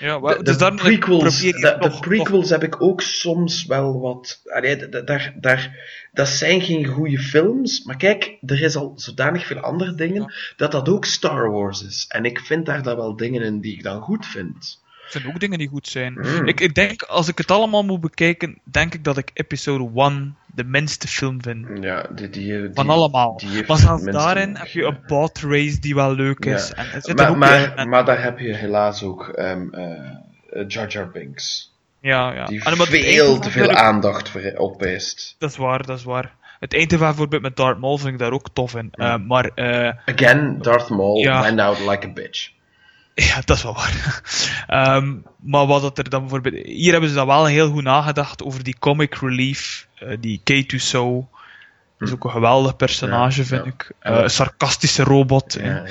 Ja, 0.00 0.18
De, 0.18 0.42
dus 0.42 0.56
prequels, 0.56 1.40
de, 1.40 1.96
prequels 2.00 2.50
heb 2.50 2.62
ik 2.62 2.82
ook 2.82 3.00
soms 3.00 3.66
wel 3.66 4.00
wat. 4.00 4.40
allee, 4.44 4.88
daar, 4.88 5.34
daar, 5.40 5.76
dat 6.12 6.28
zijn 6.28 6.60
geen 6.60 6.86
goede 6.86 7.18
films, 7.18 7.84
maar 7.84 7.96
kijk, 7.96 8.38
er 8.46 8.62
is 8.62 8.76
al 8.76 8.92
zodanig 8.96 9.46
veel 9.46 9.58
andere 9.58 9.94
dingen 9.94 10.34
dat 10.56 10.72
dat 10.72 10.88
ook 10.88 11.04
Star 11.04 11.50
Wars 11.50 11.82
is. 11.82 12.04
En 12.08 12.24
ik 12.24 12.40
vind 12.40 12.66
daar 12.66 12.82
dan 12.82 12.96
wel 12.96 13.16
dingen 13.16 13.42
in 13.42 13.60
die 13.60 13.72
ik 13.72 13.82
dan 13.82 14.00
goed 14.00 14.26
vind. 14.26 14.80
Vind 15.10 15.26
ook 15.26 15.40
dingen 15.40 15.58
die 15.58 15.68
goed 15.68 15.86
zijn. 15.86 16.12
Mm. 16.12 16.46
Ik, 16.48 16.60
ik 16.60 16.74
denk, 16.74 17.02
als 17.02 17.28
ik 17.28 17.38
het 17.38 17.50
allemaal 17.50 17.84
moet 17.84 18.00
bekijken, 18.00 18.58
denk 18.64 18.94
ik 18.94 19.04
dat 19.04 19.16
ik 19.16 19.30
episode 19.34 19.90
1 19.94 20.36
de 20.54 20.64
minste 20.64 21.08
film 21.08 21.42
vind. 21.42 21.66
Ja, 21.80 22.06
die, 22.14 22.28
die, 22.30 22.60
die, 22.60 22.70
Van 22.74 22.88
allemaal. 22.90 23.40
Maar 23.66 23.76
zelfs 23.78 24.04
daarin 24.04 24.56
heb 24.56 24.66
je 24.66 24.84
een 24.84 24.98
bot 25.06 25.38
race 25.40 25.78
die 25.80 25.94
wel 25.94 26.14
leuk 26.14 26.44
is. 26.44 26.68
Ja. 26.68 26.74
En 26.74 26.84
er 26.84 26.90
zitten 26.92 27.14
Maar, 27.16 27.30
ook 27.30 27.36
maar, 27.36 27.88
maar 27.88 28.04
daar 28.04 28.22
heb 28.22 28.38
je 28.38 28.54
helaas 28.54 29.02
ook 29.02 29.28
eh, 29.28 29.50
eh, 29.50 30.64
Jar 30.68 30.88
Jar 30.88 31.10
Binks. 31.10 31.72
ja, 32.00 32.32
ja. 32.32 32.44
Die 32.44 32.64
En 32.64 32.78
het 32.78 32.88
veel 32.88 33.38
te 33.38 33.50
veel 33.50 33.70
aandacht 33.70 34.28
ver- 34.28 34.56
opeist. 34.56 35.34
Dat 35.38 35.50
is 35.50 35.56
waar, 35.56 35.86
dat 35.86 35.98
is 35.98 36.04
waar. 36.04 36.34
Het 36.60 36.74
einde 36.74 36.98
van 36.98 37.06
bijvoorbeeld 37.06 37.42
met 37.42 37.56
Darth 37.56 37.78
Maul 37.80 37.98
vind 37.98 38.12
ik 38.12 38.18
daar 38.18 38.32
ook 38.32 38.48
tof 38.52 38.74
in. 38.74 38.88
Ja. 38.92 39.14
Eh, 39.14 39.26
maar 39.26 39.44
eh, 39.54 39.92
Again, 40.14 40.58
Darth 40.62 40.88
Maul 40.88 41.16
Ja. 41.16 41.42
went 41.42 41.60
out 41.60 41.78
like 41.88 42.06
a 42.06 42.12
bitch. 42.12 42.50
Ja, 43.30 43.40
dat 43.44 43.56
is 43.56 43.62
wel 43.62 43.74
waar. 43.74 44.22
Ehm, 44.66 45.14
maar 45.42 45.66
wat 45.66 45.82
dat 45.82 45.98
er 45.98 46.10
dan 46.10 46.20
bijvoorbeeld... 46.20 46.66
Hier 46.66 46.92
hebben 46.92 47.08
ze 47.10 47.16
dan 47.16 47.26
wel 47.26 47.44
heel 47.46 47.70
goed 47.70 47.82
nagedacht 47.82 48.42
over 48.42 48.64
die 48.64 48.76
comic 48.78 49.14
relief, 49.14 49.86
eh, 49.94 50.16
die 50.20 50.40
K2SO. 50.40 51.28
Dat 51.98 52.08
is 52.08 52.14
ook 52.14 52.24
een 52.24 52.30
geweldig 52.30 52.76
personage, 52.76 53.40
Ja, 53.40 53.46
vind 53.46 53.64
ja. 53.64 53.70
ik. 53.70 53.92
Een 54.00 54.30
sarcastische 54.30 55.02
robot. 55.02 55.58
Ja, 55.60 55.64
ja, 55.64 55.82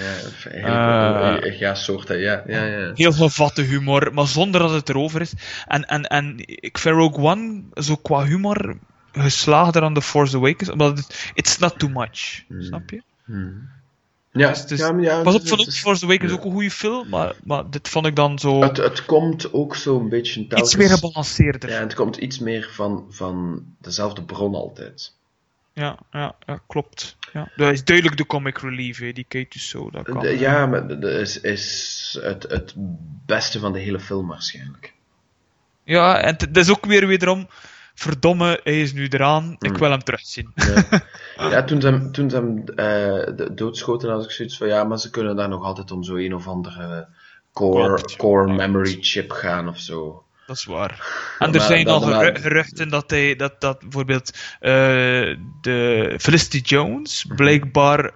heel, 0.49 1.39
Eh, 1.41 1.59
ja, 1.59 1.75
soorten, 1.75 2.19
ja, 2.19 2.43
ja, 2.47 2.63
ja. 2.63 2.91
Heel 2.95 3.11
gevatte 3.11 3.61
humor, 3.61 4.13
maar 4.13 4.27
zonder 4.27 4.61
dat 4.61 4.71
het 4.71 4.89
erover 4.89 5.21
is. 5.21 5.33
En, 5.67 5.85
en, 5.85 6.03
en 6.03 6.33
ik 6.45 6.77
vind 6.77 6.95
Rogue 6.95 7.23
One 7.23 7.63
zo 7.73 7.95
qua 7.95 8.25
humor 8.25 8.77
geslaagder 9.11 9.83
aan 9.83 9.93
The 9.93 10.01
Force 10.01 10.35
Awakens, 10.37 10.69
omdat 10.69 10.97
het 10.97 11.31
it's 11.33 11.57
not 11.57 11.79
too 11.79 11.89
much. 11.89 12.43
Hmm. 12.47 12.61
Snap 12.61 12.89
je? 12.89 13.01
Hmm. 13.25 13.69
Ja, 14.39 14.49
Dus- 14.49 14.65
dus- 14.65 14.79
ja, 14.79 14.97
ja, 14.99 15.21
Pas 15.21 15.35
op, 15.35 15.41
is- 15.41 15.51
ik 15.51 15.71
Force 15.73 16.05
Awakens 16.05 16.31
ja. 16.31 16.37
ook 16.37 16.43
een 16.45 16.51
goede 16.51 16.71
film, 16.71 17.09
maar, 17.09 17.35
maar 17.43 17.69
dit 17.69 17.89
vond 17.89 18.05
ik 18.05 18.15
dan 18.15 18.39
zo 18.39 18.61
Het, 18.61 18.77
het 18.77 19.05
komt 19.05 19.53
ook 19.53 19.75
zo'n 19.75 20.09
beetje 20.09 20.47
telkens... 20.47 20.61
iets 20.61 20.75
meer 20.75 20.89
gebalanceerder. 20.89 21.69
Ja, 21.69 21.79
het 21.79 21.93
komt 21.93 22.17
iets 22.17 22.39
meer 22.39 22.69
van, 22.73 23.05
van 23.09 23.63
dezelfde 23.81 24.23
bron 24.23 24.55
altijd. 24.55 25.13
Ja, 25.73 25.97
ja, 26.11 26.35
ja, 26.45 26.61
klopt. 26.67 27.17
Ja. 27.33 27.51
Dat 27.55 27.71
is 27.71 27.83
duidelijk 27.83 28.17
de 28.17 28.25
comic 28.25 28.57
relief, 28.57 28.99
hè, 28.99 29.11
die 29.11 29.25
K2SO. 29.37 29.91
Dat 29.91 30.03
kan. 30.03 30.19
De- 30.19 30.39
ja, 30.39 30.65
maar 30.65 30.87
dat 30.87 31.03
is, 31.03 31.39
is 31.39 32.17
het, 32.21 32.43
het 32.43 32.73
beste 33.25 33.59
van 33.59 33.73
de 33.73 33.79
hele 33.79 33.99
film 33.99 34.27
waarschijnlijk. 34.27 34.93
Ja, 35.83 36.21
en 36.21 36.35
het 36.37 36.57
is 36.57 36.69
ook 36.69 36.85
weer 36.85 37.07
wederom, 37.07 37.47
verdomme, 37.99 38.59
hij 38.63 38.81
is 38.81 38.93
nu 38.93 39.07
eraan, 39.07 39.55
ik 39.59 39.71
Mm. 39.71 39.77
wil 39.77 39.89
hem 39.89 40.03
terugzien. 40.03 40.51
Ja, 40.55 41.49
ja 41.49 41.63
toen 41.63 41.81
ze 41.81 41.87
hem, 41.87 42.11
toen 42.11 42.29
ze 42.29 42.35
hem 42.35 42.63
eh, 42.75 43.47
doodschoten, 43.55 44.09
had 44.09 44.23
ik 44.23 44.31
zoiets 44.31 44.57
van 44.57 44.67
ja, 44.67 44.83
maar 44.83 44.99
ze 44.99 45.09
kunnen 45.09 45.35
daar 45.35 45.49
nog 45.49 45.63
altijd 45.63 45.91
om 45.91 46.03
zo 46.03 46.15
een 46.15 46.33
of 46.35 46.47
andere 46.47 47.07
core, 47.53 47.97
ja. 48.07 48.15
core 48.17 48.47
Ja. 48.47 48.53
memory 48.53 48.97
chip 49.01 49.31
gaan 49.31 49.67
of 49.67 49.77
zo. 49.79 50.23
Dat 50.47 50.55
is 50.57 50.65
waar. 50.65 51.07
En 51.39 51.53
er 51.53 51.61
zijn 51.61 51.87
al 51.87 52.01
geru- 52.01 52.39
geruchten 52.39 52.89
dat, 52.89 53.09
hij, 53.09 53.35
dat, 53.35 53.61
dat 53.61 53.79
bijvoorbeeld 53.79 54.31
eh, 54.59 54.71
de 55.61 56.15
Felicity 56.19 56.57
Jones 56.57 57.25
Mhm. 57.25 57.35
blijkbaar 57.35 58.11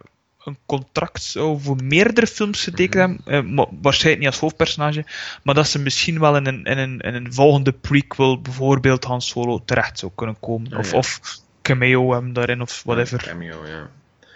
een 0.46 0.58
contract 0.66 1.24
zou 1.24 1.62
voor 1.62 1.84
meerdere 1.84 2.28
films 2.28 2.64
getekend 2.64 3.20
Mhm. 3.20 3.32
hebben. 3.32 3.50
eh, 3.50 3.56
maar 3.56 3.66
waarschijnlijk 3.82 4.24
niet 4.24 4.32
als 4.32 4.40
hoofdpersonage, 4.42 5.06
maar 5.44 5.56
dat 5.56 5.68
ze 5.68 5.80
misschien 5.80 6.20
wel 6.20 6.36
in 6.36 6.46
een, 6.48 6.64
in 6.64 6.78
een, 6.78 7.00
in 7.00 7.14
een 7.14 7.34
volgende 7.34 7.72
prequel, 7.72 8.42
bijvoorbeeld 8.42 9.04
Han 9.04 9.22
Solo, 9.22 9.62
terecht 9.66 10.00
zou 10.00 10.12
kunnen 10.16 10.40
komen. 10.40 10.78
Of, 10.78 10.92
ja. 10.92 10.98
of 10.98 11.20
cameo 11.62 12.12
hem 12.12 12.34
daarin, 12.34 12.62
of 12.62 12.84
whatever. 12.86 13.24
Cameo, 13.24 13.66
ja. 13.66 13.90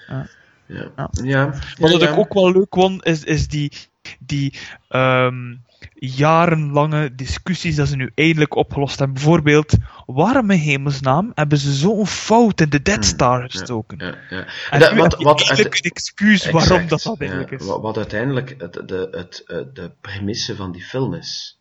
Ja. 0.07 0.27
Ja. 0.65 0.91
Ja. 0.95 1.09
Ja. 1.23 1.53
Wat 1.77 2.01
ik 2.01 2.17
ook 2.17 2.33
wel 2.33 2.51
leuk 2.51 2.67
vond, 2.75 3.05
is, 3.05 3.23
is 3.23 3.47
die, 3.47 3.71
die 4.19 4.53
ehm, 4.89 5.55
jarenlange 5.99 7.15
discussies 7.15 7.75
dat 7.75 7.87
ze 7.87 7.95
nu 7.95 8.11
eindelijk 8.15 8.55
opgelost 8.55 8.97
hebben. 8.99 9.15
Bijvoorbeeld, 9.15 9.73
waarom 10.05 10.51
in 10.51 10.59
hemelsnaam 10.59 11.31
hebben 11.35 11.57
ze 11.57 11.73
zo'n 11.73 12.07
fout 12.07 12.61
in 12.61 12.69
de 12.69 12.81
Dead 12.81 13.05
Star 13.05 13.49
gestoken? 13.49 13.99
Hmm. 13.99 14.07
Ja, 14.07 14.17
ja. 14.37 14.45
En 14.69 14.79
Dat- 14.79 14.93
wat- 14.93 15.23
wat 15.23 15.49
een 15.59 15.71
excuus 15.91 16.49
waarom 16.49 16.87
dat 16.87 17.01
dat 17.03 17.19
eigenlijk 17.19 17.51
is. 17.51 17.65
Wat, 17.65 17.81
wat 17.81 17.97
uiteindelijk 17.97 18.55
het, 18.57 18.73
de, 18.73 19.07
het, 19.11 19.43
de 19.73 19.91
premisse 20.01 20.55
van 20.55 20.71
die 20.71 20.83
film 20.83 21.13
is. 21.13 21.59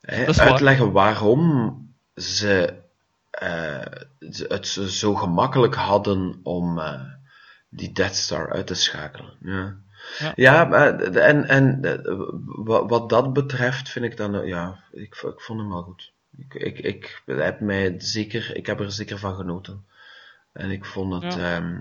Waar. 0.00 0.40
uitleggen 0.40 0.92
waarom 0.92 1.76
ze, 2.14 2.74
ze 4.30 4.44
het 4.48 4.66
zo- 4.88 5.14
gemakkelijk 5.14 5.74
hadden 5.74 6.40
om 6.42 6.78
eh, 6.78 7.00
die 7.68 7.92
Death 7.92 8.14
Star 8.14 8.52
uit 8.52 8.66
te 8.66 8.74
schakelen. 8.74 9.32
Ja, 9.40 9.76
Ja. 10.36 10.70
en, 11.12 11.48
en 11.48 11.80
wat, 12.88 13.08
dat 13.08 13.32
betreft 13.32 13.88
vind 13.90 14.04
ik 14.04 14.16
dan, 14.16 14.34
eh, 14.34 14.46
ja, 14.48 14.78
ik, 14.92 15.22
ik 15.22 15.40
vond 15.40 15.58
hem 15.60 15.68
wel 15.68 15.82
goed. 15.82 16.12
Ik, 16.38 16.54
ik, 16.54 16.78
ik, 16.78 17.22
heb 17.26 17.60
mij 17.60 17.94
zeker, 17.98 18.56
ik 18.56 18.66
heb 18.66 18.80
er 18.80 18.92
zeker 18.92 19.18
van 19.18 19.34
genoten. 19.34 19.84
En 20.52 20.70
ik 20.70 20.84
vond 20.84 21.22
het, 21.22 21.34
Ja. 21.34 21.56
ehm, 21.56 21.76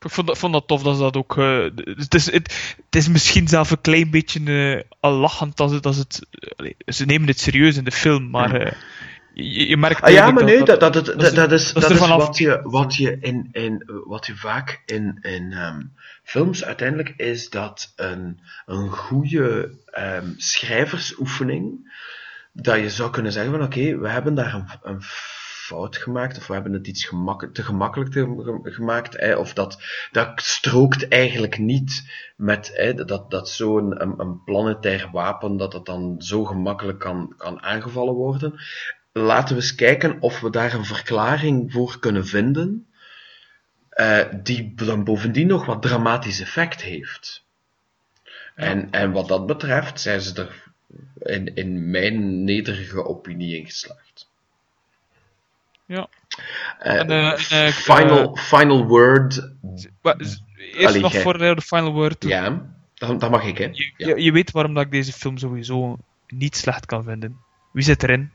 Ik 0.00 0.10
vond 0.10 0.26
dat, 0.26 0.38
vond 0.38 0.52
dat 0.52 0.66
tof 0.66 0.82
dat 0.82 0.96
ze 0.96 1.02
dat 1.02 1.16
ook. 1.16 1.36
eh, 1.38 1.64
het, 1.96 2.14
is, 2.14 2.30
het, 2.30 2.74
het 2.86 2.94
is 2.96 3.08
misschien 3.08 3.48
zelf 3.48 3.70
een 3.70 3.80
klein 3.80 4.10
beetje 4.10 4.44
eh, 4.44 4.90
al 5.00 5.12
lachend 5.12 5.60
als 5.60 5.72
het. 5.72 5.86
Als 5.86 5.96
het 5.96 6.26
ze 6.86 7.04
nemen 7.04 7.28
het 7.28 7.40
serieus 7.40 7.76
in 7.76 7.84
de 7.84 7.92
film, 7.92 8.30
maar 8.30 8.76
je, 9.44 9.68
je 9.68 9.76
merkt. 9.76 10.00
Ah 10.02 10.10
ja, 10.10 10.30
maar 10.30 10.44
nee, 10.44 10.62
dat, 10.64 10.80
dat, 10.80 10.92
dat, 10.92 11.06
dat 11.06 11.22
is- 11.22 11.32
dat, 11.34 11.52
is, 11.52 11.72
dat 11.72 11.82
is 11.82 11.88
dat 11.88 11.90
is 11.90 11.98
vanaf- 11.98 12.26
wat 12.26 12.38
je, 12.38 12.60
wat 12.62 12.94
je, 12.96 13.18
in, 13.20 13.48
in, 13.52 13.82
wat 14.06 14.26
je 14.26 14.36
vaak 14.36 14.82
in, 14.86 15.18
in 15.20 15.52
ehm, 15.52 15.82
films 16.22 16.64
uiteindelijk 16.64 17.14
is 17.16 17.50
dat 17.50 17.92
een, 17.96 18.40
een 18.66 18.88
goede 18.90 19.74
ehm, 19.86 20.32
schrijversoefening, 20.36 21.96
dat 22.52 22.76
je 22.78 22.90
zou 22.90 23.10
kunnen 23.10 23.32
zeggen 23.32 23.52
van 23.52 23.62
oké, 23.62 23.98
we 23.98 24.08
hebben 24.08 24.34
daar 24.34 24.54
een, 24.54 24.66
een 24.82 25.02
fout 25.68 25.96
gemaakt, 25.96 26.36
of 26.38 26.46
we 26.46 26.54
hebben 26.54 26.72
het 26.72 26.86
iets 26.86 27.04
gemak 27.04 27.48
te 27.52 27.62
gemakkelijk 27.62 28.10
te- 28.12 28.60
gemaakt, 28.62 29.36
of 29.36 29.52
dat, 29.52 29.82
dat 30.12 30.42
strookt 30.42 31.08
eigenlijk 31.08 31.58
niet 31.58 32.10
met 32.36 32.70
hè, 32.74 32.94
dat, 32.94 33.30
dat 33.30 33.48
zo'n 33.48 34.02
een, 34.02 34.14
een 34.20 34.42
planetair 34.44 35.08
wapen, 35.12 35.56
dat 35.56 35.72
het 35.72 35.84
dan 35.84 36.14
zo 36.18 36.44
gemakkelijk 36.44 36.98
kan, 36.98 37.34
kan 37.36 37.62
aangevallen 37.62 38.14
worden. 38.14 38.60
Laten 39.18 39.56
we 39.56 39.60
eens 39.62 39.74
kijken 39.74 40.20
of 40.20 40.40
we 40.40 40.50
daar 40.50 40.74
een 40.74 40.84
verklaring 40.84 41.72
voor 41.72 41.98
kunnen 41.98 42.26
vinden, 42.26 42.86
eh, 43.90 44.24
die 44.42 44.74
dan 44.74 45.04
bovendien 45.04 45.46
nog 45.46 45.66
wat 45.66 45.82
dramatisch 45.82 46.40
effect 46.40 46.82
heeft. 46.82 47.44
En, 48.54 48.90
en 48.90 49.12
wat 49.12 49.28
dat 49.28 49.46
betreft 49.46 50.00
zijn 50.00 50.20
ze 50.20 50.34
er 50.42 50.62
in, 51.34 51.54
in 51.54 51.90
mijn 51.90 52.44
nederige 52.44 53.04
opinie 53.04 53.56
in 53.58 53.64
geslaagd. 53.66 54.30
Ja. 55.86 56.08
Eh, 56.78 56.94
En, 56.98 57.10
eh, 57.10 57.66
final, 57.68 58.36
final 58.36 58.86
word, 58.86 59.50
Eerst 60.72 60.86
Allee, 60.86 61.00
nog 61.00 61.14
voor 61.16 61.38
de 61.38 61.60
final 61.62 61.92
word. 61.92 62.20
toe. 62.20 62.30
ja, 62.30 62.66
dat, 62.94 63.20
dat 63.20 63.30
mag 63.30 63.44
ik, 63.44 63.58
hè. 63.58 63.64
Je, 63.72 63.92
Ja. 63.96 64.08
je, 64.08 64.22
je 64.22 64.32
weet 64.32 64.50
waarom 64.50 64.74
dat 64.74 64.84
ik 64.84 64.90
deze 64.90 65.12
film 65.12 65.38
sowieso 65.38 65.98
niet 66.28 66.56
slecht 66.56 66.86
kan 66.86 67.04
vinden. 67.04 67.36
Wie 67.72 67.84
zit 67.84 68.02
erin? 68.02 68.32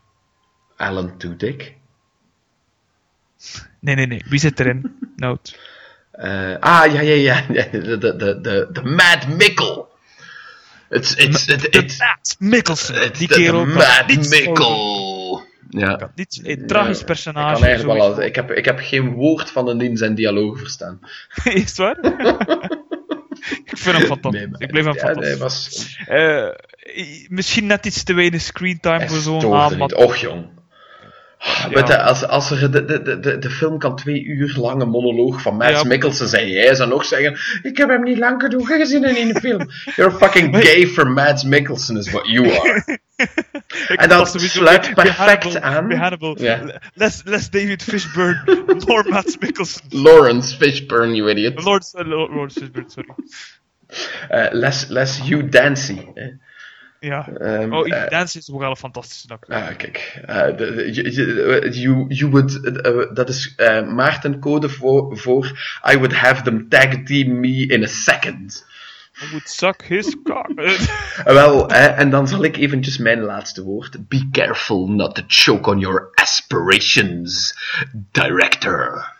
Alan 0.88 1.18
Tudyk. 1.18 1.73
Nee, 3.80 3.95
nee, 3.95 4.07
nee. 4.07 4.22
Wie 4.30 4.39
zit 4.39 4.60
erin? 4.60 4.95
Note. 5.15 5.53
Eh, 6.11 6.55
ah, 6.60 6.93
ja, 6.93 7.01
ja, 7.01 7.14
ja. 7.14 7.41
De, 7.72 7.97
de, 7.97 8.15
de, 8.15 8.39
de, 8.41 8.69
de 8.72 8.81
Mad. 8.84 9.26
It's, 10.89 11.15
it's, 11.15 11.47
it, 11.47 11.61
De 11.61 11.69
it's, 11.69 11.97
Matt 11.99 12.35
Mikkelsen. 12.39 13.14
Die 13.14 13.27
kerel 13.27 13.65
Mad. 13.65 14.07
Mickle. 14.30 15.41
Ja. 15.69 15.95
Kan 15.95 16.11
niets- 16.15 16.39
Een 16.43 16.68
tragisch 16.68 17.03
personage. 17.03 17.47
Ik, 17.49 17.53
kan 17.60 17.64
eigenlijk 17.68 17.99
wel, 17.99 18.22
ik, 18.22 18.35
heb, 18.35 18.51
ik 18.51 18.65
heb 18.65 18.80
geen 18.80 19.11
woord 19.11 19.51
van 19.51 19.68
een 19.68 19.81
in 19.81 19.97
zijn 19.97 20.15
dialoog 20.15 20.57
verstaan. 20.60 20.99
Is 21.43 21.61
het 21.61 21.77
waar? 21.77 21.97
ik 23.65 23.77
vind 23.77 23.97
hem 23.97 24.05
fantastisch. 24.05 24.41
Nee, 24.41 24.49
ik 24.57 24.68
bleef 24.72 24.84
hem 24.85 24.93
ja, 24.93 24.99
fantastisch. 24.99 25.27
nee, 25.30 25.38
was, 25.38 25.97
i- 26.97 27.26
misschien 27.30 27.65
net 27.65 27.85
iets 27.85 28.03
te 28.03 28.14
weinig 28.14 28.41
screentime 28.41 28.97
hij 28.97 29.07
voor 29.10 29.19
zo'n 29.19 29.69
niet. 29.69 29.77
maar- 29.77 29.89
Och, 29.93 30.15
jong. 30.18 30.45
Ja. 31.44 31.70
Weet 31.70 31.88
je, 31.88 32.02
als, 32.02 32.28
als 32.28 32.52
er 32.52 32.72
de, 32.72 32.86
de, 32.86 33.02
de- 33.02 33.20
de, 33.20 33.38
de 33.38 33.49
film 33.49 33.78
kan 33.80 33.95
twee 33.95 34.24
uur 34.24 34.53
lange 34.57 34.86
monoloog 34.86 35.41
van 35.41 35.56
Mads 35.56 35.72
Ja. 35.72 35.84
Mikkelsen 35.84 36.28
zijn, 36.28 36.49
jij 36.49 36.76
zou 36.76 36.90
nog 36.90 37.06
zeggen, 37.06 37.38
ik 37.61 37.78
heb 37.78 37.90
hem 37.90 38.03
niet 38.03 38.18
lang 38.18 38.41
genoeg 38.41 38.68
gezien 38.68 39.03
in 39.03 39.30
een 39.30 39.40
film. 39.40 39.70
You're 39.95 40.11
fucking 40.11 40.57
gay 40.57 40.88
for 40.88 41.07
Mads 41.07 41.44
Mikkelsen 41.44 41.98
is 41.98 42.11
what 42.11 42.28
you 42.28 42.52
are. 42.60 42.84
En 43.95 44.10
dat 44.10 44.36
sluit 44.41 44.94
perfect 44.94 45.61
aan. 45.61 45.91
Hannibal. 45.91 46.41
Ja. 46.41 46.82
Less, 46.94 47.22
less 47.26 47.49
David 47.49 47.84
Fishburne, 47.84 48.44
more 48.88 49.10
Matt 49.10 49.38
Mikkelsen. 49.40 49.82
Lawrence 49.90 50.56
Fishburne, 50.56 51.15
you 51.15 51.30
idiot. 51.30 51.60
Uh, 51.60 51.65
Lord 51.65 52.52
Fishburne, 52.53 52.90
sorry. 52.90 53.10
Eh, 54.30 54.48
less, 54.52 54.88
less 54.90 55.20
Hugh 55.20 55.49
Dancy. 55.52 56.07
Ja. 57.03 57.27
Ehm, 57.38 57.73
Oh, 57.73 57.88
eh, 57.93 58.09
Dance 58.09 58.38
is 58.38 58.47
wel 58.47 58.69
een 58.69 58.75
fantastische 58.75 59.27
acteur. 59.30 59.55
Ah, 59.55 59.75
kijk. 59.77 60.21
eh, 60.25 60.45
de- 60.45 60.55
de- 60.55 60.93
je- 60.93 61.13
je- 61.15 61.69
you, 61.71 62.05
you 62.07 62.31
would, 62.31 62.63
eh, 62.63 63.01
eh, 63.01 63.13
dat 63.13 63.30
is 63.30 63.53
eh 63.55 63.88
Maarten 63.88 64.39
code 64.39 64.69
voor, 64.69 65.17
voor 65.17 65.45
I 65.91 65.95
would 65.97 66.13
have 66.13 66.41
them 66.41 66.69
tag 66.69 67.03
team 67.05 67.39
me 67.39 67.65
in 67.65 67.84
a 67.84 67.88
second. 67.88 68.65
I 69.23 69.27
would 69.30 69.49
suck 69.49 69.84
his 69.84 70.15
cock. 70.23 70.49
Eh, 71.25 71.34
wel, 71.34 71.69
eh, 71.69 71.99
en 71.99 72.09
dan 72.09 72.27
zal 72.27 72.43
ik 72.43 72.57
eventjes 72.57 72.97
mijn 72.97 73.19
laatste 73.19 73.63
woord. 73.63 74.07
Be 74.07 74.30
careful 74.31 74.88
not 74.88 75.15
to 75.15 75.23
choke 75.27 75.69
on 75.69 75.80
your 75.80 76.09
aspirations, 76.13 77.55
director. 78.11 79.11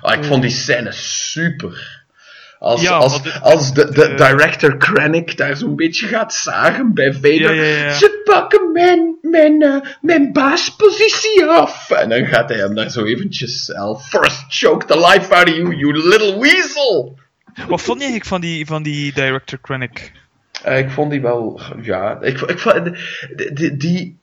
Ah, 0.00 0.14
ik 0.18 0.24
vond 0.24 0.42
die 0.42 0.50
scène 0.50 0.92
super. 0.92 2.04
Als, 2.58 2.82
Ja, 2.82 2.90
als, 2.90 3.40
als 3.42 3.74
de, 3.74 3.84
de 3.84 3.92
de- 3.92 4.14
director 4.14 4.76
Krennic 4.76 5.36
daar 5.36 5.56
zo'n 5.56 5.76
beetje 5.76 6.06
gaat 6.06 6.34
zagen 6.34 6.94
bij 6.94 7.12
Vader. 7.12 7.54
Ja, 7.54 7.62
ja, 7.62 7.84
ja. 7.84 7.92
Ze 7.92 8.20
pakken 8.24 8.72
mijn, 8.72 9.16
mijn, 9.22 9.62
eh, 9.62 9.76
mijn 10.00 10.32
baaspositie 10.32 11.44
af. 11.44 11.90
En 11.90 12.08
dan 12.08 12.26
gaat 12.26 12.48
hij 12.48 12.58
hem 12.58 12.74
daar 12.74 12.90
zo 12.90 13.04
eventjes... 13.04 13.68
I'll 13.68 13.96
first 13.96 14.44
choke 14.48 14.86
the 14.86 14.98
life 14.98 15.34
out 15.34 15.48
of 15.48 15.54
you, 15.56 15.76
you 15.76 15.92
little 16.08 16.38
weasel. 16.40 17.18
Wat 17.68 17.82
vond 17.82 17.98
je 18.00 18.04
eigenlijk 18.06 18.24
van 18.26 18.40
die, 18.40 18.66
van 18.66 18.82
die 18.82 19.12
director 19.12 19.58
Krennic? 19.58 20.12
Eh, 20.62 20.78
ik 20.78 20.90
vond 20.90 21.10
die 21.10 21.20
wel, 21.20 21.60
ja, 21.82 22.18
ik, 22.20 22.40
ik 22.40 22.58
vond, 22.58 22.84
die, 23.36 23.52
die, 23.52 23.76
die 23.76 24.18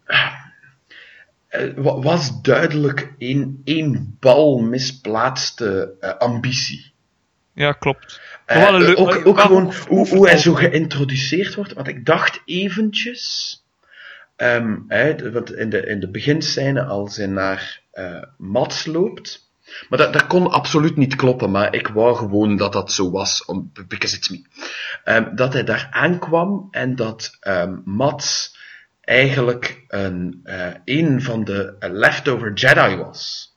eh, 1.47 1.61
wa- 1.75 1.99
was 1.99 2.41
duidelijk 2.41 3.13
een 3.17 3.61
één 3.63 4.17
bal 4.19 4.57
misplaatste 4.59 5.93
eh, 5.99 6.17
ambitie. 6.17 6.91
Ja, 7.53 7.71
klopt. 7.71 8.21
Eh, 8.45 8.93
ook 8.95 9.25
ook 9.25 9.39
gewoon 9.39 9.73
hoe, 9.87 10.07
hoe 10.07 10.27
hij 10.27 10.37
zo 10.37 10.53
geïntroduceerd 10.53 11.55
wordt, 11.55 11.73
want 11.73 11.87
ik 11.87 12.05
dacht 12.05 12.41
eventjes, 12.45 13.57
ehm, 14.35 14.77
want 15.31 15.53
in 15.53 15.69
de, 15.69 15.85
in 15.85 15.99
de 15.99 16.09
beginscène 16.09 16.83
als 16.83 17.17
hij 17.17 17.27
naar 17.27 17.81
eh 17.91 18.21
Mats 18.37 18.85
loopt, 18.85 19.51
maar 19.89 19.99
dat, 19.99 20.13
dat 20.13 20.27
kon 20.27 20.51
absoluut 20.51 20.95
niet 20.95 21.15
kloppen, 21.15 21.51
maar 21.51 21.75
ik 21.75 21.87
wou 21.87 22.15
gewoon 22.15 22.57
dat 22.57 22.73
dat 22.73 22.91
zo 22.91 23.11
was, 23.11 23.45
om, 23.45 23.71
because 23.87 24.15
it's 24.15 24.29
me. 24.29 24.41
Ehm, 25.03 25.35
dat 25.35 25.53
hij 25.53 25.63
daar 25.63 25.87
aankwam 25.91 26.67
en 26.71 26.95
dat 26.95 27.37
ehm 27.39 27.75
Mats 27.85 28.57
eigenlijk 29.01 29.83
een, 29.87 30.39
eh, 30.43 30.73
een 30.85 31.21
van 31.21 31.43
de 31.43 31.75
leftover 31.79 32.53
Jedi 32.53 32.95
was. 32.95 33.52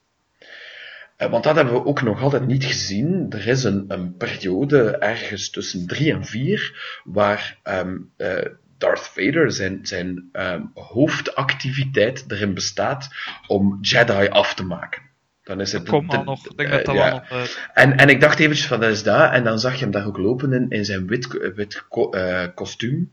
Eh, 1.17 1.29
want 1.29 1.43
dat 1.43 1.55
hebben 1.55 1.73
we 1.73 1.85
ook 1.85 2.01
nog 2.01 2.21
altijd 2.21 2.45
niet 2.47 2.63
gezien. 2.65 3.25
Er 3.29 3.47
is 3.47 3.63
een, 3.63 3.85
een 3.87 4.17
periode 4.17 4.97
ergens 4.97 5.49
tussen 5.49 5.87
3 5.87 6.11
en 6.13 6.25
4 6.25 6.99
waar 7.03 7.59
ehm, 7.63 7.97
eh, 8.17 8.45
Darth 8.77 9.07
Vader 9.13 9.51
zijn, 9.51 9.79
zijn 9.83 10.29
ehm, 10.31 10.61
hoofdactiviteit 10.73 12.25
erin 12.27 12.53
bestaat 12.53 13.07
om 13.47 13.77
Jedi 13.81 14.27
af 14.27 14.53
te 14.53 14.63
maken. 14.65 15.01
Dan 15.43 15.61
is 15.61 15.71
het 15.71 15.87
Kom 15.89 16.09
al 16.09 16.23
nog. 16.23 16.45
Ik 16.49 16.57
denk 16.57 16.69
eh, 16.69 16.75
dat 16.75 16.85
dat 16.85 16.95
ja. 16.95 17.01
wel 17.09 17.19
nog... 17.19 17.29
eh, 17.29 17.83
En, 17.83 17.97
en 17.97 18.09
ik 18.09 18.21
dacht 18.21 18.39
eventjes 18.39 18.67
van, 18.67 18.79
dat 18.79 18.91
is 18.91 19.03
dat. 19.03 19.31
En 19.31 19.43
dan 19.43 19.59
zag 19.59 19.73
je 19.73 19.79
hem 19.81 19.91
daar 19.91 20.05
ook 20.07 20.17
lopen 20.17 20.53
in, 20.53 20.69
in 20.69 20.85
zijn 20.85 21.07
wit, 21.07 21.51
wit 21.55 21.85
ko- 21.89 22.13
kostuum. 22.55 23.11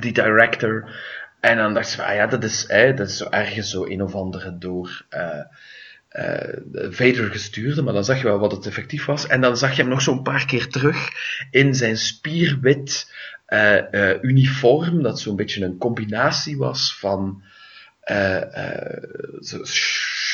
Die 0.00 0.12
director. 0.12 0.90
En 1.40 1.56
dan 1.56 1.74
dacht 1.74 1.88
ze 1.88 1.96
van, 1.96 2.04
ah 2.06 2.14
ja, 2.14 2.26
dat 2.26 2.44
is, 2.44 2.66
dat 2.66 3.00
is 3.08 3.16
zo 3.16 3.26
ergens 3.30 3.70
zo 3.70 3.84
een 3.84 4.02
of 4.02 4.14
andere 4.14 4.58
door 4.58 5.06
eh, 6.16 6.58
Vader 6.90 7.30
gestuurde. 7.30 7.82
Maar 7.82 7.94
dan 7.94 8.04
zag 8.04 8.18
je 8.18 8.24
wel 8.24 8.38
wat 8.38 8.52
het 8.52 8.66
effectief 8.66 9.04
was. 9.04 9.26
En 9.26 9.40
dan 9.40 9.56
zag 9.56 9.76
je 9.76 9.82
hem 9.82 9.90
nog 9.90 10.02
zo'n 10.02 10.22
paar 10.22 10.46
keer 10.46 10.68
terug 10.68 11.08
in 11.50 11.74
zijn 11.74 11.96
spierwit 11.96 13.12
eh, 13.46 14.10
eh, 14.10 14.22
uniform. 14.22 15.02
Dat 15.02 15.20
zo'n 15.20 15.36
beetje 15.36 15.64
een 15.64 15.78
combinatie 15.78 16.56
was 16.56 16.96
van 16.98 17.42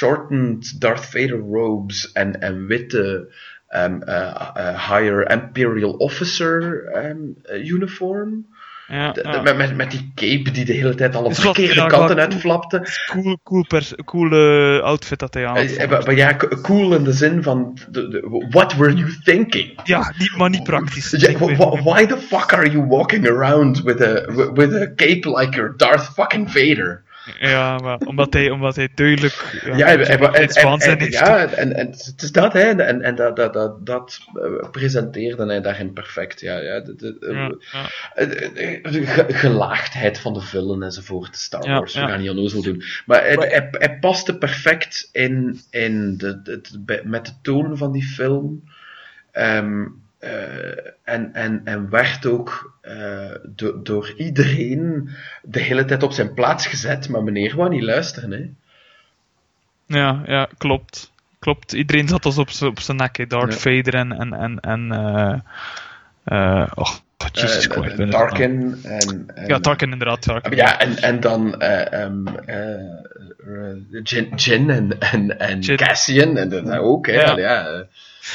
shortened 0.02 0.80
Darth 0.80 1.06
Vader 1.06 1.38
robes 1.38 2.12
en, 2.12 2.40
en 2.40 2.66
witte 2.66 3.32
ehm, 3.68 4.02
eh, 4.02 4.50
eh, 4.54 4.90
higher 4.90 5.30
Imperial 5.30 5.92
Officer 5.92 6.84
ehm, 6.84 7.18
eh, 7.42 7.68
uniform. 7.68 8.46
Ja, 8.92 9.14
met, 9.42 9.56
met, 9.56 9.76
met 9.76 9.90
die 9.90 10.12
cape 10.14 10.50
die 10.50 10.64
de 10.64 10.72
hele 10.72 10.94
tijd 10.94 11.14
Is 11.14 11.20
wat- 11.20 11.36
verkeerde 11.36 11.74
ja, 11.74 11.86
kanten 11.86 12.18
uitflapte. 12.18 12.86
Cool, 13.06 13.38
cool, 13.42 13.64
pers 13.68 13.94
coole 14.04 14.80
outfit 14.82 15.18
dat 15.18 15.34
hij 15.34 15.46
aan 15.46 15.56
had. 15.56 15.64
Eh, 15.64 15.88
maar, 15.90 16.02
maar 16.04 16.14
ja, 16.14 16.36
co- 16.36 16.48
cool 16.62 16.94
in 16.94 17.04
de 17.04 17.12
zin 17.12 17.42
van, 17.42 17.78
de, 17.90 18.08
de- 18.08 18.46
what 18.50 18.74
were 18.76 18.94
you 18.94 19.10
thinking? 19.24 19.78
Ja, 19.84 20.12
niet, 20.18 20.36
maar 20.36 20.50
niet 20.50 20.62
praktisch. 20.62 21.10
Ja, 21.10 21.32
why 21.82 22.06
the 22.06 22.16
fuck 22.18 22.52
are 22.52 22.70
you 22.70 22.86
walking 22.86 23.28
around 23.28 23.82
with 23.82 24.00
a, 24.00 24.24
with 24.54 24.74
a 24.74 24.86
cape 24.94 25.38
like 25.38 25.56
you're 25.56 25.74
Darth 25.76 26.04
fucking 26.14 26.50
Vader? 26.50 27.02
Ja, 27.38 27.78
maar 27.78 27.98
omdat 27.98 28.32
hij, 28.32 28.50
omdat 28.50 28.76
hij 28.76 28.88
duidelijk... 28.94 29.60
Ja, 29.76 29.86
en, 29.86 30.06
en, 30.06 30.34
en, 30.34 30.98
heeft. 30.98 31.12
ja 31.12 31.46
en, 31.46 31.76
en 31.76 31.86
het 31.86 32.22
is 32.22 32.32
dat, 32.32 32.52
hè, 32.52 32.60
en, 32.60 33.02
en 33.02 33.14
dat, 33.14 33.36
dat, 33.36 33.52
dat, 33.52 33.86
dat 33.86 34.18
eh, 34.34 34.70
presenteerde 34.70 35.46
hij 35.46 35.60
daarin 35.60 35.92
perfect. 35.92 36.40
Ja, 36.40 36.58
ja, 36.58 36.80
de, 36.80 36.94
de, 36.94 37.16
Ja, 37.72 37.88
eh, 38.14 38.76
eh, 38.76 38.92
de 38.92 39.34
gelaagdheid 39.34 40.18
van 40.18 40.32
de 40.32 40.40
villain 40.40 40.82
enzovoort, 40.82 41.36
Star 41.36 41.68
Wars, 41.68 41.94
we 41.94 42.00
gaan 42.00 42.20
niet 42.20 42.30
onnozel 42.30 42.62
doen. 42.62 42.82
Maar 43.06 43.20
hij, 43.20 43.34
hij, 43.34 43.68
hij 43.70 43.98
paste 43.98 44.38
perfect 44.38 45.08
in, 45.12 45.60
in 45.70 46.16
de, 46.16 47.02
met 47.04 47.26
de 47.26 47.32
toon 47.42 47.76
van 47.76 47.92
die 47.92 48.04
film. 48.04 48.62
Ehm, 49.32 49.82
eh, 49.82 49.86
en, 51.04 51.34
en, 51.34 51.60
en 51.64 51.90
werd 51.90 52.26
ook 52.26 52.78
eh, 52.80 53.30
do- 53.48 53.82
door 53.82 54.14
iedereen 54.16 55.10
de 55.42 55.60
hele 55.60 55.84
tijd 55.84 56.02
op 56.02 56.12
zijn 56.12 56.34
plaats 56.34 56.66
gezet, 56.66 57.08
maar 57.08 57.22
meneer 57.22 57.56
wou 57.56 57.68
niet 57.70 57.82
luisteren, 57.82 58.30
hè. 58.30 58.50
Ja, 59.98 60.22
ja, 60.26 60.48
klopt. 60.58 61.10
Klopt. 61.38 61.72
Iedereen 61.72 62.08
zat 62.08 62.24
als 62.24 62.38
op 62.38 62.50
z'n 62.50 62.66
op 62.66 62.80
zijn 62.80 62.96
nek, 62.96 63.16
hè. 63.16 63.26
Darth 63.26 63.52
Ja. 63.52 63.58
Vader 63.58 63.94
en... 63.94 64.12
en, 64.12 64.32
en, 64.32 64.60
en 64.60 64.92
eh 64.92 65.38
eh, 66.24 66.66
oh, 66.74 66.90
Jesus 67.32 67.66
Eh, 67.68 67.72
Christ. 67.72 67.98
eh, 67.98 68.04
ik- 68.06 68.10
Tarkin 68.10 68.78
en, 68.84 69.24
en 69.34 69.46
Ja, 69.46 69.58
Tarkin 69.60 69.92
inderdaad. 69.92 70.22
Tarkin. 70.22 70.56
Ja, 70.56 70.78
en, 70.80 70.96
en 70.96 71.20
dan 71.20 71.60
eh, 71.60 72.04
eh, 72.04 72.10
eh, 72.46 73.76
Jin, 74.02 74.34
Jin 74.34 74.70
en, 74.70 74.98
en, 75.00 75.38
en 75.38 75.60
Jin. 75.60 75.76
Cassian 75.76 76.36
en 76.36 76.48
dat 76.48 76.70
ook, 76.78 77.06
hè. 77.06 77.12
Ja. 77.12 77.36
Ja. 77.36 77.84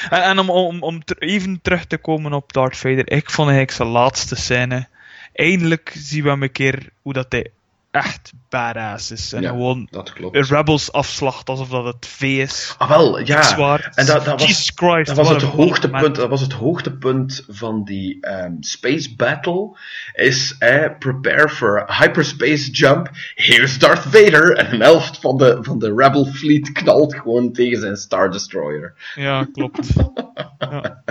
En, 0.10 0.40
om, 0.40 0.84
om, 0.84 1.04
even 1.20 1.62
terug 1.62 1.86
te 1.86 1.98
komen 1.98 2.34
op 2.34 2.54
Darth 2.54 2.78
Vader, 2.78 3.12
ik 3.12 3.30
vond 3.30 3.48
eigenlijk 3.48 3.72
zijn 3.72 3.88
laatste 3.88 4.36
scène. 4.36 4.88
Eindelijk 5.34 5.94
zien 5.98 6.24
we 6.24 6.30
hem 6.30 6.44
een 6.44 6.52
keer 6.52 6.90
hoe 7.02 7.14
dat 7.14 7.32
hij 7.32 7.52
echt 7.98 8.34
badass 8.50 9.12
is. 9.12 9.34
En 9.34 9.42
Ja, 9.42 9.50
gewoon 9.50 9.88
dat 9.92 10.14
klopt. 10.14 10.50
Rebels 10.50 10.92
afslacht 10.92 11.50
alsof 11.50 11.70
dat 11.70 11.86
het 11.86 12.06
vee 12.06 12.42
is. 12.42 12.76
Ah, 12.78 12.90
wel, 12.90 13.20
ja. 13.20 13.44
Zwaard. 13.44 13.96
En 13.96 14.06
dat, 14.06 14.26
dat 14.26 14.40
was, 14.40 14.48
Jesus 14.48 14.72
Christ. 14.76 15.16
dat 15.16 15.16
was, 15.16 15.30
het 15.30 15.42
hoogtepunt, 15.42 15.92
moment. 15.92 16.16
dat 16.16 16.30
was 16.30 16.42
het 16.42 16.54
hoogtepunt 16.54 17.46
van 17.48 17.84
die 17.84 18.18
ehm, 18.22 18.52
space 18.60 19.16
battle. 19.16 19.78
Is 20.14 20.56
eh, 20.60 20.98
prepare 21.00 21.50
for 21.50 21.90
a 21.90 21.98
hyperspace 22.00 22.72
jump. 22.72 23.10
Here's 23.36 23.80
Darth 23.80 24.02
Vader. 24.02 24.56
En 24.56 24.74
een 24.74 24.82
helft 24.82 25.20
van 25.20 25.38
de, 25.38 25.58
van 25.62 25.80
de 25.80 25.94
Rebel 25.96 26.26
fleet 26.26 26.72
knalt 26.72 27.16
gewoon 27.16 27.52
tegen 27.52 27.80
zijn 27.80 27.98
Star 27.98 28.32
Destroyer. 28.32 28.94
Ja, 29.16 29.48
klopt. 29.52 29.94
ja. 30.60 31.04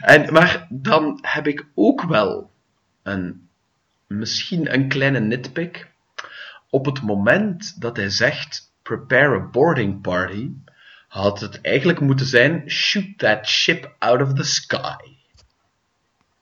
En, 0.00 0.32
maar 0.32 0.66
dan 0.70 1.18
heb 1.22 1.46
ik 1.46 1.66
ook 1.74 2.02
wel 2.02 2.50
een, 3.02 3.48
misschien 4.06 4.74
een 4.74 4.88
kleine 4.88 5.20
nitpick. 5.20 5.92
Op 6.74 6.84
het 6.84 7.02
moment 7.02 7.80
dat 7.80 7.96
hij 7.96 8.10
zegt, 8.10 8.72
prepare 8.82 9.40
a 9.40 9.48
boarding 9.50 10.02
party, 10.02 10.50
had 11.08 11.40
het 11.40 11.60
eigenlijk 11.60 12.00
moeten 12.00 12.26
zijn, 12.26 12.70
shoot 12.70 13.18
that 13.18 13.48
ship 13.48 13.94
out 13.98 14.22
of 14.22 14.32
the 14.32 14.42
sky. 14.42 14.96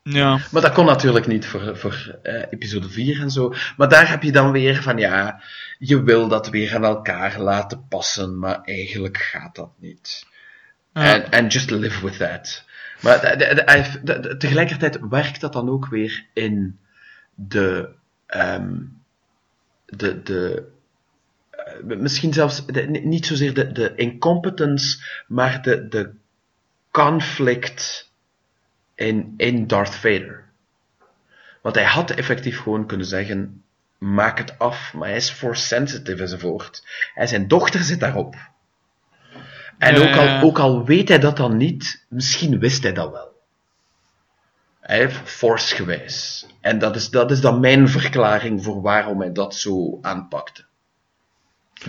ja. 0.02 0.38
Maar 0.50 0.62
dat 0.62 0.72
kon 0.72 0.84
natuurlijk 0.84 1.26
niet 1.26 1.46
voor, 1.46 1.76
voor 1.76 2.18
eh, 2.22 2.42
episode 2.50 2.88
4 2.88 3.20
en 3.20 3.30
zo. 3.30 3.54
Maar 3.76 3.88
daar 3.88 4.08
heb 4.08 4.22
je 4.22 4.32
dan 4.32 4.52
weer 4.52 4.82
van, 4.82 4.98
ja, 4.98 5.42
je 5.78 6.02
wil 6.02 6.28
dat 6.28 6.48
weer 6.48 6.74
aan 6.74 6.84
elkaar 6.84 7.40
laten 7.40 7.86
passen, 7.88 8.38
maar 8.38 8.60
eigenlijk 8.62 9.18
gaat 9.18 9.54
dat 9.54 9.70
niet. 9.78 10.26
Ja. 10.92 11.02
En 11.02 11.30
and 11.30 11.52
just 11.52 11.70
live 11.70 12.04
with 12.04 12.16
that. 12.16 12.64
Maar 13.00 13.36
tegelijkertijd 14.38 14.98
werkt 15.10 15.40
dat 15.40 15.52
dan 15.52 15.68
ook 15.68 15.86
weer 15.88 16.26
in 16.32 16.78
de. 17.34 17.88
ehm, 18.26 18.74
de, 19.96 20.22
de 20.22 20.68
eh, 21.50 21.96
misschien 21.98 22.32
zelfs 22.32 22.66
de- 22.66 22.86
niet 22.86 23.26
zozeer 23.26 23.54
de, 23.54 23.72
de 23.72 23.94
incompetence, 23.94 24.98
maar 25.26 25.62
de, 25.62 25.88
de 25.88 26.10
conflict 26.90 28.10
in, 28.94 29.34
in 29.36 29.66
Darth 29.66 29.94
Vader. 29.94 30.50
Want 31.62 31.74
hij 31.74 31.84
had 31.84 32.10
effectief 32.10 32.60
gewoon 32.60 32.86
kunnen 32.86 33.06
zeggen: 33.06 33.62
maak 33.98 34.38
het 34.38 34.58
af, 34.58 34.92
maar 34.92 35.08
hij 35.08 35.16
is 35.16 35.30
force 35.30 35.66
sensitive 35.66 36.22
enzovoort. 36.22 36.86
En 37.14 37.28
zijn 37.28 37.48
dochter 37.48 37.80
zit 37.80 38.00
daarop. 38.00 38.36
En 39.78 39.96
ook, 39.96 40.16
al, 40.16 40.24
ja. 40.24 40.42
ook 40.42 40.58
al 40.58 40.84
weet 40.84 41.08
hij 41.08 41.18
dat 41.18 41.36
dan 41.36 41.56
niet, 41.56 42.06
misschien 42.08 42.58
wist 42.58 42.82
hij 42.82 42.92
dat 42.92 43.10
wel. 43.10 43.31
Force 45.24 45.74
gewijs. 45.74 46.46
En 46.60 46.78
dat 46.78 46.96
is, 46.96 47.10
dat 47.10 47.30
is 47.30 47.40
dan 47.40 47.60
mijn 47.60 47.88
verklaring 47.88 48.64
voor 48.64 48.82
waarom 48.82 49.20
hij 49.20 49.32
dat 49.32 49.54
zo 49.54 49.98
aanpakte. 50.02 50.64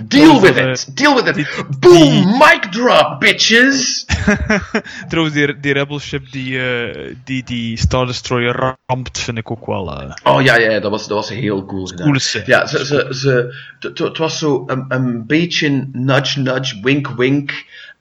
Deal 0.02 0.42
with 0.42 0.58
it! 0.58 0.98
Deal 0.98 1.16
with 1.24 1.38
it! 1.38 1.48
Boom! 1.80 2.38
Mic 2.38 2.64
drop, 2.72 3.20
bitches! 3.20 4.06
Trouwens, 5.10 5.36
die, 5.36 5.60
die 5.60 5.74
Rebel 5.74 6.00
ship 6.00 6.32
die, 6.32 6.58
eh, 6.60 7.16
die 7.26 7.44
die 7.44 7.78
Star 7.78 8.06
Destroyer 8.06 8.78
ramt, 8.86 9.20
vind 9.20 9.38
ik 9.38 9.52
ook 9.52 9.66
wel 9.66 10.00
eh 10.00 10.12
Oh 10.24 10.42
ja, 10.42 10.58
ja, 10.58 10.80
dat 10.80 10.92
was, 10.92 11.08
dat 11.08 11.18
was 11.18 11.30
heel 11.30 11.66
cool 11.66 11.86
gedaan. 11.86 12.06
coole 12.06 12.20
scène. 12.20 12.44
Ja, 12.48 12.66
ze, 12.66 12.86
ze, 12.86 13.08
ze, 13.10 13.56
het- 13.80 14.18
was 14.18 14.38
zo 14.40 14.64
een, 14.68 14.86
een 14.88 15.26
beetje 15.26 15.88
nudge, 15.92 16.40
nudge, 16.40 16.80
wink, 16.82 17.08
wink. 17.08 17.52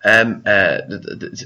Um, 0.05 0.43
uh, 0.45 0.79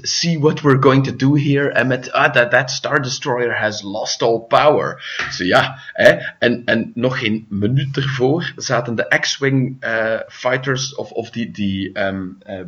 see 0.03 0.37
what 0.37 0.63
we're 0.63 0.79
going 0.79 1.03
to 1.03 1.15
do 1.15 1.35
here. 1.35 1.69
En 1.69 1.87
met, 1.87 2.11
ah, 2.11 2.29
that, 2.29 2.51
that 2.51 2.71
Star 2.71 2.99
Destroyer 2.99 3.53
has 3.53 3.83
lost 3.83 4.23
all 4.23 4.39
power. 4.39 5.01
Zo 5.31 5.43
ja, 5.43 5.79
hè. 5.93 6.17
En, 6.39 6.61
en 6.65 6.91
nog 6.95 7.19
geen 7.19 7.45
minuut 7.49 7.97
ervoor 7.97 8.53
zaten 8.55 8.95
de 8.95 9.15
X-Wing 9.19 9.77
eh, 9.79 10.19
fighters, 10.27 10.95
of, 10.95 11.11
of 11.11 11.29
die, 11.29 11.51
die 11.51 11.99
um, 11.99 12.37
eh, 12.39 12.59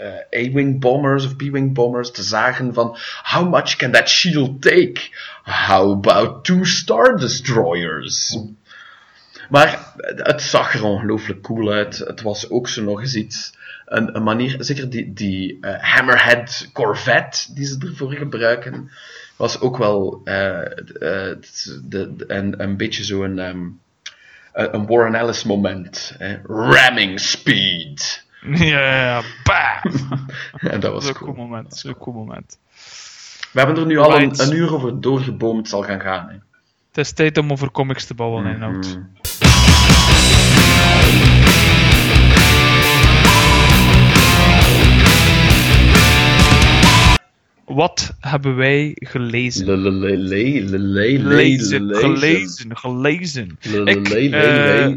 eh, 0.00 0.48
A-Wing 0.48 0.80
bombers 0.80 1.24
of 1.24 1.36
B-Wing 1.36 1.74
bombers 1.74 2.10
te 2.10 2.22
zagen 2.22 2.74
van 2.74 2.96
how 3.22 3.50
much 3.50 3.76
can 3.76 3.92
that 3.92 4.08
shield 4.08 4.62
take? 4.62 5.00
How 5.42 5.92
about 5.92 6.44
two 6.44 6.64
Star 6.64 7.16
Destroyers? 7.16 8.38
Maar 9.50 9.92
het 10.16 10.42
zag 10.42 10.74
er 10.74 10.84
ongelooflijk 10.84 11.42
cool 11.42 11.72
uit. 11.72 11.98
Het 11.98 12.22
was 12.22 12.50
ook 12.50 12.68
zo 12.68 12.82
nog 12.82 13.00
eens 13.00 13.14
iets. 13.14 13.58
Een, 13.90 14.16
een 14.16 14.22
manier, 14.22 14.56
zeker 14.58 14.90
die, 14.90 15.12
die 15.12 15.58
eh, 15.60 15.94
Hammerhead 15.94 16.68
Corvette 16.72 17.54
die 17.54 17.66
ze 17.66 17.76
ervoor 17.86 18.12
gebruiken, 18.12 18.90
was 19.36 19.60
ook 19.60 19.76
wel 19.76 20.20
eh, 20.24 20.60
eh, 20.60 21.36
de, 21.82 22.14
de- 22.16 22.24
een, 22.26 22.62
een 22.62 22.76
beetje 22.76 23.04
zo'n 23.04 23.38
ehm, 23.38 23.66
een 24.52 24.86
Warren 24.86 25.14
Ellis 25.14 25.44
moment. 25.44 26.14
hè. 26.18 26.36
Ramming 26.46 27.20
speed. 27.20 28.24
Ja. 28.54 29.22
Bam! 29.44 29.92
En 30.72 30.80
dat 30.80 30.92
was 30.92 31.04
cool. 31.12 31.14
cool 31.34 31.46
moment. 31.48 31.82
Een 31.86 31.96
cool 31.98 32.16
moment. 32.16 32.58
We 33.52 33.58
hebben 33.60 33.76
er 33.78 33.86
nu 33.86 33.98
al 33.98 34.16
een, 34.20 34.52
uur 34.52 34.74
over 34.74 35.00
doorgeboomd, 35.00 35.68
zal 35.68 35.82
gaan 35.82 36.00
gaan. 36.00 36.28
Hè. 36.28 36.34
Het 36.88 36.98
is 36.98 37.12
tijd 37.12 37.38
om 37.38 37.52
over 37.52 37.70
comics 37.70 38.04
te 38.04 38.14
babbelen, 38.14 38.54
inhoud. 38.54 38.98
Wat 47.74 48.12
hebben 48.20 48.56
wij 48.56 48.92
gelezen? 48.94 49.66
Lezen, 51.26 51.96
gelezen, 51.96 52.76
gelezen. 52.76 53.58
Ik 53.84 54.32
eh, 54.32 54.94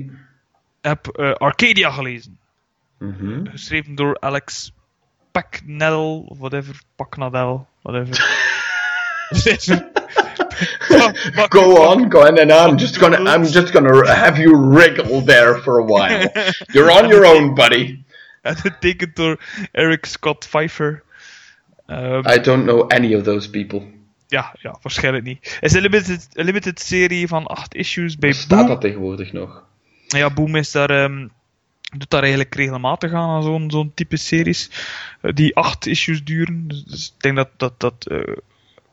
heb 0.82 1.08
eh, 1.08 1.32
Arcadia 1.34 1.92
gelezen. 1.92 2.38
Mhm. 3.00 3.46
Geschreven 3.46 3.96
door 3.96 4.18
Alex 4.20 4.74
Packnell, 5.32 6.24
of 6.26 6.38
whatever, 6.38 6.82
Packnadel, 6.96 7.68
whatever. 7.82 8.16
Go 11.50 11.76
on, 11.76 12.10
go 12.12 12.22
on, 12.22 12.40
and 12.40 12.52
I'm 12.52 12.78
just 12.78 13.00
gonna, 13.00 13.18
I'm 13.18 13.44
just 13.44 13.74
gonna 13.74 14.16
have 14.16 14.38
you 14.38 14.56
wriggle 14.56 15.22
there 15.22 15.58
for 15.62 15.80
a 15.80 15.86
while. 15.86 16.32
You're 16.74 16.92
on 16.92 17.10
your 17.10 17.26
own, 17.26 17.54
buddy. 17.56 18.04
En 18.42 18.56
getekend 18.56 19.16
door 19.16 19.40
Eric 19.72 20.06
Scott 20.06 20.48
Pfeiffer. 20.50 21.04
Ehm, 21.86 22.28
I 22.30 22.40
don't 22.40 22.64
know 22.64 22.92
any 22.92 23.16
of 23.16 23.24
those 23.24 23.50
people. 23.50 23.82
ja, 24.28 24.56
ja, 24.60 24.78
waarschijnlijk 24.82 25.24
niet. 25.26 25.58
Het 25.60 25.72
is 25.72 25.74
een 25.74 25.82
limited, 25.82 26.28
een 26.34 26.46
limited 26.46 26.80
serie 26.80 27.28
van 27.28 27.46
acht 27.48 27.76
issues 27.76 28.18
bij 28.18 28.32
Staat 28.32 28.58
Boom. 28.60 28.68
dat 28.68 28.82
tegenwoordig 28.82 29.32
nog? 29.34 29.64
Ja, 30.08 30.30
Boom 30.34 30.56
is 30.56 30.72
daar, 30.72 30.90
ehm, 30.90 31.28
doet 31.98 32.10
daar 32.10 32.22
eigenlijk 32.22 32.56
regelmatig 32.56 33.12
aan, 33.14 33.30
aan 33.30 33.44
zo'n 33.44 33.72
zo'n 33.72 33.92
type 33.94 34.18
series. 34.18 34.70
eh, 35.22 35.34
die 35.34 35.56
acht 35.56 35.86
issues 35.86 36.24
duren. 36.24 36.68
Dus, 36.68 36.84
dus 36.84 37.14
ik 37.16 37.22
denk 37.22 37.36
dat, 37.36 37.50
dat, 37.58 37.80
dat 37.80 38.06
eh, 38.08 38.36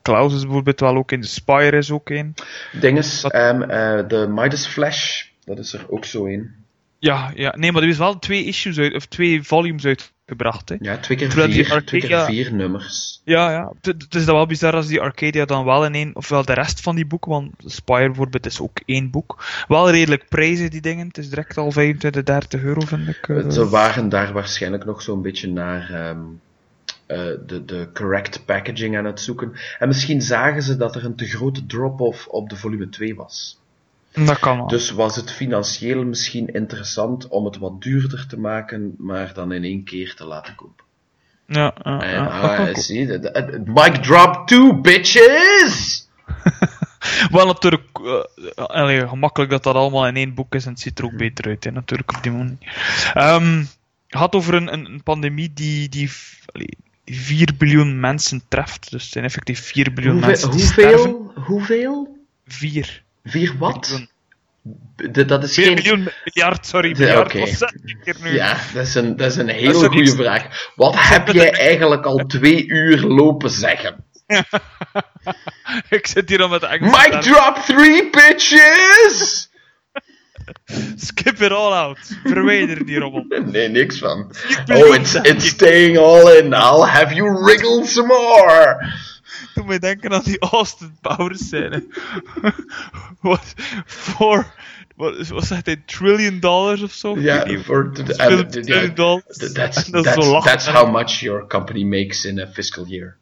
Klaus 0.02 0.34
is 0.34 0.42
bijvoorbeeld 0.42 0.80
wel 0.80 0.96
ook 0.96 1.12
in. 1.12 1.20
De 1.20 1.26
Spire 1.26 1.76
is 1.76 1.90
ook 1.90 2.10
in. 2.10 2.34
Ding 2.80 2.98
is, 2.98 3.24
ehm, 3.24 3.62
eh, 3.62 4.08
de 4.08 4.26
Midas 4.28 4.66
Flash, 4.66 5.24
dat 5.44 5.58
is 5.58 5.72
er 5.72 5.84
ook 5.90 6.04
zo 6.04 6.24
in. 6.24 6.54
Ja, 7.00 7.32
ja, 7.34 7.54
nee, 7.56 7.72
maar 7.72 7.82
er 7.82 7.88
is 7.88 7.98
wel 7.98 8.18
twee 8.18 8.44
issues 8.44 8.78
uit, 8.78 8.94
of 8.94 9.06
twee 9.06 9.42
volumes 9.42 9.84
uitgebracht. 9.84 10.68
Hè. 10.68 10.76
Ja, 10.80 10.96
twee 10.96 11.16
keer 11.18 11.28
Terwijl 11.28 11.52
vier, 11.52 11.84
twee 11.84 12.00
keer 12.00 12.24
vier 12.24 12.54
nummers. 12.54 13.20
Ja, 13.24 13.50
ja. 13.50 13.72
Het 13.80 14.02
het 14.02 14.14
is 14.14 14.24
dan 14.24 14.34
wel 14.34 14.46
bizar 14.46 14.74
als 14.74 14.86
die 14.86 15.00
Arcadia 15.00 15.44
dan 15.44 15.64
wel 15.64 15.84
in 15.84 15.94
één, 15.94 16.16
ofwel 16.16 16.44
de 16.44 16.52
rest 16.52 16.80
van 16.80 16.94
die 16.96 17.06
boeken, 17.06 17.30
want 17.30 17.50
Spire 17.64 18.06
bijvoorbeeld 18.06 18.46
is 18.46 18.60
ook 18.60 18.80
één 18.84 19.10
boek. 19.10 19.44
Wel 19.68 19.90
redelijk 19.90 20.28
prijzen 20.28 20.70
die 20.70 20.80
dingen. 20.80 21.06
Het 21.06 21.18
is 21.18 21.28
direct 21.28 21.56
al 21.56 21.70
25, 21.72 22.22
30 22.22 22.62
euro 22.62 22.80
vind 22.80 23.08
ik. 23.08 23.28
eh. 23.28 23.50
Ze 23.50 23.68
waren 23.68 24.08
daar 24.08 24.32
waarschijnlijk 24.32 24.84
nog 24.84 25.02
zo'n 25.02 25.22
beetje 25.22 25.48
naar 25.48 25.90
ehm, 25.90 26.20
eh, 27.06 27.16
de, 27.46 27.64
de 27.64 27.88
correct 27.94 28.44
packaging 28.44 28.96
aan 28.96 29.04
het 29.04 29.20
zoeken. 29.20 29.52
En 29.78 29.88
misschien 29.88 30.22
zagen 30.22 30.62
ze 30.62 30.76
dat 30.76 30.96
er 30.96 31.04
een 31.04 31.16
te 31.16 31.26
grote 31.26 31.66
drop-off 31.66 32.26
op 32.26 32.48
de 32.48 32.56
volume 32.56 32.88
2 32.88 33.14
was. 33.14 33.59
Dat 34.12 34.38
kan 34.38 34.56
wel. 34.56 34.66
Dus 34.66 34.90
was 34.90 35.16
het 35.16 35.32
financieel 35.32 36.04
misschien 36.04 36.54
interessant 36.54 37.28
om 37.28 37.44
het 37.44 37.58
wat 37.58 37.82
duurder 37.82 38.26
te 38.26 38.38
maken, 38.38 38.94
maar 38.98 39.34
dan 39.34 39.52
in 39.52 39.64
één 39.64 39.84
keer 39.84 40.14
te 40.14 40.24
laten 40.24 40.54
kopen. 40.54 40.84
ja, 41.46 41.70
kan 42.40 42.68
ook. 42.68 42.76
zie 42.76 43.06
je, 43.06 43.62
mic 43.64 43.94
drop 43.94 44.46
2, 44.46 44.74
bitches! 44.74 46.08
Wel 47.30 47.46
natuurlijk 47.46 47.88
eh, 47.92 48.64
allee, 48.64 49.08
gemakkelijk 49.08 49.50
dat 49.50 49.62
dat 49.62 49.74
allemaal 49.74 50.06
in 50.06 50.16
één 50.16 50.34
boek 50.34 50.54
is 50.54 50.64
en 50.64 50.70
het 50.70 50.80
ziet 50.80 50.98
er 50.98 51.04
ook 51.04 51.16
beter 51.16 51.44
uit, 51.44 51.64
hè, 51.64 51.70
natuurlijk 51.70 52.16
op 52.16 52.22
die 52.22 52.32
manier. 52.32 52.58
Ehm, 53.14 53.58
het 53.58 54.18
gaat 54.18 54.34
over 54.34 54.54
een, 54.54 54.72
een, 54.72 54.84
een 54.84 55.02
pandemie 55.02 55.52
die, 55.52 55.88
die, 55.88 56.10
allee, 56.52 56.76
die 57.04 57.20
4 57.20 57.48
biljoen 57.58 58.00
mensen 58.00 58.42
treft. 58.48 58.90
Dus 58.90 59.02
het 59.02 59.12
zijn 59.12 59.24
effectief 59.24 59.60
4 59.60 59.92
biljoen 59.92 60.12
Hoeveel? 60.12 60.30
mensen 60.30 60.50
die 60.50 60.60
sterven. 60.60 61.10
Hoeveel? 61.10 61.44
Hoeveel? 61.44 62.18
4 62.46 63.02
Vier 63.24 63.54
wat? 63.58 63.88
biljoen. 63.88 64.08
D- 65.12 65.28
dat 65.28 65.42
is 65.44 65.54
4 65.54 65.64
geen... 65.64 65.74
miljoen, 65.74 66.08
miljard, 66.24 66.66
sorry, 66.66 66.88
Ja, 66.88 66.94
miljard. 66.96 67.58
Wat 67.58 67.72
ik 67.84 68.06
er 68.06 68.16
nu? 68.22 68.34
Ja, 68.34 68.56
dat 68.74 68.86
is 68.86 68.94
een, 68.94 69.16
dat 69.16 69.30
is 69.30 69.36
een 69.36 69.48
hele 69.48 69.88
goede 69.88 70.14
vraag. 70.14 70.70
Wat 70.76 70.94
heb 70.98 71.28
jij 71.32 71.50
de- 71.50 71.56
eigenlijk 71.58 72.04
al 72.04 72.16
twee 72.16 72.66
uur 72.66 72.98
lopen 73.00 73.50
zeggen? 73.50 74.04
ik 75.98 76.06
zit 76.06 76.28
hier 76.28 76.42
al 76.42 76.48
met 76.48 76.60
de 76.60 76.66
Engelse 76.66 77.08
Mic 77.10 77.20
drop 77.20 77.56
three, 77.56 78.10
bitches! 78.10 79.48
Skip 81.06 81.40
it 81.42 81.52
all 81.52 81.72
out. 81.72 81.98
Verwijder 82.24 82.86
die 82.86 82.98
rommel. 82.98 83.24
Nee, 83.44 83.68
niks 83.68 83.98
van. 83.98 84.32
Oh, 84.72 84.94
it's, 84.94 85.14
it's 85.14 85.46
staying 85.46 85.98
all 85.98 86.36
in. 86.36 86.52
I'll 86.52 86.84
have 86.86 87.14
you 87.14 87.44
wriggle 87.44 87.86
some 87.86 88.06
more. 88.06 88.92
Doe 89.54 89.64
mij 89.64 89.78
denken 89.78 90.12
aan 90.12 90.22
die 90.24 90.38
Austin 90.38 90.96
Powers 91.00 91.46
scène. 91.46 91.84
wat 93.20 93.54
voor... 93.86 94.52
Wat, 94.96 95.28
wat 95.28 95.44
zegt 95.46 95.66
hij? 95.66 95.82
Trillion 95.86 96.40
dollars 96.40 96.82
of 96.82 96.92
zo? 96.92 97.14
Ik 97.16 97.22
Ja, 97.22 97.36
weet 97.36 97.46
niet. 97.56 97.64
voor 97.64 97.92
de- 97.94 98.02
de- 98.02 98.14
Trillion- 98.14 98.40
uh, 98.44 98.46
trillion 98.50 98.94
dollars. 98.94 99.24
Th- 99.36 99.52
That's, 99.52 99.84
En 99.84 99.92
dat 99.92 100.06
is 100.06 100.14
that's, 100.14 100.44
that's 100.44 100.66
how 100.66 100.90
much 100.92 101.10
your 101.20 101.46
company 101.46 101.84
makes 101.84 102.24
in 102.24 102.40
a 102.40 102.46
fiscal 102.46 102.86
year. 102.86 103.16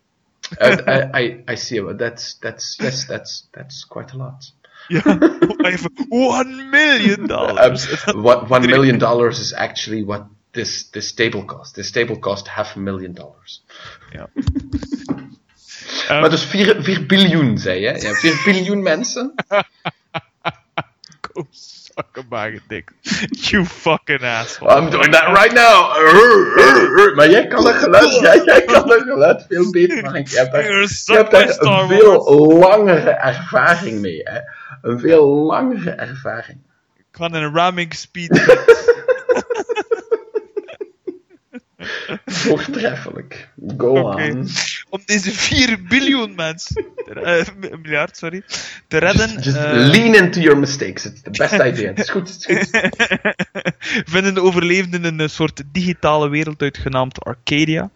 Uh, 0.59 0.77
I, 0.87 1.21
I, 1.23 1.43
I 1.53 1.57
see. 1.57 1.83
but 1.83 1.99
That's, 1.99 2.39
that's, 2.41 2.77
yes, 2.81 3.07
that's, 3.07 3.49
that's 3.53 3.85
quite 3.87 4.13
a 4.15 4.17
lot. 4.17 4.53
Even 4.89 6.07
one 6.09 6.71
million 6.71 7.21
Um, 7.21 7.27
dollars. 7.27 8.05
what 8.15 8.49
one 8.51 8.67
million 8.67 8.99
dollars 8.99 9.39
is 9.39 9.53
actually 9.53 10.03
what 10.05 10.23
this 10.53 10.89
this 10.91 11.13
table 11.15 11.45
cost. 11.45 11.75
This 11.75 11.91
table 11.91 12.17
cost 12.19 12.49
half 12.49 12.77
a 12.77 12.79
million 12.79 13.13
dollars. 13.13 13.61
Ja. 16.09 16.21
maar 16.21 16.31
dus 16.31 16.45
4, 16.45 16.77
4 16.83 17.07
biljoen, 17.07 17.59
zei 17.59 17.81
je? 17.81 18.01
Ja, 18.01 18.13
4 18.13 18.41
biljoen 18.45 18.83
mensen? 18.83 19.35
Go 21.21 21.47
suck 21.51 22.61
dick. 22.69 22.93
You 23.31 23.65
fucking 23.65 24.23
asshole. 24.23 24.71
I'm 24.71 24.91
doing 24.91 25.13
that 25.13 25.29
right 25.37 25.53
now. 25.53 27.15
Maar 27.17 27.31
jij 27.31 27.47
kan 27.47 27.67
een 27.67 27.75
geluid, 27.75 28.19
jij, 28.21 28.43
jij 28.45 28.65
kan 28.65 28.93
een 28.93 29.01
geluid 29.01 29.45
veel 29.49 29.71
beter 29.71 30.03
maken. 30.03 30.31
Je 30.31 30.37
hebt 30.37 30.53
daar, 30.53 30.63
je 30.65 31.13
hebt 31.13 31.63
een 31.63 31.89
veel 31.89 32.59
langere 32.59 33.11
ervaring 33.11 34.01
mee. 34.01 34.21
Hè? 34.25 34.41
Een 34.83 34.99
veel 35.01 35.27
langere 35.27 35.91
ervaring. 35.91 36.59
Ik 36.97 37.05
kan 37.11 37.35
een 37.35 37.55
ramming 37.55 37.95
speed. 37.95 38.31
Voortreffelijk. 42.33 43.49
Go 43.77 43.93
on. 43.93 44.49
Om 44.91 45.01
deze 45.05 45.31
4 45.31 45.83
biljoen 45.89 46.35
mensen, 46.35 46.87
eh, 47.23 47.45
m- 47.61 47.81
miljard, 47.83 48.17
sorry, 48.17 48.43
te 48.89 48.99
redden. 48.99 49.29
Just, 49.29 49.45
just 49.45 49.57
eh, 49.57 49.73
lean 49.73 50.15
into 50.15 50.41
your 50.41 50.59
mistakes. 50.59 51.05
It's 51.07 51.23
the 51.23 51.31
best 51.31 51.53
idea. 51.53 51.89
Het 51.89 51.99
is 51.99 52.11
goed, 52.11 52.29
het 52.29 52.49
is 52.49 52.69
goed. 52.71 53.07
vinden 54.15 54.35
de 54.35 54.43
overlevenden 54.43 55.19
een 55.21 55.31
soort 55.31 55.63
digitale 55.73 56.29
wereld 56.29 56.63
uit 56.63 56.79
genaamd 56.79 57.25
Arcadia. 57.25 57.91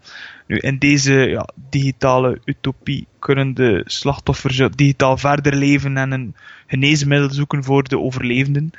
Nu, 0.46 0.56
in 0.58 0.78
deze 0.78 1.12
ja, 1.12 1.48
digitale 1.70 2.40
utopie 2.44 3.06
kunnen 3.18 3.54
de 3.54 3.82
slachtoffers 3.86 4.60
digitaal 4.74 5.16
verder 5.16 5.54
leven 5.54 5.96
en 5.96 6.10
een 6.10 6.34
geneesmiddel 6.66 7.30
zoeken 7.30 7.64
voor 7.64 7.88
de 7.88 7.98
overlevenden. 7.98 8.70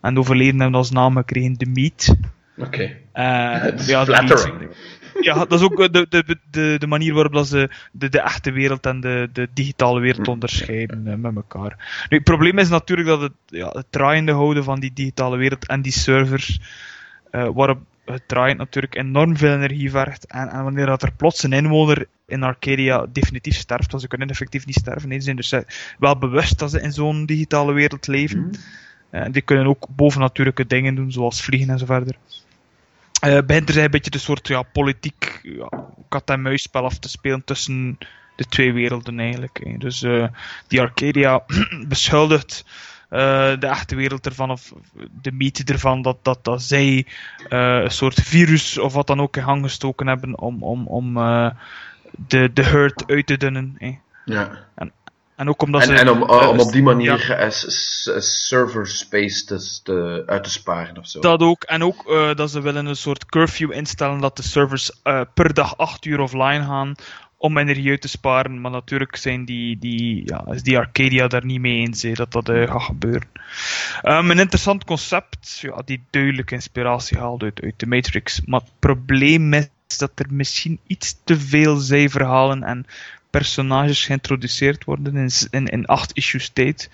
En 0.00 0.14
de 0.14 0.20
overlevenden 0.20 0.60
hebben 0.60 0.78
als 0.78 0.90
naam 0.90 1.16
gekregen 1.16 1.54
de 1.54 1.66
Meat. 1.66 2.14
Oké. 2.56 2.96
Eh, 3.12 3.64
is 3.78 3.86
ja, 3.86 4.04
de 4.04 4.12
flattering. 4.12 4.70
Ja, 5.24 5.34
dat 5.34 5.52
is 5.52 5.62
ook 5.62 5.80
eh, 5.80 5.88
de, 5.90 6.06
de, 6.08 6.38
de, 6.50 6.76
de 6.78 6.86
manier 6.86 7.14
waarop 7.14 7.32
dat 7.32 7.46
ze 7.46 7.70
de, 7.92 8.08
de 8.08 8.20
echte 8.20 8.50
wereld 8.50 8.86
en 8.86 9.00
de, 9.00 9.28
de 9.32 9.48
digitale 9.54 10.00
wereld 10.00 10.28
onderscheiden 10.28 11.06
eh, 11.06 11.14
met 11.14 11.36
elkaar. 11.36 12.06
Nu, 12.08 12.16
het 12.16 12.24
probleem 12.24 12.58
is 12.58 12.68
natuurlijk 12.68 13.08
dat 13.08 13.20
het, 13.20 13.32
ja, 13.46 13.68
het 13.68 13.86
draaiende 13.90 14.32
houden 14.32 14.64
van 14.64 14.80
die 14.80 14.92
digitale 14.92 15.36
wereld 15.36 15.66
en 15.66 15.82
die 15.82 15.92
servers, 15.92 16.60
eh, 17.30 17.48
waarop 17.54 17.78
het 18.04 18.22
draaiend 18.26 18.58
natuurlijk 18.58 18.94
enorm 18.94 19.36
veel 19.36 19.54
energie 19.54 19.90
vergt. 19.90 20.26
En, 20.26 20.48
en 20.48 20.62
wanneer 20.62 20.86
dat 20.86 21.02
er 21.02 21.12
plots 21.12 21.42
een 21.42 21.52
inwoner 21.52 22.06
in 22.26 22.42
Arcadia 22.42 23.06
definitief 23.12 23.56
sterft, 23.56 23.90
want 23.90 24.02
ze 24.02 24.08
kunnen 24.08 24.28
effectief 24.28 24.66
niet 24.66 24.74
sterven, 24.76 25.08
nee, 25.08 25.18
ze 25.18 25.24
zijn 25.24 25.36
dus 25.36 25.52
eh, 25.52 25.60
wel 25.98 26.18
bewust 26.18 26.58
dat 26.58 26.70
ze 26.70 26.80
in 26.80 26.92
zo'n 26.92 27.26
digitale 27.26 27.72
wereld 27.72 28.06
leven. 28.06 28.50
Eh, 29.10 29.24
die 29.30 29.42
kunnen 29.42 29.66
ook 29.66 29.86
bovennatuurlijke 29.96 30.66
dingen 30.66 30.94
doen, 30.94 31.12
zoals 31.12 31.42
vliegen 31.42 31.70
en 31.70 31.78
zo 31.78 31.86
verder. 31.86 32.16
Eh 33.22 33.38
begint 33.46 33.68
er 33.68 33.84
een 33.84 33.90
beetje 33.90 34.10
de 34.10 34.18
soort 34.18 34.48
ja, 34.48 34.62
politiek 34.62 35.40
ja, 35.42 35.68
kat-en-muisspel 36.08 36.84
af 36.84 36.98
te 36.98 37.08
spelen 37.08 37.44
tussen 37.44 37.98
de 38.36 38.44
twee 38.44 38.72
werelden 38.72 39.20
eigenlijk. 39.20 39.60
hè. 39.64 39.76
Dus 39.78 40.02
eh, 40.02 40.26
die 40.68 40.80
Arcadia 40.80 41.44
beschuldigt 41.88 42.64
eh, 43.08 43.58
de 43.58 43.66
echte 43.66 43.94
wereld 43.94 44.26
ervan, 44.26 44.50
of 44.50 44.72
de 45.22 45.32
mythe 45.32 45.72
ervan, 45.72 46.02
dat, 46.02 46.18
dat, 46.22 46.44
dat 46.44 46.62
zij 46.62 47.06
eh, 47.48 47.82
een 47.82 47.90
soort 47.90 48.20
virus 48.20 48.78
of 48.78 48.92
wat 48.92 49.06
dan 49.06 49.20
ook 49.20 49.36
in 49.36 49.42
gang 49.42 49.64
gestoken 49.64 50.06
hebben 50.06 50.38
om, 50.38 50.62
om, 50.62 50.86
om 50.86 51.14
de, 52.10 52.50
de 52.52 52.62
herd 52.62 53.04
uit 53.06 53.26
te 53.26 53.36
dunnen. 53.36 53.74
hè. 53.78 53.98
Ja. 54.24 54.50
En 54.74 54.92
ook 55.48 55.62
omdat 55.62 55.80
En, 55.80 55.86
ze... 55.86 55.94
en 55.94 56.10
om, 56.10 56.22
eh, 56.22 56.48
om 56.48 56.60
op 56.60 56.72
die 56.72 56.82
manier 56.82 57.28
ja. 57.28 57.50
server 58.20 58.86
space 58.86 59.44
te, 59.44 59.80
te, 59.82 60.22
uit 60.26 60.44
te 60.44 60.50
sparen 60.50 60.98
of 60.98 61.06
zo. 61.08 61.20
Dat 61.20 61.40
ook. 61.40 61.62
En 61.62 61.82
ook 61.82 62.10
eh, 62.10 62.34
dat 62.34 62.50
ze 62.50 62.60
willen 62.60 62.86
een 62.86 62.96
soort 62.96 63.26
curfew 63.26 63.72
instellen 63.72 64.20
dat 64.20 64.36
de 64.36 64.42
servers 64.42 64.90
eh, 65.02 65.20
per 65.34 65.54
dag 65.54 65.76
8 65.76 66.04
uur 66.04 66.20
offline 66.20 66.64
gaan 66.64 66.94
om 67.36 67.58
energie 67.58 67.90
uit 67.90 68.00
te 68.00 68.08
sparen. 68.08 68.60
Maar 68.60 68.70
natuurlijk 68.70 69.16
zijn 69.16 69.44
die, 69.44 69.78
die, 69.78 70.22
ja, 70.24 70.46
is 70.50 70.62
die 70.62 70.78
Arcadia 70.78 71.26
daar 71.26 71.44
niet 71.44 71.60
mee 71.60 71.76
eens 71.76 72.00
dat 72.00 72.32
dat 72.32 72.48
gaat 72.48 72.82
gebeuren. 72.82 73.28
Ehm, 74.02 74.30
een 74.30 74.38
interessant 74.38 74.84
concept 74.84 75.58
ja, 75.58 75.82
die 75.84 76.04
duidelijk 76.10 76.50
inspiratie 76.50 77.18
haalt 77.18 77.42
uit, 77.42 77.62
uit 77.62 77.78
de 77.78 77.86
Matrix. 77.86 78.40
Maar 78.44 78.60
het 78.60 78.72
probleem 78.78 79.52
is 79.52 79.98
dat 79.98 80.10
er 80.14 80.26
misschien 80.30 80.80
iets 80.86 81.16
te 81.24 81.40
veel 81.40 81.76
zijverhalen 81.76 82.62
en 82.62 82.86
personages 83.32 84.04
geïntroduceerd 84.04 84.84
worden 84.84 85.16
in, 85.16 85.30
in, 85.50 85.66
in 85.66 85.86
acht 85.86 86.12
issues 86.12 86.48
tijd. 86.48 86.90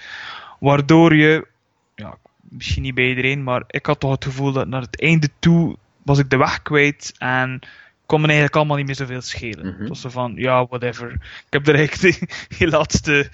Waardoor 0.61 1.15
je 1.15 1.47
ja, 1.95 2.17
misschien 2.41 2.83
niet 2.83 2.95
bij 2.95 3.09
iedereen, 3.09 3.43
maar 3.43 3.63
ik 3.67 3.87
had 3.87 4.01
toch 4.01 4.11
het 4.11 4.25
gevoel 4.25 4.53
dat 4.53 4.69
naar 4.69 4.81
het 4.81 5.01
einde 5.01 5.29
toe 5.39 5.77
was 6.03 6.19
ik 6.19 6.31
de 6.31 6.37
weg 6.37 6.63
kwijt 6.63 7.15
en 7.19 7.61
kon 8.07 8.21
me 8.21 8.27
eigenlijk 8.27 8.57
allemaal 8.57 8.77
niet 8.77 8.87
meer 8.87 8.95
zoveel 8.95 9.21
schelen. 9.21 9.67
Mhm. 9.67 9.79
Het 9.79 9.89
was 9.89 10.01
zo 10.01 10.09
van, 10.09 10.33
ja, 10.37 10.67
whatever. 10.67 11.13
Ik 11.47 11.51
heb 11.51 11.69
er 11.69 11.75
eigenlijk 11.75 12.19
die, 12.19 12.29
die 12.59 12.69
laatste 12.69 13.31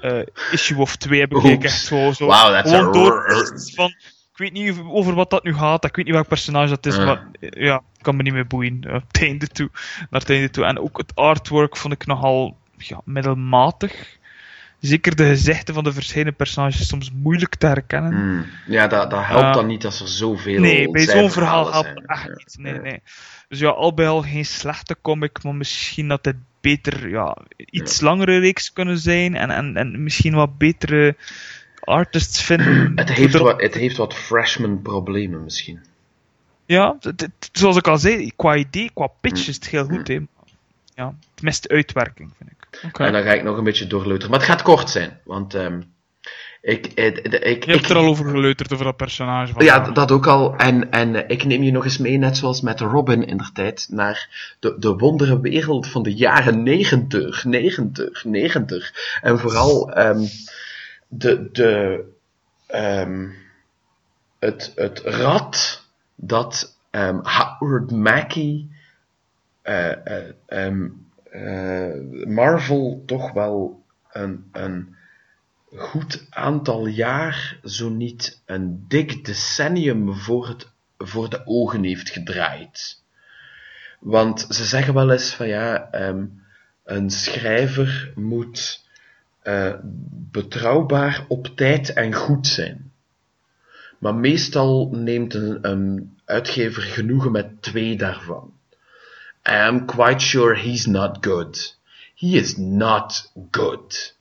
eh, 0.00 0.20
issue 0.52 0.78
of 0.78 0.96
twee 0.96 1.20
heb 1.20 1.32
ik 1.32 1.64
echt 1.64 1.84
zo, 1.84 2.12
zo 2.12 2.26
Wauw, 2.26 2.50
that's 2.50 2.70
gewoon 2.70 2.88
a 2.88 2.92
door 2.92 3.24
r- 3.26 3.74
van, 3.74 3.94
ik 4.32 4.38
weet 4.38 4.52
niet 4.52 4.78
over- 4.84 5.14
wat 5.14 5.30
dat 5.30 5.44
nu 5.44 5.54
gaat, 5.54 5.84
ik 5.84 5.96
weet 5.96 6.04
niet 6.04 6.14
welk 6.14 6.28
personage 6.28 6.68
dat 6.68 6.86
is, 6.86 6.96
maar 6.96 7.26
eh, 7.40 7.48
ja, 7.62 7.76
ik 7.76 8.02
kan 8.02 8.16
me 8.16 8.22
niet 8.22 8.32
meer 8.32 8.46
boeien 8.46 8.80
eh, 8.84 8.94
op 9.02 9.04
het 9.12 9.22
einde 9.22 9.46
toe, 9.46 9.68
naar 10.10 10.20
het 10.20 10.30
einde 10.30 10.50
toe. 10.50 10.64
En 10.64 10.78
ook 10.78 10.98
het 10.98 11.14
artwork 11.14 11.76
vond 11.76 11.94
ik 11.94 12.06
nogal 12.06 12.56
ja, 12.76 13.00
middelmatig. 13.04 14.20
Zeker 14.80 15.16
de 15.16 15.24
gezichten 15.24 15.74
van 15.74 15.84
de 15.84 15.92
verschillende 15.92 16.32
personages 16.32 16.86
soms 16.88 17.10
moeilijk 17.12 17.54
te 17.54 17.66
herkennen. 17.66 18.12
Hmm. 18.12 18.46
Ja, 18.66 18.86
dat, 18.86 19.10
dat 19.10 19.24
helpt 19.24 19.44
Eh, 19.44 19.52
dan 19.54 19.66
niet 19.66 19.84
als 19.84 20.00
er 20.00 20.08
zoveel 20.08 20.60
Nee, 20.60 20.90
bij 20.90 21.04
zo'n 21.04 21.30
verhaal 21.30 21.72
helpt 21.72 21.88
het 21.94 22.06
echt 22.06 22.22
Ja. 22.22 22.28
niet. 22.34 22.56
Nee, 22.58 22.74
Ja. 22.74 22.80
nee. 22.80 23.02
Dus 23.48 23.58
ja, 23.58 23.68
al 23.68 23.94
bij 23.94 24.08
al 24.08 24.22
geen 24.22 24.44
slechte 24.46 24.96
comic, 25.02 25.42
maar 25.42 25.54
misschien 25.54 26.08
dat 26.08 26.24
het 26.24 26.36
beter, 26.60 27.08
ja, 27.08 27.36
iets 27.56 28.00
langere 28.00 28.38
reeks 28.38 28.72
kunnen 28.72 28.98
zijn 28.98 29.34
en, 29.36 29.50
en, 29.50 29.76
en 29.76 30.02
misschien 30.02 30.34
wat 30.34 30.58
betere 30.58 31.16
artists 31.84 32.42
vinden. 32.42 32.92
Het 32.94 33.12
heeft, 33.12 33.38
wat, 33.38 33.60
het 33.60 33.74
heeft 33.74 33.96
wat 33.96 34.14
freshman 34.14 34.82
problemen 34.82 35.44
misschien. 35.44 35.80
Ja, 36.66 36.96
zoals 37.52 37.76
ik 37.76 37.86
al 37.88 37.98
zei, 37.98 38.32
qua 38.36 38.56
idee, 38.56 38.90
qua 38.94 39.06
pitch 39.20 39.42
Mm. 39.42 39.48
is 39.48 39.54
het 39.54 39.68
heel 39.68 39.84
goed. 39.84 40.08
Hè. 40.08 40.18
Ja, 40.94 41.14
het 41.34 41.42
mist 41.42 41.68
uitwerking, 41.68 42.30
vind 42.38 42.50
ik. 42.50 42.84
Oké. 42.84 43.04
En 43.04 43.12
dan 43.12 43.22
ga 43.22 43.32
ik 43.32 43.42
nog 43.42 43.56
een 43.56 43.64
beetje 43.64 43.86
doorleuteren. 43.86 44.30
Maar 44.30 44.38
het 44.38 44.48
gaat 44.48 44.62
kort 44.62 44.90
zijn, 44.90 45.18
want 45.24 45.54
ehm, 45.54 45.80
ik, 46.60 46.96
de- 46.96 47.04
ik, 47.04 47.26
ik, 47.44 47.64
Je 47.64 47.72
hebt 47.72 47.90
er 47.90 47.96
al 47.96 48.04
over 48.06 48.30
geleuterd, 48.30 48.72
over 48.72 48.84
dat 48.84 48.96
personage. 48.96 49.52
Van 49.52 49.64
Ja, 49.64 49.78
dat 49.90 50.10
ook 50.12 50.26
al. 50.26 50.56
En, 50.56 50.90
en 50.90 51.28
ik 51.28 51.44
neem 51.44 51.62
je 51.62 51.70
nog 51.72 51.84
eens 51.84 51.98
mee, 51.98 52.16
net 52.18 52.36
zoals 52.36 52.60
met 52.60 52.80
Robin 52.80 53.26
in 53.26 53.36
der 53.36 53.50
tijd, 53.52 53.86
naar 53.90 54.28
de, 54.60 54.76
de 54.78 54.94
wondere 54.96 55.40
wereld 55.40 55.86
van 55.88 56.02
de 56.02 56.14
jaren 56.14 56.62
90, 56.62 57.44
90, 57.44 58.24
90. 58.24 59.18
En 59.22 59.38
vooral 59.38 59.92
ehm, 59.92 60.20
de, 61.14 61.48
de, 61.52 62.04
ehm, 62.66 63.28
het, 64.38 64.72
het 64.74 64.98
rad 64.98 65.84
dat 66.14 66.78
ehm, 66.90 67.18
Howard 67.22 67.90
Mackie 67.90 68.70
eh, 69.62 70.06
eh, 70.06 70.34
ehm, 70.46 70.88
eh, 71.30 72.26
Marvel 72.26 73.02
toch 73.06 73.32
wel 73.32 73.84
een, 74.12 74.48
een 74.52 74.96
goed 75.76 76.26
aantal 76.30 76.86
jaar, 76.86 77.58
zo 77.64 77.88
niet 77.88 78.42
een 78.46 78.84
dik 78.88 79.24
decennium 79.24 80.14
voor, 80.14 80.48
het, 80.48 80.68
voor 80.98 81.30
de 81.30 81.46
ogen 81.46 81.84
heeft 81.84 82.10
gedraaid. 82.10 83.02
Want 84.00 84.46
ze 84.48 84.64
zeggen 84.64 84.94
wel 84.94 85.10
eens 85.10 85.34
van 85.34 85.48
ja, 85.48 85.88
een 86.84 87.10
schrijver 87.10 88.12
moet 88.14 88.81
eh, 89.42 89.74
betrouwbaar 90.30 91.24
op 91.28 91.46
tijd 91.46 91.92
en 91.92 92.14
goed 92.14 92.46
zijn. 92.46 92.92
Maar 93.98 94.14
meestal 94.14 94.88
neemt 94.92 95.34
een, 95.34 95.58
een 95.60 96.16
uitgever 96.24 96.82
genoegen 96.82 97.32
met 97.32 97.62
twee 97.62 97.96
daarvan. 97.96 98.52
I 99.48 99.52
am 99.52 99.86
quite 99.86 100.24
sure 100.24 100.58
he's 100.58 100.86
not 100.86 101.16
good. 101.20 101.78
He 102.14 102.26
is 102.26 102.56
not 102.56 103.32
good. 103.50 104.16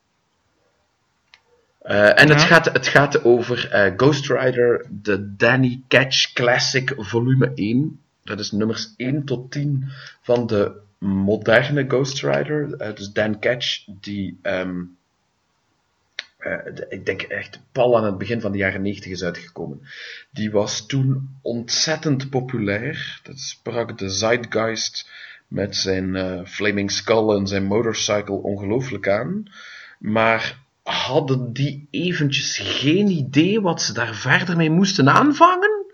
Eh, 1.81 2.19
en 2.19 2.29
het, 2.29 2.41
gaat, 2.41 2.65
het 2.65 2.87
gaat 2.87 3.23
over 3.23 3.69
eh, 3.69 3.93
Ghost 3.97 4.29
Rider, 4.29 4.85
de 4.89 5.35
Danny 5.35 5.81
Catch 5.87 6.33
Classic 6.33 6.93
volume 6.97 7.51
1. 7.55 7.99
Dat 8.23 8.39
is 8.39 8.51
nummers 8.51 8.93
1 8.97 9.25
tot 9.25 9.51
10 9.51 9.89
van 10.21 10.47
de 10.47 10.79
moderne 10.97 11.85
Ghost 11.87 12.21
Rider. 12.21 12.77
Dus 12.95 13.11
Dan 13.11 13.39
Catch, 13.39 13.85
die 13.85 14.39
ehm, 14.41 14.79
eh, 16.41 16.83
ik 16.89 17.05
denk 17.05 17.21
echt 17.21 17.59
pal 17.71 17.97
aan 17.97 18.03
het 18.03 18.17
begin 18.17 18.41
van 18.41 18.51
de 18.51 18.57
jaren 18.57 18.81
90 18.81 19.11
is 19.11 19.23
uitgekomen. 19.23 19.81
Die 20.31 20.51
was 20.51 20.85
toen 20.85 21.29
ontzettend 21.41 22.29
populair. 22.29 23.19
Dat 23.23 23.39
sprak 23.39 23.97
de 23.97 24.09
zeitgeist 24.09 25.09
met 25.47 25.75
zijn 25.75 26.15
eh, 26.15 26.45
Flaming 26.45 26.91
Skull 26.91 27.35
en 27.35 27.47
zijn 27.47 27.63
motorcycle 27.63 28.35
ongelooflijk 28.35 29.07
aan. 29.07 29.43
Maar 29.99 30.57
hadden 30.83 31.53
die 31.53 31.87
eventjes 31.91 32.57
geen 32.63 33.07
idee 33.07 33.61
wat 33.61 33.81
ze 33.81 33.93
daar 33.93 34.15
verder 34.15 34.55
mee 34.57 34.69
moesten 34.69 35.09
aanvangen? 35.09 35.85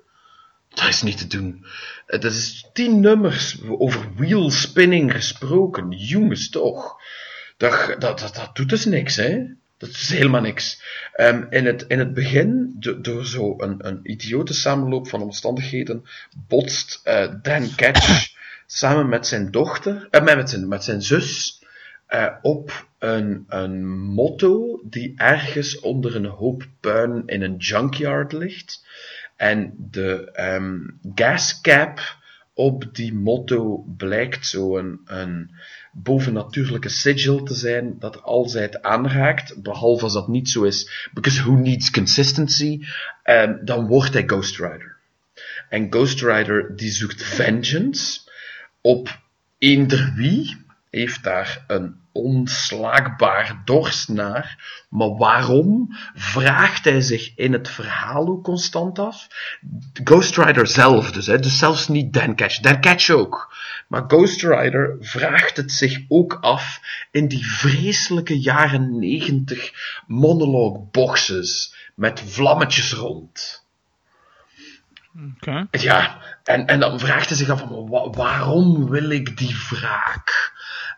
Dat 0.70 0.88
is 0.88 1.02
niet 1.02 1.18
te 1.18 1.28
doen. 1.28 1.66
Eh, 2.06 2.20
Dat 2.20 2.32
is 2.32 2.70
tien 2.74 3.00
nummers 3.00 3.58
over 3.68 4.16
wheelspinning 4.16 5.12
gesproken. 5.12 5.92
Jongens, 5.92 6.50
toch. 6.50 7.02
Dat, 7.58 7.96
dat, 8.00 8.20
dat, 8.20 8.36
dat 8.36 8.56
doet 8.56 8.70
dus 8.70 8.86
niks, 8.86 9.16
hè? 9.16 9.46
Dat 9.78 9.90
is 9.90 10.10
helemaal 10.10 10.42
niks. 10.42 10.82
Ehm, 11.14 11.44
in, 11.50 11.66
het, 11.66 11.86
in 11.88 12.00
het 12.00 12.14
begin, 12.14 12.76
do- 12.80 13.02
door 13.02 13.26
zo 13.26 13.54
een, 13.58 13.88
een 13.88 14.00
idiote 14.04 14.54
samenloop 14.54 15.08
van 15.08 15.22
omstandigheden, 15.22 16.04
botst 16.48 17.02
eh, 17.04 17.34
Dan 17.42 17.76
Catch 17.76 18.28
samen 18.66 19.10
met 19.10 19.28
zijn 19.28 19.52
dochter, 19.52 20.08
eh, 20.12 20.24
met, 20.24 20.50
zijn, 20.50 20.68
met 20.68 20.84
zijn 20.84 21.02
zus, 21.02 21.62
eh, 22.06 22.28
op 22.42 22.88
een, 23.00 23.46
een 23.48 23.88
motto 24.00 24.82
die 24.84 25.14
ergens 25.16 25.80
onder 25.80 26.16
een 26.16 26.26
hoop 26.26 26.68
puin 26.80 27.24
in 27.26 27.42
een 27.42 27.56
junkyard 27.56 28.32
ligt. 28.32 28.86
En 29.36 29.74
de 29.78 30.32
ehm, 30.32 30.80
gascap 31.16 32.18
op 32.54 32.96
die 32.96 33.14
motto 33.14 33.86
blijkt 33.98 34.48
zo 34.48 34.78
een, 34.78 35.02
een 35.06 35.52
bovennatuurlijke 36.04 36.90
sigil 36.90 37.44
te 37.44 37.54
zijn 37.54 37.96
dat 38.00 38.24
het 38.54 38.82
aanraakt, 38.82 39.62
behalve 39.62 40.04
als 40.04 40.14
dat 40.14 40.28
niet 40.28 40.50
zo 40.50 40.64
is, 40.64 41.10
because 41.14 41.42
who 41.42 41.52
needs 41.52 41.92
consistency, 41.92 42.80
dan 43.64 43.88
wordt 43.88 44.14
hij 44.14 44.24
Ghost 44.28 44.58
Rider. 44.58 44.96
En 45.70 45.88
Ghost 45.90 46.22
Rider 46.22 46.76
die 46.76 46.92
zoekt 46.92 47.24
vengeance 47.24 48.20
op 48.82 49.20
eender 49.58 50.14
wie, 50.16 50.66
heeft 50.90 51.24
daar 51.24 51.64
een 51.68 51.96
onslaakbaar 52.18 53.62
dorst 53.66 54.10
naar. 54.10 54.76
Maar 54.90 55.16
waarom 55.16 55.98
vraagt 56.16 56.86
hij 56.86 57.02
zich 57.02 57.32
in 57.36 57.54
het 57.54 57.70
verhaal 57.70 58.28
ook 58.28 58.44
constant 58.44 59.00
af? 59.00 59.28
Ghost 60.04 60.38
Rider 60.38 60.68
zelf 60.68 61.12
dus, 61.12 61.26
hè? 61.26 61.40
dus 61.40 61.58
zelfs 61.58 61.88
niet 61.88 62.14
Dan 62.14 62.36
Catch. 62.36 62.60
Dan 62.60 62.82
Catch 62.82 63.10
ook. 63.10 63.56
Maar 63.88 64.04
Ghost 64.08 64.44
Rider 64.44 64.98
vraagt 65.00 65.58
het 65.58 65.72
zich 65.72 66.00
ook 66.08 66.38
af 66.42 66.82
in 67.12 67.28
die 67.28 67.46
vreselijke 67.46 68.40
jaren 68.40 69.00
negentig 69.00 69.72
monologue 70.08 70.88
boxes 70.92 71.76
met 71.96 72.24
vlammetjes 72.26 72.94
rond. 72.94 73.66
Ja, 75.72 76.22
en, 76.44 76.66
en 76.66 76.80
dan 76.80 77.00
vraagt 77.00 77.28
hij 77.28 77.38
zich 77.38 77.50
af, 77.50 77.64
waarom 78.16 78.90
wil 78.90 79.10
ik 79.10 79.38
die 79.38 79.56
wraak? 79.70 80.56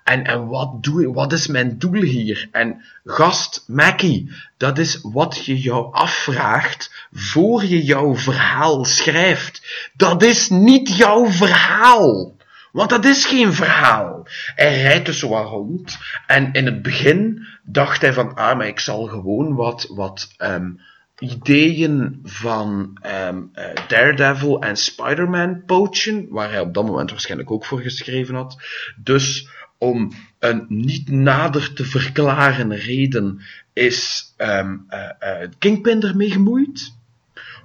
En, 0.09 0.23
en 0.23 0.47
wat, 0.47 0.83
doe, 0.83 1.13
wat 1.13 1.33
is 1.33 1.47
mijn 1.47 1.77
doel 1.77 2.01
hier? 2.01 2.47
En 2.51 2.81
gast, 3.05 3.63
Mackie, 3.67 4.31
dat 4.57 4.77
is 4.77 4.99
wat 5.01 5.45
je 5.45 5.59
jou 5.59 5.93
afvraagt 5.93 7.07
voor 7.11 7.63
je 7.63 7.83
jouw 7.83 8.15
verhaal 8.15 8.85
schrijft. 8.85 9.89
Dat 9.93 10.23
is 10.23 10.49
niet 10.49 10.97
jouw 10.97 11.25
verhaal. 11.25 12.35
Want 12.71 12.89
dat 12.89 13.05
is 13.05 13.25
geen 13.25 13.53
verhaal. 13.53 14.27
Hij 14.55 14.81
rijdt 14.81 15.05
dus 15.05 15.19
zo 15.19 15.27
rond. 15.27 15.97
En 16.27 16.51
in 16.51 16.65
het 16.65 16.81
begin 16.81 17.47
dacht 17.63 18.01
hij 18.01 18.13
van, 18.13 18.35
ah, 18.35 18.57
maar 18.57 18.67
ik 18.67 18.79
zal 18.79 19.05
gewoon 19.05 19.55
wat, 19.55 19.87
wat 19.89 20.33
ehm, 20.37 20.71
ideeën 21.19 22.19
van 22.23 22.97
ehm, 23.01 23.41
eh, 23.53 23.65
Daredevil 23.87 24.61
en 24.61 24.75
Spider-Man 24.77 25.63
poachen, 25.65 26.27
waar 26.29 26.51
hij 26.51 26.59
op 26.59 26.73
dat 26.73 26.85
moment 26.85 27.09
waarschijnlijk 27.09 27.51
ook 27.51 27.65
voor 27.65 27.79
geschreven 27.79 28.35
had. 28.35 28.57
Dus 28.97 29.49
om 29.79 30.11
een 30.39 30.65
niet 30.67 31.11
nader 31.11 31.73
te 31.73 31.85
verklaren 31.85 32.75
reden 32.75 33.41
is 33.73 34.33
ehm, 34.37 34.77
eh, 34.87 35.09
eh, 35.19 35.49
Kingpin 35.57 36.01
ermee 36.01 36.31
gemoeid. 36.31 36.93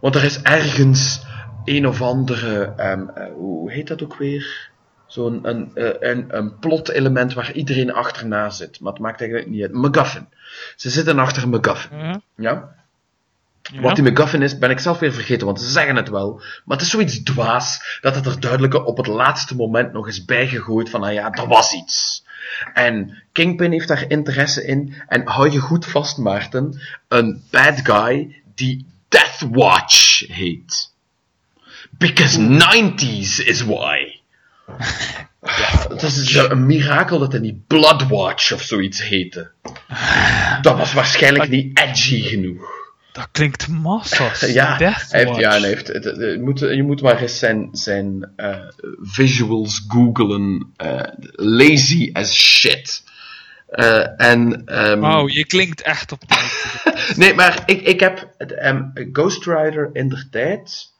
Want 0.00 0.14
er 0.14 0.24
is 0.24 0.42
ergens 0.42 1.26
een 1.64 1.86
of 1.86 2.02
andere, 2.02 2.72
ehm, 2.76 3.08
eh, 3.08 3.32
hoe 3.32 3.72
heet 3.72 3.88
dat 3.88 4.02
ook 4.02 4.16
weer? 4.16 4.70
Zo'n 5.06 5.48
een, 5.48 5.70
eh, 5.74 6.10
een, 6.10 6.36
een 6.36 6.58
plot-element 6.58 7.34
waar 7.34 7.52
iedereen 7.52 7.92
achterna 7.92 8.50
zit. 8.50 8.80
Maar 8.80 8.92
het 8.92 9.02
maakt 9.02 9.20
eigenlijk 9.20 9.50
niet 9.50 9.62
uit. 9.62 9.72
MacGuffin. 9.72 10.28
Ze 10.76 10.90
zitten 10.90 11.18
achter 11.18 11.42
een 11.42 11.48
MacGuffin. 11.48 11.98
Ja. 11.98 12.20
Ja? 12.36 12.74
Ja. 13.72 13.80
Wat 13.80 13.94
die 13.94 14.04
MacGuffin 14.04 14.42
is, 14.42 14.58
ben 14.58 14.70
ik 14.70 14.78
zelf 14.78 14.98
weer 14.98 15.12
vergeten, 15.12 15.46
want 15.46 15.60
ze 15.60 15.70
zeggen 15.70 15.96
het 15.96 16.08
wel. 16.08 16.42
Maar 16.64 16.76
het 16.76 16.86
is 16.86 16.92
zoiets 16.92 17.22
dwaas, 17.22 17.98
dat 18.00 18.14
het 18.14 18.26
er 18.26 18.40
duidelijk 18.40 18.86
op 18.86 18.96
het 18.96 19.06
laatste 19.06 19.56
moment 19.56 19.92
nog 19.92 20.08
is 20.08 20.24
bijgegooid 20.24 20.90
van, 20.90 21.00
nou 21.00 21.12
ja, 21.12 21.32
er 21.32 21.46
was 21.46 21.72
iets. 21.72 22.24
En 22.74 23.22
Kingpin 23.32 23.72
heeft 23.72 23.88
daar 23.88 24.04
interesse 24.10 24.66
in, 24.66 24.94
en 25.08 25.26
hou 25.26 25.50
je 25.50 25.58
goed 25.58 25.86
vast, 25.86 26.18
Maarten, 26.18 26.80
een 27.08 27.42
bad 27.50 27.80
guy 27.82 28.42
die 28.54 28.86
Deathwatch 29.08 30.26
heet. 30.26 30.92
Because 31.90 32.40
90s 32.40 33.46
is 33.46 33.62
why. 33.62 34.20
Het 35.88 36.02
is 36.02 36.34
een 36.34 36.66
mirakel 36.66 37.18
dat 37.18 37.32
hij 37.32 37.40
niet 37.40 37.66
Bloodwatch 37.66 38.52
of 38.52 38.62
zoiets 38.62 39.02
heette. 39.02 39.50
Dat 40.62 40.76
was 40.76 40.92
waarschijnlijk 40.92 41.50
niet 41.50 41.78
edgy 41.78 42.22
genoeg. 42.22 42.83
Dat 43.14 43.28
klinkt 43.32 43.68
massas. 43.68 44.40
Ja, 44.52 44.76
hij 44.76 44.94
heeft, 45.24 45.36
ja 45.36 45.50
hij 45.50 45.60
heeft, 45.68 45.86
het- 45.88 46.04
het- 46.04 46.16
je, 46.16 46.38
moet, 46.40 46.58
je 46.58 46.82
moet 46.82 47.02
maar 47.02 47.20
eens 47.22 47.38
zijn, 47.38 47.68
zijn 47.72 48.32
eh, 48.36 48.58
visuals 49.02 49.84
googlen. 49.88 50.72
eh, 50.76 51.00
lazy 51.32 52.10
as 52.12 52.34
shit. 52.34 53.02
Eh, 53.68 54.20
en, 54.20 54.64
Wauw, 55.00 55.28
je 55.28 55.44
klinkt 55.46 55.82
echt 55.82 56.12
op 56.12 56.20
tijd. 56.20 56.52
Nee, 57.16 57.34
maar 57.34 57.62
ik, 57.66 57.80
ik 57.82 58.00
heb 58.00 58.34
ehm, 58.38 58.82
Ghost 59.12 59.44
Rider 59.46 59.90
in 59.92 60.08
der 60.08 60.26
tijd, 60.30 60.92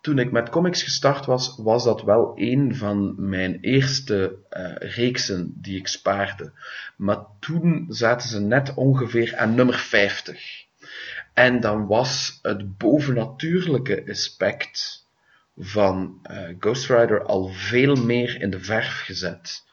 toen 0.00 0.18
ik 0.18 0.32
met 0.32 0.48
comics 0.48 0.82
gestart 0.82 1.26
was, 1.26 1.54
was 1.58 1.84
dat 1.84 2.02
wel 2.02 2.32
een 2.36 2.76
van 2.76 3.14
mijn 3.28 3.58
eerste 3.60 4.36
reeksen 4.78 5.52
die 5.56 5.76
ik 5.78 5.86
spaarde. 5.88 6.52
Maar 6.96 7.18
toen 7.40 7.86
zaten 7.88 8.28
ze 8.28 8.40
net 8.40 8.74
ongeveer 8.74 9.36
aan 9.36 9.54
nummer 9.54 9.78
50. 9.78 10.64
En 11.36 11.60
dan 11.60 11.86
was 11.86 12.38
het 12.42 12.78
bovennatuurlijke 12.78 14.04
aspect 14.08 15.06
van 15.58 16.18
eh, 16.22 16.42
Ghost 16.58 16.88
Rider 16.88 17.22
al 17.22 17.48
veel 17.48 17.94
meer 17.94 18.40
in 18.40 18.50
de 18.50 18.60
verf 18.60 19.00
gezet. 19.00 19.64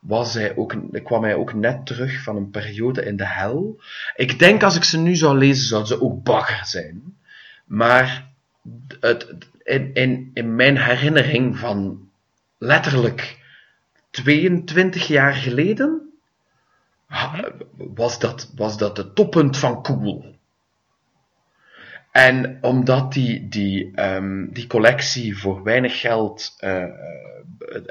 Was 0.00 0.34
hij 0.34 0.56
ook, 0.56 0.74
kwam 1.04 1.22
hij 1.22 1.34
ook 1.34 1.54
net 1.54 1.86
terug 1.86 2.22
van 2.22 2.36
een 2.36 2.50
periode 2.50 3.04
in 3.04 3.16
de 3.16 3.26
hel. 3.26 3.80
Ik 4.16 4.38
denk 4.38 4.62
als 4.62 4.76
ik 4.76 4.84
ze 4.84 4.98
nu 4.98 5.14
zou 5.14 5.38
lezen, 5.38 5.66
zouden 5.66 5.88
ze 5.88 6.02
ook 6.02 6.22
bagger 6.22 6.66
zijn. 6.66 7.18
Maar 7.64 8.30
het, 9.00 9.26
in, 9.62 9.94
in, 9.94 10.30
in 10.34 10.56
mijn 10.56 10.78
herinnering 10.78 11.58
van 11.58 12.08
letterlijk 12.58 13.44
22 14.10 15.06
jaar 15.06 15.34
geleden, 15.34 16.12
was 17.76 18.18
dat, 18.18 18.52
was 18.54 18.78
dat 18.78 18.96
het 18.96 19.14
toppunt 19.14 19.56
van 19.56 19.82
cool. 19.82 20.35
En 22.16 22.58
omdat 22.60 23.12
die, 23.12 23.48
die, 23.48 23.92
ehm, 23.94 24.46
die 24.48 24.66
collectie 24.66 25.38
voor 25.38 25.62
weinig 25.62 26.00
geld 26.00 26.54
eh, 26.58 26.82
eh, 26.82 26.90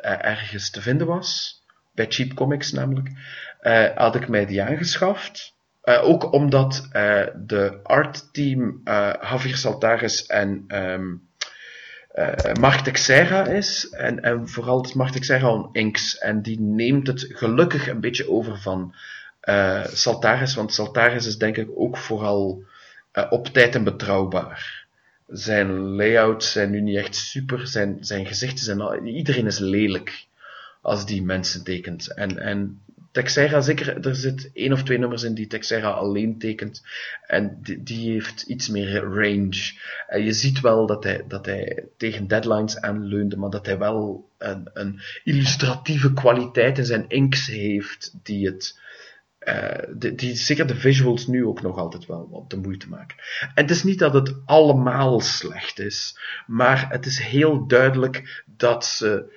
ergens 0.01 0.69
te 0.69 0.81
vinden 0.81 1.07
was, 1.07 1.61
bij 1.93 2.05
Cheap 2.09 2.33
Comics 2.33 2.71
namelijk, 2.71 3.09
eh, 3.59 3.85
had 3.95 4.15
ik 4.15 4.27
mij 4.27 4.45
die 4.45 4.63
aangeschaft. 4.63 5.53
Eh, 5.81 6.03
ook 6.03 6.33
omdat 6.33 6.87
eh, 6.91 7.21
de 7.35 7.79
artteam 7.83 8.81
eh 8.83 9.13
Javier 9.21 9.55
Saltares 9.55 10.25
en 10.25 10.63
eh 10.67 10.99
Mark 12.59 12.87
is. 13.47 13.89
En, 13.89 14.23
en 14.23 14.49
vooral 14.49 14.83
is 14.83 14.93
Mark 14.93 15.11
Texeira 15.11 15.49
on 15.49 15.69
Inks. 15.71 16.17
En 16.17 16.41
die 16.41 16.59
neemt 16.59 17.07
het 17.07 17.25
gelukkig 17.29 17.87
een 17.87 17.99
beetje 17.99 18.29
over 18.29 18.57
van 18.57 18.95
eh 19.41 19.83
Saltares. 19.85 20.55
Want 20.55 20.73
Saltares 20.73 21.25
is 21.25 21.37
denk 21.37 21.57
ik 21.57 21.69
ook 21.75 21.97
vooral 21.97 22.63
eh, 23.15 23.25
op 23.29 23.47
tijd 23.47 23.75
en 23.75 23.83
betrouwbaar. 23.83 24.83
zijn 25.27 25.71
layouts 25.95 26.51
zijn 26.51 26.71
nu 26.71 26.81
niet 26.81 26.97
echt 26.97 27.15
super. 27.15 27.67
Zijn, 27.67 27.97
zijn 28.01 28.25
gezichten 28.25 28.65
zijn... 28.65 28.81
al- 28.81 29.03
Iedereen 29.03 29.45
is 29.45 29.59
lelijk 29.59 30.25
als 30.81 31.05
die 31.05 31.23
mensen 31.23 31.63
tekent. 31.63 32.13
En, 32.13 32.37
en 32.39 32.79
Texera, 33.11 33.61
zeker, 33.61 34.07
er 34.07 34.15
zit 34.15 34.49
één 34.53 34.73
of 34.73 34.83
twee 34.83 34.97
nummers 34.97 35.23
in 35.23 35.33
die 35.33 35.47
Texera 35.47 35.89
alleen 35.89 36.37
tekent. 36.37 36.83
En 37.27 37.57
die, 37.79 38.11
heeft 38.11 38.41
iets 38.41 38.69
meer 38.69 38.99
range. 38.99 39.73
En 40.07 40.23
je 40.23 40.33
ziet 40.33 40.59
wel 40.59 40.85
dat 40.85 41.03
hij, 41.03 41.23
dat 41.27 41.45
hij 41.45 41.85
tegen 41.97 42.27
deadlines 42.27 42.81
aanleunde, 42.81 43.37
maar 43.37 43.49
dat 43.49 43.65
hij 43.65 43.77
wel 43.77 44.29
een, 44.37 44.69
een 44.73 45.01
illustratieve 45.23 46.13
kwaliteit 46.13 46.77
in 46.77 46.85
zijn 46.85 47.05
inks 47.07 47.47
heeft 47.47 48.13
die 48.23 48.45
het... 48.45 48.79
eh, 49.45 50.11
die, 50.15 50.35
zeker 50.35 50.67
de 50.67 50.75
visuals 50.75 51.27
nu 51.27 51.45
ook 51.45 51.61
nog 51.61 51.77
altijd 51.77 52.05
wel 52.05 52.27
wat 52.31 52.49
de 52.49 52.57
moeite 52.57 52.89
maken. 52.89 53.17
En 53.39 53.63
het 53.63 53.69
is 53.69 53.83
niet 53.83 53.99
dat 53.99 54.13
het 54.13 54.35
allemaal 54.45 55.19
slecht 55.19 55.79
is, 55.79 56.19
maar 56.47 56.89
het 56.89 57.05
is 57.05 57.19
heel 57.19 57.67
duidelijk 57.67 58.43
dat 58.57 58.85
ze 58.85 59.33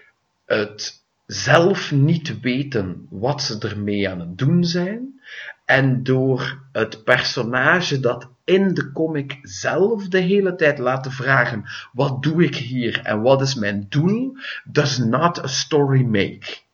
het 0.47 1.03
zelf 1.27 1.93
niet 1.93 2.41
weten 2.41 3.07
wat 3.11 3.43
ze 3.43 3.59
ermee 3.59 4.09
aan 4.09 4.21
het 4.21 4.39
doen 4.39 4.65
zijn. 4.65 5.21
En 5.65 6.03
door 6.03 6.63
het 6.73 7.05
personage 7.05 8.01
dat 8.01 8.29
in 8.45 8.75
de 8.75 8.93
comic 8.93 9.39
zelf 9.43 10.09
de 10.09 10.19
hele 10.19 10.55
tijd 10.55 10.79
laten 10.79 11.13
vragen: 11.13 11.65
wat 11.93 12.23
doe 12.23 12.45
ik 12.45 12.55
hier 12.55 13.01
en 13.03 13.23
wat 13.23 13.41
is 13.41 13.55
mijn 13.55 13.87
doel? 13.89 14.37
Does 14.65 14.99
not 14.99 15.45
a 15.45 15.47
story 15.47 16.03
make. 16.03 16.67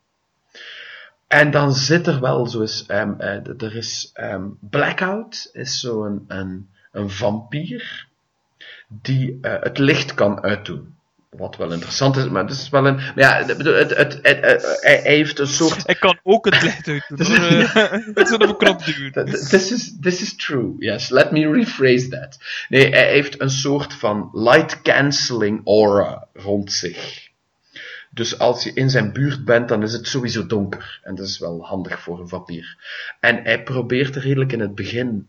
En 1.34 1.50
dan 1.50 1.72
zit 1.74 2.06
er 2.06 2.20
wel 2.20 2.46
zo 2.46 2.60
eens, 2.60 2.86
ehm, 2.86 3.12
eh, 3.18 3.62
er 3.62 3.76
is 3.76 4.10
ehm, 4.14 4.44
Blackout, 4.60 5.50
is 5.52 5.80
zo'n 5.80 6.24
een, 6.28 6.68
een 6.92 7.10
vampier 7.10 8.06
die 8.88 9.38
eh, 9.42 9.54
het 9.60 9.78
licht 9.78 10.14
kan 10.14 10.42
uitdoen. 10.42 10.92
Wat 11.30 11.56
wel 11.56 11.72
interessant 11.72 12.16
is, 12.16 12.28
maar 12.28 12.42
het 12.42 12.52
is 12.52 12.68
wel 12.68 12.86
een. 12.86 13.00
Ja, 13.14 13.36
het, 13.44 13.48
het, 13.48 13.66
het, 13.66 13.96
het- 13.96 14.20
hij 14.22 14.40
hij 14.80 15.00
heeft 15.02 15.38
een 15.38 15.46
soort 15.46 15.88
Ik 15.88 16.00
kan 16.00 16.18
ook 16.22 16.44
het 16.44 16.62
licht 16.62 16.88
uit 16.88 17.04
doen. 17.08 17.26
hoor. 17.40 17.48
Eh, 17.82 18.06
Ik 18.14 18.26
zou 18.26 18.34
op 18.34 18.48
een 18.48 18.56
knop 18.56 18.84
duwen. 18.84 19.12
This 19.50 19.72
is, 19.72 19.96
this 20.00 20.22
is 20.22 20.36
true. 20.36 20.74
Yes, 20.78 21.08
let 21.08 21.30
me 21.30 21.50
rephrase 21.52 22.08
that. 22.08 22.38
Nee, 22.68 22.90
hij 22.90 23.08
heeft 23.08 23.40
een 23.40 23.50
soort 23.50 23.94
van 23.94 24.28
light 24.32 24.82
cancelling 24.82 25.66
aura 25.66 26.26
rond 26.34 26.72
zich. 26.72 27.23
Dus 28.14 28.38
als 28.38 28.64
je 28.64 28.72
in 28.72 28.90
zijn 28.90 29.12
buurt 29.12 29.44
bent, 29.44 29.68
dan 29.68 29.82
is 29.82 29.92
het 29.92 30.06
sowieso 30.06 30.46
donker. 30.46 31.00
En 31.02 31.14
dat 31.14 31.26
is 31.26 31.38
wel 31.38 31.64
handig 31.64 32.00
voor 32.00 32.20
een 32.20 32.28
vampier. 32.28 32.76
En 33.20 33.42
hij 33.42 33.62
probeert 33.62 34.14
er 34.14 34.22
redelijk 34.22 34.52
in 34.52 34.60
het 34.60 34.74
begin 34.74 35.28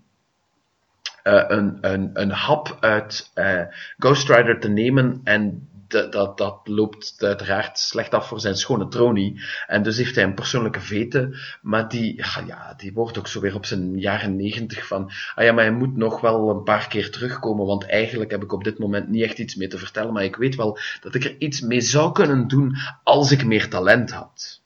eh, 1.23 1.43
een, 1.47 1.77
een, 1.81 2.09
een 2.13 2.31
hap 2.31 2.77
uit 2.79 3.31
eh, 3.33 3.61
Ghost 3.97 4.29
Rider 4.29 4.59
te 4.59 4.69
nemen 4.69 5.21
en 5.23 5.69
dat, 5.95 6.11
dat, 6.11 6.37
dat 6.37 6.59
loopt 6.63 7.15
uiteraard 7.17 7.79
slecht 7.79 8.13
af 8.13 8.27
voor 8.27 8.39
zijn 8.39 8.55
schone 8.55 8.87
tronie. 8.87 9.41
En 9.67 9.83
dus 9.83 9.97
heeft 9.97 10.15
hij 10.15 10.23
een 10.23 10.33
persoonlijke 10.33 10.79
vete, 10.79 11.37
maar 11.61 11.89
die, 11.89 12.15
ja, 12.45 12.73
die 12.77 12.93
wordt 12.93 13.17
ook 13.17 13.27
zo 13.27 13.39
weer 13.39 13.55
op 13.55 13.65
zijn 13.65 13.99
jaren 13.99 14.35
negentig 14.35 14.87
van, 14.87 15.11
ah 15.35 15.43
ja, 15.43 15.51
maar 15.51 15.63
hij 15.63 15.73
moet 15.73 15.97
nog 15.97 16.21
wel 16.21 16.49
een 16.49 16.63
paar 16.63 16.87
keer 16.87 17.11
terugkomen, 17.11 17.65
want 17.65 17.85
eigenlijk 17.85 18.31
heb 18.31 18.43
ik 18.43 18.53
op 18.53 18.63
dit 18.63 18.79
moment 18.79 19.09
niet 19.09 19.23
echt 19.23 19.37
iets 19.37 19.55
mee 19.55 19.67
te 19.67 19.77
vertellen, 19.77 20.13
maar 20.13 20.23
ik 20.23 20.35
weet 20.35 20.55
wel 20.55 20.77
dat 21.01 21.15
ik 21.15 21.23
er 21.23 21.35
iets 21.37 21.61
mee 21.61 21.81
zou 21.81 22.11
kunnen 22.11 22.47
doen 22.47 22.75
als 23.03 23.31
ik 23.31 23.45
meer 23.45 23.69
talent 23.69 24.11
had. 24.11 24.63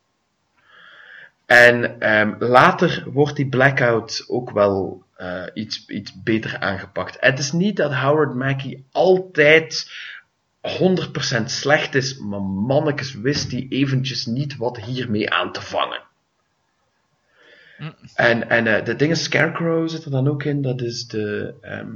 En 1.45 1.99
ehm, 1.99 2.35
later 2.39 3.03
wordt 3.11 3.35
die 3.35 3.49
blackout 3.49 4.26
ook 4.27 4.51
wel 4.51 5.03
eh, 5.15 5.43
iets, 5.53 5.85
iets 5.88 6.23
beter 6.23 6.60
aangepakt. 6.60 7.18
Het 7.19 7.39
is 7.39 7.51
niet 7.51 7.77
dat 7.77 7.93
Howard 7.93 8.34
Mackie 8.34 8.85
altijd 8.91 9.91
100% 10.61 11.45
slecht 11.45 11.95
is, 11.95 12.18
maar 12.18 12.41
mannekes 12.41 13.14
wist 13.14 13.52
hij 13.52 13.65
eventjes 13.69 14.26
niet 14.26 14.57
wat 14.57 14.80
hiermee 14.80 15.30
aan 15.30 15.52
te 15.52 15.61
vangen. 15.61 16.02
En, 18.15 18.49
en 18.49 18.68
eh, 18.68 18.86
de 18.86 18.95
dingen 18.95 19.18
Scarecrow 19.18 19.90
zit 19.90 20.06
er 20.06 20.11
dan 20.11 20.27
ook 20.27 20.44
in, 20.44 20.61
dat 20.61 20.81
is 20.81 21.07
de, 21.07 21.53
ehm, 21.61 21.95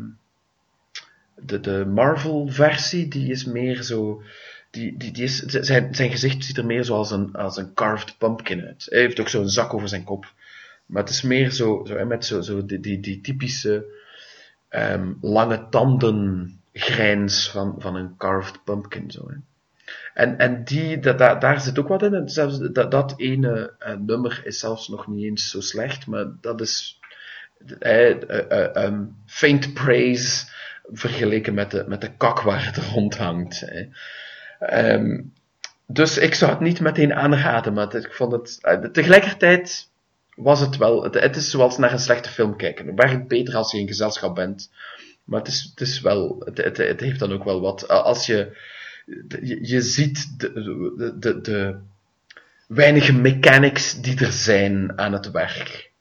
de, 1.35 1.60
de 1.60 1.85
Marvel-versie, 1.85 3.07
die 3.07 3.31
is 3.31 3.45
meer 3.45 3.81
zo. 3.81 4.23
Die, 4.72 4.98
die, 4.98 5.11
die 5.11 5.23
is, 5.23 5.40
zijn, 5.40 5.95
zijn 5.95 6.11
gezicht 6.11 6.45
ziet 6.45 6.57
er 6.57 6.65
meer 6.65 6.84
zo 6.84 6.95
als 6.95 7.11
een, 7.11 7.34
als 7.35 7.57
een 7.57 7.73
carved 7.73 8.18
pumpkin 8.18 8.61
uit. 8.65 8.88
Hij 8.90 8.99
heeft 8.99 9.19
ook 9.19 9.30
zo'n 9.30 9.49
zak 9.49 9.73
over 9.73 9.88
zijn 9.88 10.03
kop. 10.03 10.34
Maar 10.85 11.02
het 11.02 11.11
is 11.11 11.22
meer 11.22 11.52
zo, 11.52 11.85
zo 11.88 12.06
met 12.06 12.26
zo, 12.26 12.41
zo 12.41 12.65
die, 12.65 12.80
die, 12.80 12.99
die 12.99 13.22
typische 13.22 13.85
ehm, 14.69 15.14
lange 15.22 15.68
tanden 15.69 16.61
grijns 16.73 17.49
van, 17.49 17.75
van 17.77 17.95
een 17.95 18.17
carved 18.17 18.63
pumpkin. 18.63 19.11
Zo, 19.11 19.27
hè. 19.27 19.35
En, 20.13 20.37
en 20.37 20.63
die, 20.63 20.99
dat, 20.99 21.17
daar 21.17 21.61
zit 21.61 21.79
ook 21.79 21.87
wat 21.87 22.03
in. 22.03 22.29
Zelfs 22.29 22.59
dat, 22.59 22.91
dat 22.91 23.13
ene 23.17 23.75
eh, 23.79 23.95
nummer 23.95 24.41
is 24.43 24.59
zelfs 24.59 24.87
nog 24.87 25.07
niet 25.07 25.23
eens 25.23 25.49
zo 25.49 25.61
slecht, 25.61 26.07
maar 26.07 26.25
dat 26.41 26.61
is 26.61 26.99
eh, 27.79 28.09
eh, 28.09 28.51
eh, 28.51 28.75
ehm, 28.75 29.03
faint 29.25 29.73
praise 29.73 30.45
vergeleken 30.91 31.53
met 31.53 31.71
de, 31.71 31.83
met 31.87 32.01
de 32.01 32.15
kak 32.17 32.41
waar 32.41 32.65
het 32.65 32.77
rond 32.77 33.17
hangt. 33.17 33.59
Hè. 33.59 33.85
Ehm, 34.59 35.21
dus 35.87 36.17
ik 36.17 36.33
zou 36.33 36.51
het 36.51 36.59
niet 36.59 36.79
meteen 36.79 37.13
aanraden, 37.13 37.73
maar 37.73 37.95
ik 37.95 38.13
vond 38.13 38.31
het... 38.31 38.59
tegelijkertijd 38.93 39.89
was 40.35 40.59
het 40.59 40.77
wel... 40.77 41.03
Het, 41.03 41.13
het 41.13 41.35
is 41.35 41.49
zoals 41.49 41.77
naar 41.77 41.91
een 41.91 41.99
slechte 41.99 42.29
film 42.29 42.55
kijken. 42.55 42.87
Het 42.87 42.95
werkt 42.95 43.27
beter 43.27 43.55
als 43.55 43.71
je 43.71 43.79
in 43.79 43.87
gezelschap 43.87 44.35
bent. 44.35 44.71
Maar 45.23 45.39
het 45.39 45.47
is, 45.47 45.69
het 45.69 45.81
is 45.81 46.01
wel... 46.01 46.41
Het, 46.45 46.57
het, 46.57 46.77
het 46.77 46.99
heeft 46.99 47.19
dan 47.19 47.33
ook 47.33 47.43
wel 47.43 47.61
wat... 47.61 47.87
Als 47.87 48.25
je... 48.25 48.57
Je, 49.41 49.67
je 49.67 49.81
ziet 49.81 50.39
de, 50.39 50.53
de, 50.97 51.17
de, 51.19 51.41
de 51.41 51.79
weinige 52.67 53.13
mechanics 53.13 54.01
die 54.01 54.19
er 54.19 54.31
zijn 54.31 54.97
aan 54.97 55.13
het 55.13 55.31
werk. 55.31 55.91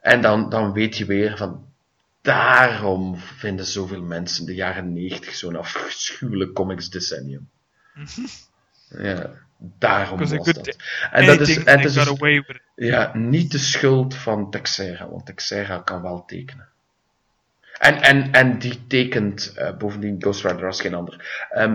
En 0.00 0.20
dan, 0.20 0.48
dan 0.48 0.72
weet 0.72 0.96
je 0.96 1.04
weer 1.04 1.36
van... 1.36 1.72
Daarom 2.22 3.16
vinden 3.16 3.64
zoveel 3.64 4.02
mensen 4.02 4.46
de 4.46 4.54
jaren 4.54 4.92
90 4.92 5.34
zo'n 5.34 5.56
afschuwelijk 5.56 6.52
comics 6.52 6.90
decennium. 6.90 7.48
Ja, 8.98 9.30
daarom 9.58 10.18
was 10.18 10.30
dat. 10.30 10.76
En 11.10 11.26
dat 11.26 11.40
is, 11.40 11.64
en 11.64 11.80
het 11.80 11.96
is 11.96 12.12
ja, 12.74 13.16
niet 13.16 13.50
de 13.50 13.58
schuld 13.58 14.14
van 14.14 14.50
Texera, 14.50 15.08
want 15.08 15.26
Texera 15.26 15.78
kan 15.78 16.02
wel 16.02 16.24
tekenen. 16.24 16.68
En, 17.84 18.02
en, 18.02 18.32
en 18.32 18.58
die 18.58 18.86
tekent 18.86 19.52
eh, 19.56 19.76
bovendien 19.76 20.16
Ghost 20.22 20.44
Rider 20.44 20.66
als 20.66 20.80
geen 20.80 20.94
ander. 20.94 21.46
Eh, 21.50 21.72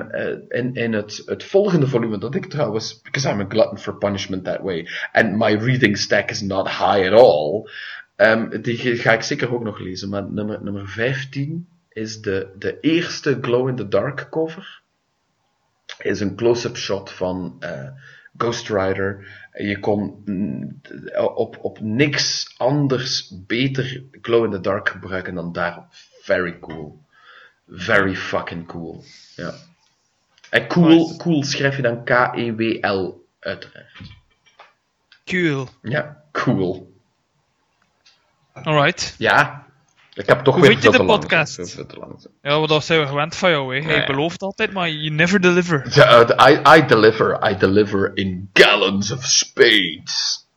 in 0.48 0.74
in 0.74 0.94
het, 0.94 1.22
het 1.26 1.44
volgende 1.44 1.88
volume, 1.88 2.18
dat 2.18 2.36
ik 2.36 2.46
trouwens, 2.46 3.02
because 3.02 3.30
I'm 3.30 3.40
a 3.40 3.46
glutton 3.50 3.78
for 3.78 3.98
punishment 3.98 4.44
that 4.44 4.62
way, 4.62 4.88
and 5.12 5.38
my 5.38 5.56
reading 5.56 5.98
stack 5.98 6.30
is 6.30 6.42
not 6.42 6.68
high 6.68 7.08
at 7.08 7.14
all, 7.14 7.70
ehm, 8.16 8.62
die 8.62 8.78
ga 8.78 9.14
ik 9.14 9.22
zeker 9.22 9.54
ook 9.54 9.64
nog 9.64 9.80
lezen. 9.80 10.10
Maar 10.10 10.32
nummer, 10.32 10.64
nummer 10.64 10.88
15 10.88 11.68
is 11.90 12.22
de, 12.22 12.50
de 12.58 12.80
eerste 12.80 13.38
Glow 13.42 13.68
in 13.68 13.76
the 13.76 13.88
Dark 13.88 14.28
cover. 14.30 14.82
Is 15.98 16.20
een 16.20 16.36
close-up 16.36 16.78
shot 16.78 17.12
van 17.12 17.56
eh, 17.60 17.88
Ghost 18.42 18.70
Rider. 18.70 19.28
Je 19.54 19.80
kon 19.80 20.22
mm, 20.26 20.82
op, 21.36 21.58
op 21.62 21.80
niks 21.80 22.54
anders 22.58 23.34
beter 23.48 24.04
Glow 24.22 24.46
in 24.46 24.52
the 24.52 24.60
Dark 24.62 24.90
gebruiken 24.90 25.36
dan 25.36 25.52
daarop. 25.52 25.86
Very 26.22 26.60
cool. 26.60 27.04
Very 27.68 28.16
fucking 28.16 28.68
cool. 28.68 29.04
Ja. 29.36 29.54
En 30.50 30.68
cool, 30.68 30.88
Nice. 31.08 31.18
cool 31.18 31.44
schrijf 31.44 31.76
je 31.76 31.82
dan 31.82 32.04
K-E-W-L, 32.04 33.26
uiteraard. 33.40 34.02
Cool. 35.26 35.68
Ja, 35.82 36.24
cool. 36.32 36.94
Alright. 38.54 39.16
Ja. 39.18 39.66
Ik 40.20 40.26
heb 40.28 40.44
toch 40.44 40.54
Hoe 40.54 40.64
weer 40.64 40.72
vind 40.72 40.84
je 40.84 40.90
veel 40.90 41.00
de 41.00 41.06
te 41.06 41.12
lang 41.12 41.22
podcast? 41.22 41.56
gezegd, 41.56 41.76
veel 41.76 41.86
te 41.86 41.98
lang 41.98 42.12
gezegd. 42.16 42.34
Ja, 42.42 42.58
want 42.58 42.70
dat 42.70 42.86
zijn 42.86 43.00
we 43.00 43.08
gewend 43.08 43.36
van 43.36 43.50
jou, 43.50 43.76
hè. 43.76 43.86
Hij 43.94 44.06
belooft 44.06 44.42
altijd, 44.42 44.74
maar 44.74 44.90
you 44.90 45.10
never 45.10 45.42
deliver. 45.42 45.88
Ja, 45.94 46.26
eh, 46.26 46.52
I, 46.52 46.80
I 46.80 46.86
deliver. 46.86 47.50
I 47.52 47.58
deliver 47.58 48.12
in 48.14 48.50
gallons 48.54 49.12
of 49.12 49.24
spades. 49.24 50.48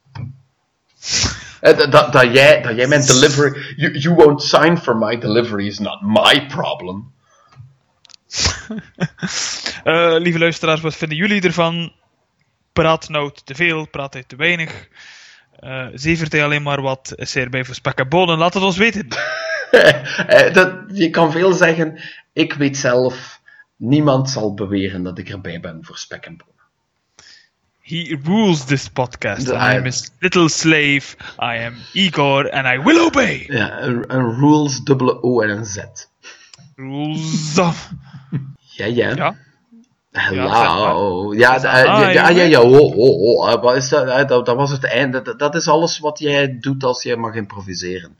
Eh, 1.61 1.77
Dat, 1.77 1.93
dat, 1.93 2.13
dat, 2.13 2.33
jij, 2.33 2.63
dat 2.63 2.77
jij 2.77 2.87
mijn 2.87 3.07
delivery... 3.07 3.75
You, 3.77 3.99
you 3.99 4.15
won't 4.15 4.43
sign 4.43 4.77
for 4.77 4.97
my 4.97 5.19
delivery 5.19 5.67
is 5.67 5.79
not 5.79 6.01
my 6.01 6.47
problem. 6.47 7.13
Eh, 9.85 10.15
lieve 10.19 10.39
luisteraars, 10.39 10.81
wat 10.81 10.97
vinden 10.97 11.19
jullie 11.19 11.43
ervan? 11.43 11.93
Praat 12.73 13.09
nou 13.09 13.31
te 13.45 13.55
veel, 13.55 13.87
praat 13.89 14.13
hij 14.13 14.25
te 14.27 14.37
weinig? 14.37 14.89
Eh 15.59 15.87
zevert 15.95 16.33
hij 16.33 16.45
alleen 16.45 16.63
maar 16.63 16.83
wat? 16.83 17.13
Is 17.17 17.35
hij 17.35 17.43
erbij 17.43 17.65
voor 17.65 17.75
spek 17.75 17.99
en 17.99 18.09
bonen? 18.09 18.39
Laat 18.39 18.55
het 18.55 18.63
ons 18.63 18.77
weten. 18.77 19.09
Eh, 20.27 20.55
dat, 20.55 20.74
je 20.93 21.11
kan 21.11 21.32
veel 21.32 21.53
zeggen. 21.53 22.01
Ik 22.32 22.53
weet 22.53 22.77
zelf... 22.77 23.40
Niemand 23.77 24.31
zal 24.31 24.55
beweren 24.55 25.03
dat 25.03 25.19
ik 25.19 25.28
erbij 25.28 25.61
ben 25.61 25.78
voor 25.85 25.99
spek 25.99 26.27
en 26.27 26.36
bonen. 26.36 26.53
He 27.81 28.16
rules 28.24 28.65
this 28.65 28.89
podcast. 28.89 29.49
I 29.49 29.77
am 29.77 29.85
his 29.85 30.11
little 30.20 30.49
slave. 30.49 31.16
I 31.39 31.65
am 31.66 31.74
Igor 31.93 32.51
and 32.51 32.66
I 32.66 32.78
will 32.78 32.99
obey. 32.99 33.47
Ja, 33.49 33.82
een, 33.82 34.39
rules, 34.39 34.81
dubbele 34.81 35.23
O 35.23 35.40
en 35.40 35.51
een 35.51 35.65
Z. 35.65 35.78
Rules. 36.77 37.55
Ja, 38.74 38.86
ja. 38.86 39.15
Ja. 39.15 39.36
Hello. 40.13 41.35
Ja, 41.35 41.55
eh, 41.57 42.15
ja, 42.15 42.29
ja, 42.29 42.43
ja, 42.43 42.61
oh, 42.61 42.97
oh, 42.97 43.21
oh, 43.21 43.53
eh, 43.53 43.63
wat 43.63 43.77
is 43.77 43.89
dat? 43.89 44.09
Eh, 44.09 44.27
dat? 44.27 44.47
Dat 44.47 44.57
was 44.57 44.71
het 44.71 44.85
einde. 44.85 45.23
Dat, 45.23 45.39
dat 45.39 45.55
is 45.55 45.69
alles 45.69 45.99
wat 45.99 46.19
jij 46.19 46.59
doet 46.61 46.85
als 46.85 47.03
jij 47.03 47.17
mag 47.17 47.35
improviseren. 47.35 48.17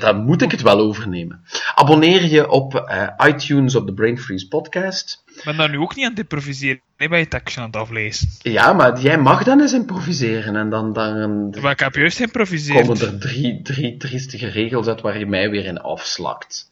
Daar 0.00 0.14
moet 0.14 0.42
ik 0.42 0.50
het 0.50 0.62
wel 0.62 0.78
overnemen. 0.78 1.44
Abonneer 1.74 2.24
je 2.24 2.50
op 2.50 2.92
iTunes 3.26 3.74
op 3.74 3.86
de 3.86 3.94
Brain 3.94 4.18
Freeze 4.18 4.48
podcast. 4.48 5.22
Ik 5.26 5.42
ben 5.44 5.56
daar 5.56 5.70
nu 5.70 5.78
ook 5.78 5.94
niet 5.94 6.04
aan 6.04 6.10
het 6.10 6.20
improviseren. 6.20 6.80
Nee, 6.96 7.08
bij 7.08 7.18
je 7.18 7.28
tekstje 7.28 7.60
aan 7.60 7.66
het 7.66 7.76
aflezen. 7.76 8.28
Ja, 8.38 8.72
maar 8.72 9.00
jij 9.00 9.18
mag 9.18 9.44
dan 9.44 9.60
eens 9.60 9.72
improviseren 9.72 10.56
en 10.56 10.70
dan, 10.70 10.92
dan 10.92 11.50
Maar 11.60 11.72
ik 11.72 11.80
heb 11.80 11.94
juist 11.94 12.16
geïmproviseerd. 12.16 12.80
komen 12.80 13.00
er 13.00 13.18
drie, 13.18 13.62
drie 13.62 13.96
triestige 13.96 14.46
regels 14.46 14.86
uit 14.86 15.00
waar 15.00 15.18
je 15.18 15.26
mij 15.26 15.50
weer 15.50 15.64
in 15.64 15.80
afslakt. 15.80 16.69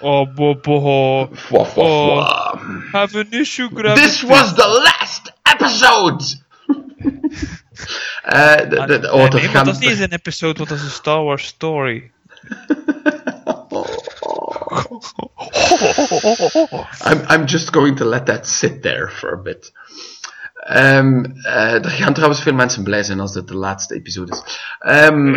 Oh, 0.00 0.34
bo, 0.34 0.54
bo. 0.60 1.28
Fwa, 1.32 1.64
fwa, 1.66 1.82
Oh. 1.82 2.26
fwa. 2.26 2.58
Have 2.92 3.18
an 3.18 3.26
issue, 3.30 3.68
gravity. 3.68 4.00
This 4.06 4.22
was 4.22 4.54
the 4.54 4.66
last 4.84 5.32
episode! 5.42 6.22
Eh, 8.22 8.56
de- 8.68 8.84
de- 8.86 8.98
de- 8.98 9.10
oh, 9.12 9.16
nee, 9.18 9.28
dat 9.28 9.40
maar 9.42 9.50
gaan- 9.50 9.64
dat 9.64 9.80
is 9.80 9.88
niet 9.88 10.00
een 10.00 10.12
episode, 10.12 10.56
want 10.56 10.68
dat 10.68 10.78
is 10.78 10.84
een 10.84 10.90
Star 10.90 11.22
Wars 11.22 11.46
story. 11.46 12.10
I'm, 17.04 17.20
I'm 17.28 17.44
just 17.46 17.72
going 17.72 17.96
to 17.96 18.04
let 18.04 18.26
that 18.26 18.46
sit 18.46 18.82
there 18.82 19.08
for 19.08 19.32
a 19.32 19.42
bit. 19.42 19.72
Ehm, 20.66 21.24
eh, 21.42 21.84
er 21.84 21.90
gaan 21.90 22.12
trouwens 22.14 22.42
veel 22.42 22.54
mensen 22.54 22.82
blij 22.82 23.02
zijn 23.02 23.20
als 23.20 23.32
dit 23.32 23.48
de 23.48 23.56
laatste 23.56 23.94
episode 23.94 24.32
is. 24.32 24.42
Ehm, 24.78 25.32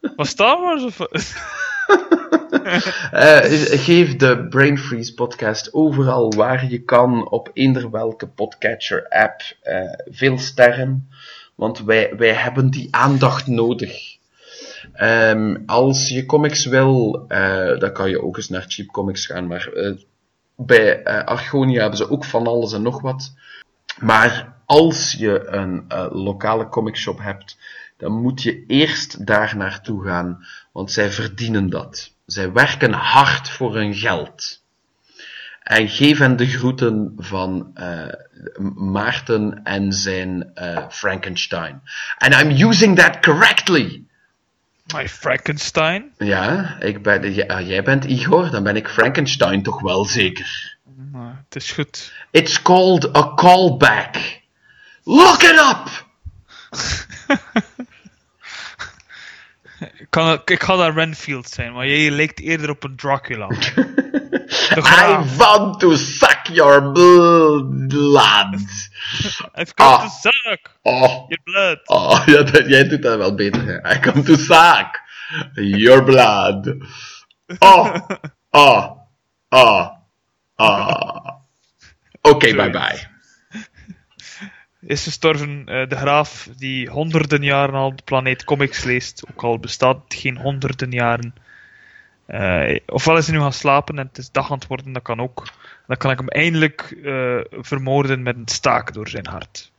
Was 0.16 0.28
Star 0.28 0.60
Wars 0.60 0.82
of... 0.82 0.98
eh, 3.10 3.38
geef 3.80 4.16
de 4.16 4.46
Brain 4.48 4.78
Freeze 4.78 5.14
podcast 5.14 5.74
overal 5.74 6.32
waar 6.32 6.70
je 6.70 6.82
kan, 6.82 7.30
op 7.30 7.50
eender 7.52 7.90
welke 7.90 8.26
podcatcher 8.26 9.08
app, 9.08 9.40
eh, 9.62 9.80
veel 10.04 10.38
sterren. 10.38 11.08
Want 11.54 11.78
wij, 11.78 12.12
wij 12.16 12.32
hebben 12.32 12.70
die 12.70 12.88
aandacht 12.90 13.46
nodig. 13.46 14.16
Ehm, 14.92 15.56
als 15.66 16.08
je 16.08 16.26
comics 16.26 16.66
wil, 16.66 17.24
eh, 17.28 17.78
dan 17.78 17.92
kan 17.92 18.10
je 18.10 18.22
ook 18.22 18.36
eens 18.36 18.48
naar 18.48 18.64
Cheap 18.68 18.88
Comics 18.88 19.26
gaan. 19.26 19.46
Maar 19.46 19.70
bij 20.56 21.04
Argonia 21.24 21.80
hebben 21.80 21.98
ze 21.98 22.10
ook 22.10 22.24
van 22.24 22.46
alles 22.46 22.72
en 22.72 22.82
nog 22.82 23.00
wat. 23.00 23.34
Maar 24.00 24.56
als 24.66 25.12
je 25.12 25.46
een 25.46 25.84
lokale 26.10 26.68
comicshop 26.68 27.18
hebt, 27.18 27.56
dan 27.98 28.12
moet 28.12 28.42
je 28.42 28.64
eerst 28.66 29.26
daar 29.26 29.56
naartoe 29.56 30.04
gaan, 30.04 30.46
want 30.72 30.92
zij 30.92 31.10
verdienen 31.10 31.70
dat. 31.70 32.12
Zij 32.26 32.52
werken 32.52 32.92
hard 32.92 33.50
voor 33.50 33.74
hun 33.74 33.94
geld. 33.94 34.62
En 35.62 35.88
geef 35.88 36.18
hen 36.18 36.36
de 36.36 36.46
groeten 36.46 37.14
van 37.16 37.70
eh, 37.74 38.06
Maarten 38.74 39.60
en 39.64 39.92
zijn 39.92 40.54
eh, 40.54 40.88
Frankenstein. 40.88 41.82
And 42.18 42.34
I'm 42.34 42.68
using 42.68 42.96
that 42.96 43.20
correctly. 43.20 44.02
My 44.94 45.08
Frankenstein? 45.08 46.12
Ja, 46.18 46.76
ik 46.80 47.02
ben, 47.02 47.34
ja, 47.34 47.60
jij 47.60 47.82
bent 47.82 48.04
Igor, 48.04 48.50
dan 48.50 48.62
ben 48.62 48.76
ik 48.76 48.88
Frankenstein 48.88 49.62
toch 49.62 49.80
wel 49.80 50.04
zeker. 50.04 50.76
Nou, 51.12 51.34
het 51.44 51.56
is 51.56 51.72
goed. 51.72 52.12
It's 52.30 52.62
called 52.62 53.16
a 53.16 53.34
callback. 53.34 54.40
Look 55.02 55.42
it 55.42 55.60
up! 55.70 56.06
Ik, 60.08 60.14
kan, 60.14 60.40
ik 60.44 60.62
ga 60.62 60.76
daar 60.76 60.92
Renfield 60.94 61.48
zijn, 61.48 61.72
maar 61.72 61.86
jij 61.88 62.10
lijkt 62.10 62.40
eerder 62.40 62.70
op 62.70 62.84
een 62.84 62.96
Dracula. 62.96 63.48
I 64.76 65.16
want 65.36 65.80
to 65.80 65.94
suck 65.96 66.46
your 66.52 66.92
blood. 66.92 68.54
I've 69.54 69.74
come 69.74 69.88
Ah. 69.88 70.00
to 70.02 70.08
suck 70.08 70.70
Oh, 70.82 71.28
your 71.28 71.40
blood. 71.44 71.78
oh 71.84 72.22
ja, 72.26 72.42
dat- 72.42 72.68
jij 72.68 72.88
doet 72.88 73.02
dat 73.02 73.16
wel 73.18 73.34
beter. 73.34 73.64
Hè. 73.66 73.94
I 73.94 74.00
come 74.00 74.22
to 74.22 74.34
suck 74.36 75.00
your 75.54 76.04
blood. 76.04 76.74
Oh, 77.58 77.94
oh, 78.50 78.90
oh, 79.48 79.88
oh. 80.56 81.28
Oké, 82.22 82.54
bye 82.54 82.70
bye. 82.70 83.06
Is 84.80 85.02
gestorven 85.02 85.62
eh, 85.66 85.88
de 85.88 85.96
graaf 85.96 86.48
die 86.56 86.88
honderden 86.88 87.42
jaren 87.42 87.74
al 87.74 87.96
de 87.96 88.02
planeet 88.02 88.44
comics 88.44 88.84
leest, 88.84 89.24
ook 89.30 89.42
al 89.42 89.58
bestaat 89.58 90.00
het 90.04 90.20
geen 90.20 90.36
honderden 90.36 90.90
jaren. 90.90 91.34
Eh, 92.26 92.80
ofwel 92.86 93.16
is 93.16 93.26
hij 93.26 93.36
nu 93.36 93.42
gaan 93.42 93.52
slapen 93.52 93.98
en 93.98 94.06
het 94.06 94.18
is 94.18 94.30
dag 94.30 94.50
aan 94.50 94.58
het 94.58 94.66
worden, 94.66 94.92
dat 94.92 95.02
kan 95.02 95.20
ook. 95.20 95.46
Dan 95.86 95.96
kan 95.96 96.10
ik 96.10 96.18
hem 96.18 96.28
eindelijk 96.28 96.98
eh, 97.04 97.40
vermoorden 97.50 98.22
met 98.22 98.36
een 98.36 98.48
staak 98.48 98.92
door 98.92 99.08
zijn 99.08 99.26
hart. 99.26 99.70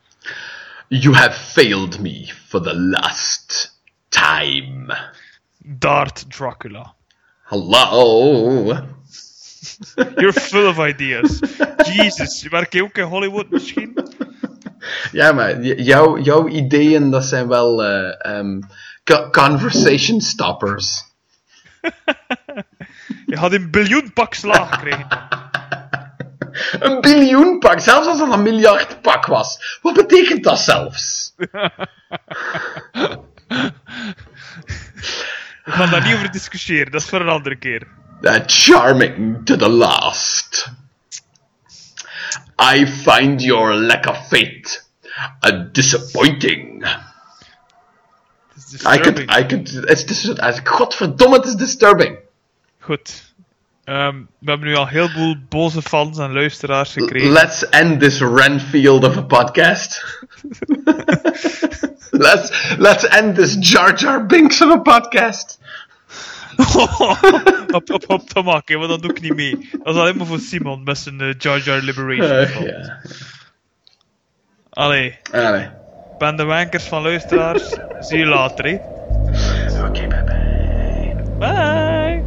You 0.88 1.16
have 1.16 1.40
failed 1.40 2.00
me 2.00 2.34
for 2.48 2.62
the 2.62 2.76
last 2.76 3.80
time. 4.08 4.98
Dart 5.58 6.32
Dracula. 6.32 6.94
Hallo. 7.42 8.88
You're 9.96 10.34
full 10.34 10.68
of 10.68 10.78
ideas. 10.94 11.40
Jesus, 11.94 12.48
werk 12.48 12.74
je 12.74 12.84
ook 12.84 12.98
in 12.98 13.04
Hollywood 13.04 13.50
misschien? 13.50 13.98
Ja, 15.12 15.32
maar 15.32 15.62
jouw, 15.62 16.48
ideeën, 16.48 17.10
dat 17.12 17.26
zijn 17.26 17.48
wel 17.48 17.84
eh, 17.84 18.32
ehm, 18.38 18.60
co- 19.04 19.30
conversation 19.30 20.22
stoppers. 20.22 21.04
Je 23.26 23.38
had 23.38 23.54
een 23.54 23.72
biljoen 23.72 24.14
pak 24.14 24.34
slaag 24.34 24.70
gekregen. 24.74 25.08
Een 26.80 27.02
biljoen 27.02 27.60
pak, 27.60 27.80
zelfs 27.80 28.08
als 28.08 28.18
dat 28.18 28.34
een 28.34 28.42
miljard 28.44 29.02
pak 29.02 29.26
was. 29.26 29.80
Wat 29.82 29.94
betekent 29.94 30.44
dat 30.44 30.60
zelfs? 30.60 31.34
We 35.64 35.76
gaan 35.76 35.90
daar 35.92 36.04
niet 36.06 36.16
over 36.16 36.32
discussiëren, 36.32 36.92
dat 36.92 37.02
is 37.02 37.10
voor 37.10 37.22
een 37.22 37.30
andere 37.30 37.56
keer. 37.56 37.88
That 38.22 38.44
charming 38.52 39.46
to 39.46 39.56
the 39.56 39.70
last. 39.70 40.72
I 42.56 42.86
find 42.86 43.42
your 43.42 43.74
lack 43.74 44.08
of 44.08 44.28
faith 44.28 44.88
a 45.42 45.52
disappointing. 45.72 46.84
Het 48.54 48.74
is 48.74 48.86
I 48.86 48.98
could. 48.98 49.20
I 49.20 49.46
could, 49.46 49.90
it's 49.90 50.06
dis 50.06 50.60
godverdomme, 50.64 51.36
het 51.36 51.46
is 51.46 51.56
disturbing. 51.56 52.18
Goed. 52.80 53.28
Ehm, 53.84 54.16
we 54.40 54.50
hebben 54.50 54.68
nu 54.68 54.76
al 54.76 54.88
heel 54.88 55.08
veel 55.10 55.36
boze 55.50 55.82
fans 55.82 56.18
en 56.18 56.34
luisteraars 56.34 56.94
gekregen. 56.94 57.32
Let's 57.32 57.70
end 57.70 58.00
this 58.00 58.20
Renfield 58.20 59.04
of 59.04 59.18
a 59.18 59.22
podcast. 59.22 60.04
let's, 62.12 62.78
let's 62.78 63.04
end 63.04 63.36
this 63.36 63.56
Jar 63.56 63.94
Jar 63.94 64.26
Binks 64.26 64.62
of 64.62 64.70
a 64.70 64.80
podcast. 64.80 65.60
op, 67.78 67.90
op, 67.90 68.04
op 68.08 68.30
te 68.30 68.42
maken, 68.42 68.78
want 68.80 68.90
dat 68.90 69.02
doe 69.02 69.12
ik 69.12 69.22
niet 69.22 69.36
mee. 69.36 69.70
Dat 69.84 69.96
is 69.96 70.02
alleen 70.02 70.18
maar 70.18 70.26
voor 70.26 70.40
Simon 70.40 70.84
met 70.84 70.98
zijn 70.98 71.22
eh, 71.22 71.34
Jar 71.38 71.60
Jar 71.60 71.82
Liberation. 71.82 72.32
Uh, 72.32 72.62
ja. 72.66 73.00
Allee, 74.70 75.18
Allee. 75.32 75.70
ben 76.18 76.36
de 76.36 76.44
wankers 76.44 76.84
van 76.84 77.02
luisteraars. 77.02 77.76
Zie 78.00 78.18
je 78.18 78.26
later, 78.26 78.66
hè. 78.66 78.74
Oké, 79.88 80.08
bye 80.08 80.24
bye. 80.24 81.16
Bye! 81.40 82.24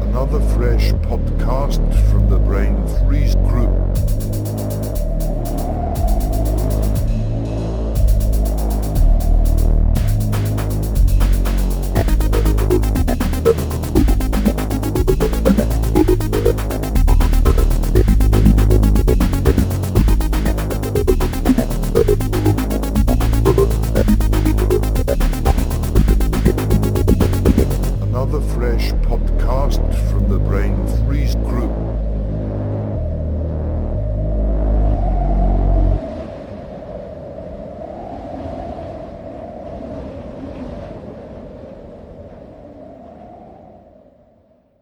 Another 0.00 0.40
fresh 0.40 0.92
podcast 1.08 1.80
from 2.08 2.28
the 2.28 2.38
Brain 2.38 2.88
Freeze 2.88 3.36
Group. 3.46 4.23